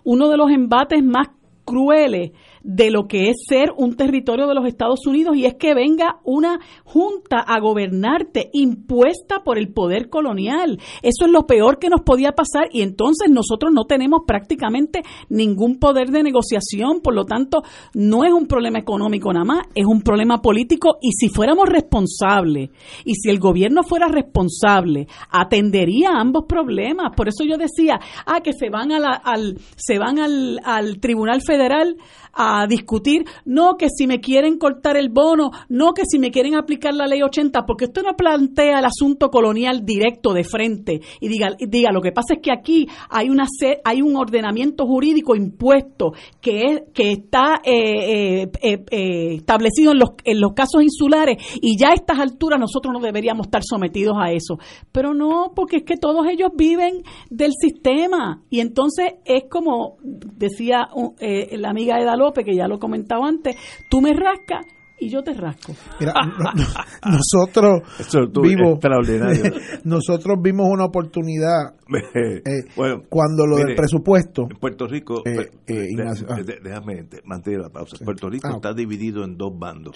uno 0.04 0.30
de 0.30 0.38
los 0.38 0.52
embates 0.52 1.04
más 1.04 1.30
crueles 1.66 2.32
de 2.64 2.90
lo 2.92 3.08
que 3.08 3.30
es 3.30 3.36
ser 3.48 3.72
un 3.78 3.96
territorio 3.96 4.48
de 4.48 4.56
los 4.56 4.66
Estados 4.66 5.06
Unidos 5.06 5.36
y 5.36 5.46
es 5.46 5.56
que 5.56 5.74
venga 5.74 6.20
una 6.24 6.60
junta 6.86 7.40
a 7.40 7.60
gobernarte 7.60 8.50
impuesta 8.54 9.44
por 9.44 9.58
el 9.58 9.74
poder 9.74 10.10
colonial. 10.10 10.80
Eso 11.02 11.26
es 11.26 11.32
lo 11.32 11.46
peor 11.46 11.78
que 11.80 11.90
nos 11.90 12.02
podía 12.02 12.32
pasar 12.32 12.70
y 12.72 12.82
entonces 12.82 13.30
nosotros 13.30 13.72
no 13.74 13.86
tenemos 13.86 14.22
prácticamente 14.26 15.02
ningún 15.30 15.78
poder 15.80 16.10
de 16.10 16.24
negociación, 16.24 17.02
por 17.02 17.14
lo 17.14 17.26
tanto 17.26 17.64
no 17.94 18.24
es 18.24 18.32
un 18.32 18.48
problema 18.48 18.80
económico 18.80 19.32
nada 19.34 19.46
más, 19.46 19.68
es 19.76 19.86
un 19.86 20.02
problema 20.02 20.42
político 20.42 20.98
y 21.02 21.12
si 21.12 21.30
fuéramos 21.30 21.68
responsables 21.68 22.70
y 23.06 23.16
si 23.16 23.30
el 23.30 23.40
gobierno 23.40 23.84
fuera 23.84 24.08
responsable, 24.08 25.08
atendería 25.30 26.12
ambos 26.16 26.46
problemas. 26.48 27.14
Por 27.16 27.28
eso 27.28 27.44
yo 27.44 27.58
decía, 27.58 28.00
ah, 28.26 28.40
que 28.42 28.54
se 28.54 28.70
van 28.70 28.92
a 28.92 29.00
la- 29.00 29.22
al 29.24 29.58
se 29.76 30.00
van 30.00 30.20
al, 30.20 30.60
al 30.64 31.00
Tribunal 31.00 31.42
Federal 31.46 31.98
a 32.34 32.66
discutir, 32.68 33.26
no 33.46 33.78
que 33.78 33.88
si 33.90 34.08
me 34.08 34.20
quieren 34.20 34.58
cortar 34.58 34.98
el 34.98 35.10
bono, 35.10 35.52
no 35.70 35.94
que 35.94 36.04
si 36.06 36.20
me 36.20 36.32
quieren 36.32 36.56
aplicar 36.56 36.94
la 36.94 37.06
ley 37.06 37.22
80, 37.22 37.66
porque 37.66 37.86
usted 37.86 38.02
no 38.04 38.16
plantea 38.16 38.80
el 38.80 38.86
asunto 38.86 39.30
colonial 39.30 39.86
directo 39.86 40.34
de 40.34 40.44
frente 40.44 41.02
y 41.20 41.28
diga, 41.28 41.56
diga 41.60 41.92
lo 41.92 42.02
que 42.02 42.12
pasa 42.12 42.36
es 42.36 42.42
que 42.42 42.52
aquí 42.52 42.88
hay 43.10 43.30
una 43.30 43.46
hay 43.84 44.02
un 44.02 44.16
ordenamiento 44.16 44.86
jurídico 44.86 45.36
impuesto 45.36 46.14
que 46.42 46.62
es 46.62 46.82
que 46.94 47.12
está 47.12 47.62
eh, 47.64 48.44
eh, 48.44 48.52
eh, 48.62 48.86
eh, 48.90 49.36
establecido 49.36 49.92
en 49.92 50.00
los 50.00 50.10
en 50.24 50.40
los 50.40 50.54
casos 50.54 50.82
insulares 50.82 51.38
y 51.62 51.78
ya 51.78 51.90
a 51.90 51.94
estas 51.94 52.20
alturas 52.20 52.60
nosotros 52.60 52.94
no 52.94 53.00
deberíamos 53.00 53.48
estar 53.48 53.64
sometidos 53.64 54.16
a 54.20 54.32
eso, 54.32 54.58
pero 54.92 55.14
no 55.14 55.52
porque 55.56 55.78
es 55.78 55.84
que 55.84 55.98
todos 55.98 56.26
ellos 56.28 56.50
viven 56.56 57.04
del 57.30 57.52
sistema 57.60 58.42
y 58.50 58.60
entonces 58.60 59.14
es 59.26 59.44
como 59.50 59.98
decía 60.02 60.88
eh, 61.20 61.58
la 61.58 61.70
amiga 61.70 62.00
Eda 62.00 62.16
López 62.24 62.46
que 62.46 62.56
ya 62.56 62.68
lo 62.68 62.80
comentaba 62.80 63.28
antes, 63.28 63.56
tú 63.90 64.02
me 64.02 64.14
rascas 64.14 64.66
y 65.00 65.10
yo 65.10 65.22
te 65.22 65.34
rasco. 65.34 65.74
Mira, 66.00 66.14
no- 66.14 66.52
no- 66.54 67.18
nosotros 67.18 67.82
vimos 68.42 68.74
extraordinario. 68.76 69.52
nosotros 69.84 70.38
vimos 70.42 70.68
una 70.72 70.86
oportunidad 70.86 71.74
eh, 72.16 72.42
Bueno, 72.76 73.02
cuando 73.10 73.46
lo 73.46 73.58
del 73.58 73.76
presupuesto 73.76 74.44
En 74.50 74.58
Puerto 74.58 74.88
Rico, 74.88 75.22
Eh, 75.26 75.36
pe- 75.66 75.74
eh, 75.74 75.88
Ignacio, 75.92 76.28
ah. 76.30 76.38
déjame 76.42 77.04
te- 77.04 77.22
mantener 77.26 77.60
la 77.60 77.70
pausa. 77.70 77.98
Puerto 78.06 78.30
Rico 78.30 78.48
Ah, 78.48 78.56
está 78.56 78.74
dividido 78.74 79.24
en 79.26 79.36
dos 79.38 79.52
bandos. 79.58 79.96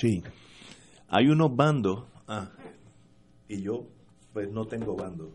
Hay 1.10 1.28
unos 1.30 1.56
bandos, 1.56 2.04
ah, 2.28 2.50
y 3.48 3.62
yo 3.62 3.86
pues 4.34 4.52
no 4.52 4.66
tengo 4.66 4.96
bando. 4.96 5.32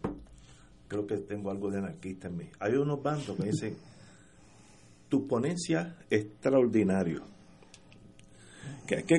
Creo 0.87 1.07
que 1.07 1.17
tengo 1.17 1.51
algo 1.51 1.71
de 1.71 1.79
anarquista 1.79 2.29
en 2.29 2.37
mí. 2.37 2.45
Hay 2.61 2.75
unos 2.75 3.03
bandos 3.03 3.35
que 3.39 3.45
dicen, 3.45 3.75
tu 5.13 5.27
ponencia 5.27 5.95
extraordinario. 6.09 7.21
Que 8.87 8.97
hay 8.97 9.03
que 9.03 9.17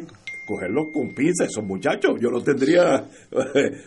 cogerlos 0.47 0.85
con 0.91 1.13
pinzas, 1.13 1.49
esos 1.51 1.63
muchachos, 1.63 2.15
yo 2.19 2.31
los 2.31 2.43
tendría 2.43 3.07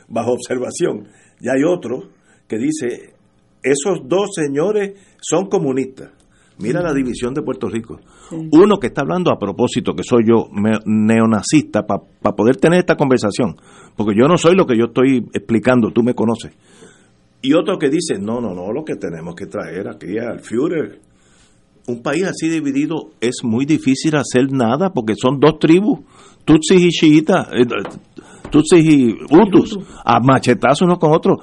bajo 0.09 0.33
observación. 0.35 1.09
Y 1.41 1.49
hay 1.49 1.65
otro 1.69 2.11
que 2.47 2.59
dice, 2.59 3.13
esos 3.61 4.07
dos 4.09 4.31
señores 4.37 4.93
son 5.21 5.49
comunistas. 5.49 6.11
Mira 6.59 6.81
la 6.81 6.95
división 6.95 7.35
de 7.35 7.43
Puerto 7.43 7.69
Rico. 7.69 7.99
Uno 8.53 8.77
que 8.81 8.87
está 8.87 9.03
hablando 9.03 9.33
a 9.33 9.39
propósito, 9.39 9.93
que 9.95 10.05
soy 10.05 10.23
yo, 10.29 10.47
me- 10.53 10.79
neonazista, 10.87 11.85
para 11.87 12.37
poder 12.37 12.57
tener 12.57 12.79
esta 12.79 12.95
conversación. 12.95 13.57
Porque 13.97 14.15
yo 14.17 14.29
no 14.29 14.39
soy 14.39 14.55
lo 14.55 14.65
que 14.65 14.79
yo 14.79 14.85
estoy 14.87 15.27
explicando, 15.35 15.91
tú 15.91 16.05
me 16.05 16.15
conoces. 16.15 16.53
Y 17.43 17.53
otro 17.53 17.79
que 17.79 17.91
dice, 17.91 18.19
no, 18.21 18.41
no, 18.41 18.55
no, 18.55 18.73
lo 18.73 18.85
que 18.85 18.95
tenemos 18.95 19.35
que 19.35 19.47
traer 19.47 19.89
aquí 19.89 20.17
al 20.19 20.39
Führer. 20.41 21.01
Un 21.89 22.03
país 22.03 22.25
así 22.25 22.49
dividido 22.49 23.11
es 23.21 23.37
muy 23.45 23.65
difícil 23.65 24.17
hacer 24.17 24.51
nada 24.51 24.91
porque 24.93 25.15
son 25.17 25.39
dos 25.39 25.59
tribus, 25.61 26.01
Tutsis 26.45 26.83
y 26.83 26.89
Chiitas, 26.89 27.47
eh, 27.53 27.65
Tutsis 28.51 28.85
y 28.85 29.15
Hutus, 29.31 29.79
a 30.05 30.19
machetazos 30.21 30.83
unos 30.83 30.99
con 30.99 31.13
otros. 31.13 31.39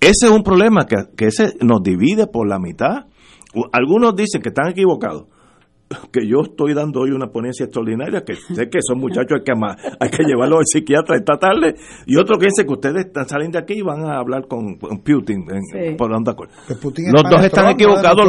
Ese 0.00 0.26
es 0.26 0.30
un 0.30 0.42
problema 0.42 0.84
que, 0.86 0.96
que 1.16 1.26
ese 1.26 1.54
nos 1.60 1.82
divide 1.82 2.26
por 2.26 2.48
la 2.48 2.58
mitad. 2.58 3.06
Algunos 3.72 4.14
dicen 4.16 4.42
que 4.42 4.48
están 4.48 4.68
equivocados. 4.68 5.26
Que 6.12 6.26
yo 6.26 6.40
estoy 6.42 6.74
dando 6.74 7.00
hoy 7.00 7.10
una 7.10 7.28
ponencia 7.28 7.64
extraordinaria, 7.64 8.22
que 8.22 8.34
sé 8.34 8.68
que 8.68 8.78
esos 8.78 8.96
muchachos 8.96 9.38
hay 9.38 9.44
que, 9.44 9.52
hay 10.00 10.10
que 10.10 10.24
llevarlos 10.24 10.58
al 10.60 10.66
psiquiatra 10.66 11.16
esta 11.16 11.38
tarde, 11.38 11.74
y 12.06 12.16
otro 12.16 12.36
que 12.38 12.46
dice 12.46 12.66
que 12.66 12.72
ustedes 12.72 13.06
están 13.06 13.28
saliendo 13.28 13.58
de 13.58 13.64
aquí 13.64 13.74
y 13.78 13.82
van 13.82 14.04
a 14.04 14.18
hablar 14.18 14.46
con, 14.46 14.78
Putin, 14.78 15.46
por 15.96 16.10
de 16.22 16.30
acuerdo. 16.30 16.54
Los 16.68 17.22
dos 17.30 17.44
están 17.44 17.70
equivocados, 17.70 18.28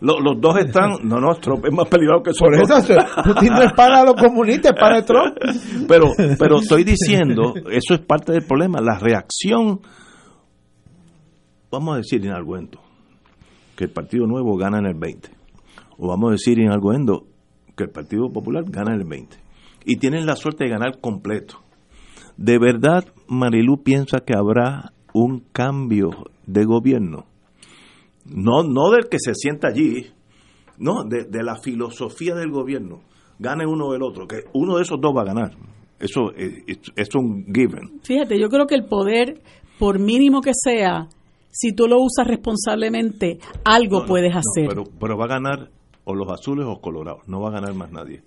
los, 0.00 0.20
los, 0.22 0.40
dos 0.40 0.58
están, 0.58 0.92
no, 1.02 1.20
no, 1.20 1.34
Trump 1.36 1.64
es 1.66 1.72
más 1.72 1.88
peligroso 1.88 2.22
que 2.22 2.30
Por 2.38 2.54
eso, 2.54 2.94
Putin 3.24 3.52
no 3.52 3.62
es 3.62 3.72
para 3.72 4.04
los 4.04 4.14
comunistas, 4.14 4.72
es 4.72 4.80
para 4.80 5.04
Trump. 5.04 5.36
Pero, 5.88 6.06
pero 6.38 6.58
estoy 6.58 6.84
diciendo, 6.84 7.54
eso 7.70 7.94
es 7.94 8.00
parte 8.00 8.32
del 8.32 8.44
problema, 8.44 8.80
la 8.80 8.98
reacción, 8.98 9.80
vamos 11.70 11.94
a 11.94 11.96
decir 11.98 12.24
en 12.26 12.32
que 13.76 13.84
el 13.84 13.90
Partido 13.90 14.26
Nuevo 14.26 14.56
gana 14.56 14.78
en 14.78 14.86
el 14.86 14.94
20 14.94 15.35
o 15.98 16.08
vamos 16.08 16.28
a 16.28 16.32
decir 16.32 16.60
en 16.60 16.70
Arguendo 16.70 17.26
que 17.76 17.84
el 17.84 17.90
Partido 17.90 18.30
Popular 18.32 18.64
gana 18.66 18.94
el 18.94 19.04
20 19.04 19.36
y 19.84 19.96
tienen 19.96 20.26
la 20.26 20.36
suerte 20.36 20.64
de 20.64 20.70
ganar 20.70 21.00
completo. 21.00 21.60
¿De 22.36 22.58
verdad 22.58 23.04
Marilu 23.28 23.82
piensa 23.82 24.20
que 24.20 24.34
habrá 24.34 24.92
un 25.14 25.44
cambio 25.52 26.10
de 26.46 26.64
gobierno? 26.64 27.26
No, 28.26 28.62
no 28.62 28.90
del 28.90 29.08
que 29.08 29.18
se 29.18 29.34
sienta 29.34 29.68
allí, 29.68 30.06
no, 30.78 31.04
de, 31.04 31.42
la 31.42 31.56
filosofía 31.56 32.34
del 32.34 32.50
gobierno. 32.50 33.00
Gane 33.38 33.66
uno 33.66 33.86
o 33.86 33.94
el 33.94 34.02
otro, 34.02 34.26
que 34.26 34.44
uno 34.54 34.76
de 34.76 34.82
esos 34.82 35.00
dos 35.00 35.14
va 35.16 35.22
a 35.22 35.26
ganar. 35.26 35.52
Eso 35.98 36.32
es, 36.36 36.80
es 36.94 37.14
un 37.14 37.46
given. 37.54 38.00
Fíjate, 38.02 38.38
yo 38.38 38.48
creo 38.48 38.66
que 38.66 38.74
el 38.74 38.84
poder, 38.84 39.40
por 39.78 39.98
mínimo 39.98 40.40
que 40.40 40.52
sea, 40.52 41.08
si 41.50 41.72
tú 41.72 41.86
lo 41.86 42.02
usas 42.02 42.26
responsablemente, 42.26 43.38
algo 43.64 44.04
puedes 44.04 44.34
hacer. 44.34 44.68
pero, 44.68 44.84
pero 44.98 45.16
va 45.16 45.24
a 45.24 45.28
ganar 45.28 45.70
o 46.06 46.14
los 46.14 46.30
azules 46.30 46.64
o 46.66 46.80
colorados. 46.80 47.26
No 47.26 47.40
va 47.40 47.48
a 47.48 47.52
ganar 47.52 47.74
más 47.74 47.90
nadie. 47.90 48.22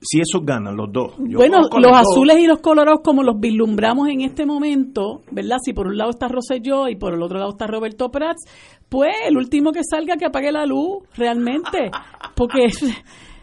Si 0.00 0.20
esos 0.20 0.44
ganan, 0.44 0.76
los 0.76 0.92
dos. 0.92 1.14
bueno, 1.18 1.62
los 1.62 1.96
azules 1.96 2.38
y 2.38 2.46
los 2.46 2.60
colorados, 2.60 3.00
como 3.02 3.22
los 3.22 3.40
vislumbramos 3.40 4.08
en 4.08 4.20
este 4.20 4.46
momento, 4.46 5.22
¿verdad? 5.32 5.56
Si 5.64 5.72
por 5.72 5.88
un 5.88 5.96
lado 5.96 6.10
está 6.10 6.28
Rosselló 6.28 6.88
y 6.88 6.96
por 6.96 7.14
el 7.14 7.22
otro 7.22 7.38
lado 7.38 7.50
está 7.50 7.66
Roberto 7.66 8.10
Prats, 8.10 8.44
pues 8.88 9.14
el 9.26 9.36
último 9.36 9.72
que 9.72 9.80
salga 9.82 10.16
que 10.16 10.26
apague 10.26 10.52
la 10.52 10.66
luz, 10.66 11.02
realmente. 11.16 11.90
Porque 12.36 12.66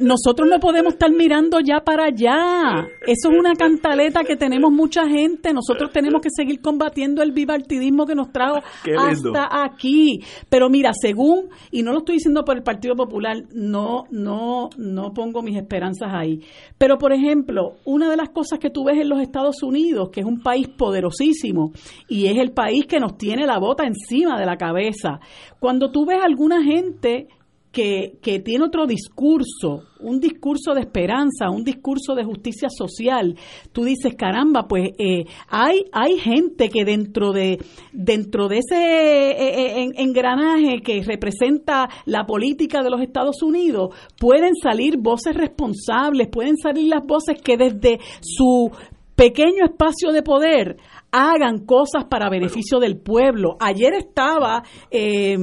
nosotros 0.00 0.48
no 0.48 0.58
podemos 0.58 0.94
estar 0.94 1.10
mirando 1.10 1.60
ya 1.60 1.80
para 1.80 2.06
allá. 2.06 2.88
Eso 3.06 3.30
es 3.30 3.38
una 3.38 3.54
cantaleta 3.54 4.24
que 4.24 4.36
tenemos 4.36 4.72
mucha 4.72 5.06
gente. 5.08 5.52
Nosotros 5.52 5.90
tenemos 5.92 6.20
que 6.20 6.28
seguir 6.34 6.60
combatiendo 6.60 7.22
el 7.22 7.32
bipartidismo 7.32 8.06
que 8.06 8.14
nos 8.14 8.32
trajo 8.32 8.58
hasta 8.98 9.64
aquí. 9.64 10.20
Pero 10.48 10.68
mira, 10.68 10.92
según, 10.92 11.48
y 11.70 11.82
no 11.82 11.92
lo 11.92 11.98
estoy 11.98 12.16
diciendo 12.16 12.44
por 12.44 12.56
el 12.56 12.62
Partido 12.62 12.94
Popular, 12.94 13.36
no, 13.52 14.04
no, 14.10 14.70
no 14.76 15.12
pongo 15.12 15.42
mis 15.42 15.56
esperanzas 15.56 16.10
ahí. 16.12 16.40
Pero, 16.78 16.98
por 16.98 17.12
ejemplo, 17.12 17.76
una 17.84 18.10
de 18.10 18.16
las 18.16 18.30
cosas 18.30 18.58
que 18.58 18.70
tú 18.70 18.84
ves 18.84 18.98
en 18.98 19.08
los 19.08 19.20
Estados 19.20 19.62
Unidos, 19.62 20.10
que 20.10 20.20
es 20.20 20.26
un 20.26 20.40
país 20.40 20.68
poderosísimo, 20.68 21.72
y 22.08 22.26
es 22.26 22.38
el 22.38 22.52
país 22.52 22.86
que 22.86 23.00
nos 23.00 23.16
tiene 23.16 23.46
la 23.46 23.58
bota 23.58 23.84
encima 23.84 24.38
de 24.38 24.46
la 24.46 24.56
cabeza, 24.56 25.20
cuando 25.58 25.90
tú 25.90 26.06
ves 26.06 26.20
a 26.20 26.26
alguna 26.26 26.62
gente 26.62 27.28
que, 27.72 28.18
que, 28.22 28.38
tiene 28.38 28.64
otro 28.64 28.86
discurso, 28.86 29.84
un 30.00 30.20
discurso 30.20 30.74
de 30.74 30.82
esperanza, 30.82 31.50
un 31.50 31.64
discurso 31.64 32.14
de 32.14 32.24
justicia 32.24 32.68
social, 32.68 33.36
tú 33.72 33.84
dices, 33.84 34.14
caramba, 34.14 34.68
pues 34.68 34.90
eh, 34.98 35.24
hay, 35.48 35.84
hay 35.92 36.18
gente 36.18 36.68
que 36.68 36.84
dentro 36.84 37.32
de, 37.32 37.58
dentro 37.92 38.48
de 38.48 38.58
ese 38.58 38.76
eh, 38.76 39.82
eh, 39.82 39.88
engranaje 39.96 40.82
que 40.84 41.02
representa 41.02 41.88
la 42.04 42.26
política 42.26 42.82
de 42.82 42.90
los 42.90 43.00
Estados 43.00 43.42
Unidos, 43.42 43.94
pueden 44.18 44.54
salir 44.54 44.98
voces 44.98 45.34
responsables, 45.34 46.28
pueden 46.28 46.58
salir 46.58 46.88
las 46.88 47.04
voces 47.06 47.40
que 47.42 47.56
desde 47.56 47.98
su 48.20 48.70
pequeño 49.16 49.64
espacio 49.64 50.10
de 50.12 50.22
poder 50.22 50.76
hagan 51.12 51.66
cosas 51.66 52.06
para 52.06 52.30
beneficio 52.30 52.80
del 52.80 52.96
pueblo. 52.96 53.56
Ayer 53.60 53.92
estaba 53.92 54.62
eh, 54.90 55.36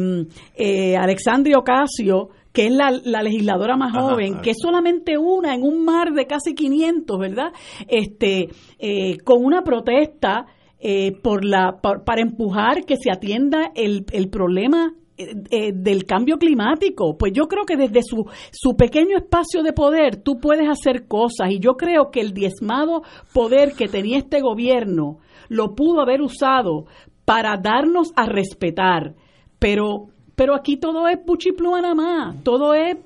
eh, 0.55 0.97
Alexandria 0.97 1.59
Ocasio, 1.59 2.29
que 2.51 2.65
es 2.65 2.73
la, 2.73 3.21
legisladora 3.21 3.77
más 3.77 3.95
joven, 3.95 4.41
que 4.41 4.51
es 4.51 4.57
solamente 4.59 5.17
una 5.17 5.53
en 5.53 5.61
un 5.61 5.85
mar 5.85 6.11
de 6.11 6.25
casi 6.25 6.55
500, 6.55 7.19
¿verdad? 7.19 7.53
Este, 7.87 8.49
eh, 8.79 9.17
con 9.23 9.45
una 9.45 9.61
protesta 9.61 10.47
eh, 10.79 11.11
por 11.21 11.45
la, 11.45 11.79
para 11.79 12.21
empujar 12.21 12.85
que 12.85 12.95
se 12.97 13.11
atienda 13.11 13.71
el, 13.75 14.05
el 14.11 14.29
problema 14.29 14.95
del 15.17 16.05
cambio 16.05 16.37
climático. 16.37 17.17
Pues 17.17 17.33
yo 17.33 17.49
creo 17.49 17.65
que 17.65 17.75
desde 17.75 18.01
su, 18.03 18.25
su 18.53 18.77
pequeño 18.77 19.17
espacio 19.17 19.63
de 19.63 19.73
poder 19.73 20.23
tú 20.23 20.39
puedes 20.39 20.65
hacer 20.69 21.09
cosas 21.09 21.51
y 21.51 21.59
yo 21.59 21.73
creo 21.73 22.09
que 22.09 22.21
el 22.21 22.33
diezmado 22.33 23.01
poder 23.33 23.73
que 23.73 23.89
tenía 23.89 24.17
este 24.17 24.39
gobierno 24.39 25.17
lo 25.49 25.75
pudo 25.75 26.01
haber 26.01 26.21
usado 26.21 26.85
para 27.25 27.57
darnos 27.57 28.13
a 28.15 28.25
respetar, 28.25 29.15
pero, 29.59 30.07
pero 30.35 30.55
aquí 30.55 30.77
todo 30.77 31.07
es 31.07 31.17
puchiplúa 31.17 31.81
nada 31.81 31.95
más, 31.95 32.43
todo 32.43 32.73
es 32.73 32.97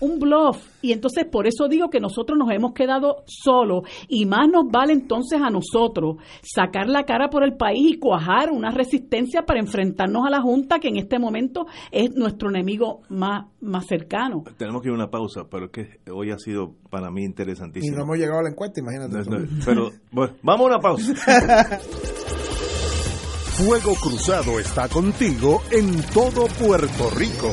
un 0.00 0.18
bluff. 0.18 0.66
Y 0.82 0.92
entonces 0.92 1.26
por 1.30 1.46
eso 1.46 1.68
digo 1.68 1.90
que 1.90 2.00
nosotros 2.00 2.38
nos 2.38 2.50
hemos 2.50 2.72
quedado 2.72 3.24
solos 3.26 3.82
y 4.08 4.26
más 4.26 4.48
nos 4.48 4.64
vale 4.70 4.92
entonces 4.92 5.40
a 5.42 5.50
nosotros 5.50 6.16
sacar 6.42 6.88
la 6.88 7.04
cara 7.04 7.28
por 7.28 7.44
el 7.44 7.54
país 7.54 7.94
y 7.94 7.98
cuajar 7.98 8.50
una 8.50 8.70
resistencia 8.70 9.42
para 9.42 9.60
enfrentarnos 9.60 10.26
a 10.26 10.30
la 10.30 10.40
Junta 10.40 10.78
que 10.78 10.88
en 10.88 10.96
este 10.96 11.18
momento 11.18 11.66
es 11.90 12.14
nuestro 12.14 12.48
enemigo 12.48 13.02
más, 13.08 13.46
más 13.60 13.86
cercano. 13.86 14.44
Tenemos 14.56 14.82
que 14.82 14.88
ir 14.88 14.92
a 14.92 14.96
una 14.96 15.10
pausa, 15.10 15.44
pero 15.50 15.66
es 15.66 15.72
que 15.72 16.00
hoy 16.10 16.30
ha 16.30 16.38
sido 16.38 16.74
para 16.90 17.10
mí 17.10 17.24
interesantísimo. 17.24 17.94
Y 17.94 17.96
no 17.96 18.04
hemos 18.04 18.18
llegado 18.18 18.40
a 18.40 18.42
la 18.42 18.50
encuesta, 18.50 18.80
imagínate. 18.80 19.18
pero 19.64 19.90
bueno, 20.10 20.34
vamos 20.42 20.64
a 20.64 20.68
una 20.74 20.78
pausa. 20.80 21.14
Fuego 23.60 23.94
Cruzado 23.94 24.58
está 24.58 24.88
contigo 24.88 25.60
en 25.70 26.02
todo 26.14 26.46
Puerto 26.46 27.10
Rico. 27.10 27.52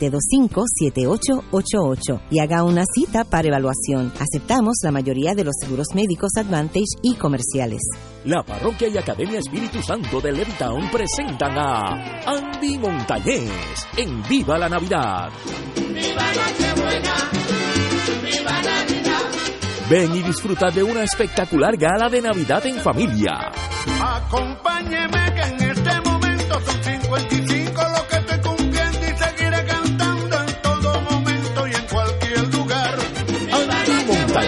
725-7888 0.01 2.21
y 2.31 2.39
haga 2.39 2.63
una 2.63 2.83
cita 2.93 3.23
para 3.23 3.47
evaluación. 3.47 4.11
Aceptamos 4.19 4.77
la 4.83 4.91
mayoría 4.91 5.35
de 5.35 5.43
los 5.43 5.53
seguros 5.59 5.87
médicos 5.93 6.31
Advantage 6.37 6.97
y 7.03 7.13
comerciales. 7.15 7.81
La 8.25 8.43
Parroquia 8.43 8.87
y 8.87 8.97
Academia 8.97 9.39
Espíritu 9.39 9.81
Santo 9.81 10.21
de 10.21 10.31
Levittown 10.31 10.89
presentan 10.91 11.57
a 11.57 12.21
Andy 12.25 12.77
Montañez 12.77 13.49
en 13.97 14.21
Viva 14.23 14.57
la 14.57 14.69
Navidad. 14.69 15.29
¡Viva 15.75 16.23
Nochebuena! 16.33 17.13
¡Viva 18.23 18.61
Navidad! 18.61 19.25
Ven 19.89 20.15
y 20.15 20.21
disfruta 20.21 20.69
de 20.71 20.83
una 20.83 21.03
espectacular 21.03 21.75
gala 21.77 22.07
de 22.09 22.21
Navidad 22.21 22.65
en 22.65 22.75
familia. 22.75 23.51
Acompáñeme 24.01 25.33
que 25.33 25.41
en 25.41 25.61
este 25.71 26.01
momento 26.01 26.61
son 26.61 26.83
55 26.83 27.17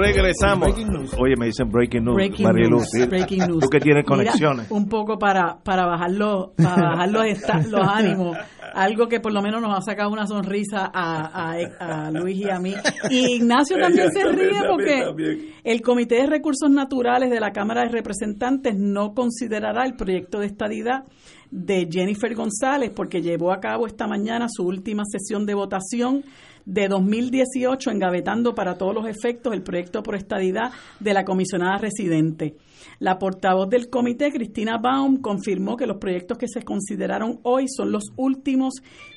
Regresamos. 0.00 0.70
Oye, 1.18 1.34
me 1.38 1.46
dicen 1.46 1.68
breaking 1.70 2.04
news. 2.04 2.14
Breaking 2.16 2.46
Marielu, 2.46 2.76
news, 2.76 2.88
sí. 2.90 3.06
breaking 3.06 3.46
news. 3.46 3.60
Tú 3.60 3.68
que 3.68 3.80
tienes 3.80 4.04
Mira, 4.04 4.16
conexiones. 4.16 4.70
un 4.70 4.88
poco 4.88 5.18
para, 5.18 5.58
para 5.62 5.86
bajar, 5.86 6.10
los, 6.10 6.48
para 6.56 6.90
bajar 6.90 7.08
los, 7.10 7.24
los 7.70 7.88
ánimos. 7.88 8.36
Algo 8.72 9.08
que 9.08 9.18
por 9.18 9.32
lo 9.32 9.42
menos 9.42 9.60
nos 9.60 9.76
ha 9.76 9.80
sacado 9.82 10.10
una 10.10 10.26
sonrisa 10.28 10.90
a, 10.94 11.52
a- 11.52 12.06
a 12.06 12.10
Luis 12.12 12.36
y 12.38 12.48
a 12.48 12.58
mí. 12.60 12.74
Y 13.10 13.34
Ignacio 13.36 13.76
también 13.78 14.10
se 14.12 14.24
ríe 14.28 14.60
porque 14.68 15.52
el 15.64 15.82
Comité 15.82 16.16
de 16.16 16.26
Recursos 16.26 16.70
Naturales 16.70 17.30
de 17.30 17.40
la 17.40 17.50
Cámara 17.52 17.82
de 17.82 17.88
Representantes 17.88 18.76
no 18.78 19.12
considerará 19.12 19.84
el 19.84 19.94
proyecto 19.94 20.38
de 20.38 20.46
estadidad 20.46 21.04
de 21.50 21.88
Jennifer 21.90 22.34
González 22.34 22.90
porque 22.94 23.22
llevó 23.22 23.52
a 23.52 23.60
cabo 23.60 23.86
esta 23.86 24.06
mañana 24.06 24.46
su 24.48 24.64
última 24.64 25.02
sesión 25.04 25.46
de 25.46 25.54
votación 25.54 26.24
de 26.64 26.88
2018 26.88 27.90
engavetando 27.90 28.54
para 28.54 28.76
todos 28.76 28.94
los 28.94 29.06
efectos 29.06 29.52
el 29.52 29.62
proyecto 29.62 30.02
por 30.02 30.14
estadidad 30.14 30.70
de 31.00 31.14
la 31.14 31.24
comisionada 31.24 31.78
residente. 31.78 32.56
La 32.98 33.18
portavoz 33.18 33.68
del 33.68 33.88
comité, 33.88 34.30
Cristina 34.30 34.78
Baum, 34.78 35.20
confirmó 35.20 35.76
que 35.76 35.86
los 35.86 35.96
proyectos 35.96 36.38
que 36.38 36.48
se 36.48 36.62
consideraron 36.62 37.40
hoy 37.42 37.66
son 37.68 37.92
los 37.92 38.04
últimos 38.16 38.74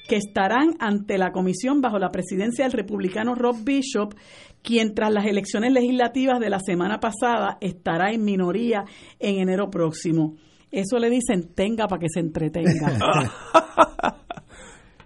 que 0.08 0.16
estarán 0.16 0.76
ante 0.80 1.18
la 1.18 1.32
comisión 1.32 1.82
bajo 1.82 2.00
la 2.00 2.10
presidencia 2.10 2.66
del 2.66 2.74
republicano 2.74 3.36
Rob 3.36 3.58
Bishop, 3.64 4.16
quien 4.62 4.96
tras 4.96 5.12
las 5.12 5.26
elecciones 5.26 5.74
legislativas 5.74 6.40
de 6.40 6.50
la 6.50 6.60
semana 6.60 7.00
pasada 7.00 7.58
estará 7.62 8.12
en 8.12 8.24
minoría 8.24 8.86
en 9.20 9.40
enero 9.40 9.70
próximo. 9.70 10.36
Eso 10.74 10.98
le 10.98 11.10
dicen 11.10 11.54
tenga 11.54 11.88
para 11.88 12.00
que 12.00 12.08
se 12.10 12.20
entretenga. 12.20 13.00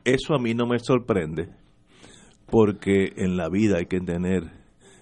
Eso 0.04 0.34
a 0.34 0.40
mí 0.40 0.54
no 0.54 0.66
me 0.66 0.80
sorprende, 0.80 1.50
porque 2.50 3.12
en 3.18 3.36
la 3.36 3.50
vida 3.50 3.78
hay 3.80 3.88
que 3.88 4.00
tener, 4.00 4.44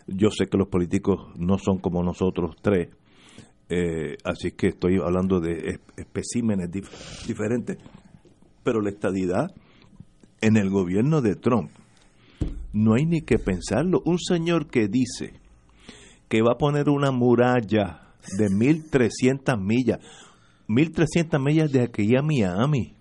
yo 0.07 0.29
sé 0.31 0.47
que 0.47 0.57
los 0.57 0.67
políticos 0.67 1.31
no 1.37 1.59
son 1.59 1.77
como 1.77 2.01
nosotros 2.03 2.55
tres, 2.61 2.89
eh, 3.69 4.17
así 4.23 4.51
que 4.53 4.69
estoy 4.69 4.97
hablando 4.97 5.39
de 5.39 5.51
es- 5.69 5.79
especímenes 5.97 6.71
dif- 6.71 7.25
diferentes, 7.27 7.77
pero 8.63 8.81
la 8.81 8.89
estadidad 8.89 9.51
en 10.41 10.57
el 10.57 10.71
gobierno 10.71 11.21
de 11.21 11.35
Trump, 11.35 11.69
no 12.73 12.95
hay 12.95 13.05
ni 13.05 13.21
que 13.21 13.37
pensarlo. 13.37 14.01
Un 14.05 14.17
señor 14.19 14.67
que 14.67 14.87
dice 14.87 15.33
que 16.27 16.41
va 16.41 16.53
a 16.53 16.57
poner 16.57 16.89
una 16.89 17.11
muralla 17.11 18.01
de 18.39 18.47
1.300 18.49 19.57
millas, 19.61 19.99
1.300 20.67 21.39
millas 21.43 21.71
de 21.71 21.81
aquí 21.83 22.15
a 22.15 22.21
Miami, 22.21 22.95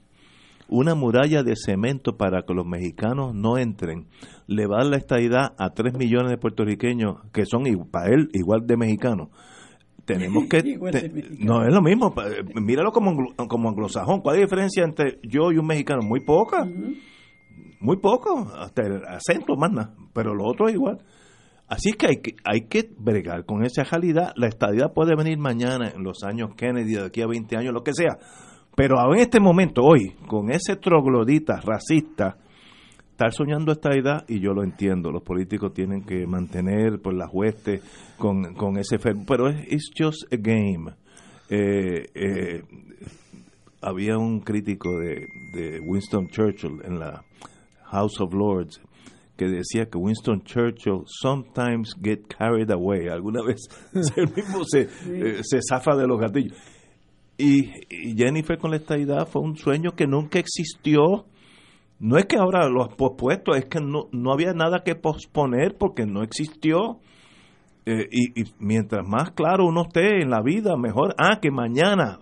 una 0.69 0.95
muralla 0.95 1.43
de 1.43 1.55
cemento 1.57 2.17
para 2.17 2.43
que 2.43 2.55
los 2.55 2.67
mexicanos 2.67 3.35
no 3.35 3.59
entren, 3.59 4.07
le 4.47 4.67
va 4.67 4.77
a 4.77 4.79
dar 4.83 4.91
la 4.91 4.97
estadidad 4.97 5.55
a 5.59 5.71
3 5.71 5.95
millones 5.97 6.31
de 6.31 6.39
puertorriqueños 6.39 7.17
que 7.33 7.45
son 7.47 7.65
para 7.91 8.13
él 8.15 8.29
igual 8.33 8.67
de 8.67 8.77
mexicanos. 8.77 9.29
Tenemos 10.05 10.45
que... 10.51 10.63
Te- 10.63 11.13
no 11.39 11.65
es 11.67 11.73
lo 11.73 11.83
mismo, 11.83 12.15
míralo 12.55 12.93
como, 12.93 13.35
como 13.49 13.69
anglosajón. 13.69 14.21
¿Cuál 14.21 14.37
es 14.37 14.41
la 14.41 14.47
diferencia 14.47 14.85
entre 14.85 15.19
yo 15.23 15.53
y 15.53 15.59
un 15.59 15.67
mexicano? 15.67 16.03
Muy 16.03 16.21
poca. 16.21 16.67
Muy 17.81 17.99
poco, 17.99 18.51
hasta 18.59 18.83
el 18.87 19.05
acento 19.05 19.57
más 19.57 19.71
nada, 19.71 19.95
pero 20.15 20.35
lo 20.35 20.45
otro 20.47 20.69
es 20.69 20.75
igual. 20.75 20.99
Así 21.69 21.93
que 21.93 22.07
hay 22.07 22.17
que, 22.23 22.35
hay 22.45 22.61
que 22.69 22.91
bregar 22.99 23.47
con 23.47 23.65
esa 23.65 23.85
realidad. 23.85 24.33
La 24.37 24.49
estadidad 24.49 24.93
puede 24.93 25.17
venir 25.17 25.39
mañana, 25.39 25.91
en 25.95 26.03
los 26.05 26.23
años 26.23 26.51
Kennedy, 26.57 26.95
de 26.95 27.07
aquí 27.07 27.23
a 27.23 27.27
20 27.27 27.57
años, 27.57 27.73
lo 27.73 27.83
que 27.83 27.93
sea. 27.95 28.19
Pero 28.77 28.97
en 29.15 29.21
este 29.21 29.41
momento, 29.41 29.83
hoy, 29.83 30.15
con 30.27 30.51
ese 30.51 30.77
troglodita 30.77 31.61
racista, 31.65 32.37
estar 33.11 33.33
soñando 33.33 33.73
esta 33.73 33.91
edad, 33.91 34.25
y 34.29 34.41
yo 34.41 34.53
lo 34.53 34.63
entiendo, 34.65 35.11
los 35.11 35.23
políticos 35.23 35.73
tienen 35.73 36.03
que 36.03 36.27
mantener 36.27 37.01
por 37.01 37.15
las 37.15 37.31
huestes 37.33 37.83
con, 38.19 38.55
con 38.55 38.77
ese 38.77 38.99
fer- 38.99 39.25
pero 39.27 39.49
es 39.49 39.57
it's 39.73 39.91
just 39.97 40.25
a 40.33 40.37
game. 40.37 40.93
Eh, 41.49 42.07
eh, 42.15 42.63
había 43.81 44.19
un 44.19 44.41
crítico 44.41 44.99
de, 44.99 45.29
de 45.53 45.81
Winston 45.81 46.29
Churchill 46.29 46.81
en 46.85 46.99
la 46.99 47.23
House 47.85 48.21
of 48.21 48.33
Lords 48.35 48.81
que 49.37 49.47
decía 49.47 49.87
que 49.87 49.99
Winston 49.99 50.43
Churchill 50.43 51.03
sometimes 51.07 51.95
get 52.03 52.27
carried 52.29 52.71
away. 52.71 53.09
Alguna 53.09 53.43
vez 53.43 53.63
él 54.17 54.29
mismo 54.35 54.65
se, 54.65 54.83
eh, 54.83 55.41
se 55.43 55.61
zafa 55.69 55.97
de 55.97 56.07
los 56.07 56.21
gatillos. 56.21 56.57
Y, 57.37 57.71
y 57.91 58.17
Jennifer 58.17 58.59
con 58.59 58.71
la 58.71 58.77
estadidad 58.77 59.27
fue 59.27 59.43
un 59.43 59.57
sueño 59.57 59.93
que 59.97 60.07
nunca 60.07 60.39
existió. 60.39 61.27
No 61.99 62.17
es 62.17 62.27
que 62.27 62.37
ahora 62.37 62.69
lo 62.69 62.85
has 62.85 62.95
pospuesto, 62.95 63.55
es 63.55 63.65
que 63.65 63.81
no, 63.81 64.09
no 64.13 64.33
había 64.33 64.53
nada 64.53 64.83
que 64.85 64.95
posponer 64.95 65.77
porque 65.79 66.07
no 66.07 66.23
existió. 66.23 67.01
Eh, 67.87 68.09
y, 68.11 68.41
y 68.41 68.45
mientras 68.61 69.07
más 69.07 69.33
claro 69.33 69.67
uno 69.67 69.83
esté 69.83 70.23
en 70.23 70.31
la 70.31 70.43
vida, 70.43 70.77
mejor. 70.77 71.15
Ah, 71.19 71.41
que 71.41 71.51
mañana 71.51 72.21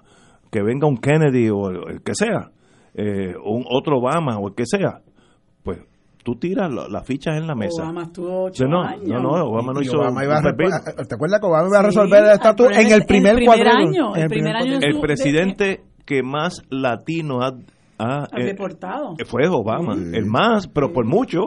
que 0.53 0.63
venga 0.63 0.87
un 0.87 0.99
Kennedy 0.99 1.49
o 1.49 1.71
el, 1.71 1.95
el 1.95 2.03
que 2.03 2.15
sea, 2.15 2.53
eh, 2.95 3.35
un 3.43 3.65
otro 3.69 3.99
Obama 3.99 4.39
o 4.39 4.49
el 4.49 4.55
que 4.55 4.67
sea, 4.67 5.01
tú 6.23 6.37
tiras 6.37 6.73
la- 6.73 6.89
las 6.89 7.07
fichas 7.07 7.37
en 7.37 7.47
la 7.47 7.55
mesa. 7.55 7.83
Obama 7.83 8.03
estuvo 8.05 8.45
ocho 8.45 8.65
Sí, 8.65 8.71
no, 8.71 8.83
años. 8.83 9.07
no, 9.09 9.21
no, 9.21 9.45
Obama 9.47 9.73
no 9.73 9.83
hizo 9.83 9.99
Obama 9.99 10.25
iba 10.25 10.39
a. 10.39 10.43
¿Te 10.43 11.15
acuerdas 11.15 11.41
que 11.41 11.47
Obama 11.47 11.69
iba 11.69 11.79
a 11.79 11.81
Sí, 11.83 11.87
resolver 11.87 12.25
el 12.25 12.31
estatus 12.31 12.67
en 12.69 12.73
en 12.81 12.87
el 12.87 12.93
el 12.93 13.05
primer, 13.07 13.35
primer 13.37 13.47
cuadrillo? 13.59 13.89
año, 14.07 14.17
En 14.17 14.23
el 14.23 14.29
primer 14.29 14.57
año 14.57 14.71
cuadrillo. 14.73 14.95
El 14.97 15.01
presidente 15.01 15.81
que 16.05 16.23
más 16.23 16.63
latino 16.71 17.43
ha, 17.43 17.53
Al 17.99 18.27
eh, 18.43 18.47
deportado. 18.47 19.15
fue 19.27 19.47
Obama, 19.49 19.95
el 19.95 20.27
más, 20.27 20.67
pero 20.67 20.93
por 20.93 21.07
mucho. 21.07 21.47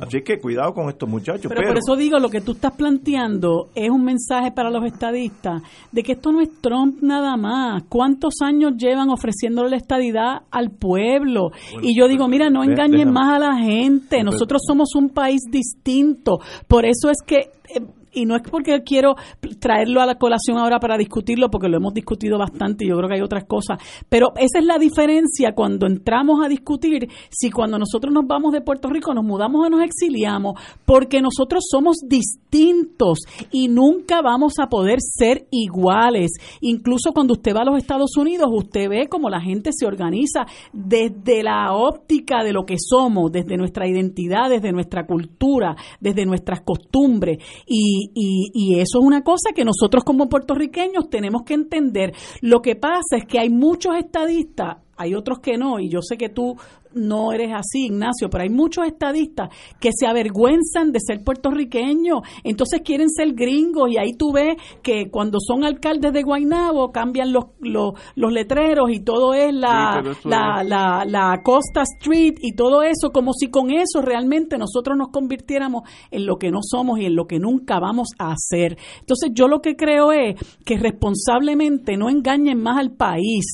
Así 0.00 0.22
que 0.22 0.38
cuidado 0.38 0.72
con 0.72 0.88
estos 0.88 1.08
muchachos. 1.08 1.46
Pero, 1.48 1.60
Pero, 1.60 1.68
por 1.68 1.78
eso 1.78 1.96
digo, 1.96 2.18
lo 2.18 2.30
que 2.30 2.40
tú 2.40 2.52
estás 2.52 2.72
planteando 2.72 3.68
es 3.74 3.90
un 3.90 4.04
mensaje 4.04 4.50
para 4.52 4.70
los 4.70 4.84
estadistas 4.84 5.62
de 5.92 6.02
que 6.02 6.12
esto 6.12 6.32
no 6.32 6.40
es 6.40 6.48
Trump 6.60 7.02
nada 7.02 7.36
más. 7.36 7.82
¿Cuántos 7.88 8.34
años 8.42 8.72
llevan 8.78 9.10
ofreciéndole 9.10 9.70
la 9.70 9.76
estadidad 9.76 10.42
al 10.50 10.70
pueblo? 10.70 11.50
y 11.82 11.98
yo 11.98 12.08
digo, 12.08 12.28
mira, 12.28 12.48
no 12.50 12.64
engañen 12.64 12.92
déjame. 12.92 13.12
más 13.12 13.36
a 13.36 13.38
la 13.38 13.56
gente. 13.58 14.22
Nosotros 14.22 14.62
somos 14.66 14.94
un 14.94 15.10
país 15.10 15.42
distinto. 15.50 16.38
Por 16.66 16.84
eso 16.86 17.10
es 17.10 17.18
que... 17.26 17.50
eh, 17.74 17.80
y 18.12 18.26
no 18.26 18.36
es 18.36 18.42
porque 18.42 18.82
quiero 18.82 19.14
traerlo 19.58 20.00
a 20.00 20.06
la 20.06 20.16
colación 20.16 20.58
ahora 20.58 20.78
para 20.80 20.96
discutirlo, 20.96 21.50
porque 21.50 21.68
lo 21.68 21.76
hemos 21.76 21.94
discutido 21.94 22.38
bastante 22.38 22.84
y 22.84 22.88
yo 22.88 22.96
creo 22.96 23.08
que 23.08 23.14
hay 23.16 23.22
otras 23.22 23.44
cosas, 23.44 23.78
pero 24.08 24.32
esa 24.36 24.58
es 24.58 24.64
la 24.64 24.78
diferencia 24.78 25.52
cuando 25.54 25.86
entramos 25.86 26.44
a 26.44 26.48
discutir 26.48 27.08
si 27.30 27.50
cuando 27.50 27.78
nosotros 27.78 28.12
nos 28.12 28.26
vamos 28.26 28.52
de 28.52 28.60
Puerto 28.60 28.88
Rico 28.88 29.14
nos 29.14 29.24
mudamos 29.24 29.66
o 29.66 29.70
nos 29.70 29.82
exiliamos, 29.82 30.60
porque 30.84 31.20
nosotros 31.20 31.64
somos 31.70 31.98
distintos 32.06 33.20
y 33.50 33.68
nunca 33.68 34.22
vamos 34.22 34.54
a 34.58 34.68
poder 34.68 34.98
ser 35.00 35.46
iguales. 35.50 36.32
Incluso 36.60 37.12
cuando 37.12 37.34
usted 37.34 37.54
va 37.54 37.62
a 37.62 37.64
los 37.64 37.78
Estados 37.78 38.16
Unidos, 38.16 38.48
usted 38.52 38.88
ve 38.88 39.08
cómo 39.08 39.28
la 39.30 39.40
gente 39.40 39.70
se 39.72 39.86
organiza 39.86 40.46
desde 40.72 41.42
la 41.42 41.72
óptica 41.72 42.42
de 42.42 42.52
lo 42.52 42.64
que 42.64 42.76
somos, 42.78 43.30
desde 43.32 43.56
nuestra 43.56 43.88
identidad, 43.88 44.50
desde 44.50 44.72
nuestra 44.72 45.06
cultura, 45.06 45.76
desde 46.00 46.26
nuestras 46.26 46.60
costumbres. 46.62 47.38
Y, 47.66 47.99
y, 48.14 48.50
y 48.54 48.80
eso 48.80 48.98
es 49.00 49.04
una 49.04 49.22
cosa 49.22 49.50
que 49.54 49.64
nosotros 49.64 50.04
como 50.04 50.28
puertorriqueños 50.28 51.10
tenemos 51.10 51.42
que 51.42 51.54
entender. 51.54 52.14
Lo 52.40 52.62
que 52.62 52.76
pasa 52.76 53.16
es 53.16 53.24
que 53.26 53.38
hay 53.38 53.50
muchos 53.50 53.96
estadistas 53.96 54.78
hay 55.00 55.14
otros 55.14 55.40
que 55.40 55.56
no, 55.56 55.80
y 55.80 55.88
yo 55.88 56.02
sé 56.02 56.18
que 56.18 56.28
tú 56.28 56.56
no 56.92 57.32
eres 57.32 57.52
así, 57.52 57.86
Ignacio, 57.86 58.28
pero 58.30 58.42
hay 58.42 58.50
muchos 58.50 58.86
estadistas 58.86 59.48
que 59.78 59.90
se 59.96 60.06
avergüenzan 60.06 60.92
de 60.92 60.98
ser 61.00 61.22
puertorriqueños, 61.24 62.20
entonces 62.44 62.82
quieren 62.84 63.08
ser 63.08 63.32
gringos 63.32 63.90
y 63.90 63.98
ahí 63.98 64.12
tú 64.18 64.32
ves 64.32 64.56
que 64.82 65.10
cuando 65.10 65.38
son 65.40 65.64
alcaldes 65.64 66.12
de 66.12 66.22
Guaynabo 66.22 66.90
cambian 66.90 67.32
los, 67.32 67.44
los, 67.60 67.94
los 68.16 68.32
letreros 68.32 68.90
y 68.90 69.00
todo 69.00 69.34
es 69.34 69.54
la, 69.54 70.02
la, 70.24 70.64
la, 70.64 71.04
la, 71.06 71.40
Costa 71.42 71.82
Street 71.82 72.34
y 72.40 72.54
todo 72.54 72.82
eso, 72.82 73.10
como 73.12 73.32
si 73.32 73.48
con 73.48 73.70
eso 73.70 74.02
realmente 74.02 74.58
nosotros 74.58 74.96
nos 74.96 75.08
convirtiéramos 75.08 75.82
en 76.10 76.26
lo 76.26 76.36
que 76.38 76.50
no 76.50 76.58
somos 76.62 76.98
y 76.98 77.06
en 77.06 77.14
lo 77.14 77.26
que 77.26 77.38
nunca 77.38 77.78
vamos 77.78 78.08
a 78.18 78.32
hacer. 78.32 78.76
Entonces 79.00 79.30
yo 79.32 79.48
lo 79.48 79.60
que 79.60 79.76
creo 79.76 80.12
es 80.12 80.34
que 80.64 80.76
responsablemente 80.76 81.96
no 81.96 82.10
engañen 82.10 82.60
más 82.60 82.78
al 82.78 82.92
país, 82.92 83.44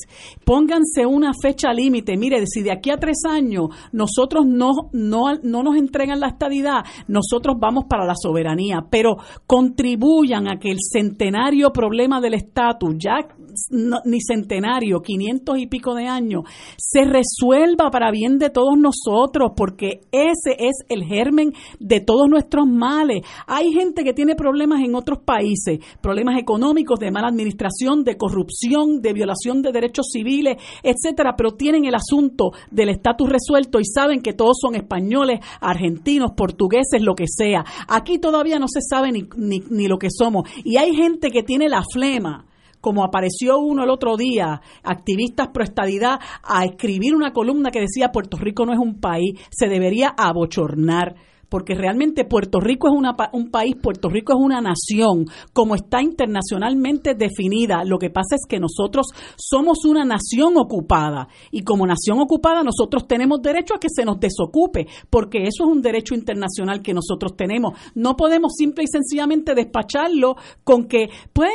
pónganse 0.44 1.06
una 1.06 1.32
fecha 1.40 1.72
límite, 1.72 2.16
mire, 2.16 2.44
si 2.46 2.62
de 2.62 2.72
aquí 2.72 2.90
a 2.90 2.96
tres 2.96 3.18
años 3.28 3.68
nosotros 3.92 4.46
no, 4.46 4.72
no, 4.92 5.34
no 5.42 5.62
nos 5.62 5.76
entregan 5.76 6.20
la 6.20 6.28
estadidad, 6.28 6.84
nosotros 7.08 7.56
vamos 7.58 7.84
para 7.88 8.04
la 8.04 8.14
soberanía, 8.14 8.86
pero 8.90 9.16
contribuyan 9.46 10.48
a 10.48 10.58
que 10.58 10.70
el 10.70 10.78
centenario 10.80 11.72
problema 11.72 12.20
del 12.20 12.34
estatus, 12.34 12.96
ya 12.98 13.26
ni 13.70 14.20
centenario, 14.20 15.00
500 15.00 15.58
y 15.58 15.66
pico 15.66 15.94
de 15.94 16.06
años, 16.06 16.44
se 16.76 17.04
resuelva 17.04 17.90
para 17.90 18.10
bien 18.10 18.38
de 18.38 18.50
todos 18.50 18.76
nosotros, 18.78 19.52
porque 19.56 20.02
ese 20.12 20.56
es 20.58 20.84
el 20.88 21.04
germen 21.04 21.52
de 21.78 22.00
todos 22.00 22.28
nuestros 22.28 22.66
males. 22.66 23.22
Hay 23.46 23.72
gente 23.72 24.04
que 24.04 24.12
tiene 24.12 24.34
problemas 24.34 24.82
en 24.82 24.94
otros 24.94 25.20
países, 25.20 25.80
problemas 26.00 26.38
económicos, 26.38 26.98
de 26.98 27.10
mala 27.10 27.28
administración, 27.28 28.04
de 28.04 28.16
corrupción, 28.16 29.00
de 29.00 29.12
violación 29.12 29.62
de 29.62 29.72
derechos 29.72 30.06
civiles, 30.12 30.56
etcétera, 30.82 31.34
pero 31.36 31.52
tienen 31.52 31.84
el 31.84 31.94
asunto 31.94 32.52
del 32.70 32.90
estatus 32.90 33.28
resuelto 33.28 33.80
y 33.80 33.84
saben 33.84 34.20
que 34.20 34.32
todos 34.32 34.58
son 34.60 34.74
españoles, 34.74 35.40
argentinos, 35.60 36.32
portugueses, 36.36 37.00
lo 37.00 37.14
que 37.14 37.26
sea. 37.28 37.64
Aquí 37.88 38.18
todavía 38.18 38.58
no 38.58 38.66
se 38.68 38.80
sabe 38.80 39.12
ni, 39.12 39.28
ni, 39.36 39.60
ni 39.70 39.88
lo 39.88 39.98
que 39.98 40.08
somos. 40.10 40.48
Y 40.64 40.76
hay 40.76 40.94
gente 40.94 41.30
que 41.30 41.42
tiene 41.42 41.68
la 41.68 41.82
flema 41.82 42.46
como 42.86 43.02
apareció 43.02 43.58
uno 43.58 43.82
el 43.82 43.90
otro 43.90 44.16
día, 44.16 44.60
activistas 44.84 45.48
pro 45.48 45.64
estadidad, 45.64 46.20
a 46.44 46.64
escribir 46.64 47.16
una 47.16 47.32
columna 47.32 47.72
que 47.72 47.80
decía 47.80 48.12
Puerto 48.12 48.36
Rico 48.36 48.64
no 48.64 48.72
es 48.72 48.78
un 48.78 49.00
país, 49.00 49.40
se 49.50 49.66
debería 49.66 50.14
abochornar 50.16 51.16
porque 51.48 51.74
realmente 51.74 52.24
Puerto 52.24 52.60
Rico 52.60 52.88
es 52.88 52.94
una, 52.96 53.16
un 53.32 53.50
país, 53.50 53.74
Puerto 53.80 54.08
Rico 54.08 54.32
es 54.32 54.38
una 54.40 54.60
nación, 54.60 55.26
como 55.52 55.74
está 55.74 56.02
internacionalmente 56.02 57.14
definida. 57.14 57.84
Lo 57.84 57.98
que 57.98 58.10
pasa 58.10 58.34
es 58.36 58.42
que 58.48 58.58
nosotros 58.58 59.06
somos 59.36 59.84
una 59.84 60.04
nación 60.04 60.54
ocupada 60.56 61.28
y 61.50 61.62
como 61.62 61.86
nación 61.86 62.20
ocupada 62.20 62.62
nosotros 62.62 63.06
tenemos 63.06 63.40
derecho 63.42 63.74
a 63.74 63.80
que 63.80 63.88
se 63.88 64.04
nos 64.04 64.18
desocupe, 64.18 64.86
porque 65.10 65.42
eso 65.42 65.64
es 65.64 65.70
un 65.70 65.82
derecho 65.82 66.14
internacional 66.14 66.82
que 66.82 66.94
nosotros 66.94 67.36
tenemos. 67.36 67.78
No 67.94 68.16
podemos 68.16 68.54
simple 68.56 68.84
y 68.84 68.88
sencillamente 68.88 69.54
despacharlo 69.54 70.36
con 70.64 70.86
que, 70.86 71.08
pues, 71.32 71.52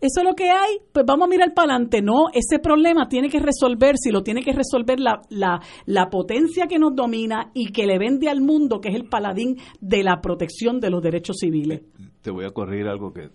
eso 0.00 0.20
es 0.20 0.24
lo 0.24 0.34
que 0.34 0.50
hay, 0.50 0.78
pues 0.92 1.04
vamos 1.04 1.26
a 1.26 1.30
mirar 1.30 1.54
para 1.54 1.72
adelante. 1.72 2.02
No, 2.02 2.28
ese 2.32 2.60
problema 2.60 3.08
tiene 3.08 3.28
que 3.28 3.40
resolverse 3.40 4.10
y 4.10 4.12
lo 4.12 4.22
tiene 4.22 4.42
que 4.42 4.52
resolver 4.52 5.00
la, 5.00 5.22
la, 5.28 5.60
la, 5.86 6.08
potencia 6.08 6.68
que 6.68 6.78
nos 6.78 6.94
domina 6.94 7.50
y 7.52 7.72
que 7.72 7.86
le 7.86 7.98
vende 7.98 8.28
al 8.28 8.40
mundo, 8.40 8.80
que 8.80 8.90
es 8.90 8.94
el 8.94 9.08
paladín 9.08 9.56
de 9.80 10.04
la 10.04 10.20
protección 10.20 10.78
de 10.78 10.90
los 10.90 11.02
derechos 11.02 11.38
civiles. 11.40 11.82
Te 12.22 12.30
voy 12.30 12.44
a 12.44 12.50
corregir 12.50 12.86
algo 12.86 13.12
que 13.12 13.30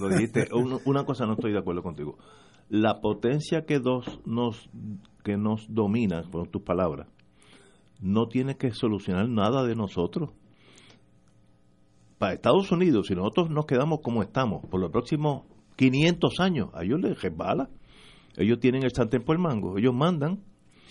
lo 0.00 0.08
dijiste. 0.08 0.48
Una 0.86 1.04
cosa 1.04 1.26
no 1.26 1.34
estoy 1.34 1.52
de 1.52 1.58
acuerdo 1.58 1.82
contigo. 1.82 2.16
La 2.70 3.00
potencia 3.02 3.66
que, 3.66 3.78
dos, 3.78 4.06
nos, 4.24 4.70
que 5.22 5.36
nos 5.36 5.66
domina, 5.68 6.22
por 6.30 6.48
tus 6.48 6.62
palabras, 6.62 7.08
no 8.00 8.28
tiene 8.28 8.56
que 8.56 8.70
solucionar 8.70 9.28
nada 9.28 9.62
de 9.64 9.76
nosotros 9.76 10.30
para 12.18 12.34
Estados 12.34 12.70
Unidos, 12.70 13.08
si 13.08 13.16
nosotros 13.16 13.50
nos 13.50 13.66
quedamos 13.66 13.98
como 14.00 14.22
estamos 14.22 14.64
por 14.66 14.80
los 14.80 14.92
próximos 14.92 15.42
500 15.76 16.40
años, 16.40 16.68
a 16.74 16.84
ellos 16.84 17.00
les 17.00 17.20
resbala. 17.20 17.68
Ellos 18.36 18.60
tienen 18.60 18.82
el 18.82 18.92
sartén 18.92 19.22
por 19.22 19.36
el 19.36 19.42
mango, 19.42 19.78
ellos 19.78 19.94
mandan 19.94 20.40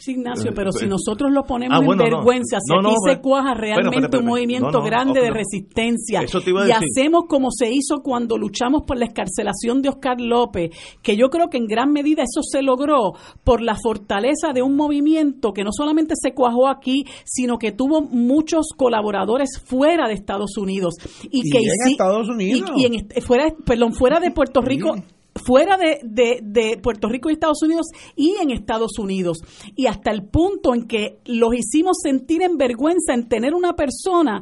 Ignacio, 0.08 0.52
pero 0.54 0.72
si 0.72 0.88
nosotros 0.88 1.32
lo 1.32 1.44
ponemos 1.44 1.80
ah, 1.82 1.92
en 1.92 1.98
vergüenza, 1.98 2.58
si 2.60 2.74
aquí 2.74 2.96
se 3.06 3.22
cuaja 3.22 3.54
realmente 3.54 4.18
un 4.18 4.26
movimiento 4.26 4.82
grande 4.82 5.22
de 5.22 5.32
resistencia. 5.32 6.22
Y 6.24 6.72
hacemos 6.72 7.26
como 7.28 7.50
se 7.52 7.72
hizo 7.72 8.02
cuando 8.02 8.38
luchamos 8.38 8.84
por 8.84 8.98
la 8.98 9.06
escarcelación 9.06 9.82
de 9.82 9.90
Oscar 9.90 10.20
López, 10.20 10.72
que 11.02 11.16
yo 11.16 11.30
creo 11.30 11.50
que 11.50 11.58
en 11.58 11.68
gran 11.68 11.92
medida 11.92 12.24
eso 12.24 12.42
se 12.44 12.62
logró 12.62 13.14
por 13.44 13.62
la 13.62 13.76
fortaleza 13.76 14.54
de 14.54 14.62
un 14.62 14.76
movimiento 14.76 15.54
que 15.54 15.64
no 15.64 15.72
solamente 15.72 16.16
se 16.16 16.34
cuajó 16.34 16.68
aquí, 16.68 17.06
sino 17.26 17.58
que 17.58 17.72
tuvo 17.72 18.02
muchos 18.02 18.68
colaboradores 18.76 19.62
fuera 19.64 20.08
de 20.08 20.14
Estados 20.14 20.58
Unidos. 20.58 20.96
Y, 21.24 21.50
que 21.50 21.58
en 21.60 21.92
Estados 21.92 22.30
Unidos. 22.30 22.72
y, 22.76 22.86
en, 22.86 23.22
fuera, 23.22 23.54
perdón, 23.66 23.94
fuera 23.94 24.20
de 24.20 24.32
Puerto 24.32 24.62
Rico 24.62 24.96
fuera 25.36 25.78
de, 25.78 26.00
de, 26.04 26.78
Puerto 26.82 27.08
Rico 27.08 27.30
y 27.30 27.34
Estados 27.34 27.62
Unidos 27.64 27.88
y 28.16 28.36
en 28.42 28.52
Estados 28.52 29.00
Unidos. 29.00 29.40
Y 29.76 29.88
hasta 29.88 30.12
el 30.12 30.24
punto 30.24 30.74
en 30.74 30.88
que 30.88 31.20
los 31.26 31.54
hicimos 31.56 31.98
sentir 32.02 32.42
en 32.42 32.58
vergüenza 32.58 33.14
en 33.14 33.28
tener 33.28 33.54
una 33.54 33.74
persona 33.74 34.42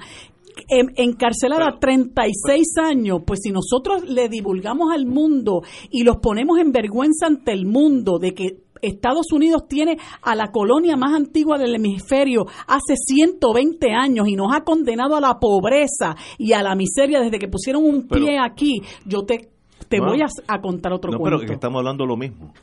encarcelada 0.68 1.78
36 1.80 2.78
años, 2.82 3.22
pues 3.26 3.40
si 3.44 3.52
nosotros 3.52 4.04
le 4.04 4.28
divulgamos 4.28 4.94
al 4.94 5.06
mundo 5.06 5.62
y 5.90 6.04
los 6.04 6.18
ponemos 6.18 6.60
en 6.60 6.72
vergüenza 6.72 7.28
ante 7.28 7.54
el 7.54 7.66
mundo 7.66 8.20
de 8.20 8.34
que 8.34 8.58
Estados 8.82 9.32
Unidos 9.32 9.68
tiene 9.68 9.98
a 10.22 10.36
la 10.36 10.52
colonia 10.52 10.96
más 10.96 11.14
antigua 11.14 11.58
del 11.58 11.76
hemisferio 11.76 12.46
hace 12.68 12.96
120 12.96 13.92
años 13.92 14.28
y 14.28 14.36
nos 14.36 14.54
ha 14.54 14.64
condenado 14.64 15.16
a 15.16 15.22
la 15.22 15.40
pobreza 15.40 16.16
y 16.38 16.54
a 16.54 16.64
la 16.64 16.76
miseria 16.76 17.20
desde 17.20 17.40
que 17.40 17.48
pusieron 17.48 17.84
un 17.84 18.08
pie 18.08 18.38
aquí, 18.40 18.82
yo 19.06 19.24
te 19.24 19.50
te 19.90 20.00
voy 20.00 20.22
a, 20.22 20.62
contar 20.62 20.94
otro 20.94 21.12
no, 21.12 21.18
cuento. 21.18 21.40
pero 21.40 21.54
estamos 21.54 21.80
hablando 21.80 22.06
lo 22.06 22.16
mismo. 22.16 22.54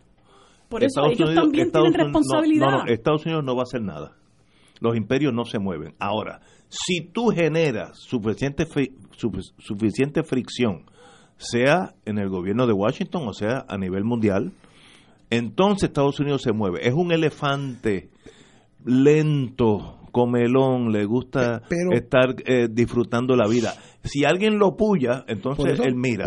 Por 0.69 0.83
eso 0.83 1.05
ellos 1.07 1.35
también 1.35 1.71
tienen 1.71 1.93
responsabilidad. 1.93 2.67
No, 2.71 2.85
no, 2.85 2.87
Estados 2.87 3.25
Unidos 3.27 3.45
no 3.45 3.55
va 3.55 3.63
a 3.63 3.65
hacer 3.65 3.83
nada. 3.83 4.17
Los 4.81 4.97
imperios 4.97 5.33
no 5.33 5.45
se 5.45 5.59
mueven. 5.59 5.95
Ahora, 5.99 6.41
si 6.69 7.01
tú 7.01 7.29
generas 7.29 7.99
suficiente, 7.99 8.67
suficiente 9.59 10.23
fricción, 10.23 10.85
sea 11.37 11.95
en 12.05 12.19
el 12.19 12.29
gobierno 12.29 12.67
de 12.67 12.73
Washington 12.73 13.29
o 13.29 13.33
sea 13.33 13.65
a 13.69 13.77
nivel 13.77 14.05
mundial, 14.05 14.53
entonces 15.31 15.89
Estados 15.89 16.21
Unidos 16.21 16.43
se 16.43 16.53
mueve. 16.53 16.87
Es 16.87 16.95
un 16.95 17.13
elefante 17.13 18.11
lento, 18.85 19.99
comelón, 20.11 20.93
le 20.93 21.05
gusta 21.05 21.63
estar 21.93 22.35
eh, 22.45 22.69
disfrutando 22.71 23.37
la 23.37 23.49
vida. 23.49 23.75
Si 24.05 24.25
alguien 24.25 24.59
lo 24.59 24.77
puya, 24.77 25.25
entonces 25.27 25.81
él 25.81 25.95
mira. 25.97 26.25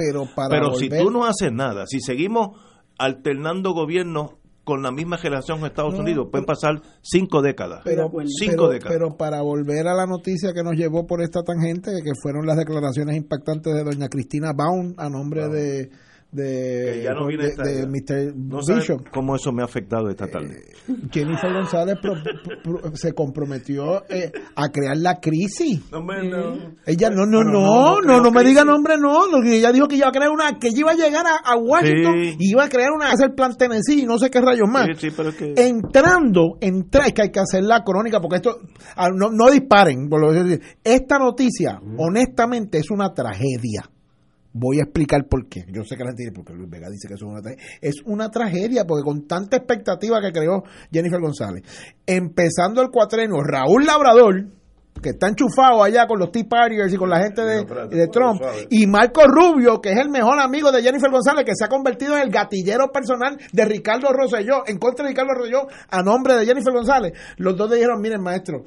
Pero, 0.49 0.73
si 0.75 0.89
tú 0.89 1.11
no 1.11 1.25
haces 1.25 1.51
nada, 1.51 1.85
si 1.87 1.99
seguimos 1.99 2.57
alternando 2.97 3.73
gobiernos 3.73 4.35
con 4.63 4.83
la 4.83 4.91
misma 4.91 5.17
generación 5.17 5.59
en 5.59 5.65
Estados 5.65 5.97
Unidos, 5.97 6.27
pueden 6.31 6.45
pasar 6.45 6.81
cinco 7.01 7.41
décadas. 7.41 7.81
Pero, 7.83 8.11
cinco 8.27 8.69
décadas. 8.69 8.95
pero 8.95 9.17
para 9.17 9.41
volver 9.41 9.87
a 9.87 9.95
la 9.95 10.05
noticia 10.05 10.53
que 10.53 10.61
nos 10.61 10.75
llevó 10.75 11.07
por 11.07 11.23
esta 11.23 11.41
tangente, 11.41 11.91
que 12.03 12.11
fueron 12.21 12.45
las 12.45 12.57
declaraciones 12.57 13.15
impactantes 13.15 13.73
de 13.73 13.83
doña 13.83 14.09
Cristina 14.09 14.51
Baum 14.55 14.93
a 14.97 15.09
nombre 15.09 15.47
de 15.47 15.89
de, 16.31 17.03
Que 17.07 17.13
no 17.13 17.25
de, 17.25 17.37
de 17.37 17.87
Mr. 17.87 18.35
No 18.35 18.59
Bishop. 18.59 19.09
cómo 19.11 19.35
eso 19.35 19.51
me 19.51 19.63
ha 19.63 19.65
afectado 19.65 20.09
esta 20.09 20.27
tarde. 20.27 20.61
Jennifer 21.11 21.51
González 21.51 21.97
pro- 22.01 22.15
pro- 22.43 22.79
pro- 22.81 22.95
se 22.95 23.13
comprometió 23.13 24.03
eh, 24.09 24.31
a 24.55 24.69
crear 24.69 24.97
la 24.97 25.19
crisis. 25.19 25.81
No, 25.91 25.99
hombre, 25.99 26.29
no. 26.29 26.75
Ella 26.85 27.09
no, 27.09 27.25
no, 27.25 27.43
no, 27.43 27.51
no, 27.51 27.61
no, 27.61 28.01
no 28.01 28.17
no, 28.17 28.19
creo 28.21 28.31
me 28.31 28.43
diga 28.43 28.63
nombre, 28.63 28.95
no, 28.99 29.25
ella 29.43 29.71
dijo 29.71 29.87
que 29.87 29.95
iba 29.95 30.07
a 30.09 30.11
crear 30.11 30.29
una, 30.29 30.59
que 30.59 30.67
ella 30.67 30.79
iba 30.79 30.91
a 30.91 30.95
llegar 30.95 31.25
a, 31.25 31.37
a 31.51 31.57
Washington 31.57 32.13
Sí. 32.21 32.35
y 32.39 32.51
iba 32.51 32.63
a 32.65 32.69
crear 32.69 32.91
una, 32.91 33.11
hacer 33.11 33.33
plan 33.35 33.55
Tennessee 33.57 34.01
y 34.01 34.05
no 34.05 34.17
sé 34.19 34.29
qué 34.29 34.39
rayos 34.41 34.67
más. 34.71 34.85
Sí, 34.97 35.09
sí, 35.09 35.13
pero 35.15 35.29
es 35.29 35.35
que... 35.35 35.53
Entrando, 35.57 36.57
entra, 36.61 37.05
es 37.07 37.13
que 37.13 37.21
hay 37.23 37.31
que 37.31 37.39
hacer 37.39 37.63
la 37.63 37.83
crónica 37.83 38.19
porque 38.21 38.35
esto, 38.37 38.57
ah, 38.95 39.09
no, 39.13 39.29
no 39.31 39.49
disparen, 39.51 40.07
esta 40.83 41.17
noticia, 41.17 41.79
honestamente, 41.97 42.77
es 42.79 42.91
una 42.91 43.13
tragedia. 43.13 43.89
Voy 44.51 44.79
a 44.79 44.83
explicar 44.83 45.27
por 45.27 45.47
qué. 45.47 45.65
Yo 45.71 45.83
sé 45.83 45.95
que 45.95 46.03
la 46.03 46.09
gente 46.09 46.23
dice, 46.23 46.31
porque 46.33 46.53
Luis 46.53 46.69
Vega 46.69 46.89
dice 46.89 47.07
que 47.07 47.13
eso 47.13 47.25
es 47.25 47.31
una 47.31 47.41
tragedia. 47.41 47.77
Es 47.81 47.95
una 48.05 48.29
tragedia 48.29 48.85
porque 48.85 49.03
con 49.03 49.27
tanta 49.27 49.57
expectativa 49.57 50.19
que 50.21 50.31
creó 50.31 50.63
Jennifer 50.91 51.19
González, 51.19 51.63
empezando 52.05 52.81
el 52.81 52.89
cuatrenio, 52.89 53.37
Raúl 53.43 53.85
Labrador, 53.85 54.47
que 55.01 55.09
está 55.09 55.27
enchufado 55.27 55.83
allá 55.83 56.07
con 56.07 56.19
los 56.19 56.31
Tea 56.31 56.43
Partiers 56.49 56.93
y 56.93 56.97
con 56.97 57.09
la 57.09 57.21
gente 57.21 57.41
de, 57.43 57.65
de 57.89 58.07
Trump, 58.07 58.41
y 58.69 58.85
Marco 58.87 59.21
Rubio, 59.25 59.79
que 59.79 59.91
es 59.91 59.97
el 59.97 60.09
mejor 60.09 60.39
amigo 60.39 60.71
de 60.71 60.81
Jennifer 60.81 61.09
González, 61.09 61.45
que 61.45 61.55
se 61.55 61.65
ha 61.65 61.67
convertido 61.69 62.15
en 62.17 62.23
el 62.23 62.29
gatillero 62.29 62.91
personal 62.91 63.37
de 63.51 63.65
Ricardo 63.65 64.11
Rosselló, 64.11 64.63
en 64.67 64.77
contra 64.77 65.05
de 65.05 65.11
Ricardo 65.11 65.33
Rosselló, 65.33 65.67
a 65.89 66.01
nombre 66.01 66.35
de 66.35 66.45
Jennifer 66.45 66.73
González. 66.73 67.13
Los 67.37 67.55
dos 67.55 67.69
le 67.69 67.77
dijeron, 67.77 68.01
miren 68.01 68.21
maestro, 68.21 68.65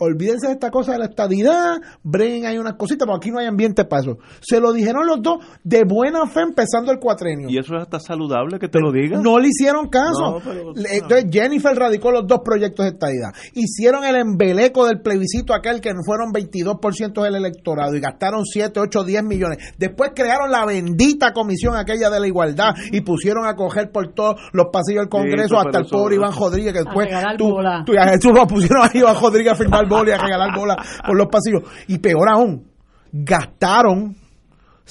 olvídense 0.00 0.48
de 0.48 0.52
esta 0.54 0.70
cosa 0.70 0.92
de 0.92 0.98
la 0.98 1.04
estadidad, 1.06 1.76
breguen 2.02 2.46
ahí 2.46 2.58
unas 2.58 2.74
cositas, 2.74 3.06
porque 3.06 3.28
aquí 3.28 3.30
no 3.32 3.38
hay 3.38 3.46
ambiente 3.46 3.84
para 3.84 4.02
eso. 4.02 4.18
Se 4.40 4.58
lo 4.60 4.72
dijeron 4.72 5.06
los 5.06 5.22
dos 5.22 5.44
de 5.62 5.84
buena 5.84 6.26
fe 6.26 6.40
empezando 6.40 6.90
el 6.90 6.98
cuatrenio. 6.98 7.48
¿Y 7.48 7.58
eso 7.58 7.76
es 7.76 7.82
hasta 7.82 8.00
saludable 8.00 8.58
que 8.58 8.68
te 8.68 8.80
lo 8.80 8.90
digan? 8.92 9.22
No 9.22 9.38
le 9.38 9.48
hicieron 9.48 9.88
caso. 9.88 10.32
No, 10.32 10.40
pero- 10.44 10.72
Le- 10.74 10.96
Entonces 10.96 11.26
Jennifer 11.30 11.76
radicó 11.76 12.10
los 12.10 12.26
dos 12.26 12.40
proyectos 12.44 12.84
de 12.86 12.90
estadidad. 12.92 13.28
Hicieron 13.54 14.04
el 14.04 14.16
embeleco 14.16 14.86
del 14.86 15.00
plebiscito 15.00 15.54
aquel 15.54 15.80
que 15.80 15.92
fueron 16.04 16.32
22% 16.32 17.22
del 17.22 17.36
electorado 17.36 17.94
y 17.94 18.00
gastaron 18.00 18.44
7, 18.44 18.80
8, 18.80 19.04
10 19.04 19.22
millones. 19.24 19.58
Después 19.78 20.10
crearon 20.14 20.50
la 20.50 20.64
bendita 20.64 21.32
comisión 21.32 21.76
aquella 21.76 22.10
de 22.10 22.20
la 22.20 22.26
igualdad 22.26 22.74
y 22.90 23.02
pusieron 23.02 23.46
a 23.46 23.54
coger 23.54 23.90
por 23.92 24.12
todos 24.14 24.40
los 24.52 24.66
pasillos 24.72 25.02
del 25.02 25.08
Congreso 25.10 25.44
eso, 25.54 25.58
hasta 25.58 25.78
el 25.78 25.84
eso- 25.84 25.96
pobre 25.96 26.14
Iván 26.16 26.32
Rodríguez 26.38 26.72
que 26.72 26.78
A 26.78 26.82
después 26.84 27.08
tú, 27.36 27.56
tú 27.84 27.92
y 27.92 27.96
a 27.98 28.08
Jesús 28.08 28.32
lo 28.34 28.46
pusieron 28.46 28.82
a 28.82 28.90
Iván 28.96 29.16
Rodríguez 29.20 29.52
a 29.52 29.56
firmar 29.56 29.88
bola 29.90 30.10
y 30.10 30.12
a 30.12 30.18
regalar 30.18 30.56
bola 30.56 30.76
por 31.06 31.16
los 31.16 31.26
pasillos. 31.26 31.62
Y 31.88 31.98
peor 31.98 32.30
aún, 32.30 32.70
gastaron 33.12 34.16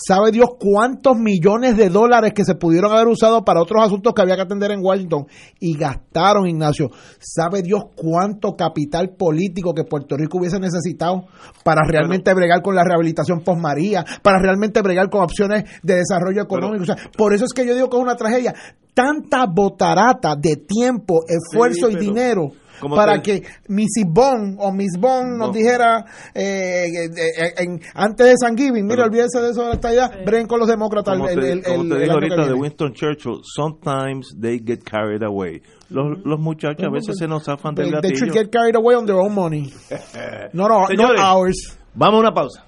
sabe 0.08 0.32
Dios 0.32 0.50
cuántos 0.60 1.18
millones 1.18 1.76
de 1.78 1.90
dólares 1.90 2.34
que 2.34 2.46
se 2.46 2.56
pudieron 2.56 2.92
haber 2.92 3.08
usado 3.08 3.44
para 3.44 3.62
otros 3.62 3.84
asuntos 3.84 4.14
que 4.14 4.22
había 4.22 4.36
que 4.36 4.44
atender 4.44 4.72
en 4.72 4.84
Washington 4.84 5.26
y 5.60 5.78
gastaron, 5.78 6.48
Ignacio, 6.48 6.90
sabe 7.20 7.62
Dios 7.62 7.84
cuánto 7.96 8.56
capital 8.56 9.10
político 9.18 9.74
que 9.74 9.84
Puerto 9.84 10.16
Rico 10.16 10.38
hubiese 10.40 10.60
necesitado 10.60 11.26
para 11.64 11.82
realmente 11.88 12.34
bregar 12.34 12.62
con 12.62 12.76
la 12.76 12.84
rehabilitación 12.84 13.42
post 13.42 13.60
María, 13.60 14.06
para 14.22 14.40
realmente 14.40 14.82
bregar 14.82 15.10
con 15.10 15.22
opciones 15.22 15.66
de 15.84 15.96
desarrollo 15.96 16.42
económico. 16.42 16.84
o 16.84 16.86
sea, 16.86 16.98
por 17.18 17.34
eso 17.34 17.46
es 17.46 17.54
que 17.54 17.66
yo 17.66 17.76
digo 17.76 17.90
que 17.90 17.98
es 17.98 18.04
una 18.04 18.16
tragedia. 18.16 18.54
Tanta 18.94 19.46
botarata 19.46 20.36
de 20.36 20.58
tiempo, 20.58 21.22
esfuerzo 21.28 21.90
y 21.90 21.94
pero- 21.94 22.02
dinero 22.02 22.42
¿Cómo 22.42 22.69
para 22.96 23.22
te- 23.22 23.42
que 23.42 23.48
Mrs. 23.68 24.06
Bond 24.08 24.58
o 24.60 24.72
Miss 24.72 24.98
Bond 25.00 25.38
nos 25.38 25.48
No. 25.50 25.54
dijera 25.54 26.06
eh, 26.34 26.86
eh, 26.88 27.10
eh, 27.16 27.54
en- 27.58 27.82
antes 27.96 28.28
de 28.28 28.34
San 28.40 28.58
Giving, 28.58 28.86
mira, 28.86 29.04
olvídense 29.06 29.40
de 29.42 29.52
eso 29.52 29.62
de 29.64 29.68
la 29.70 29.74
estadidad, 29.76 30.12
bren 30.26 30.48
con 30.48 30.60
los 30.60 30.68
demócratas 30.68 31.16
Como 31.18 31.28
el, 31.30 31.40
te, 31.40 31.52
el- 31.52 31.64
como 31.64 31.82
el- 31.84 31.90
te 31.90 31.96
el 31.96 32.02
digo 32.02 32.20
que 32.20 32.26
ahorita 32.26 32.46
de. 32.48 32.54
Winston 32.54 32.94
Churchill, 32.94 33.42
sometimes 33.44 34.28
they 34.40 34.60
get 34.66 34.84
carried 34.84 35.24
away. 35.24 35.62
Los, 35.90 36.20
los 36.24 36.40
muchachos 36.40 36.86
a 36.86 36.90
veces 36.92 37.16
se 37.18 37.28
nos 37.28 37.44
zafan 37.46 37.74
del 37.74 37.92
They, 37.92 38.02
they 38.02 38.12
should 38.12 38.30
gatillo. 38.30 38.44
get 38.44 38.52
carried 38.52 38.76
away 38.76 38.96
on 38.96 39.06
their 39.06 39.18
own 39.18 39.34
money. 39.34 39.74
No, 40.54 40.68
no, 40.68 40.86
Señores, 40.88 41.20
not 41.20 41.20
ours. 41.20 41.78
Vamos 41.96 42.16
a 42.18 42.20
una 42.20 42.34
pausa. 42.34 42.64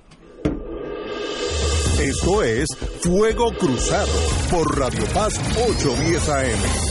Esto 2.02 2.42
es 2.42 2.66
Fuego 3.02 3.52
Cruzado 3.60 4.10
por 4.50 4.78
Radio 4.80 5.04
Paz 5.14 5.40
810 5.56 6.30
AM. 6.30 6.91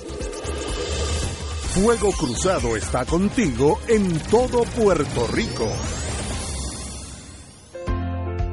Fuego 1.73 2.11
Cruzado 2.11 2.75
está 2.75 3.05
contigo 3.05 3.79
en 3.87 4.19
todo 4.29 4.63
Puerto 4.63 5.25
Rico. 5.27 5.69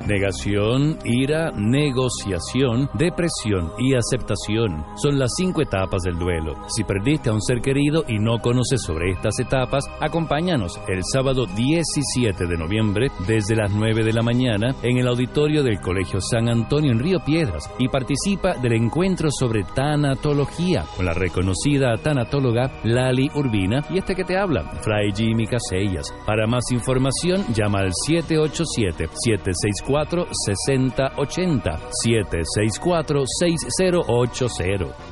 Negación, 0.07 0.99
ira, 1.05 1.53
negociación, 1.53 2.91
depresión 2.95 3.71
y 3.79 3.95
aceptación 3.95 4.85
son 4.97 5.17
las 5.17 5.31
cinco 5.37 5.63
etapas 5.63 6.03
del 6.03 6.19
duelo. 6.19 6.57
Si 6.69 6.83
perdiste 6.83 7.31
a 7.31 7.33
un 7.33 7.41
ser 7.41 7.61
querido 7.61 8.05
y 8.09 8.19
no 8.19 8.39
conoces 8.39 8.83
sobre 8.83 9.13
estas 9.13 9.39
etapas, 9.39 9.85
acompáñanos 10.01 10.81
el 10.89 11.03
sábado 11.05 11.47
17 11.47 12.47
de 12.47 12.57
noviembre 12.57 13.13
desde 13.29 13.55
las 13.55 13.71
9 13.73 14.03
de 14.03 14.13
la 14.13 14.23
mañana 14.23 14.75
en 14.83 14.99
el 14.99 15.07
auditorio 15.07 15.63
del 15.63 15.81
Colegio 15.81 16.21
San 16.21 16.49
Antonio 16.49 16.91
en 16.91 16.99
Río 16.99 17.21
Piedras 17.25 17.71
y 17.79 17.89
participa 17.89 18.55
del 18.55 18.73
encuentro 18.73 19.31
sobre 19.31 19.63
tanatología 19.63 20.85
con 20.97 21.07
la 21.07 21.15
reconocida 21.15 21.97
tanatóloga 21.97 22.73
Lali 22.83 23.31
Urbina 23.37 23.85
y 23.89 23.99
este 23.99 24.17
que 24.17 24.25
te 24.25 24.37
habla, 24.37 24.65
Fray 24.83 25.13
Jimmy 25.15 25.47
Casellas. 25.47 26.13
Para 26.27 26.49
más 26.49 26.65
información, 26.73 27.45
llama 27.55 27.81
al 27.81 27.93
787 28.07 29.09
764 29.13 29.92
6080 29.93 31.79
764 32.05 33.25
6080. 33.27 35.12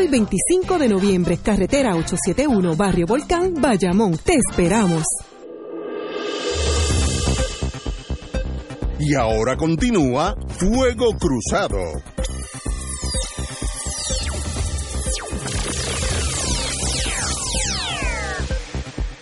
24 0.00 0.04
y 0.04 0.08
25 0.08 0.78
de 0.78 0.88
noviembre, 0.88 1.38
carretera 1.42 1.94
871, 1.94 2.76
Barrio 2.76 3.06
Volcán, 3.06 3.54
Bayamón. 3.60 4.16
Te 4.18 4.34
esperamos. 4.34 5.04
Y 8.98 9.14
ahora 9.14 9.56
continúa 9.56 10.34
Fuego 10.58 11.10
Cruzado. 11.18 11.78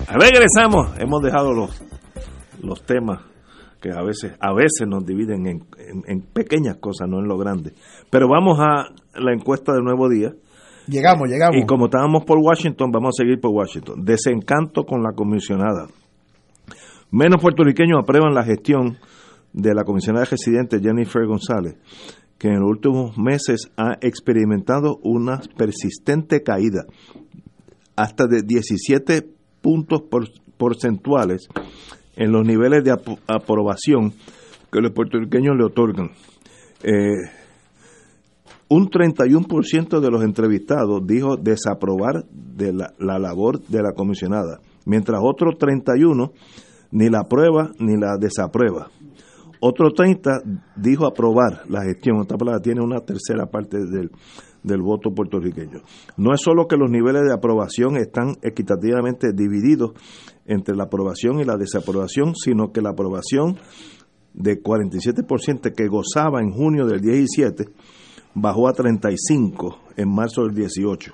Regresamos. 0.09 0.99
Hemos 0.99 1.23
dejado 1.23 1.53
los, 1.53 1.83
los 2.63 2.83
temas 2.85 3.21
que 3.81 3.91
a 3.93 4.03
veces, 4.03 4.33
a 4.41 4.53
veces 4.53 4.89
nos 4.89 5.05
dividen 5.07 5.47
en, 5.47 5.65
en- 5.79 6.03
en 6.07 6.21
pequeñas 6.23 6.77
cosas, 6.77 7.09
no 7.09 7.19
en 7.21 7.29
lo 7.29 7.37
grande. 7.39 7.73
Pero 8.11 8.27
vamos 8.29 8.59
a 8.61 8.89
la 9.21 9.33
encuesta 9.33 9.73
del 9.73 9.85
nuevo 9.85 10.09
día. 10.09 10.33
Llegamos, 10.89 11.29
llegamos. 11.29 11.57
Y 11.63 11.67
como 11.67 11.87
estábamos 11.87 12.25
por 12.25 12.39
Washington, 12.39 12.91
vamos 12.91 13.11
a 13.15 13.23
seguir 13.23 13.41
por 13.41 13.51
Washington. 13.51 14.05
Desencanto 14.05 14.85
con 14.85 15.03
la 15.03 15.13
comisionada. 15.13 15.87
Menos 17.11 17.41
puertorriqueños 17.41 17.99
aprueban 18.03 18.35
la 18.35 18.45
gestión 18.45 18.99
de 19.53 19.75
la 19.75 19.85
comisionada 19.85 20.25
residente 20.27 20.79
Jennifer 20.81 21.27
González, 21.27 21.77
que 22.39 22.49
en 22.49 22.61
los 22.61 22.69
últimos 22.71 23.17
meses 23.19 23.71
ha 23.77 23.97
experimentado 24.01 24.99
una 25.03 25.41
persistente 25.57 26.43
caída, 26.43 26.85
hasta 27.97 28.27
de 28.27 28.43
17 28.43 29.27
puntos 29.61 30.03
por- 30.11 30.29
porcentuales 30.57 31.49
en 32.17 32.31
los 32.33 32.47
niveles 32.47 32.85
de 32.85 32.93
ap- 32.93 33.19
aprobación 33.27 34.13
que 34.71 34.81
los 34.81 34.93
puertorriqueños 34.93 35.57
le 35.57 35.65
otorgan. 35.65 36.11
Eh, 36.83 37.15
un 38.69 38.91
31% 38.91 40.01
de 40.01 40.11
los 40.11 40.23
entrevistados 40.23 41.07
dijo 41.07 41.37
desaprobar 41.37 42.25
de 42.31 42.73
la, 42.73 42.93
la 42.99 43.19
labor 43.19 43.61
de 43.67 43.83
la 43.83 43.93
comisionada, 43.93 44.61
mientras 44.85 45.21
otro 45.23 45.57
31 45.57 46.33
ni 46.91 47.09
la 47.09 47.21
aprueba 47.21 47.71
ni 47.79 47.97
la 47.99 48.17
desaprueba. 48.19 48.89
Otro 49.61 49.93
30 49.93 50.43
dijo 50.77 51.07
aprobar 51.07 51.63
la 51.69 51.83
gestión, 51.83 52.21
esta 52.21 52.37
palabra 52.37 52.61
tiene 52.61 52.81
una 52.81 53.01
tercera 53.01 53.47
parte 53.47 53.79
del, 53.79 54.11
del 54.63 54.83
voto 54.83 55.11
puertorriqueño. 55.11 55.81
No 56.17 56.33
es 56.33 56.41
solo 56.41 56.67
que 56.69 56.77
los 56.77 56.91
niveles 56.91 57.23
de 57.25 57.35
aprobación 57.35 57.97
están 57.97 58.37
equitativamente 58.43 59.33
divididos 59.33 59.93
entre 60.47 60.77
la 60.77 60.85
aprobación 60.85 61.41
y 61.41 61.45
la 61.45 61.57
desaprobación, 61.57 62.35
sino 62.37 62.71
que 62.71 62.81
la 62.81 62.91
aprobación 62.91 63.57
de 64.33 64.63
47% 64.63 65.75
que 65.75 65.89
gozaba 65.89 66.41
en 66.41 66.53
junio 66.53 66.87
del 66.87 67.01
17 67.01 67.65
bajó 68.41 68.69
a 68.69 68.73
35 68.73 69.79
en 69.97 70.09
marzo 70.15 70.43
del 70.45 70.55
18 70.55 71.13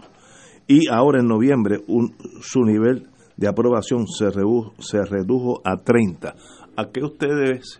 y 0.66 0.88
ahora 0.88 1.20
en 1.20 1.26
noviembre 1.28 1.78
un- 1.88 2.14
su 2.40 2.64
nivel 2.64 3.08
de 3.36 3.48
aprobación 3.48 4.06
se 4.06 4.30
redujo, 4.30 4.72
se 4.78 5.02
redujo 5.04 5.60
a 5.64 5.82
30. 5.82 6.34
¿A 6.76 6.90
qué 6.90 7.02
ustedes, 7.04 7.78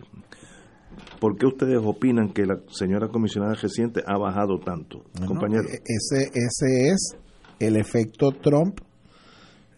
por 1.19 1.37
qué 1.37 1.45
ustedes 1.47 1.79
opinan 1.83 2.29
que 2.33 2.45
la 2.45 2.59
señora 2.69 3.07
comisionada 3.07 3.53
reciente 3.55 4.01
ha 4.05 4.17
bajado 4.17 4.59
tanto, 4.59 5.03
Bueno, 5.13 5.27
compañero? 5.27 5.63
e- 5.63 5.81
Ese, 5.85 6.27
ese 6.33 6.89
es 6.89 7.15
el 7.59 7.77
efecto 7.77 8.31
Trump 8.31 8.79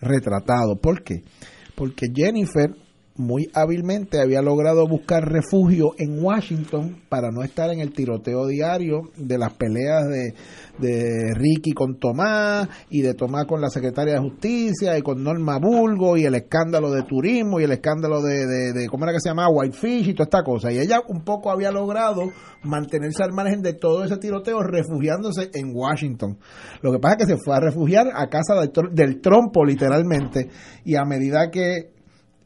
retratado. 0.01 0.75
¿Por 0.81 1.03
qué? 1.03 1.21
Porque 1.75 2.07
Jennifer 2.13 2.75
muy 3.17 3.49
hábilmente 3.53 4.21
había 4.21 4.41
logrado 4.41 4.87
buscar 4.87 5.29
refugio 5.29 5.93
en 5.97 6.23
Washington 6.23 7.01
para 7.09 7.31
no 7.31 7.43
estar 7.43 7.71
en 7.71 7.79
el 7.79 7.91
tiroteo 7.91 8.45
diario 8.45 9.09
de 9.17 9.37
las 9.37 9.53
peleas 9.53 10.07
de, 10.07 10.33
de 10.77 11.33
Ricky 11.33 11.71
con 11.71 11.99
Tomás 11.99 12.69
y 12.89 13.01
de 13.01 13.15
Tomás 13.15 13.45
con 13.45 13.59
la 13.59 13.69
secretaria 13.69 14.13
de 14.13 14.19
Justicia 14.19 14.97
y 14.97 15.01
con 15.01 15.23
Norma 15.23 15.57
Bulgo 15.57 16.17
y 16.17 16.25
el 16.25 16.35
escándalo 16.35 16.91
de 16.91 17.03
turismo 17.03 17.59
y 17.59 17.63
el 17.63 17.71
escándalo 17.71 18.21
de, 18.21 18.45
de, 18.73 18.87
¿cómo 18.87 19.05
era 19.05 19.13
que 19.13 19.19
se 19.19 19.29
llamaba? 19.29 19.49
Whitefish 19.49 20.09
y 20.09 20.13
toda 20.13 20.25
esta 20.25 20.43
cosa. 20.43 20.71
Y 20.71 20.79
ella 20.79 21.01
un 21.07 21.23
poco 21.23 21.51
había 21.51 21.71
logrado 21.71 22.31
mantenerse 22.63 23.23
al 23.23 23.33
margen 23.33 23.61
de 23.61 23.73
todo 23.73 24.03
ese 24.03 24.17
tiroteo 24.17 24.61
refugiándose 24.61 25.49
en 25.53 25.71
Washington. 25.73 26.37
Lo 26.81 26.91
que 26.91 26.99
pasa 26.99 27.15
es 27.17 27.25
que 27.25 27.33
se 27.33 27.39
fue 27.43 27.55
a 27.55 27.59
refugiar 27.59 28.07
a 28.13 28.27
casa 28.27 28.55
del, 28.55 28.71
del 28.93 29.21
trompo 29.21 29.65
literalmente 29.65 30.49
y 30.85 30.95
a 30.95 31.03
medida 31.03 31.49
que 31.49 31.96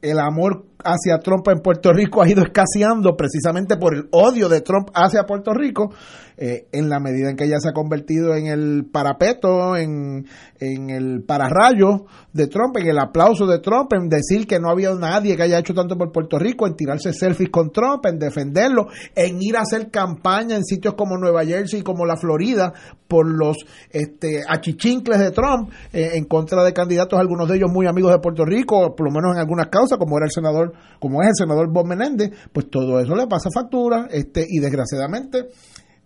el 0.01 0.19
amor 0.19 0.65
hacia 0.83 1.19
Trump 1.19 1.47
en 1.49 1.59
Puerto 1.59 1.93
Rico 1.93 2.21
ha 2.21 2.29
ido 2.29 2.43
escaseando 2.43 3.15
precisamente 3.15 3.77
por 3.77 3.95
el 3.95 4.07
odio 4.11 4.49
de 4.49 4.61
Trump 4.61 4.89
hacia 4.93 5.23
Puerto 5.23 5.53
Rico, 5.53 5.91
eh, 6.37 6.67
en 6.71 6.89
la 6.89 6.99
medida 6.99 7.29
en 7.29 7.35
que 7.35 7.43
ella 7.43 7.59
se 7.59 7.69
ha 7.69 7.73
convertido 7.73 8.35
en 8.35 8.47
el 8.47 8.85
parapeto, 8.91 9.75
en, 9.75 10.25
en 10.59 10.89
el 10.89 11.23
pararrayo 11.23 12.05
de 12.33 12.47
Trump, 12.47 12.77
en 12.77 12.87
el 12.87 12.99
aplauso 12.99 13.45
de 13.45 13.59
Trump, 13.59 13.93
en 13.93 14.09
decir 14.09 14.47
que 14.47 14.59
no 14.59 14.69
había 14.69 14.93
nadie 14.95 15.35
que 15.35 15.43
haya 15.43 15.59
hecho 15.59 15.73
tanto 15.73 15.97
por 15.97 16.11
Puerto 16.11 16.39
Rico, 16.39 16.65
en 16.65 16.75
tirarse 16.75 17.13
selfies 17.13 17.49
con 17.49 17.71
Trump, 17.71 18.05
en 18.05 18.17
defenderlo, 18.17 18.87
en 19.13 19.41
ir 19.41 19.57
a 19.57 19.61
hacer 19.61 19.91
campaña 19.91 20.55
en 20.55 20.63
sitios 20.63 20.95
como 20.95 21.17
Nueva 21.17 21.45
Jersey 21.45 21.81
y 21.81 21.83
como 21.83 22.05
la 22.05 22.17
Florida 22.17 22.73
por 23.07 23.27
los 23.27 23.57
este, 23.89 24.41
achichincles 24.47 25.19
de 25.19 25.31
Trump 25.31 25.69
eh, 25.91 26.11
en 26.13 26.25
contra 26.25 26.63
de 26.63 26.73
candidatos, 26.73 27.19
algunos 27.19 27.49
de 27.49 27.57
ellos 27.57 27.69
muy 27.69 27.85
amigos 27.85 28.13
de 28.13 28.19
Puerto 28.19 28.45
Rico, 28.45 28.95
por 28.95 29.05
lo 29.05 29.11
menos 29.11 29.35
en 29.35 29.41
algunas 29.41 29.67
causas, 29.67 29.97
como 29.97 30.17
era 30.17 30.25
el 30.25 30.31
senador, 30.31 30.70
como 30.99 31.21
es 31.21 31.29
el 31.29 31.35
senador 31.35 31.71
Bob 31.71 31.87
Menéndez, 31.87 32.31
pues 32.53 32.69
todo 32.69 32.99
eso 32.99 33.15
le 33.15 33.27
pasa 33.27 33.49
factura, 33.53 34.07
este, 34.11 34.45
y 34.47 34.59
desgraciadamente 34.59 35.47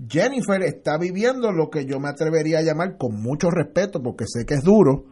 Jennifer 0.09 0.61
está 0.63 0.97
viviendo 0.97 1.51
lo 1.51 1.69
que 1.69 1.85
yo 1.85 1.99
me 1.99 2.09
atrevería 2.09 2.59
a 2.59 2.63
llamar 2.63 2.97
con 2.97 3.21
mucho 3.21 3.49
respeto, 3.49 4.01
porque 4.01 4.25
sé 4.27 4.45
que 4.45 4.55
es 4.55 4.63
duro, 4.63 5.05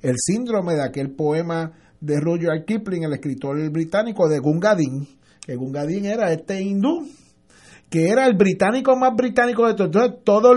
el 0.00 0.14
síndrome 0.18 0.74
de 0.74 0.82
aquel 0.82 1.14
poema 1.14 1.72
de 2.00 2.18
Rudyard 2.18 2.64
Kipling, 2.64 3.04
el 3.04 3.12
escritor 3.12 3.56
británico 3.70 4.28
de 4.28 4.38
Gungadin, 4.38 5.06
que 5.46 5.54
Gungadin 5.54 6.06
era 6.06 6.32
este 6.32 6.60
hindú 6.62 7.06
que 7.90 8.08
era 8.08 8.26
el 8.26 8.34
británico 8.38 8.96
más 8.96 9.14
británico 9.14 9.66
de 9.66 9.74
todo. 9.74 9.84
Entonces, 9.88 10.20
todo 10.24 10.52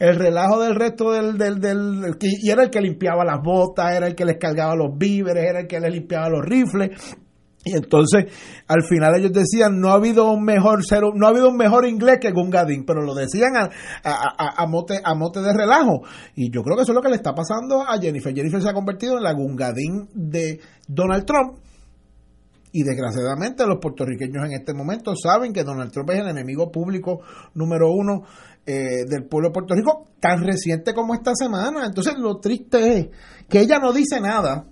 el 0.00 0.16
relajo 0.16 0.60
del 0.60 0.74
resto 0.74 1.12
del, 1.12 1.38
del, 1.38 1.60
del- 1.60 2.16
Y 2.20 2.50
era 2.50 2.64
el 2.64 2.70
que 2.70 2.80
limpiaba 2.80 3.24
las 3.24 3.40
botas, 3.44 3.94
era 3.94 4.08
el 4.08 4.16
que 4.16 4.24
les 4.24 4.38
cargaba 4.38 4.74
los 4.74 4.98
víveres, 4.98 5.44
era 5.48 5.60
el 5.60 5.68
que 5.68 5.78
les 5.78 5.92
limpiaba 5.92 6.28
los 6.28 6.44
rifles. 6.44 6.90
Y 7.62 7.74
entonces, 7.76 8.24
al 8.68 8.82
final 8.84 9.14
ellos 9.16 9.32
decían, 9.32 9.80
no 9.80 9.90
ha 9.90 9.94
habido 9.94 10.30
un 10.32 10.42
mejor 10.44 10.82
ser, 10.82 11.02
no 11.14 11.26
ha 11.26 11.28
habido 11.30 11.50
un 11.50 11.58
mejor 11.58 11.86
inglés 11.86 12.16
que 12.18 12.30
Gungadin, 12.32 12.86
pero 12.86 13.02
lo 13.02 13.14
decían 13.14 13.54
a, 13.54 13.64
a, 14.02 14.12
a- 14.38 14.62
a 14.62 14.66
mote, 14.66 14.98
a 15.04 15.14
mote 15.14 15.40
de 15.42 15.52
relajo. 15.52 16.00
Y 16.34 16.50
yo 16.50 16.62
creo 16.62 16.74
que 16.76 16.84
eso 16.84 16.92
es 16.92 16.96
lo 16.96 17.02
que 17.02 17.10
le 17.10 17.16
está 17.16 17.34
pasando 17.34 17.82
a 17.82 17.98
Jennifer. 18.00 18.34
Jennifer 18.34 18.62
se 18.62 18.68
ha 18.70 18.72
convertido 18.72 19.18
en 19.18 19.24
la 19.24 19.34
Gungadin 19.34 20.08
de 20.14 20.58
Donald 20.88 21.26
Trump. 21.26 21.58
Y 22.72 22.82
desgraciadamente 22.84 23.66
los 23.66 23.78
puertorriqueños 23.78 24.44
en 24.46 24.52
este 24.52 24.72
momento 24.72 25.12
saben 25.16 25.52
que 25.52 25.64
Donald 25.64 25.90
Trump 25.92 26.08
es 26.10 26.20
el 26.20 26.28
enemigo 26.28 26.70
público 26.70 27.20
número 27.54 27.90
uno 27.92 28.22
eh, 28.64 29.04
del 29.08 29.24
pueblo 29.24 29.48
de 29.48 29.52
Puerto 29.52 29.74
Rico, 29.74 30.06
tan 30.20 30.44
reciente 30.46 30.94
como 30.94 31.12
esta 31.12 31.34
semana. 31.34 31.84
Entonces 31.84 32.14
lo 32.16 32.38
triste 32.38 32.98
es 32.98 33.08
que 33.48 33.60
ella 33.60 33.78
no 33.80 33.92
dice 33.92 34.20
nada. 34.20 34.66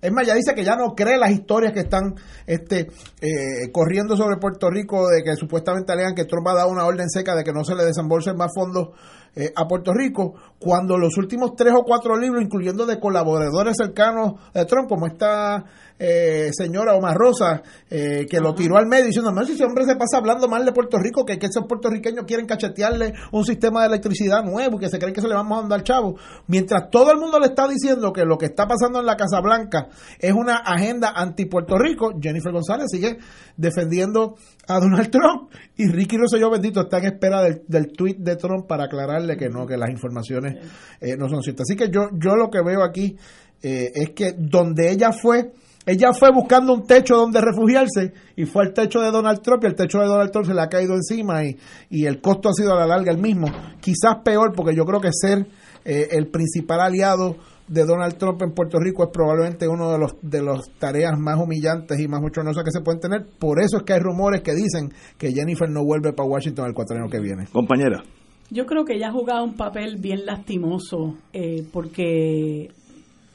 Es 0.00 0.10
más, 0.12 0.24
ella 0.24 0.34
dice 0.34 0.54
que 0.54 0.64
ya 0.64 0.76
no 0.76 0.94
cree 0.94 1.18
las 1.18 1.30
historias 1.30 1.72
que 1.72 1.80
están 1.80 2.14
este, 2.46 2.88
eh, 3.20 3.70
corriendo 3.70 4.16
sobre 4.16 4.38
Puerto 4.38 4.70
Rico 4.70 5.08
de 5.08 5.22
que 5.22 5.36
supuestamente 5.36 5.92
alegan 5.92 6.14
que 6.14 6.24
Trump 6.24 6.48
ha 6.48 6.54
dado 6.54 6.70
una 6.70 6.86
orden 6.86 7.10
seca 7.10 7.34
de 7.34 7.44
que 7.44 7.52
no 7.52 7.64
se 7.64 7.74
le 7.74 7.84
desembolsen 7.84 8.36
más 8.36 8.52
fondos 8.54 8.88
eh, 9.34 9.52
a 9.54 9.66
Puerto 9.66 9.92
Rico, 9.92 10.34
cuando 10.58 10.98
los 10.98 11.16
últimos 11.16 11.54
tres 11.56 11.72
o 11.76 11.84
cuatro 11.84 12.16
libros, 12.16 12.42
incluyendo 12.42 12.84
de 12.84 12.98
colaboradores 12.98 13.76
cercanos 13.76 14.34
de 14.52 14.64
Trump, 14.66 14.88
como 14.88 15.06
esta 15.06 15.64
eh, 15.98 16.50
señora 16.52 16.94
Omar 16.94 17.14
Rosa, 17.16 17.62
eh, 17.90 18.26
que 18.28 18.40
lo 18.40 18.54
tiró 18.54 18.76
al 18.76 18.86
medio 18.86 19.06
diciendo, 19.06 19.30
no, 19.32 19.44
si 19.44 19.52
ese 19.52 19.64
hombre 19.64 19.84
se 19.84 19.96
pasa 19.96 20.16
hablando 20.16 20.48
mal 20.48 20.64
de 20.64 20.72
Puerto 20.72 20.98
Rico, 20.98 21.24
que, 21.24 21.38
que 21.38 21.46
esos 21.46 21.66
puertorriqueños 21.66 22.24
quieren 22.24 22.46
cachetearle 22.46 23.12
un 23.32 23.44
sistema 23.44 23.82
de 23.82 23.88
electricidad 23.88 24.42
nuevo 24.42 24.76
y 24.76 24.80
que 24.80 24.88
se 24.88 24.98
creen 24.98 25.14
que 25.14 25.20
se 25.20 25.28
le 25.28 25.34
vamos 25.34 25.58
a 25.58 25.62
andar 25.62 25.82
chavo. 25.82 26.16
Mientras 26.46 26.90
todo 26.90 27.12
el 27.12 27.18
mundo 27.18 27.38
le 27.38 27.46
está 27.46 27.68
diciendo 27.68 28.12
que 28.12 28.24
lo 28.24 28.38
que 28.38 28.46
está 28.46 28.66
pasando 28.66 29.00
en 29.00 29.06
la 29.06 29.16
Casa 29.16 29.40
Blanca 29.40 29.88
es 30.18 30.32
una 30.32 30.56
agenda 30.56 31.12
anti 31.14 31.44
Puerto 31.44 31.76
Rico, 31.78 32.12
Jennifer 32.20 32.52
González 32.52 32.86
sigue 32.90 33.18
defendiendo 33.56 34.36
a 34.68 34.78
Donald 34.80 35.10
Trump 35.10 35.50
y 35.76 35.86
Ricky 35.86 36.16
Rosselló 36.16 36.50
bendito 36.50 36.80
está 36.80 36.98
en 36.98 37.06
espera 37.06 37.42
del, 37.42 37.62
del 37.68 37.92
tweet 37.92 38.16
de 38.18 38.36
Trump 38.36 38.66
para 38.66 38.88
que 39.26 39.48
no, 39.48 39.66
que 39.66 39.76
las 39.76 39.90
informaciones 39.90 40.56
eh, 41.00 41.16
no 41.16 41.28
son 41.28 41.42
ciertas. 41.42 41.66
Así 41.68 41.76
que 41.76 41.90
yo, 41.90 42.08
yo 42.12 42.36
lo 42.36 42.50
que 42.50 42.62
veo 42.62 42.82
aquí 42.82 43.16
eh, 43.62 43.90
es 43.94 44.10
que 44.10 44.34
donde 44.36 44.90
ella 44.90 45.12
fue, 45.12 45.52
ella 45.86 46.12
fue 46.12 46.30
buscando 46.32 46.72
un 46.74 46.86
techo 46.86 47.16
donde 47.16 47.40
refugiarse 47.40 48.12
y 48.36 48.44
fue 48.44 48.64
al 48.64 48.72
techo 48.72 49.00
de 49.00 49.10
Donald 49.10 49.40
Trump 49.42 49.64
y 49.64 49.66
el 49.66 49.74
techo 49.74 49.98
de 49.98 50.06
Donald 50.06 50.30
Trump 50.30 50.46
se 50.46 50.54
le 50.54 50.60
ha 50.60 50.68
caído 50.68 50.94
encima 50.94 51.44
y, 51.44 51.56
y 51.90 52.06
el 52.06 52.20
costo 52.20 52.48
ha 52.48 52.52
sido 52.52 52.72
a 52.72 52.80
la 52.80 52.86
larga 52.86 53.12
el 53.12 53.18
mismo. 53.18 53.48
Quizás 53.80 54.16
peor 54.24 54.52
porque 54.54 54.74
yo 54.74 54.84
creo 54.84 55.00
que 55.00 55.10
ser 55.12 55.46
eh, 55.84 56.08
el 56.12 56.28
principal 56.28 56.80
aliado 56.80 57.36
de 57.66 57.84
Donald 57.84 58.16
Trump 58.18 58.42
en 58.42 58.52
Puerto 58.52 58.78
Rico 58.78 59.04
es 59.04 59.10
probablemente 59.12 59.68
uno 59.68 59.92
de 59.92 59.98
los 59.98 60.16
de 60.22 60.42
las 60.42 60.60
tareas 60.78 61.18
más 61.18 61.38
humillantes 61.38 61.98
y 62.00 62.08
más 62.08 62.20
bochornosas 62.20 62.64
que 62.64 62.72
se 62.72 62.80
pueden 62.80 63.00
tener. 63.00 63.26
Por 63.38 63.62
eso 63.62 63.78
es 63.78 63.82
que 63.84 63.92
hay 63.92 64.00
rumores 64.00 64.42
que 64.42 64.54
dicen 64.54 64.92
que 65.16 65.32
Jennifer 65.32 65.70
no 65.70 65.84
vuelve 65.84 66.12
para 66.12 66.28
Washington 66.28 66.66
el 66.66 66.74
cuatrienio 66.74 67.08
que 67.08 67.20
viene. 67.20 67.46
Compañera. 67.52 68.02
Yo 68.50 68.66
creo 68.66 68.84
que 68.84 68.94
ella 68.94 69.08
ha 69.08 69.12
jugado 69.12 69.44
un 69.44 69.54
papel 69.54 69.96
bien 69.96 70.26
lastimoso, 70.26 71.14
eh, 71.32 71.64
porque, 71.72 72.70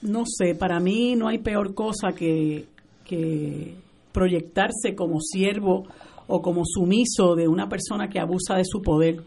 no 0.01 0.23
sé, 0.25 0.55
para 0.55 0.79
mí 0.79 1.15
no 1.15 1.27
hay 1.29 1.37
peor 1.37 1.73
cosa 1.73 2.09
que, 2.13 2.65
que 3.05 3.75
proyectarse 4.11 4.93
como 4.95 5.21
siervo 5.21 5.83
o 6.27 6.41
como 6.41 6.63
sumiso 6.65 7.35
de 7.35 7.47
una 7.47 7.69
persona 7.69 8.09
que 8.09 8.19
abusa 8.19 8.55
de 8.55 8.65
su 8.65 8.81
poder. 8.81 9.21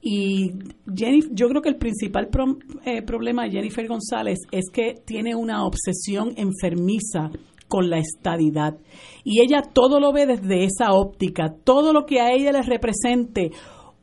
Y 0.00 0.52
Jennifer, 0.94 1.30
yo 1.34 1.48
creo 1.48 1.62
que 1.62 1.68
el 1.68 1.76
principal 1.76 2.28
pro- 2.28 2.58
eh, 2.84 3.02
problema 3.02 3.44
de 3.44 3.50
Jennifer 3.50 3.86
González 3.86 4.38
es 4.50 4.70
que 4.72 4.94
tiene 5.04 5.34
una 5.34 5.64
obsesión 5.64 6.32
enfermiza 6.36 7.30
con 7.68 7.90
la 7.90 7.98
estadidad. 7.98 8.76
Y 9.24 9.40
ella 9.40 9.62
todo 9.62 10.00
lo 10.00 10.12
ve 10.12 10.26
desde 10.26 10.64
esa 10.64 10.92
óptica, 10.92 11.52
todo 11.64 11.92
lo 11.92 12.06
que 12.06 12.20
a 12.20 12.32
ella 12.32 12.50
le 12.52 12.62
represente 12.62 13.50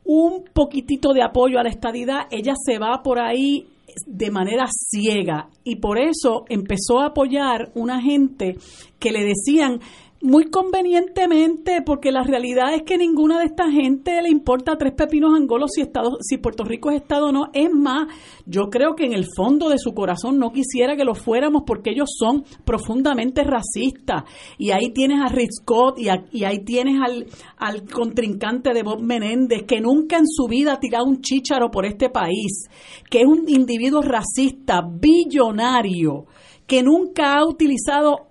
un 0.06 0.45
poquitito 0.53 1.14
de 1.14 1.23
apoyo 1.23 1.60
a 1.60 1.64
la 1.64 1.69
estadidad, 1.69 2.27
ella 2.32 2.53
se 2.64 2.77
va 2.77 3.02
por 3.03 3.19
ahí 3.19 3.68
de 4.06 4.32
manera 4.32 4.68
ciega. 4.69 5.49
Y 5.64 5.77
por 5.77 5.98
eso 5.98 6.45
empezó 6.49 6.99
a 6.99 7.07
apoyar 7.07 7.72
una 7.76 8.02
gente 8.02 8.57
que 8.99 9.11
le 9.11 9.23
decían 9.23 9.80
muy 10.26 10.45
convenientemente, 10.49 11.81
porque 11.85 12.11
la 12.11 12.23
realidad 12.23 12.73
es 12.73 12.81
que 12.84 12.97
ninguna 12.97 13.39
de 13.39 13.45
esta 13.45 13.69
gente 13.72 14.22
le 14.22 14.30
importa 14.30 14.77
tres 14.77 14.93
pepinos 14.93 15.31
angolos 15.35 15.72
si, 15.76 15.81
Estado, 15.81 16.18
si 16.22 16.38
Puerto 16.38 16.64
Rico 16.64 16.89
es 16.89 17.02
Estado 17.02 17.27
o 17.27 17.31
no. 17.31 17.45
Es 17.53 17.69
más, 17.72 18.07
yo 18.45 18.69
creo 18.69 18.95
que 18.95 19.06
en 19.06 19.14
el 19.14 19.26
fondo 19.35 19.69
de 19.69 19.77
su 19.77 19.93
corazón 19.93 20.39
no 20.39 20.52
quisiera 20.52 20.95
que 20.95 21.06
lo 21.06 21.15
fuéramos 21.15 21.64
porque 21.65 21.91
ellos 21.91 22.10
son 22.18 22.43
profundamente 22.65 23.43
racistas. 23.43 24.23
Y 24.57 24.72
ahí 24.72 24.91
tienes 24.93 25.19
a 25.22 25.27
Rick 25.34 25.52
Scott 25.61 25.99
y, 25.99 26.10
a- 26.10 26.26
y 26.31 26.43
ahí 26.43 26.65
tienes 26.65 26.95
al, 27.02 27.27
al 27.57 27.84
contrincante 27.89 28.73
de 28.73 28.84
Bob 28.84 29.02
Menéndez, 29.02 29.64
que 29.68 29.80
nunca 29.80 30.18
en 30.18 30.27
su 30.27 30.47
vida 30.47 30.73
ha 30.73 30.80
tirado 30.80 31.06
un 31.06 31.22
chícharo 31.22 31.69
por 31.69 31.85
este 31.85 32.10
país, 32.10 32.68
que 33.10 33.19
es 33.22 33.26
un 33.27 33.45
individuo 33.47 34.02
racista, 34.02 34.81
billonario, 34.81 36.26
que 36.68 36.81
nunca 36.84 37.35
ha 37.38 37.45
utilizado 37.47 38.27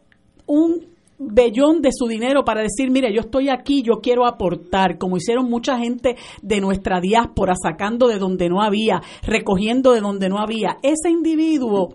un 0.46 0.93
bellón 1.32 1.80
de 1.82 1.90
su 1.92 2.06
dinero 2.06 2.44
para 2.44 2.62
decir, 2.62 2.90
mire, 2.90 3.12
yo 3.14 3.20
estoy 3.20 3.48
aquí, 3.48 3.82
yo 3.82 4.00
quiero 4.02 4.26
aportar, 4.26 4.98
como 4.98 5.16
hicieron 5.16 5.48
mucha 5.48 5.78
gente 5.78 6.16
de 6.42 6.60
nuestra 6.60 7.00
diáspora, 7.00 7.54
sacando 7.60 8.08
de 8.08 8.18
donde 8.18 8.48
no 8.48 8.62
había, 8.62 9.02
recogiendo 9.22 9.92
de 9.92 10.00
donde 10.00 10.28
no 10.28 10.38
había. 10.38 10.78
Ese 10.82 11.10
individuo 11.10 11.94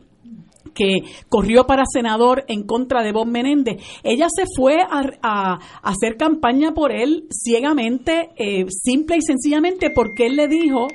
que 0.73 0.99
corrió 1.30 1.65
para 1.65 1.84
senador 1.91 2.45
en 2.47 2.64
contra 2.64 3.01
de 3.01 3.11
Bob 3.11 3.27
Menéndez. 3.27 3.81
Ella 4.03 4.27
se 4.30 4.43
fue 4.56 4.77
a, 4.81 5.01
a- 5.22 5.60
hacer 5.81 6.15
campaña 6.15 6.73
por 6.73 6.91
él 6.91 7.26
ciegamente, 7.31 8.30
eh, 8.38 8.65
simple 8.69 9.18
y 9.18 9.22
sencillamente 9.22 9.89
porque 9.93 10.27
él 10.27 10.35
le 10.35 10.47
dijo 10.47 10.88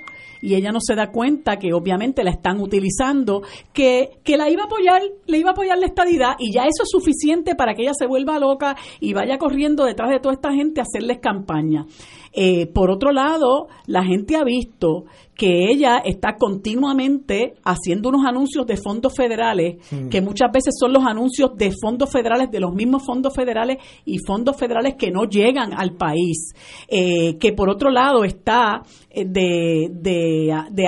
y 0.44 0.54
ella 0.56 0.72
no 0.72 0.78
se 0.78 0.94
da 0.94 1.10
cuenta 1.10 1.58
que 1.58 1.72
obviamente 1.72 2.22
la 2.22 2.30
están 2.30 2.60
utilizando, 2.60 3.42
que, 3.72 4.10
que 4.22 4.36
la 4.36 4.50
iba 4.50 4.64
a 4.64 4.66
apoyar, 4.66 5.00
le 5.26 5.38
iba 5.38 5.48
a 5.48 5.52
apoyar 5.52 5.78
la 5.78 5.86
estadidad 5.86 6.36
y 6.38 6.52
ya 6.52 6.64
eso 6.64 6.82
es 6.82 6.90
suficiente 6.90 7.54
para 7.54 7.74
que 7.74 7.80
ella 7.80 7.94
se 7.94 8.06
vuelva 8.06 8.38
loca 8.38 8.76
y 9.00 9.14
vaya 9.14 9.38
corriendo 9.38 9.86
detrás 9.86 10.10
de 10.10 10.20
toda 10.20 10.34
esta 10.34 10.52
gente 10.52 10.80
a 10.80 10.84
hacerles 10.84 11.20
campaña. 11.20 11.86
Eh, 12.34 12.66
por 12.66 12.90
otro 12.90 13.12
lado, 13.12 13.68
la 13.86 14.04
gente 14.04 14.36
ha 14.36 14.44
visto 14.44 15.04
que 15.36 15.70
ella 15.70 15.98
está 16.04 16.36
continuamente 16.36 17.54
haciendo 17.64 18.08
unos 18.08 18.24
anuncios 18.24 18.66
de 18.66 18.76
fondos 18.76 19.12
federales, 19.14 19.76
que 20.10 20.20
muchas 20.20 20.50
veces 20.52 20.74
son 20.78 20.92
los 20.92 21.04
anuncios 21.04 21.50
de 21.56 21.72
fondos 21.72 22.10
federales, 22.10 22.50
de 22.50 22.60
los 22.60 22.72
mismos 22.72 23.04
fondos 23.04 23.34
federales 23.34 23.78
y 24.04 24.18
fondos 24.18 24.56
federales 24.56 24.94
que 24.96 25.10
no 25.10 25.24
llegan 25.24 25.72
al 25.76 25.96
país. 25.96 26.52
Eh, 26.88 27.36
que 27.38 27.52
por 27.52 27.68
otro 27.68 27.90
lado 27.90 28.24
está 28.24 28.82
eh, 29.10 29.24
de, 29.24 29.88
de, 29.90 30.52
de 30.70 30.84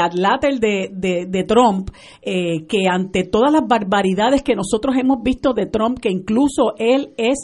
de, 0.61 0.91
de, 0.93 1.27
de 1.27 1.45
Trump, 1.45 1.91
eh, 2.23 2.67
que 2.69 2.89
ante 2.89 3.25
todas 3.25 3.53
las 3.53 3.67
barbaridades 3.67 4.43
que 4.43 4.55
nosotros 4.55 4.95
hemos 4.97 5.23
visto 5.23 5.53
de 5.53 5.67
Trump, 5.67 5.99
que 5.99 6.11
incluso 6.11 6.75
él 6.79 7.11
es 7.17 7.39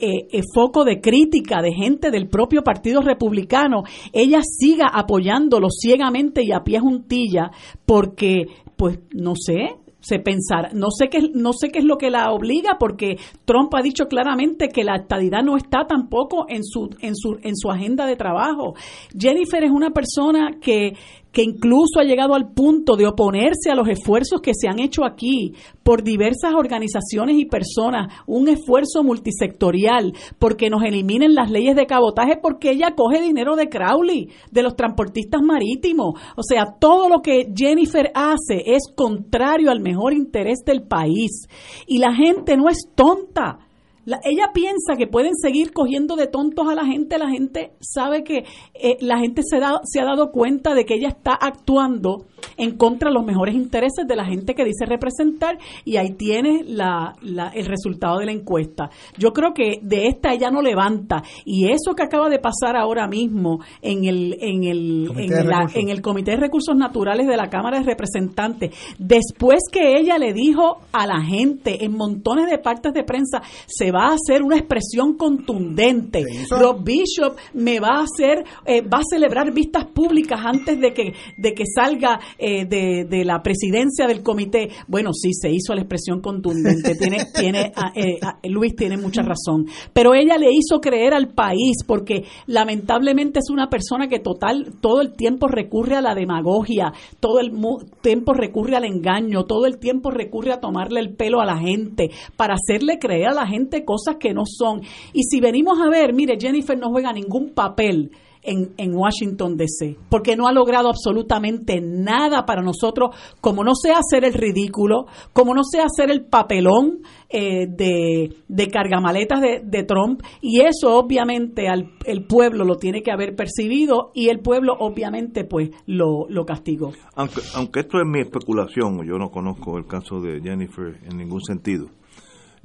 eh, 0.00 0.26
eh, 0.30 0.40
foco 0.54 0.84
de 0.84 1.00
crítica 1.00 1.62
de 1.62 1.72
gente 1.72 2.10
del 2.10 2.28
propio 2.28 2.62
Partido 2.62 3.00
Republicano, 3.00 3.82
ella 4.12 4.40
siga 4.42 4.88
apoyándolo 4.92 5.68
ciegamente 5.70 6.42
y 6.44 6.52
a 6.52 6.64
pie 6.64 6.80
juntilla, 6.80 7.50
porque, 7.86 8.46
pues, 8.76 8.98
no 9.12 9.34
sé, 9.36 9.76
se 10.04 10.18
pensará, 10.18 10.70
no 10.74 10.88
sé 10.90 11.08
qué 11.08 11.30
no 11.32 11.54
sé 11.54 11.70
qué 11.70 11.78
es 11.78 11.84
lo 11.84 11.96
que 11.96 12.10
la 12.10 12.30
obliga 12.30 12.76
porque 12.78 13.16
Trump 13.46 13.74
ha 13.74 13.80
dicho 13.80 14.04
claramente 14.04 14.68
que 14.68 14.84
la 14.84 14.96
estadidad 14.96 15.42
no 15.42 15.56
está 15.56 15.86
tampoco 15.88 16.44
en 16.46 16.62
su 16.62 16.90
en 17.00 17.16
su 17.16 17.38
en 17.42 17.56
su 17.56 17.70
agenda 17.70 18.04
de 18.04 18.14
trabajo. 18.14 18.74
Jennifer 19.18 19.64
es 19.64 19.70
una 19.70 19.92
persona 19.92 20.58
que 20.60 20.92
que 21.34 21.42
incluso 21.42 21.98
ha 22.00 22.04
llegado 22.04 22.34
al 22.34 22.52
punto 22.52 22.96
de 22.96 23.06
oponerse 23.06 23.70
a 23.70 23.74
los 23.74 23.88
esfuerzos 23.88 24.40
que 24.40 24.52
se 24.54 24.68
han 24.68 24.78
hecho 24.78 25.04
aquí 25.04 25.52
por 25.82 26.04
diversas 26.04 26.54
organizaciones 26.56 27.36
y 27.36 27.44
personas, 27.44 28.14
un 28.26 28.48
esfuerzo 28.48 29.02
multisectorial, 29.02 30.14
porque 30.38 30.70
nos 30.70 30.84
eliminen 30.84 31.34
las 31.34 31.50
leyes 31.50 31.74
de 31.74 31.86
cabotaje, 31.86 32.38
porque 32.40 32.70
ella 32.70 32.94
coge 32.96 33.20
dinero 33.20 33.56
de 33.56 33.68
Crowley, 33.68 34.30
de 34.52 34.62
los 34.62 34.76
transportistas 34.76 35.42
marítimos. 35.42 36.14
O 36.36 36.42
sea, 36.42 36.76
todo 36.78 37.08
lo 37.08 37.20
que 37.20 37.52
Jennifer 37.54 38.12
hace 38.14 38.62
es 38.66 38.84
contrario 38.94 39.72
al 39.72 39.80
mejor 39.80 40.14
interés 40.14 40.60
del 40.64 40.82
país. 40.82 41.48
Y 41.88 41.98
la 41.98 42.14
gente 42.14 42.56
no 42.56 42.68
es 42.68 42.78
tonta. 42.94 43.58
La- 44.06 44.20
ella 44.24 44.50
piensa 44.52 44.96
que 44.96 45.06
pueden 45.06 45.32
seguir 45.34 45.72
cogiendo 45.72 46.16
de 46.16 46.26
tontos 46.26 46.68
a 46.68 46.74
la 46.74 46.84
gente. 46.84 47.18
La 47.18 47.28
gente 47.30 47.72
sabe 47.80 48.22
que 48.24 48.44
eh, 48.74 48.96
la 49.00 49.18
gente 49.18 49.42
se, 49.44 49.58
da- 49.60 49.80
se 49.84 50.00
ha 50.00 50.04
dado 50.04 50.30
cuenta 50.30 50.74
de 50.74 50.84
que 50.84 50.94
ella 50.94 51.08
está 51.08 51.32
actuando 51.34 52.26
en 52.56 52.76
contra 52.76 53.08
de 53.08 53.14
los 53.14 53.24
mejores 53.24 53.54
intereses 53.54 54.06
de 54.06 54.16
la 54.16 54.24
gente 54.26 54.54
que 54.54 54.64
dice 54.64 54.84
representar 54.86 55.58
y 55.84 55.96
ahí 55.96 56.10
tiene 56.12 56.62
la, 56.66 57.14
la- 57.22 57.48
el 57.48 57.66
resultado 57.66 58.18
de 58.18 58.26
la 58.26 58.32
encuesta. 58.32 58.90
Yo 59.18 59.32
creo 59.32 59.52
que 59.54 59.78
de 59.82 60.06
esta 60.08 60.32
ella 60.32 60.50
no 60.50 60.60
levanta 60.62 61.22
y 61.44 61.70
eso 61.70 61.94
que 61.96 62.02
acaba 62.02 62.28
de 62.28 62.38
pasar 62.38 62.76
ahora 62.76 63.08
mismo 63.08 63.60
en 63.80 64.04
el 64.04 64.36
en 64.40 64.64
el 64.64 65.04
Comité 65.08 65.24
en, 65.24 65.30
de 65.30 65.44
la- 65.44 65.56
Recursos. 65.60 65.76
en 65.82 65.88
el 65.88 66.02
Comité 66.02 66.30
de 66.32 66.36
Recursos 66.38 66.76
Naturales 66.76 67.26
de 67.26 67.36
la 67.36 67.48
Cámara 67.48 67.78
de 67.78 67.84
Representantes, 67.86 68.74
después 68.98 69.60
que 69.72 69.96
ella 69.98 70.18
le 70.18 70.32
dijo 70.32 70.78
a 70.92 71.06
la 71.06 71.20
gente 71.22 71.84
en 71.84 71.96
montones 71.96 72.50
de 72.50 72.58
partes 72.58 72.92
de 72.92 73.04
prensa, 73.04 73.42
se 73.66 73.90
va 73.94 74.08
a 74.08 74.14
hacer 74.14 74.42
una 74.42 74.56
expresión 74.56 75.16
contundente. 75.16 76.24
Rob 76.50 76.82
Bishop 76.84 77.36
me 77.54 77.80
va 77.80 78.00
a 78.00 78.04
hacer, 78.04 78.44
eh, 78.66 78.82
va 78.82 78.98
a 78.98 79.08
celebrar 79.08 79.52
vistas 79.52 79.86
públicas 79.86 80.40
antes 80.42 80.80
de 80.80 80.92
que, 80.92 81.12
de 81.36 81.54
que 81.54 81.64
salga 81.66 82.18
eh, 82.38 82.66
de, 82.66 83.06
de 83.08 83.24
la 83.24 83.42
presidencia 83.42 84.06
del 84.06 84.22
comité. 84.22 84.70
Bueno, 84.88 85.12
sí, 85.12 85.30
se 85.32 85.50
hizo 85.50 85.74
la 85.74 85.82
expresión 85.82 86.20
contundente. 86.20 86.94
Tiene, 87.04 87.18
tiene, 87.34 87.72
ah, 87.76 87.92
eh, 87.94 88.18
ah, 88.22 88.38
Luis 88.44 88.74
tiene 88.74 88.96
mucha 88.96 89.22
razón. 89.22 89.66
Pero 89.92 90.14
ella 90.14 90.36
le 90.38 90.48
hizo 90.52 90.80
creer 90.80 91.12
al 91.12 91.34
país 91.34 91.78
porque 91.86 92.24
lamentablemente 92.46 93.40
es 93.40 93.50
una 93.50 93.68
persona 93.68 94.08
que 94.08 94.20
total, 94.20 94.74
todo 94.80 95.00
el 95.00 95.12
tiempo 95.12 95.48
recurre 95.48 95.96
a 95.96 96.00
la 96.00 96.14
demagogia, 96.14 96.92
todo 97.20 97.40
el 97.40 97.52
tiempo 98.00 98.32
recurre 98.32 98.76
al 98.76 98.84
engaño, 98.84 99.44
todo 99.44 99.66
el 99.66 99.78
tiempo 99.78 100.10
recurre 100.10 100.52
a 100.52 100.60
tomarle 100.60 101.00
el 101.00 101.14
pelo 101.14 101.40
a 101.40 101.44
la 101.44 101.58
gente 101.58 102.10
para 102.36 102.54
hacerle 102.54 102.98
creer 102.98 103.28
a 103.28 103.34
la 103.34 103.46
gente 103.46 103.83
cosas 103.84 104.16
que 104.18 104.34
no 104.34 104.42
son. 104.46 104.80
Y 105.12 105.22
si 105.24 105.40
venimos 105.40 105.78
a 105.80 105.88
ver, 105.90 106.14
mire, 106.14 106.36
Jennifer 106.40 106.78
no 106.78 106.90
juega 106.90 107.12
ningún 107.12 107.50
papel 107.54 108.10
en, 108.44 108.74
en 108.76 108.94
Washington 108.94 109.56
DC, 109.56 109.96
porque 110.08 110.36
no 110.36 110.46
ha 110.46 110.52
logrado 110.52 110.88
absolutamente 110.88 111.80
nada 111.80 112.44
para 112.44 112.62
nosotros, 112.62 113.16
como 113.40 113.64
no 113.64 113.74
sea 113.74 113.98
hacer 113.98 114.24
el 114.24 114.34
ridículo, 114.34 115.06
como 115.32 115.54
no 115.54 115.64
sea 115.64 115.84
hacer 115.86 116.10
el 116.10 116.26
papelón 116.26 117.00
eh, 117.30 117.66
de, 117.66 118.36
de 118.46 118.68
cargamaletas 118.68 119.40
de, 119.40 119.62
de 119.64 119.82
Trump, 119.82 120.22
y 120.40 120.60
eso 120.60 120.96
obviamente 120.96 121.68
al, 121.68 121.90
el 122.04 122.26
pueblo 122.26 122.64
lo 122.64 122.76
tiene 122.76 123.02
que 123.02 123.10
haber 123.10 123.34
percibido 123.34 124.12
y 124.14 124.28
el 124.28 124.40
pueblo 124.40 124.74
obviamente 124.78 125.44
pues 125.44 125.70
lo, 125.86 126.26
lo 126.28 126.44
castigó. 126.44 126.92
Aunque, 127.16 127.40
aunque 127.54 127.80
esto 127.80 127.98
es 127.98 128.06
mi 128.06 128.20
especulación, 128.20 129.04
yo 129.06 129.18
no 129.18 129.30
conozco 129.30 129.78
el 129.78 129.86
caso 129.86 130.20
de 130.20 130.40
Jennifer 130.40 130.98
en 131.02 131.16
ningún 131.16 131.40
sentido. 131.40 131.86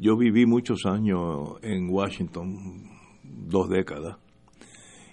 Yo 0.01 0.15
viví 0.15 0.45
muchos 0.45 0.85
años 0.85 1.57
en 1.61 1.89
Washington, 1.89 2.83
dos 3.23 3.69
décadas, 3.69 4.17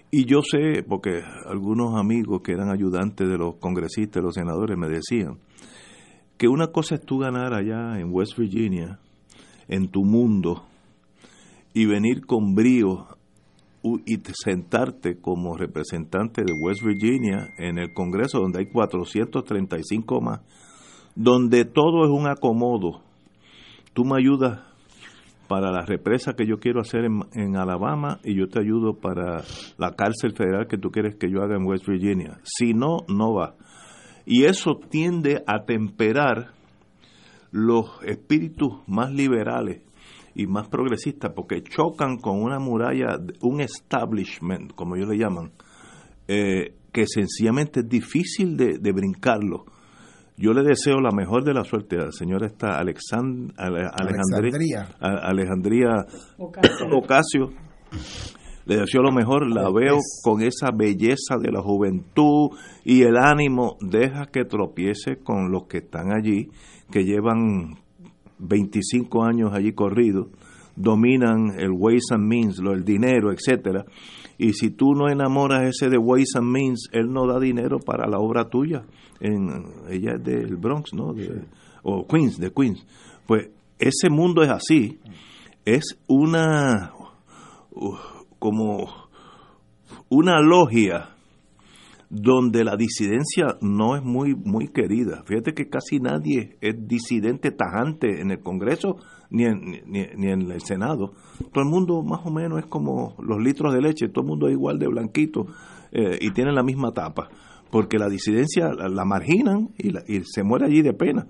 y 0.09 0.23
yo 0.25 0.41
sé, 0.41 0.81
porque 0.87 1.21
algunos 1.45 1.99
amigos 1.99 2.41
que 2.41 2.53
eran 2.53 2.69
ayudantes 2.71 3.27
de 3.27 3.37
los 3.37 3.55
congresistas, 3.55 4.23
los 4.23 4.35
senadores, 4.35 4.77
me 4.77 4.87
decían 4.87 5.39
que 6.37 6.47
una 6.47 6.67
cosa 6.67 6.95
es 6.95 7.01
tú 7.01 7.17
ganar 7.19 7.53
allá 7.53 7.99
en 7.99 8.13
West 8.13 8.37
Virginia, 8.37 8.99
en 9.67 9.89
tu 9.89 10.05
mundo, 10.05 10.63
y 11.73 11.85
venir 11.85 12.25
con 12.25 12.55
brío 12.55 13.07
y 14.05 14.17
te- 14.19 14.31
sentarte 14.33 15.17
como 15.19 15.57
representante 15.57 16.43
de 16.43 16.53
West 16.65 16.83
Virginia 16.83 17.49
en 17.57 17.77
el 17.77 17.93
Congreso, 17.93 18.39
donde 18.39 18.59
hay 18.59 18.67
435 18.71 20.21
más, 20.21 20.39
donde 21.15 21.65
todo 21.65 22.05
es 22.05 22.09
un 22.09 22.27
acomodo. 22.29 23.01
Tú 23.93 24.05
me 24.05 24.17
ayudas 24.17 24.61
para 25.47 25.71
la 25.71 25.85
represa 25.85 26.33
que 26.33 26.45
yo 26.45 26.59
quiero 26.59 26.81
hacer 26.81 27.05
en, 27.05 27.55
Alabama 27.55 28.19
y 28.23 28.35
yo 28.35 28.47
te 28.47 28.59
ayudo 28.59 28.95
para 28.99 29.43
la 29.77 29.95
cárcel 29.95 30.33
federal 30.35 30.67
que 30.67 30.77
tú 30.77 30.91
quieres 30.91 31.15
que 31.15 31.31
yo 31.31 31.41
haga 31.41 31.55
en 31.55 31.65
West 31.65 31.87
Virginia. 31.87 32.39
Si 32.43 32.73
no, 32.73 33.05
no 33.07 33.33
va. 33.33 33.55
Y 34.25 34.43
eso 34.43 34.79
tiende 34.89 35.43
a 35.47 35.65
temperar 35.65 36.51
los 37.51 38.01
espíritus 38.03 38.73
más 38.87 39.11
liberales 39.11 39.81
y 40.35 40.47
más 40.47 40.67
progresistas 40.67 41.31
porque 41.33 41.63
chocan 41.63 42.17
con 42.17 42.41
una 42.41 42.59
muralla, 42.59 43.17
un 43.41 43.61
establishment, 43.61 44.73
como 44.73 44.95
ellos 44.95 45.09
le 45.09 45.17
llaman, 45.17 45.51
eh, 46.27 46.75
que 46.91 47.05
sencillamente 47.07 47.79
es 47.79 47.89
difícil 47.89 48.57
de 48.57 48.91
brincarlo 48.91 49.65
yo 50.39 50.53
le 50.53 50.61
deseo 50.61 51.01
la 51.01 51.09
mejor 51.11 51.43
de 51.43 51.53
la 51.53 51.63
suerte 51.63 51.95
a 51.95 52.05
la 52.05 52.11
señora 52.11 52.45
esta 52.45 52.77
Alexand 52.77 53.53
Alejandría, 53.57 54.87
Alejandría 54.99 56.05
Ocasio. 56.37 57.49
Le 58.67 58.75
deseo 58.77 59.01
lo 59.01 59.11
mejor, 59.11 59.49
la 59.49 59.71
veo 59.71 59.97
con 60.23 60.43
esa 60.43 60.69
belleza 60.71 61.37
de 61.41 61.51
la 61.51 61.61
juventud 61.61 62.49
y 62.83 63.01
el 63.01 63.17
ánimo. 63.17 63.77
Deja 63.81 64.27
que 64.27 64.45
tropiece 64.45 65.17
con 65.23 65.51
los 65.51 65.63
que 65.67 65.79
están 65.79 66.11
allí, 66.11 66.49
que 66.91 67.03
llevan 67.03 67.77
25 68.37 69.23
años 69.23 69.53
allí 69.53 69.71
corridos, 69.71 70.27
dominan 70.75 71.57
el 71.57 71.71
ways 71.71 72.11
and 72.11 72.27
means, 72.27 72.59
lo, 72.59 72.73
el 72.73 72.83
dinero, 72.83 73.31
etcétera. 73.31 73.85
Y 74.37 74.53
si 74.53 74.69
tú 74.69 74.93
no 74.93 75.09
enamoras 75.09 75.63
ese 75.63 75.89
de 75.89 75.97
ways 75.97 76.35
and 76.35 76.51
means, 76.51 76.89
él 76.91 77.11
no 77.11 77.25
da 77.25 77.39
dinero 77.39 77.79
para 77.79 78.07
la 78.07 78.19
obra 78.19 78.49
tuya 78.49 78.83
en, 79.19 79.65
ella 79.89 80.13
es 80.15 80.23
del 80.23 80.55
Bronx, 80.55 80.93
¿no? 80.93 81.13
De, 81.13 81.43
o 81.83 82.05
Queens, 82.07 82.37
de 82.37 82.51
Queens. 82.51 82.85
Pues 83.25 83.49
ese 83.79 84.09
mundo 84.09 84.43
es 84.43 84.49
así, 84.49 84.99
es 85.65 85.99
una 86.07 86.93
como 88.39 88.87
una 90.09 90.39
logia 90.41 91.09
donde 92.09 92.63
la 92.63 92.77
disidencia 92.77 93.57
no 93.61 93.95
es 93.95 94.03
muy 94.03 94.33
muy 94.33 94.69
querida. 94.69 95.23
Fíjate 95.25 95.53
que 95.53 95.69
casi 95.69 95.99
nadie 95.99 96.57
es 96.61 96.87
disidente 96.87 97.51
tajante 97.51 98.21
en 98.21 98.31
el 98.31 98.39
Congreso 98.39 98.97
ni 99.29 99.43
en, 99.43 99.83
ni, 99.85 100.29
en 100.29 100.51
el 100.51 100.61
Senado. 100.61 101.13
Todo 101.51 101.63
el 101.63 101.69
mundo 101.69 102.01
más 102.01 102.25
o 102.25 102.31
menos 102.31 102.59
es 102.59 102.65
como 102.65 103.15
los 103.19 103.39
litros 103.39 103.73
de 103.73 103.81
leche, 103.81 104.07
todo 104.07 104.23
el 104.23 104.29
mundo 104.29 104.47
es 104.47 104.53
igual 104.53 104.79
de 104.79 104.87
blanquito 104.87 105.47
eh, 105.91 106.17
y 106.21 106.31
tiene 106.31 106.53
la 106.53 106.63
misma 106.63 106.93
tapa 106.93 107.29
porque 107.71 107.97
la 107.97 108.09
disidencia 108.09 108.69
la, 108.73 109.05
marginan 109.05 109.69
y, 109.77 110.21
se 110.23 110.43
muere 110.43 110.65
allí 110.65 110.81
de 110.81 110.93
pena. 110.93 111.27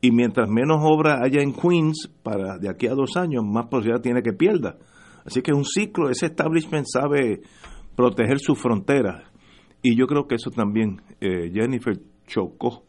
Y 0.00 0.10
mientras 0.10 0.48
menos 0.48 0.78
obra 0.80 1.20
haya 1.22 1.40
en 1.42 1.52
Queens, 1.52 2.10
para 2.22 2.58
de 2.58 2.68
aquí 2.68 2.86
a 2.86 2.94
dos 2.94 3.16
años, 3.16 3.44
más 3.44 3.66
posibilidad 3.66 4.02
tiene 4.02 4.22
que 4.22 4.32
pierda. 4.32 4.76
Así 5.24 5.42
que 5.42 5.52
es 5.52 5.56
un 5.56 5.64
ciclo, 5.64 6.10
ese 6.10 6.26
establishment 6.26 6.86
sabe 6.92 7.42
proteger 7.94 8.40
sus 8.40 8.58
fronteras. 8.58 9.22
Y 9.82 9.96
yo 9.96 10.06
creo 10.06 10.26
que 10.26 10.36
eso 10.36 10.50
también, 10.50 11.00
eh, 11.20 11.50
Jennifer 11.52 12.00
chocó 12.26 12.84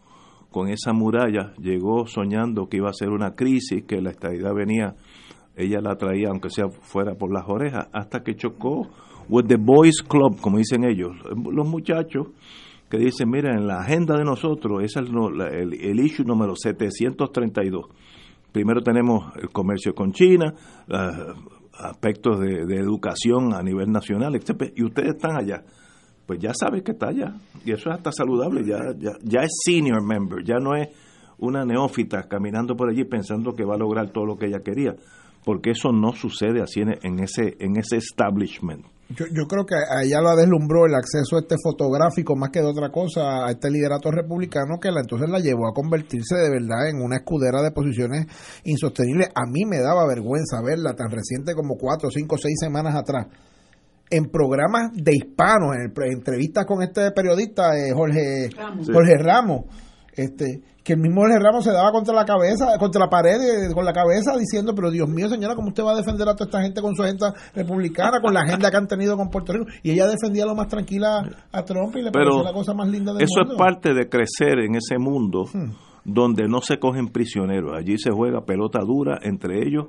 con 0.49 0.69
esa 0.69 0.93
muralla, 0.93 1.53
llegó 1.59 2.05
soñando 2.05 2.67
que 2.67 2.77
iba 2.77 2.89
a 2.89 2.93
ser 2.93 3.09
una 3.09 3.35
crisis, 3.35 3.83
que 3.87 4.01
la 4.01 4.11
estabilidad 4.11 4.53
venía, 4.53 4.95
ella 5.55 5.81
la 5.81 5.95
traía 5.95 6.29
aunque 6.29 6.49
sea 6.49 6.69
fuera 6.69 7.15
por 7.15 7.33
las 7.33 7.45
orejas, 7.47 7.87
hasta 7.91 8.23
que 8.23 8.35
chocó 8.35 8.87
with 9.29 9.45
the 9.47 9.57
boys 9.57 10.01
club, 10.01 10.39
como 10.41 10.57
dicen 10.57 10.83
ellos, 10.83 11.11
los 11.51 11.67
muchachos 11.67 12.27
que 12.93 12.99
dice, 12.99 13.25
mira, 13.25 13.55
en 13.55 13.65
la 13.65 13.79
agenda 13.79 14.15
de 14.15 14.23
nosotros, 14.23 14.83
es 14.83 14.95
el, 14.97 15.07
el, 15.41 15.99
issue 15.99 16.23
número 16.23 16.55
732. 16.55 17.87
Primero 18.51 18.83
tenemos 18.83 19.35
el 19.35 19.49
comercio 19.49 19.95
con 19.95 20.11
China, 20.11 20.53
aspectos 21.73 22.39
de, 22.39 22.75
educación 22.75 23.55
a 23.55 23.63
nivel 23.63 23.91
nacional, 23.91 24.35
etc. 24.35 24.71
Y 24.75 24.83
ustedes 24.83 25.15
están 25.15 25.35
allá. 25.35 25.63
Pues 26.27 26.37
ya 26.37 26.53
sabes 26.53 26.83
que 26.83 26.91
está 26.91 27.07
allá. 27.07 27.33
Y 27.65 27.71
eso 27.71 27.89
es 27.89 27.95
hasta 27.95 28.11
saludable, 28.11 28.63
ya, 28.63 28.77
ya 29.23 29.41
es 29.41 29.51
senior 29.65 30.03
member, 30.03 30.43
ya 30.43 30.59
no 30.59 30.75
es 30.75 30.89
una 31.39 31.65
neófita 31.65 32.27
caminando 32.29 32.75
por 32.75 32.91
allí 32.91 33.05
pensando 33.05 33.55
que 33.55 33.65
va 33.65 33.73
a 33.73 33.79
lograr 33.79 34.11
todo 34.11 34.27
lo 34.27 34.37
que 34.37 34.45
ella 34.45 34.59
quería, 34.59 34.95
porque 35.43 35.71
eso 35.71 35.91
no 35.91 36.13
sucede 36.13 36.61
así 36.61 36.81
en 36.81 37.19
ese, 37.19 37.57
en 37.59 37.75
ese 37.75 37.97
establishment. 37.97 38.85
Yo, 39.09 39.25
yo 39.31 39.45
creo 39.47 39.65
que 39.65 39.75
a 39.75 40.01
ella 40.03 40.21
la 40.21 40.35
deslumbró 40.35 40.85
el 40.85 40.95
acceso 40.95 41.35
a 41.35 41.41
este 41.41 41.55
fotográfico 41.61 42.35
más 42.35 42.49
que 42.49 42.61
de 42.61 42.67
otra 42.67 42.89
cosa, 42.89 43.45
a 43.45 43.51
este 43.51 43.69
liderato 43.69 44.09
republicano 44.09 44.79
que 44.79 44.91
la 44.91 45.01
entonces 45.01 45.29
la 45.29 45.39
llevó 45.39 45.67
a 45.67 45.73
convertirse 45.73 46.35
de 46.35 46.49
verdad 46.49 46.89
en 46.89 47.01
una 47.01 47.17
escudera 47.17 47.61
de 47.61 47.71
posiciones 47.71 48.25
insostenibles. 48.63 49.29
A 49.35 49.45
mí 49.45 49.65
me 49.65 49.79
daba 49.79 50.07
vergüenza 50.07 50.61
verla 50.63 50.93
tan 50.95 51.11
reciente 51.11 51.53
como 51.53 51.75
cuatro, 51.75 52.09
cinco, 52.09 52.37
seis 52.37 52.55
semanas 52.59 52.95
atrás. 52.95 53.27
En 54.09 54.29
programas 54.31 54.91
de 54.93 55.11
hispanos, 55.13 55.75
en, 55.75 55.91
entrevistas 56.11 56.65
con 56.65 56.81
este 56.81 57.11
periodista 57.11 57.75
eh, 57.77 57.91
Jorge 57.93 58.49
Jorge 58.91 59.17
Ramos 59.17 59.65
este 60.15 60.61
que 60.83 60.93
el 60.93 60.99
mismo 60.99 61.21
Jorge 61.21 61.39
Ramos 61.39 61.63
se 61.63 61.71
daba 61.71 61.91
contra 61.91 62.13
la 62.13 62.25
cabeza, 62.25 62.77
contra 62.77 62.99
la 62.99 63.09
pared 63.09 63.39
eh, 63.39 63.73
con 63.73 63.85
la 63.85 63.93
cabeza 63.93 64.37
diciendo, 64.37 64.73
pero 64.75 64.91
Dios 64.91 65.07
mío 65.07 65.29
señora, 65.29 65.55
¿cómo 65.55 65.69
usted 65.69 65.83
va 65.83 65.93
a 65.93 65.95
defender 65.95 66.27
a 66.27 66.35
toda 66.35 66.45
esta 66.45 66.61
gente 66.61 66.81
con 66.81 66.93
su 66.93 67.03
agenda 67.03 67.33
republicana, 67.55 68.19
con 68.21 68.33
la 68.33 68.41
agenda 68.41 68.69
que 68.69 68.77
han 68.77 68.87
tenido 68.87 69.15
con 69.15 69.29
Puerto 69.29 69.53
Rico? 69.53 69.65
Y 69.81 69.91
ella 69.91 70.07
defendía 70.07 70.45
lo 70.45 70.55
más 70.55 70.67
tranquila 70.67 71.23
a 71.51 71.63
Trump 71.63 71.95
y 71.95 72.01
le 72.01 72.11
pareció 72.11 72.43
la 72.43 72.51
cosa 72.51 72.73
más 72.73 72.89
linda 72.89 73.13
del 73.13 73.23
eso 73.23 73.39
mundo. 73.39 73.53
Eso 73.53 73.53
es 73.53 73.57
parte 73.57 73.93
de 73.93 74.09
crecer 74.09 74.59
en 74.59 74.75
ese 74.75 74.97
mundo 74.97 75.45
hmm. 75.53 75.71
donde 76.03 76.49
no 76.49 76.59
se 76.59 76.77
cogen 76.79 77.07
prisioneros, 77.07 77.71
allí 77.77 77.97
se 77.97 78.11
juega 78.11 78.45
pelota 78.45 78.79
dura 78.79 79.19
entre 79.21 79.65
ellos 79.65 79.87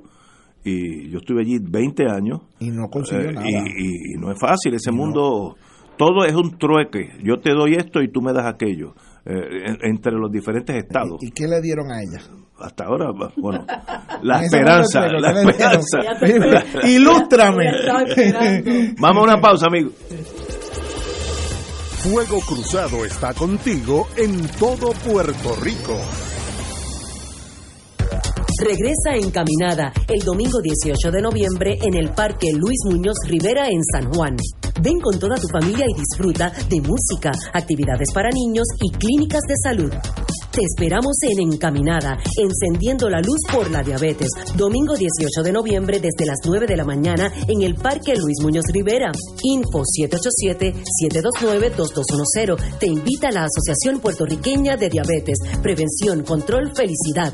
y 0.63 1.09
yo 1.09 1.19
estuve 1.19 1.41
allí 1.41 1.59
20 1.59 2.05
años. 2.09 2.39
Y 2.59 2.71
no 2.71 2.87
consiguió 2.89 3.29
eh, 3.29 3.33
nada. 3.33 3.47
Y, 3.47 4.17
no 4.17 4.31
es 4.31 4.39
fácil, 4.39 4.73
ese 4.73 4.91
mundo, 4.91 5.57
todo 5.97 6.23
es 6.25 6.33
un 6.33 6.57
trueque, 6.57 7.19
yo 7.21 7.39
te 7.39 7.53
doy 7.53 7.75
esto 7.75 8.01
y 8.01 8.07
tú 8.07 8.21
me 8.21 8.31
das 8.31 8.45
aquello 8.47 8.95
eh, 9.25 9.77
entre 9.81 10.11
los 10.11 10.31
diferentes 10.31 10.75
estados. 10.75 11.17
¿Y 11.21 11.31
qué 11.31 11.47
le 11.47 11.59
dieron 11.61 11.91
a 11.91 12.01
ella? 12.01 12.21
Hasta 12.59 12.85
ahora, 12.85 13.11
bueno, 13.35 13.65
la 14.21 14.43
esperanza, 14.43 15.07
la 15.07 15.41
esperanza. 15.41 15.99
Ilústrame. 16.87 17.65
Vamos 18.99 19.21
a 19.21 19.23
una 19.23 19.41
pausa, 19.41 19.65
amigo. 19.67 19.91
Fuego 21.97 22.39
Cruzado 22.41 23.03
está 23.03 23.33
contigo 23.33 24.07
en 24.15 24.47
todo 24.59 24.91
Puerto 24.91 25.55
Rico. 25.55 25.99
Regresa 28.63 29.15
encaminada 29.15 29.91
el 30.07 30.19
domingo 30.23 30.61
18 30.61 31.11
de 31.11 31.21
noviembre 31.21 31.79
en 31.81 31.95
el 31.95 32.11
Parque 32.11 32.51
Luis 32.53 32.77
Muñoz 32.85 33.17
Rivera 33.27 33.67
en 33.69 33.83
San 33.83 34.13
Juan. 34.13 34.37
Ven 34.81 34.99
con 34.99 35.19
toda 35.19 35.35
tu 35.35 35.47
familia 35.47 35.85
y 35.87 35.99
disfruta 35.99 36.51
de 36.69 36.81
música, 36.81 37.31
actividades 37.53 38.11
para 38.13 38.29
niños 38.29 38.67
y 38.81 38.91
clínicas 38.91 39.41
de 39.47 39.55
salud. 39.63 39.91
Te 40.55 40.63
esperamos 40.63 41.17
en 41.23 41.51
Encaminada, 41.51 42.17
encendiendo 42.37 43.09
la 43.09 43.19
luz 43.19 43.41
por 43.51 43.69
la 43.69 43.83
diabetes. 43.83 44.29
Domingo 44.55 44.95
18 44.95 45.43
de 45.43 45.51
noviembre 45.51 45.99
desde 45.99 46.25
las 46.25 46.37
9 46.45 46.65
de 46.65 46.77
la 46.77 46.85
mañana 46.85 47.29
en 47.47 47.61
el 47.61 47.75
Parque 47.75 48.15
Luis 48.15 48.37
Muñoz 48.41 48.63
Rivera. 48.71 49.11
Info 49.43 49.83
787-729-2210. 49.83 52.79
Te 52.79 52.87
invita 52.87 53.27
a 53.27 53.33
la 53.33 53.45
Asociación 53.45 53.99
Puertorriqueña 53.99 54.77
de 54.77 54.87
Diabetes. 54.87 55.39
Prevención, 55.61 56.23
control, 56.23 56.71
felicidad. 56.73 57.33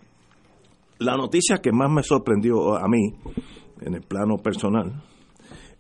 la 1.01 1.17
noticia 1.17 1.57
que 1.57 1.73
más 1.73 1.91
me 1.91 2.05
sorprendió 2.05 2.77
a 2.77 2.87
mí 2.87 3.17
en 3.81 3.95
el 3.95 4.03
plano 4.03 4.37
personal 4.37 5.03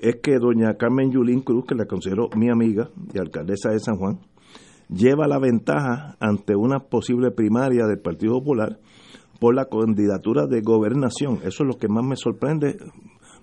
es 0.00 0.16
que 0.20 0.40
doña 0.40 0.74
Carmen 0.74 1.12
Yulín 1.12 1.42
Cruz, 1.42 1.66
que 1.68 1.76
la 1.76 1.84
considero 1.84 2.30
mi 2.34 2.50
amiga 2.50 2.88
y 3.14 3.18
alcaldesa 3.20 3.70
de 3.70 3.78
San 3.78 3.94
Juan, 3.94 4.18
lleva 4.88 5.28
la 5.28 5.38
ventaja 5.38 6.16
ante 6.18 6.56
una 6.56 6.80
posible 6.80 7.30
primaria 7.30 7.86
del 7.86 8.00
Partido 8.00 8.40
Popular 8.40 8.80
por 9.38 9.54
la 9.54 9.66
candidatura 9.66 10.46
de 10.46 10.60
gobernación. 10.60 11.36
Eso 11.44 11.62
es 11.62 11.66
lo 11.68 11.78
que 11.78 11.88
más 11.88 12.04
me 12.04 12.16
sorprende. 12.16 12.76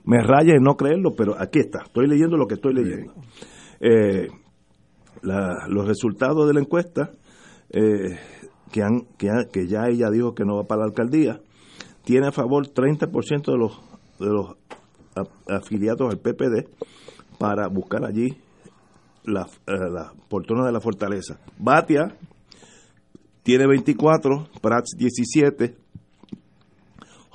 Me 0.03 0.21
raya 0.21 0.53
en 0.55 0.63
no 0.63 0.75
creerlo, 0.75 1.11
pero 1.15 1.35
aquí 1.39 1.59
está. 1.59 1.83
Estoy 1.85 2.07
leyendo 2.07 2.37
lo 2.37 2.47
que 2.47 2.55
estoy 2.55 2.73
leyendo. 2.73 3.13
Eh, 3.79 4.27
la- 5.21 5.67
los 5.69 5.87
resultados 5.87 6.47
de 6.47 6.53
la 6.53 6.59
encuesta, 6.59 7.11
eh, 7.71 8.17
que, 8.71 8.83
han, 8.83 9.01
que, 9.17 9.29
que 9.51 9.67
ya 9.67 9.87
ella 9.87 10.09
dijo 10.11 10.35
que 10.35 10.43
no 10.45 10.57
va 10.57 10.63
para 10.63 10.81
la 10.81 10.87
alcaldía, 10.87 11.39
tiene 12.03 12.27
a 12.27 12.31
favor 12.31 12.67
30% 12.67 13.51
de 13.51 13.57
los, 13.57 13.79
de 14.19 14.27
los 14.27 14.55
afiliados 15.47 16.11
al 16.11 16.19
PPD 16.19 16.67
para 17.39 17.67
buscar 17.67 18.05
allí 18.05 18.37
la, 19.23 19.41
eh, 19.65 19.89
la 19.91 20.13
portona 20.29 20.65
de 20.65 20.71
la 20.71 20.79
fortaleza. 20.81 21.39
Batia 21.57 22.15
tiene 23.43 23.65
24, 23.67 24.47
Prats 24.61 24.91
17, 24.97 25.75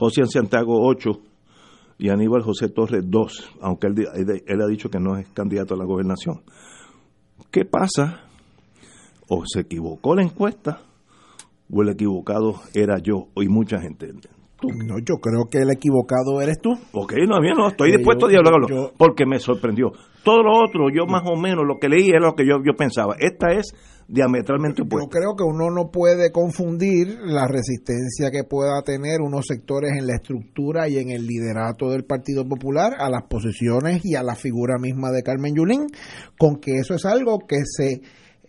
José 0.01 0.25
Santiago 0.25 0.81
8 0.81 1.11
y 1.99 2.09
Aníbal 2.09 2.41
José 2.41 2.71
Torres 2.71 3.05
2, 3.07 3.59
aunque 3.61 3.89
él, 3.89 4.43
él 4.47 4.63
ha 4.63 4.67
dicho 4.67 4.89
que 4.89 4.99
no 4.99 5.19
es 5.19 5.29
candidato 5.29 5.75
a 5.75 5.77
la 5.77 5.85
gobernación. 5.85 6.41
¿Qué 7.51 7.67
pasa? 7.67 8.23
¿O 9.29 9.45
se 9.45 9.61
equivocó 9.61 10.15
la 10.15 10.23
encuesta? 10.23 10.81
¿O 11.71 11.83
el 11.83 11.91
equivocado 11.91 12.63
era 12.73 12.97
yo 12.99 13.29
y 13.37 13.49
mucha 13.49 13.79
gente? 13.79 14.15
No, 14.69 14.99
yo 14.99 15.17
creo 15.17 15.45
que 15.51 15.59
el 15.59 15.71
equivocado 15.71 16.41
eres 16.41 16.59
tú. 16.61 16.71
Ok, 16.93 17.15
no, 17.29 17.41
bien, 17.41 17.55
no, 17.57 17.69
estoy 17.69 17.91
Eh, 17.91 17.97
dispuesto 17.99 18.27
yo- 18.27 18.27
a 18.27 18.31
dialogarlo, 18.31 18.69
yo- 18.69 18.93
porque 18.99 19.25
me 19.27 19.39
sorprendió. 19.39 19.93
Todo 20.25 20.43
lo 20.43 20.53
otro, 20.53 20.89
yo 20.95 21.07
más 21.07 21.23
o 21.27 21.37
menos, 21.37 21.65
lo 21.67 21.79
que 21.81 21.89
leí 21.89 22.09
era 22.11 22.21
lo 22.21 22.35
que 22.35 22.45
yo, 22.47 22.57
yo 22.65 22.75
pensaba. 22.77 23.15
Esta 23.19 23.53
es 23.53 23.73
diametralmente 24.07 24.79
Yo 24.83 24.85
opuesta. 24.87 25.11
creo 25.19 25.37
que 25.37 25.45
uno 25.45 25.71
no 25.71 25.91
puede 25.91 26.33
confundir 26.33 27.17
la 27.25 27.47
resistencia 27.47 28.31
que 28.31 28.43
pueda 28.45 28.83
tener 28.83 29.21
unos 29.21 29.47
sectores 29.47 29.93
en 29.97 30.07
la 30.07 30.17
estructura 30.17 30.89
y 30.89 30.99
en 30.99 31.11
el 31.11 31.27
liderato 31.27 31.91
del 31.91 32.05
Partido 32.05 32.45
Popular 32.45 32.95
a 32.99 33.09
las 33.09 33.23
posiciones 33.29 34.05
y 34.05 34.17
a 34.17 34.23
la 34.23 34.35
figura 34.35 34.79
misma 34.81 35.11
de 35.13 35.23
Carmen 35.23 35.55
Yulín, 35.55 35.87
con 36.39 36.57
que 36.57 36.73
eso 36.81 36.95
es 36.95 37.05
algo 37.07 37.39
que 37.49 37.59
se 37.65 38.01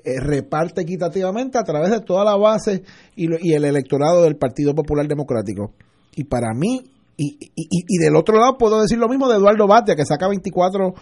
eh, 0.04 0.20
reparte 0.20 0.82
equitativamente 0.82 1.60
a 1.60 1.64
través 1.64 1.92
de 1.92 2.02
toda 2.02 2.26
la 2.26 2.36
base 2.36 2.82
y, 3.16 3.28
lo- 3.28 3.38
y 3.40 3.54
el 3.54 3.66
electorado 3.66 4.24
del 4.24 4.36
Partido 4.36 4.74
Popular 4.74 5.08
Democrático. 5.08 5.74
Y 6.16 6.24
para 6.26 6.54
mí, 6.54 6.82
y, 7.18 7.38
y- 7.40 7.50
y- 7.56 7.98
del 8.00 8.16
otro 8.16 8.38
lado 8.40 8.58
puedo 8.58 8.82
decir 8.82 8.98
lo 8.98 9.08
mismo 9.08 9.28
de 9.30 9.38
Eduardo 9.38 9.68
Batia, 9.68 9.96
que 9.96 10.06
saca 10.06 10.28
24%. 10.28 10.94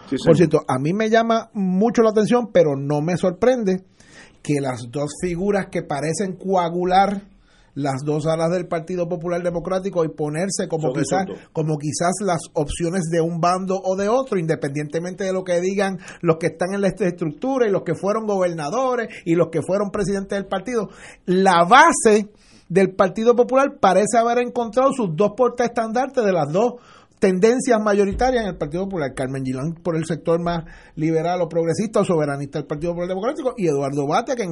A 0.68 0.80
mí 0.80 0.94
me 0.94 1.10
llama 1.10 1.50
mucho 1.54 2.02
la 2.02 2.10
atención, 2.12 2.50
pero 2.52 2.76
no 2.76 3.02
me 3.02 3.18
sorprende 3.18 3.84
que 4.42 4.60
las 4.62 4.82
dos 4.92 5.12
figuras 5.22 5.68
que 5.72 5.84
parecen 5.84 6.36
coagular 6.36 7.22
las 7.76 8.02
dos 8.04 8.26
alas 8.26 8.50
del 8.52 8.68
Partido 8.68 9.08
Popular 9.08 9.42
Democrático 9.42 10.04
y 10.04 10.10
ponerse 10.10 10.68
como 10.68 10.92
quizás 10.92 11.26
como 11.54 11.78
quizás 11.78 12.12
las 12.26 12.40
opciones 12.54 13.04
de 13.10 13.22
un 13.22 13.40
bando 13.40 13.80
o 13.82 13.96
de 13.96 14.10
otro, 14.10 14.38
independientemente 14.38 15.24
de 15.24 15.32
lo 15.32 15.44
que 15.46 15.62
digan 15.62 15.98
los 16.22 16.38
que 16.38 16.48
están 16.48 16.74
en 16.74 16.82
la 16.82 16.90
estructura 16.90 17.68
y 17.68 17.72
los 17.72 17.84
que 17.84 17.96
fueron 17.96 18.26
gobernadores 18.26 19.08
y 19.24 19.36
los 19.36 19.48
que 19.50 19.62
fueron 19.62 19.92
presidentes 19.92 20.38
del 20.38 20.48
partido. 20.48 20.90
La 21.26 21.64
base 21.64 22.28
del 22.70 22.96
Partido 22.96 23.36
Popular 23.36 23.78
parece 23.82 24.18
haber 24.18 24.38
encontrado 24.40 24.92
sus 24.94 25.10
dos 25.16 25.32
portaestandartes 25.36 26.24
de 26.24 26.32
las 26.32 26.52
dos 26.52 26.76
tendencias 27.20 27.78
mayoritarias 27.84 28.44
en 28.44 28.50
el 28.50 28.58
Partido 28.58 28.86
Popular. 28.86 29.14
Carmen 29.14 29.44
Gilán 29.44 29.74
por 29.84 29.98
el 29.98 30.06
sector 30.06 30.42
más 30.42 30.64
liberal 30.96 31.42
o 31.42 31.50
progresista 31.50 32.00
o 32.00 32.06
soberanista 32.06 32.60
del 32.60 32.66
Partido 32.66 32.94
Popular 32.94 33.10
Democrático 33.10 33.54
y 33.58 33.68
Eduardo 33.68 34.08
Batia, 34.08 34.38
que, 34.38 34.46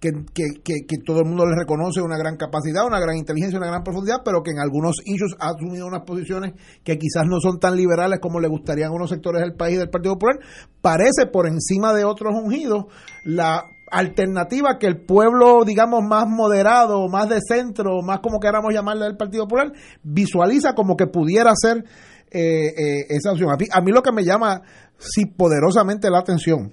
que, 0.00 0.10
que, 0.32 0.72
que- 0.88 0.96
todo 1.04 1.18
el 1.18 1.26
mundo 1.26 1.44
le 1.44 1.54
reconoce 1.54 2.00
una 2.00 2.16
gran 2.16 2.36
capacidad, 2.36 2.86
una 2.86 2.98
gran 2.98 3.16
inteligencia, 3.18 3.58
una 3.58 3.68
gran 3.68 3.82
profundidad, 3.82 4.22
pero 4.24 4.42
que 4.42 4.52
en 4.52 4.58
algunos 4.58 4.96
issues 5.04 5.34
ha 5.38 5.50
asumido 5.50 5.86
unas 5.86 6.04
posiciones 6.06 6.52
que 6.82 6.96
quizás 6.96 7.24
no 7.26 7.40
son 7.40 7.60
tan 7.60 7.76
liberales 7.76 8.20
como 8.20 8.40
le 8.40 8.48
gustarían 8.48 8.88
a 8.88 8.94
unos 8.94 9.10
sectores 9.10 9.42
del 9.42 9.54
país 9.54 9.76
del 9.78 9.90
Partido 9.90 10.14
Popular. 10.14 10.38
Parece 10.80 11.26
por 11.30 11.46
encima 11.46 11.92
de 11.92 12.04
otros 12.06 12.32
ungidos 12.42 12.86
la 13.24 13.64
alternativa 13.98 14.78
que 14.78 14.86
el 14.86 15.04
pueblo, 15.04 15.64
digamos, 15.64 16.02
más 16.02 16.26
moderado, 16.28 17.08
más 17.08 17.28
de 17.28 17.38
centro, 17.46 18.02
más 18.02 18.20
como 18.20 18.38
queramos 18.40 18.72
llamarle 18.74 19.04
del 19.04 19.16
Partido 19.16 19.44
Popular, 19.44 19.72
visualiza 20.02 20.74
como 20.74 20.96
que 20.96 21.06
pudiera 21.06 21.52
ser 21.54 21.84
eh, 22.30 22.66
eh, 22.68 23.06
esa 23.10 23.32
opción. 23.32 23.50
A 23.50 23.80
mí, 23.80 23.92
lo 23.92 24.02
que 24.02 24.12
me 24.12 24.24
llama 24.24 24.62
sí 24.98 25.26
poderosamente 25.26 26.10
la 26.10 26.18
atención 26.18 26.72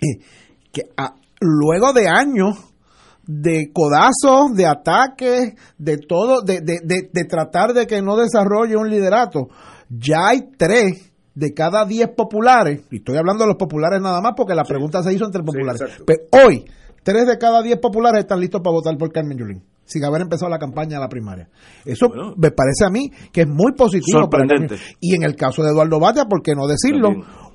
es 0.00 0.24
que 0.72 0.82
a- 0.96 1.14
luego 1.40 1.92
de 1.92 2.08
años 2.08 2.56
de 3.26 3.70
codazos, 3.72 4.54
de 4.54 4.66
ataques, 4.66 5.54
de 5.78 5.98
todo, 5.98 6.42
de, 6.42 6.60
de, 6.60 6.80
de 6.84 7.24
tratar 7.24 7.72
de 7.72 7.86
que 7.86 8.02
no 8.02 8.16
desarrolle 8.16 8.76
un 8.76 8.90
liderato, 8.90 9.48
ya 9.88 10.28
hay 10.28 10.50
tres 10.58 11.12
de 11.34 11.52
cada 11.52 11.84
diez 11.84 12.08
populares, 12.08 12.82
y 12.90 12.96
estoy 12.96 13.16
hablando 13.16 13.44
de 13.44 13.48
los 13.48 13.56
populares 13.56 14.00
nada 14.00 14.20
más 14.20 14.34
porque 14.36 14.54
la 14.54 14.64
pregunta 14.64 15.02
se 15.02 15.12
hizo 15.12 15.24
entre 15.24 15.42
populares, 15.42 15.82
pero 16.06 16.22
hoy 16.30 16.64
tres 17.02 17.26
de 17.26 17.38
cada 17.38 17.62
diez 17.62 17.78
populares 17.78 18.20
están 18.20 18.40
listos 18.40 18.60
para 18.62 18.72
votar 18.72 18.96
por 18.96 19.12
Carmen 19.12 19.36
Yulín, 19.36 19.62
sin 19.84 20.04
haber 20.04 20.22
empezado 20.22 20.50
la 20.50 20.58
campaña 20.58 20.96
de 20.96 21.00
la 21.00 21.08
primaria. 21.08 21.48
Eso 21.84 22.06
me 22.36 22.50
parece 22.50 22.84
a 22.86 22.90
mí 22.90 23.10
que 23.32 23.42
es 23.42 23.48
muy 23.48 23.72
positivo. 23.72 24.20
Sorprendente. 24.20 24.76
Y 25.00 25.14
en 25.14 25.24
el 25.24 25.34
caso 25.34 25.62
de 25.62 25.70
Eduardo 25.70 25.98
Batia, 25.98 26.24
¿por 26.26 26.42
qué 26.42 26.54
no 26.54 26.66
decirlo? 26.66 27.10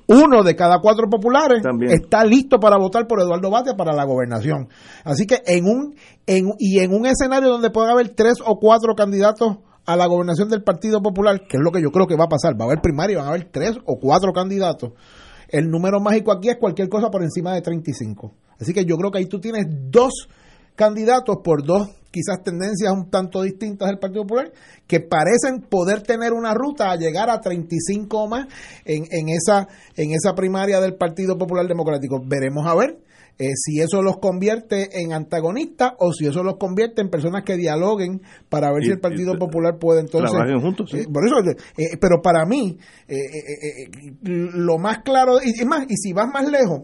Uno 0.06 0.42
de 0.42 0.56
cada 0.56 0.80
cuatro 0.80 1.08
populares 1.08 1.62
está 1.88 2.24
listo 2.24 2.58
para 2.58 2.76
votar 2.76 3.06
por 3.06 3.20
Eduardo 3.20 3.48
Batia 3.48 3.74
para 3.76 3.94
la 3.94 4.04
gobernación. 4.04 4.68
Así 5.04 5.24
que 5.24 5.40
en 5.46 5.64
un 5.64 5.94
en, 6.26 6.50
y 6.58 6.80
en 6.80 6.92
un 6.92 7.06
escenario 7.06 7.48
donde 7.48 7.70
pueda 7.70 7.92
haber 7.92 8.10
tres 8.10 8.34
o 8.44 8.58
cuatro 8.58 8.94
candidatos 8.94 9.58
a 9.92 9.96
la 9.96 10.06
gobernación 10.06 10.48
del 10.48 10.62
Partido 10.62 11.02
Popular, 11.02 11.40
que 11.48 11.56
es 11.56 11.62
lo 11.62 11.72
que 11.72 11.82
yo 11.82 11.90
creo 11.90 12.06
que 12.06 12.16
va 12.16 12.24
a 12.24 12.28
pasar, 12.28 12.58
va 12.58 12.64
a 12.64 12.68
haber 12.68 12.80
primaria, 12.80 13.18
van 13.18 13.26
a 13.26 13.30
haber 13.30 13.50
tres 13.50 13.76
o 13.84 13.98
cuatro 13.98 14.32
candidatos. 14.32 14.92
El 15.48 15.68
número 15.68 16.00
mágico 16.00 16.30
aquí 16.32 16.48
es 16.48 16.56
cualquier 16.58 16.88
cosa 16.88 17.10
por 17.10 17.22
encima 17.22 17.54
de 17.54 17.62
35. 17.62 18.32
Así 18.60 18.72
que 18.72 18.84
yo 18.84 18.96
creo 18.96 19.10
que 19.10 19.18
ahí 19.18 19.26
tú 19.26 19.40
tienes 19.40 19.66
dos 19.68 20.28
candidatos 20.76 21.38
por 21.42 21.64
dos 21.64 21.88
quizás 22.10 22.42
tendencias 22.42 22.92
un 22.92 23.10
tanto 23.10 23.42
distintas 23.42 23.88
del 23.88 23.98
Partido 23.98 24.22
Popular 24.22 24.52
que 24.86 25.00
parecen 25.00 25.60
poder 25.68 26.02
tener 26.02 26.32
una 26.32 26.54
ruta 26.54 26.90
a 26.90 26.96
llegar 26.96 27.30
a 27.30 27.40
35 27.40 28.18
o 28.18 28.28
más 28.28 28.46
en, 28.84 29.04
en 29.10 29.28
esa 29.28 29.68
en 29.96 30.12
esa 30.12 30.34
primaria 30.34 30.80
del 30.80 30.94
Partido 30.94 31.36
Popular 31.38 31.66
Democrático. 31.66 32.20
Veremos 32.24 32.66
a 32.66 32.74
ver 32.74 32.98
eh, 33.38 33.50
si 33.54 33.80
eso 33.80 34.02
los 34.02 34.18
convierte 34.18 35.00
en 35.02 35.12
antagonistas 35.12 35.92
o 35.98 36.12
si 36.12 36.26
eso 36.26 36.42
los 36.42 36.56
convierte 36.58 37.00
en 37.00 37.08
personas 37.10 37.42
que 37.44 37.56
dialoguen 37.56 38.20
para 38.48 38.70
ver 38.72 38.82
Y- 38.82 38.86
si 38.86 38.92
el 38.92 39.00
Partido 39.00 39.38
Popular 39.38 39.78
puede 39.78 40.00
entonces 40.00 40.30
trabajen 40.30 40.60
juntos, 40.60 40.90
sí. 40.90 40.98
eh, 40.98 41.06
por 41.12 41.24
eso 41.26 41.36
eh, 41.78 41.96
pero 42.00 42.20
para 42.22 42.44
mí 42.44 42.76
eh, 43.08 43.14
eh, 43.14 43.16
eh, 43.16 43.90
eh, 43.96 44.12
lo 44.24 44.78
más 44.78 44.98
claro 45.00 45.38
y, 45.42 45.62
y 45.62 45.64
más 45.64 45.84
y 45.88 45.96
si 45.96 46.12
vas 46.12 46.28
más 46.32 46.48
lejos 46.50 46.82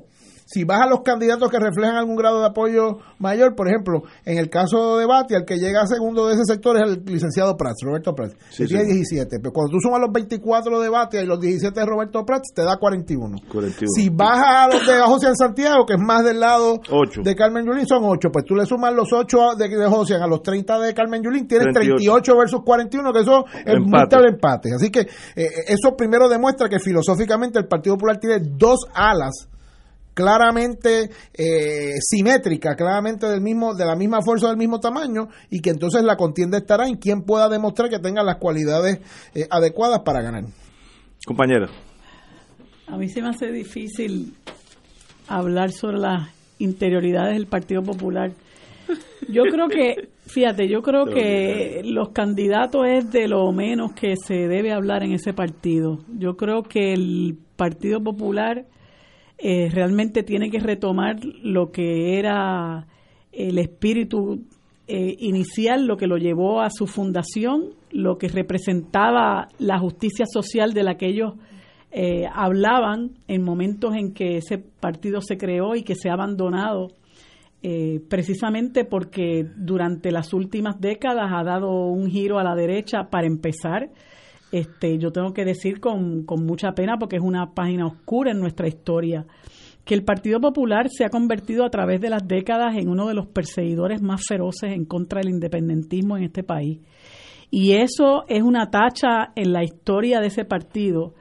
Si 0.49 0.63
vas 0.65 0.81
a 0.81 0.87
los 0.87 1.01
candidatos 1.03 1.51
que 1.51 1.59
reflejan 1.59 1.97
algún 1.97 2.15
grado 2.17 2.39
de 2.41 2.47
apoyo 2.47 2.99
mayor, 3.19 3.57
por 3.57 3.67
ejemplo, 3.69 4.05
en 4.25 4.39
el 4.39 4.49
caso 4.49 4.97
de 4.97 5.05
Bati, 5.05 5.35
el 5.35 5.45
que 5.45 5.57
llega 5.59 5.83
a 5.83 5.87
segundo 5.89 6.29
de 6.29 6.35
ese 6.35 6.45
sector 6.47 6.77
es 6.77 6.83
el 6.85 7.03
licenciado 7.05 7.57
Prats, 7.57 7.83
Roberto 7.85 8.15
Prats, 8.15 8.37
Sí, 8.51 8.63
que 8.63 8.69
tiene 8.69 8.85
sí. 8.85 8.93
17. 8.95 9.39
Pero 9.43 9.53
cuando 9.53 9.73
tú 9.73 9.79
sumas 9.81 10.01
los 10.01 10.13
24 10.13 10.79
de 10.81 10.89
Batia 10.89 11.21
y 11.23 11.27
los 11.27 11.41
17 11.41 11.79
de 11.81 11.85
Roberto 11.85 12.25
Prats, 12.25 12.53
te 12.55 12.63
da 12.63 12.77
41. 12.79 13.39
41. 13.51 13.89
Si 13.93 14.09
bajas 14.09 14.47
a 14.47 14.69
los 14.73 14.87
de 14.87 15.01
José 15.01 15.35
Santiago, 15.37 15.85
que 15.85 15.95
es 15.95 16.01
más 16.01 16.23
del 16.25 16.39
lado 16.39 16.79
Ocho. 16.93 17.23
de 17.25 17.35
Carmen 17.35 17.67
Yulín, 17.67 17.85
son 17.87 18.05
8. 18.05 18.29
Pues 18.33 18.45
tú 18.45 18.55
le 18.55 18.67
sumas 18.67 18.95
los 18.95 19.13
8 19.13 19.57
de, 19.59 19.69
de 19.69 19.87
José 19.89 20.15
a 20.15 20.29
los 20.29 20.43
30 20.43 20.79
de 20.79 20.95
Carmen 20.95 21.23
Yulín, 21.25 21.49
tienes 21.49 21.75
38. 21.75 21.97
38 21.97 22.37
versus 22.39 22.61
41, 22.65 23.13
que 23.13 23.21
eso 23.21 23.45
es 23.49 23.67
Empate. 23.67 23.81
múltiple 23.81 24.29
empate. 24.29 24.69
Así 24.77 24.91
que 24.91 25.01
eh, 25.01 25.49
eso 25.67 25.97
primero 25.97 26.29
demuestra 26.29 26.69
que 26.69 26.79
filosóficamente 26.79 27.59
el 27.59 27.67
Partido 27.67 27.97
Popular 27.97 28.19
tiene 28.21 28.39
dos 28.41 28.79
alas 28.95 29.49
claramente 30.17 31.11
eh, 31.35 31.93
simétrica, 32.01 32.75
claramente 32.75 33.27
del 33.27 33.43
mismo, 33.43 33.75
de 33.75 33.85
la 33.85 33.95
misma 33.95 34.23
fuerza, 34.23 34.49
del 34.49 34.57
mismo 34.57 34.81
tamaño, 34.81 35.29
y 35.51 35.61
que 35.61 35.69
entonces 35.69 36.03
la 36.03 36.17
contienda 36.17 36.57
estará 36.57 36.89
en 36.89 36.97
quien 36.97 37.21
pueda 37.21 37.51
demostrar 37.51 37.91
que 37.91 37.99
tenga 37.99 38.23
las 38.23 38.37
cualidades 38.37 39.01
eh, 39.35 39.47
adecuadas 39.51 40.01
para 40.01 40.23
ganar. 40.23 40.45
Compañera. 41.27 41.69
A 42.87 42.97
mí 42.97 43.11
se 43.11 43.21
me 43.21 43.29
hace 43.29 43.53
difícil 43.53 44.33
hablar 45.29 45.73
sobre 45.73 45.99
las 45.99 46.31
interioridades 46.59 47.35
del 47.35 47.47
Partido 47.47 47.83
Popular. 47.83 48.33
Yo 49.29 49.43
creo 49.43 49.69
que, 49.69 50.09
fíjate, 50.27 50.67
yo 50.67 50.81
creo 50.81 51.05
que 51.05 51.83
los 51.85 52.09
candidatos 52.11 52.87
es 52.89 53.13
de 53.13 53.29
lo 53.29 53.53
menos 53.53 53.93
que 53.93 54.15
se 54.17 54.49
debe 54.49 54.73
hablar 54.73 55.03
en 55.03 55.13
ese 55.13 55.35
partido. 55.35 55.99
Yo 56.17 56.39
creo 56.39 56.63
que 56.63 56.95
el 56.95 57.37
Partido 57.57 58.01
Popular 58.01 58.65
eh, 59.39 59.69
realmente 59.71 60.23
tiene 60.23 60.51
que 60.51 60.59
retomar 60.59 61.17
lo 61.25 61.71
que 61.71 62.19
era 62.19 62.87
el 63.33 63.59
espíritu 63.59 64.45
eh, 64.89 65.17
inicial, 65.19 65.87
lo 65.87 65.97
que 65.97 66.07
lo 66.07 66.17
llevó 66.17 66.61
a 66.61 66.71
su 66.71 66.87
fundación, 66.87 67.75
lo 67.91 68.19
que 68.19 68.29
representaba 68.29 69.49
la 69.59 69.79
justicia 69.79 70.27
social 70.27 70.73
de 70.73 70.83
la 70.85 70.97
que 70.97 71.09
ellos 71.09 71.35
eh, 71.91 72.27
hablaban 72.33 73.13
en 73.27 73.43
momentos 73.43 73.95
en 73.95 74.13
que 74.13 74.37
ese 74.37 74.59
partido 74.59 75.21
se 75.21 75.37
creó 75.37 75.75
y 75.75 75.83
que 75.83 75.95
se 75.95 76.09
ha 76.09 76.13
abandonado 76.13 76.89
eh, 77.63 78.01
precisamente 78.09 78.85
porque 78.85 79.45
durante 79.57 80.13
las 80.13 80.33
últimas 80.33 80.81
décadas 80.81 81.33
ha 81.33 81.43
dado 81.43 81.87
un 81.87 82.09
giro 82.09 82.39
a 82.39 82.45
la 82.45 82.55
derecha 82.55 83.09
para 83.11 83.27
empezar. 83.27 83.89
Este, 84.57 84.97
yo 84.97 85.13
tengo 85.13 85.35
que 85.35 85.45
decir 85.45 85.81
con, 85.81 86.25
con 86.25 86.47
mucha 86.47 86.73
pena 86.73 86.97
porque 86.99 87.17
es 87.17 87.23
una 87.23 87.53
página 87.53 87.87
oscura 87.87 88.31
en 88.31 88.41
nuestra 88.41 88.67
historia 88.67 89.27
que 89.85 89.95
el 89.95 90.03
Partido 90.03 90.41
Popular 90.41 90.89
se 90.89 91.05
ha 91.05 91.11
convertido 91.11 91.65
a 91.67 91.69
través 91.69 92.01
de 92.01 92.09
las 92.09 92.27
décadas 92.27 92.75
en 92.77 92.89
uno 92.89 93.07
de 93.07 93.13
los 93.13 93.27
perseguidores 93.27 94.01
más 94.01 94.23
feroces 94.27 94.73
en 94.73 94.87
contra 94.87 95.21
del 95.21 95.29
independentismo 95.29 96.17
en 96.17 96.25
este 96.25 96.43
país. 96.43 96.81
Y 97.51 97.73
eso 97.73 98.25
es 98.29 98.43
una 98.43 98.71
tacha 98.71 99.33
en 99.37 99.53
la 99.53 99.63
historia 99.63 100.21
de 100.21 100.29
ese 100.29 100.47
partido 100.47 101.13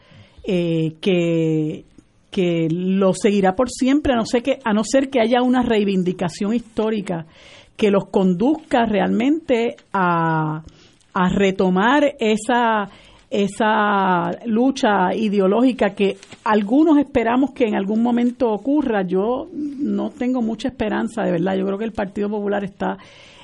eh, 0.46 0.94
que, 1.02 1.84
que 2.32 2.68
lo 2.72 3.14
seguirá 3.14 3.54
por 3.54 3.70
siempre, 3.70 4.14
a 4.14 4.16
no, 4.16 4.26
ser 4.26 4.44
que, 4.44 4.60
a 4.64 4.74
no 4.74 4.86
ser 4.86 5.10
que 5.10 5.20
haya 5.20 5.42
una 5.42 5.62
reivindicación 5.62 6.54
histórica 6.54 7.26
que 7.76 7.92
los 7.92 8.06
conduzca 8.06 8.86
realmente 8.86 9.76
a, 9.92 10.64
a 11.16 11.30
retomar 11.30 12.16
esa, 12.20 12.90
esa 13.30 14.32
lucha 14.46 15.14
ideológica 15.16 15.92
que 15.92 16.18
algunos 16.44 16.98
esperamos 16.98 17.52
que 17.52 17.66
en 17.66 17.76
algún 17.76 18.02
momento 18.02 18.52
ocurra. 18.52 19.02
Yo 19.04 19.48
no 19.54 20.12
tengo 20.12 20.42
mucha 20.42 20.70
esperanza, 20.70 21.24
de 21.24 21.32
verdad. 21.32 21.56
Yo 21.56 21.66
creo 21.66 21.78
que 21.78 21.86
el 21.86 21.92
Partido 21.92 22.30
Popular 22.30 22.64
está 22.64 22.98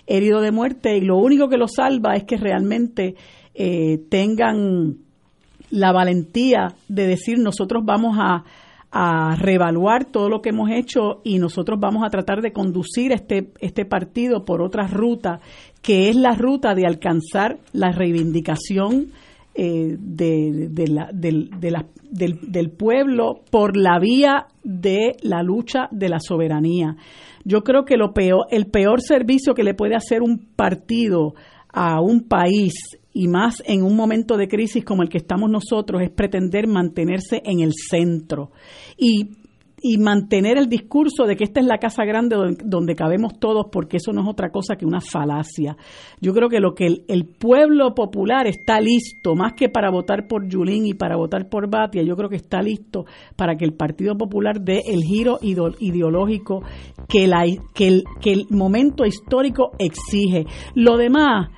herido 0.08 0.41
de 0.41 0.52
muerte 0.52 0.98
y 0.98 1.02
lo 1.02 1.18
único 1.18 1.49
que 1.49 1.58
lo 1.58 1.68
salva 1.68 2.16
es 2.16 2.24
que 2.24 2.38
realmente 2.38 3.16
eh, 3.53 3.99
tengan 4.10 4.98
la 5.70 5.91
valentía 5.91 6.74
de 6.88 7.08
decir 7.08 7.40
nosotros 7.40 7.84
vamos 7.86 8.18
a, 8.20 8.44
a 8.91 9.36
reevaluar 9.38 10.06
todo 10.06 10.30
lo 10.30 10.41
que 10.41 10.49
hemos 10.49 10.70
hecho 10.70 11.22
y 11.24 11.40
nosotros 11.40 11.80
vamos 11.80 12.03
a 12.06 12.10
tratar 12.10 12.41
de 12.41 12.52
conducir 12.52 13.14
este, 13.14 13.52
este 13.60 13.86
partido 13.86 14.44
por 14.44 14.62
otra 14.62 14.88
ruta, 14.88 15.40
que 15.82 16.10
es 16.10 16.16
la 16.16 16.36
ruta 16.36 16.76
de 16.76 16.86
alcanzar 16.86 17.58
la 17.72 17.91
reivindicación 17.91 19.08
eh, 19.53 19.95
de, 19.99 20.88
la- 20.88 21.10
del, 21.14 21.49
de 21.60 21.72
del, 22.10 22.40
del 22.52 22.72
pueblo 22.72 23.41
por 23.52 23.78
la 23.78 23.99
vía 23.99 24.48
de 24.64 25.15
la 25.22 25.44
lucha 25.44 25.88
de 25.91 26.10
la 26.10 26.19
soberanía. 26.19 26.95
Yo 27.44 27.61
creo 27.64 27.86
que 27.86 27.98
lo 27.98 28.14
peor, 28.14 28.45
el 28.52 28.65
peor 28.68 29.02
servicio 29.02 29.53
que 29.53 29.64
le 29.64 29.73
puede 29.73 29.95
hacer 29.95 30.22
un 30.22 30.40
partido 30.56 31.34
a 31.73 32.02
un 32.02 32.28
país 32.28 32.73
y 33.14 33.28
más 33.28 33.61
en 33.65 33.84
un 33.84 33.95
momento 33.95 34.38
de 34.38 34.48
crisis 34.48 34.84
como 34.86 35.03
el 35.03 35.10
que 35.10 35.18
estamos 35.18 35.49
nosotros 35.49 36.02
es 36.02 36.10
pretender 36.10 36.68
mantenerse 36.68 37.41
en 37.44 37.60
el 37.61 37.72
centro 37.73 38.52
y, 38.98 39.30
y 39.82 39.98
mantener 39.98 40.58
el 40.58 40.70
discurso 40.70 41.26
de 41.26 41.36
que 41.36 41.44
esta 41.44 41.60
es 41.60 41.66
la 41.66 41.80
casa 41.80 42.06
grande 42.06 42.36
donde, 42.64 42.95
cabemos 42.95 43.40
todos 43.40 43.66
porque 43.72 43.98
eso 43.98 44.12
no 44.14 44.22
es 44.22 44.28
otra 44.28 44.52
cosa 44.52 44.76
que 44.76 44.86
una 44.86 45.02
falacia. 45.02 45.76
Yo 46.20 46.34
creo 46.34 46.49
que 46.49 46.60
lo 46.60 46.76
que 46.76 47.03
el, 47.08 47.26
pueblo 47.26 47.95
popular 47.95 48.48
está 48.48 48.80
listo, 48.80 49.36
más 49.36 49.53
que 49.53 49.70
para 49.70 49.90
votar 49.90 50.28
por 50.28 50.48
Yulín 50.48 50.86
y 50.86 50.94
para 50.94 51.16
votar 51.16 51.49
por 51.49 51.70
Batia, 51.70 52.03
yo 52.03 52.16
creo 52.16 52.30
que 52.30 52.36
está 52.36 52.62
listo 52.62 53.06
para 53.36 53.56
que 53.56 53.66
el 53.66 53.74
Partido 53.74 54.16
Popular 54.16 54.62
dé 54.62 54.82
el 54.86 55.02
giro 55.03 55.40
ideo- 55.41 55.76
ideológico 55.80 56.64
que, 57.08 57.28
la, 57.28 57.44
que, 57.74 57.88
el, 57.88 58.03
que 58.22 58.34
el 58.34 58.45
momento 58.49 59.06
histórico 59.06 59.72
exige. 59.80 60.45
Lo 60.76 60.98
demás 60.98 61.49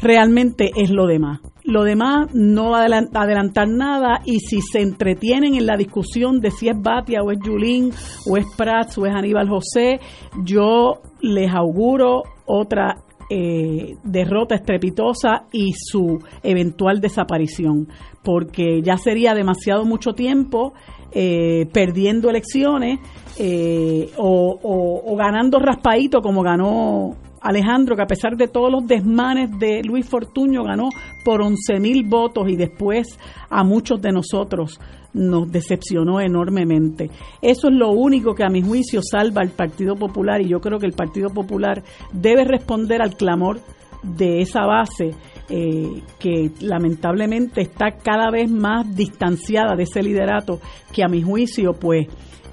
realmente 0.00 0.70
es 0.76 0.90
lo 0.90 1.06
demás. 1.06 1.40
Lo 1.68 1.84
demás 1.84 2.34
no 2.34 2.70
va 2.70 2.78
a 2.80 2.86
adelan- 2.86 3.10
adelantar 3.12 3.68
nada 3.68 4.20
y 4.24 4.40
si 4.40 4.62
se 4.62 4.80
entretienen 4.80 5.54
en 5.54 5.66
la 5.66 5.76
discusión 5.76 6.40
de 6.40 6.50
si 6.50 6.68
es 6.70 6.80
Batia 6.80 7.20
o 7.22 7.30
es 7.30 7.38
Yulín 7.44 7.90
o 8.26 8.38
es 8.38 8.46
Prats 8.56 8.96
o 8.96 9.04
es 9.04 9.14
Aníbal 9.14 9.50
José, 9.50 10.00
yo 10.42 11.02
les 11.20 11.52
auguro 11.52 12.22
otra 12.46 12.96
eh, 13.28 13.96
derrota 14.02 14.54
estrepitosa 14.54 15.44
y 15.52 15.72
su 15.74 16.18
eventual 16.42 17.02
desaparición, 17.02 17.86
porque 18.24 18.80
ya 18.82 18.96
sería 18.96 19.34
demasiado 19.34 19.84
mucho 19.84 20.14
tiempo 20.14 20.72
eh, 21.12 21.66
perdiendo 21.70 22.30
elecciones 22.30 22.98
eh, 23.38 24.08
o 24.16 25.14
ganando 25.18 25.58
raspadito 25.58 26.22
como 26.22 26.42
ganó 26.42 27.16
Alejandro, 27.40 27.96
que 27.96 28.02
a 28.02 28.06
pesar 28.06 28.36
de 28.36 28.48
todos 28.48 28.70
los 28.70 28.86
desmanes 28.86 29.50
de 29.58 29.82
Luis 29.82 30.08
Fortuño, 30.08 30.64
ganó 30.64 30.88
por 31.24 31.42
11 31.42 31.80
mil 31.80 32.04
votos 32.04 32.48
y 32.48 32.56
después 32.56 33.18
a 33.50 33.64
muchos 33.64 34.00
de 34.00 34.12
nosotros 34.12 34.80
nos 35.12 35.50
decepcionó 35.50 36.20
enormemente. 36.20 37.10
Eso 37.40 37.68
es 37.68 37.74
lo 37.74 37.90
único 37.90 38.34
que 38.34 38.44
a 38.44 38.48
mi 38.48 38.62
juicio 38.62 39.00
salva 39.02 39.42
al 39.42 39.50
Partido 39.50 39.96
Popular 39.96 40.40
y 40.40 40.48
yo 40.48 40.60
creo 40.60 40.78
que 40.78 40.86
el 40.86 40.92
Partido 40.92 41.30
Popular 41.30 41.82
debe 42.12 42.44
responder 42.44 43.02
al 43.02 43.16
clamor 43.16 43.60
de 44.02 44.40
esa 44.40 44.64
base 44.64 45.14
eh, 45.48 46.02
que 46.18 46.50
lamentablemente 46.60 47.62
está 47.62 47.92
cada 48.02 48.30
vez 48.30 48.50
más 48.50 48.94
distanciada 48.94 49.74
de 49.74 49.84
ese 49.84 50.02
liderato 50.02 50.60
que 50.92 51.02
a 51.02 51.08
mi 51.08 51.22
juicio 51.22 51.72
pues 51.72 52.06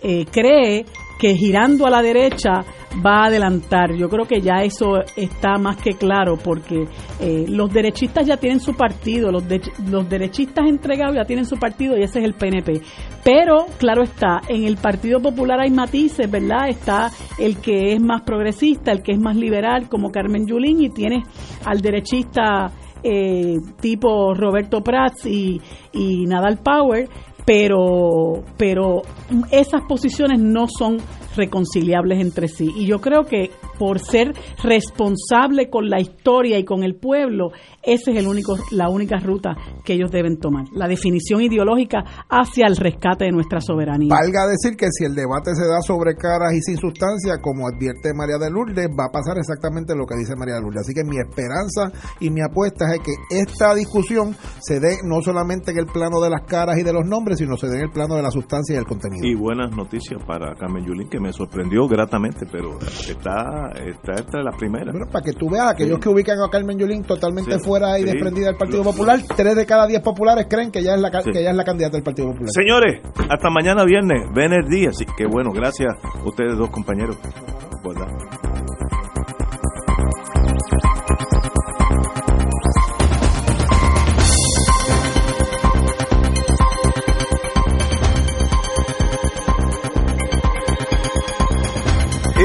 eh, 0.07 0.25
cree 0.31 0.85
que 1.17 1.33
girando 1.35 1.85
a 1.87 1.89
la 1.89 2.01
derecha 2.01 2.63
va 3.05 3.23
a 3.23 3.25
adelantar. 3.27 3.93
Yo 3.95 4.07
creo 4.09 4.25
que 4.25 4.41
ya 4.41 4.57
eso 4.63 4.99
está 5.15 5.57
más 5.57 5.77
que 5.77 5.93
claro 5.93 6.37
porque 6.37 6.85
eh, 7.19 7.45
los 7.47 7.71
derechistas 7.73 8.27
ya 8.27 8.37
tienen 8.37 8.59
su 8.59 8.73
partido, 8.73 9.31
los, 9.31 9.47
de- 9.47 9.61
los 9.89 10.07
derechistas 10.09 10.65
entregados 10.67 11.15
ya 11.15 11.23
tienen 11.25 11.45
su 11.45 11.57
partido 11.57 11.97
y 11.97 12.03
ese 12.03 12.19
es 12.19 12.25
el 12.25 12.33
PNP. 12.33 12.81
Pero, 13.23 13.65
claro 13.77 14.03
está, 14.03 14.41
en 14.49 14.65
el 14.65 14.77
Partido 14.77 15.19
Popular 15.21 15.59
hay 15.61 15.71
matices, 15.71 16.29
¿verdad? 16.29 16.69
Está 16.69 17.09
el 17.39 17.57
que 17.57 17.93
es 17.93 18.01
más 18.01 18.21
progresista, 18.21 18.91
el 18.91 19.01
que 19.01 19.13
es 19.13 19.19
más 19.19 19.35
liberal, 19.35 19.87
como 19.89 20.11
Carmen 20.11 20.45
Yulín, 20.45 20.81
y 20.83 20.89
tienes 20.89 21.23
al 21.65 21.81
derechista 21.81 22.71
eh, 23.03 23.55
tipo 23.81 24.33
Roberto 24.33 24.81
Prats 24.81 25.25
y, 25.25 25.59
y 25.93 26.25
Nadal 26.25 26.57
Power, 26.57 27.07
pero, 27.45 28.43
pero 28.57 29.03
esas 29.51 29.81
posiciones 29.87 30.39
no 30.39 30.65
son 30.67 30.97
reconciliables 31.35 32.19
entre 32.19 32.47
sí. 32.47 32.71
Y 32.75 32.85
yo 32.85 32.99
creo 32.99 33.25
que 33.25 33.51
por 33.77 33.99
ser 33.99 34.33
responsable 34.63 35.69
con 35.69 35.89
la 35.89 35.99
historia 35.99 36.57
y 36.57 36.65
con 36.65 36.83
el 36.83 36.95
pueblo, 36.95 37.51
esa 37.83 38.11
es 38.11 38.17
el 38.17 38.27
único, 38.27 38.57
la 38.71 38.89
única 38.89 39.17
ruta 39.17 39.55
que 39.83 39.93
ellos 39.93 40.11
deben 40.11 40.37
tomar, 40.37 40.65
la 40.73 40.87
definición 40.87 41.41
ideológica 41.41 42.03
hacia 42.29 42.67
el 42.67 42.75
rescate 42.75 43.25
de 43.25 43.31
nuestra 43.31 43.61
soberanía. 43.61 44.09
Valga 44.09 44.47
decir 44.47 44.77
que 44.77 44.87
si 44.91 45.05
el 45.05 45.15
debate 45.15 45.55
se 45.55 45.65
da 45.65 45.81
sobre 45.81 46.15
caras 46.15 46.53
y 46.53 46.61
sin 46.61 46.77
sustancia, 46.77 47.37
como 47.41 47.67
advierte 47.67 48.13
María 48.13 48.37
de 48.37 48.49
Lourdes, 48.49 48.87
va 48.97 49.05
a 49.05 49.11
pasar 49.11 49.37
exactamente 49.37 49.95
lo 49.95 50.05
que 50.05 50.15
dice 50.17 50.35
María 50.35 50.55
de 50.55 50.61
Lourdes. 50.61 50.81
Así 50.81 50.93
que 50.93 51.03
mi 51.03 51.17
esperanza 51.17 51.91
y 52.19 52.29
mi 52.29 52.41
apuesta 52.41 52.85
es 52.93 52.99
que 52.99 53.13
esta 53.29 53.73
discusión 53.75 54.35
se 54.59 54.79
dé 54.79 54.97
no 55.03 55.21
solamente 55.21 55.71
en 55.71 55.79
el 55.79 55.85
plano 55.85 56.19
de 56.21 56.29
las 56.29 56.41
caras 56.43 56.77
y 56.77 56.83
de 56.83 56.93
los 56.93 57.05
nombres, 57.05 57.37
sino 57.37 57.57
se 57.57 57.67
dé 57.67 57.77
en 57.77 57.83
el 57.85 57.91
plano 57.91 58.15
de 58.15 58.21
la 58.21 58.31
sustancia 58.31 58.75
y 58.75 58.77
el 58.77 58.85
contenido. 58.85 59.25
Y 59.25 59.35
buenas 59.35 59.71
noticias 59.75 60.21
para 60.25 60.55
Carmen 60.55 60.85
Yulín, 60.85 61.09
que 61.09 61.19
me 61.19 61.31
sorprendió 61.33 61.87
gratamente, 61.87 62.45
pero 62.51 62.79
está, 62.79 63.64
está 63.73 64.13
esta 64.13 64.41
la 64.41 64.51
primera. 64.51 64.91
Bueno, 64.91 65.07
para 65.11 65.23
que 65.23 65.33
tú 65.33 65.49
veas, 65.49 65.71
aquellos 65.71 65.99
que 65.99 66.09
ubican 66.09 66.39
a 66.39 66.49
Carmen 66.49 66.77
Yulín 66.77 67.03
totalmente 67.03 67.59
fuera 67.59 67.99
y 67.99 68.03
desprendida 68.03 68.47
del 68.47 68.57
Partido 68.57 68.83
Popular, 68.83 69.19
tres 69.35 69.55
de 69.55 69.65
cada 69.65 69.87
diez 69.87 70.01
populares 70.01 70.47
creen 70.49 70.71
que 70.71 70.83
ya 70.83 70.95
es 70.95 71.01
la, 71.01 71.11
que 71.11 71.39
ella 71.39 71.51
es 71.51 71.57
la 71.57 71.63
candidata 71.63 71.97
del 71.97 72.03
Partido 72.03 72.29
Popular. 72.29 72.49
Señores, 72.51 73.01
hasta 73.29 73.49
mañana 73.49 73.83
viernes, 73.85 74.21
ven 74.33 74.53
el 74.53 74.67
día, 74.67 74.89
así 74.89 75.05
que 75.17 75.25
bueno, 75.25 75.51
gracias 75.51 75.93
a 76.03 76.23
ustedes 76.23 76.57
dos 76.57 76.69
compañeros. 76.69 77.17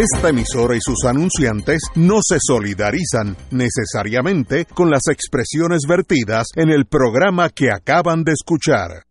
Esta 0.01 0.31
emisora 0.31 0.75
y 0.77 0.79
sus 0.81 1.05
anunciantes 1.05 1.83
no 1.95 2.21
se 2.27 2.39
solidarizan 2.41 3.37
necesariamente 3.51 4.65
con 4.65 4.89
las 4.89 5.03
expresiones 5.11 5.83
vertidas 5.87 6.47
en 6.57 6.71
el 6.71 6.87
programa 6.87 7.51
que 7.51 7.71
acaban 7.71 8.25
de 8.25 8.33
escuchar. 8.33 9.05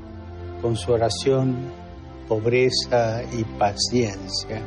con 0.61 0.77
su 0.77 0.93
oración, 0.93 1.73
pobreza 2.29 3.25
y 3.33 3.43
paciencia, 3.59 4.63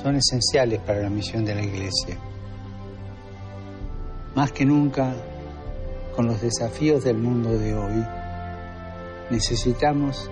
son 0.00 0.14
esenciales 0.14 0.78
para 0.82 1.00
la 1.00 1.10
misión 1.10 1.44
de 1.44 1.56
la 1.56 1.64
Iglesia 1.64 2.16
más 4.38 4.52
que 4.52 4.64
nunca, 4.64 5.16
con 6.14 6.28
los 6.28 6.40
desafíos 6.40 7.02
del 7.02 7.18
mundo 7.18 7.58
de 7.58 7.74
hoy, 7.74 8.06
necesitamos 9.30 10.30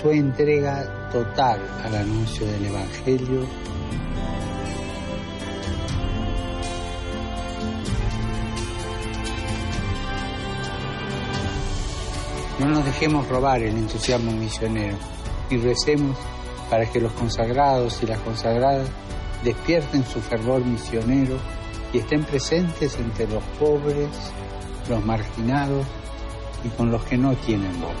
su 0.00 0.10
entrega 0.10 1.10
total 1.10 1.58
al 1.82 1.96
anuncio 1.96 2.46
del 2.46 2.66
Evangelio. 2.66 3.40
No 12.60 12.66
nos 12.66 12.84
dejemos 12.84 13.26
robar 13.26 13.64
el 13.64 13.76
entusiasmo 13.76 14.30
misionero 14.30 14.96
y 15.50 15.56
recemos 15.56 16.16
para 16.70 16.86
que 16.86 17.00
los 17.00 17.10
consagrados 17.14 18.00
y 18.00 18.06
las 18.06 18.20
consagradas 18.20 18.88
despierten 19.42 20.04
su 20.04 20.20
fervor 20.20 20.64
misionero 20.64 21.57
y 21.92 21.98
estén 21.98 22.24
presentes 22.24 22.98
entre 22.98 23.26
los 23.28 23.42
pobres, 23.58 24.08
los 24.88 25.04
marginados 25.04 25.86
y 26.64 26.68
con 26.70 26.90
los 26.90 27.02
que 27.04 27.16
no 27.16 27.34
tienen 27.36 27.72
voz. 27.80 27.92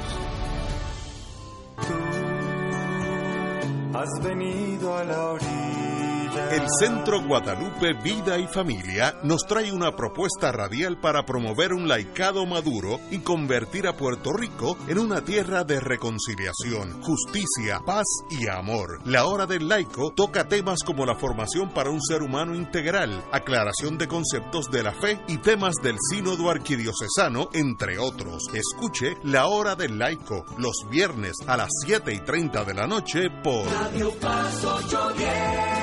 Has 3.94 4.22
venido 4.22 4.96
a 4.96 5.04
la 5.04 5.24
orilla 5.30 5.97
el 6.50 6.66
Centro 6.78 7.20
Guadalupe 7.20 7.94
Vida 8.02 8.38
y 8.38 8.46
Familia 8.46 9.16
nos 9.22 9.42
trae 9.46 9.72
una 9.72 9.94
propuesta 9.96 10.52
radial 10.52 10.98
para 10.98 11.24
promover 11.24 11.72
un 11.72 11.88
laicado 11.88 12.46
maduro 12.46 13.00
y 13.10 13.18
convertir 13.18 13.86
a 13.86 13.96
Puerto 13.96 14.32
Rico 14.32 14.78
en 14.86 14.98
una 14.98 15.22
tierra 15.22 15.64
de 15.64 15.80
reconciliación, 15.80 17.02
justicia, 17.02 17.80
paz 17.84 18.06
y 18.30 18.48
amor. 18.48 19.00
La 19.04 19.26
Hora 19.26 19.46
del 19.46 19.68
Laico 19.68 20.12
toca 20.14 20.48
temas 20.48 20.82
como 20.84 21.04
la 21.04 21.16
formación 21.16 21.70
para 21.74 21.90
un 21.90 22.00
ser 22.00 22.22
humano 22.22 22.54
integral, 22.54 23.24
aclaración 23.32 23.98
de 23.98 24.08
conceptos 24.08 24.70
de 24.70 24.82
la 24.82 24.92
fe 24.92 25.20
y 25.28 25.38
temas 25.38 25.74
del 25.82 25.96
sínodo 26.10 26.50
arquidiocesano, 26.50 27.48
entre 27.52 27.98
otros. 27.98 28.44
Escuche 28.54 29.16
La 29.24 29.48
Hora 29.48 29.74
del 29.74 29.98
Laico 29.98 30.44
los 30.56 30.76
viernes 30.90 31.34
a 31.46 31.56
las 31.56 31.70
7 31.84 32.14
y 32.14 32.20
30 32.20 32.64
de 32.64 32.74
la 32.74 32.86
noche 32.86 33.28
por 33.42 33.66
Radio 33.66 34.12
Paz 34.20 34.64
810. 34.64 35.77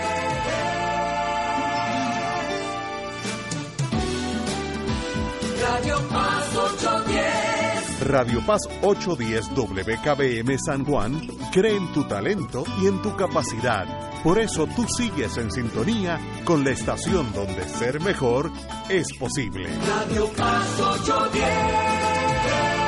Radio 5.68 5.98
Paz 6.10 6.56
810. 6.56 8.08
Radio 8.08 8.46
Paz 8.46 8.62
810 8.84 9.50
WKBM 9.56 10.60
San 10.60 10.86
Juan 10.86 11.28
cree 11.52 11.76
en 11.76 11.92
tu 11.92 12.04
talento 12.04 12.64
y 12.82 12.88
en 12.88 13.02
tu 13.02 13.16
capacidad. 13.16 13.88
Por 14.24 14.40
eso 14.40 14.68
tú 14.68 14.86
sigues 14.96 15.38
en 15.38 15.50
sintonía 15.50 16.20
con 16.44 16.64
la 16.64 16.70
estación 16.70 17.34
donde 17.34 17.68
ser 17.68 18.00
mejor 18.02 18.52
es 18.90 19.12
posible. 19.18 19.68
Radio 19.88 20.32
Paz 20.34 20.80
810. 20.80 22.85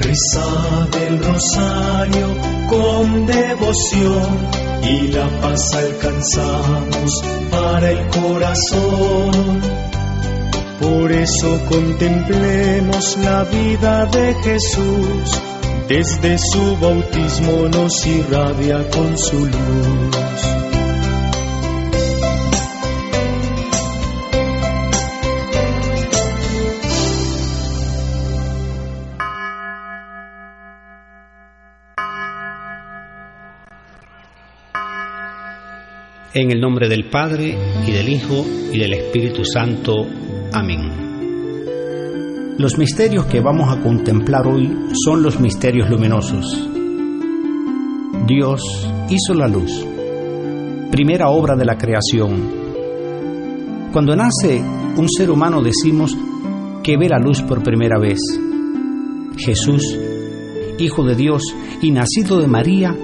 Reza 0.00 0.88
del 0.92 1.24
rosario 1.24 2.36
con 2.68 3.26
devoción 3.26 4.38
y 4.82 5.08
la 5.08 5.26
paz 5.40 5.74
alcanzamos 5.74 7.24
para 7.50 7.90
el 7.90 8.06
corazón 8.08 9.62
por 10.82 11.12
eso 11.12 11.60
contemplemos 11.68 13.16
la 13.18 13.44
vida 13.44 14.04
de 14.06 14.34
Jesús, 14.42 15.40
desde 15.88 16.38
su 16.38 16.76
bautismo 16.78 17.68
nos 17.68 18.06
irradia 18.06 18.90
con 18.90 19.16
su 19.16 19.46
luz. 19.46 20.71
En 36.34 36.50
el 36.50 36.62
nombre 36.62 36.88
del 36.88 37.10
Padre, 37.10 37.58
y 37.86 37.90
del 37.90 38.08
Hijo, 38.08 38.46
y 38.72 38.78
del 38.78 38.94
Espíritu 38.94 39.44
Santo. 39.44 40.06
Amén. 40.50 41.02
Los 42.56 42.78
misterios 42.78 43.26
que 43.26 43.40
vamos 43.40 43.70
a 43.70 43.82
contemplar 43.82 44.46
hoy 44.46 44.66
son 45.04 45.22
los 45.22 45.38
misterios 45.38 45.90
luminosos. 45.90 46.70
Dios 48.26 48.62
hizo 49.10 49.34
la 49.34 49.46
luz, 49.46 49.86
primera 50.90 51.28
obra 51.28 51.54
de 51.54 51.66
la 51.66 51.76
creación. 51.76 52.50
Cuando 53.92 54.16
nace 54.16 54.58
un 54.96 55.10
ser 55.10 55.30
humano 55.30 55.60
decimos 55.60 56.16
que 56.82 56.96
ve 56.96 57.10
la 57.10 57.18
luz 57.18 57.42
por 57.42 57.62
primera 57.62 57.98
vez. 57.98 58.20
Jesús, 59.36 59.98
Hijo 60.78 61.04
de 61.04 61.14
Dios 61.14 61.42
y 61.82 61.90
nacido 61.90 62.40
de 62.40 62.48
María, 62.48 62.96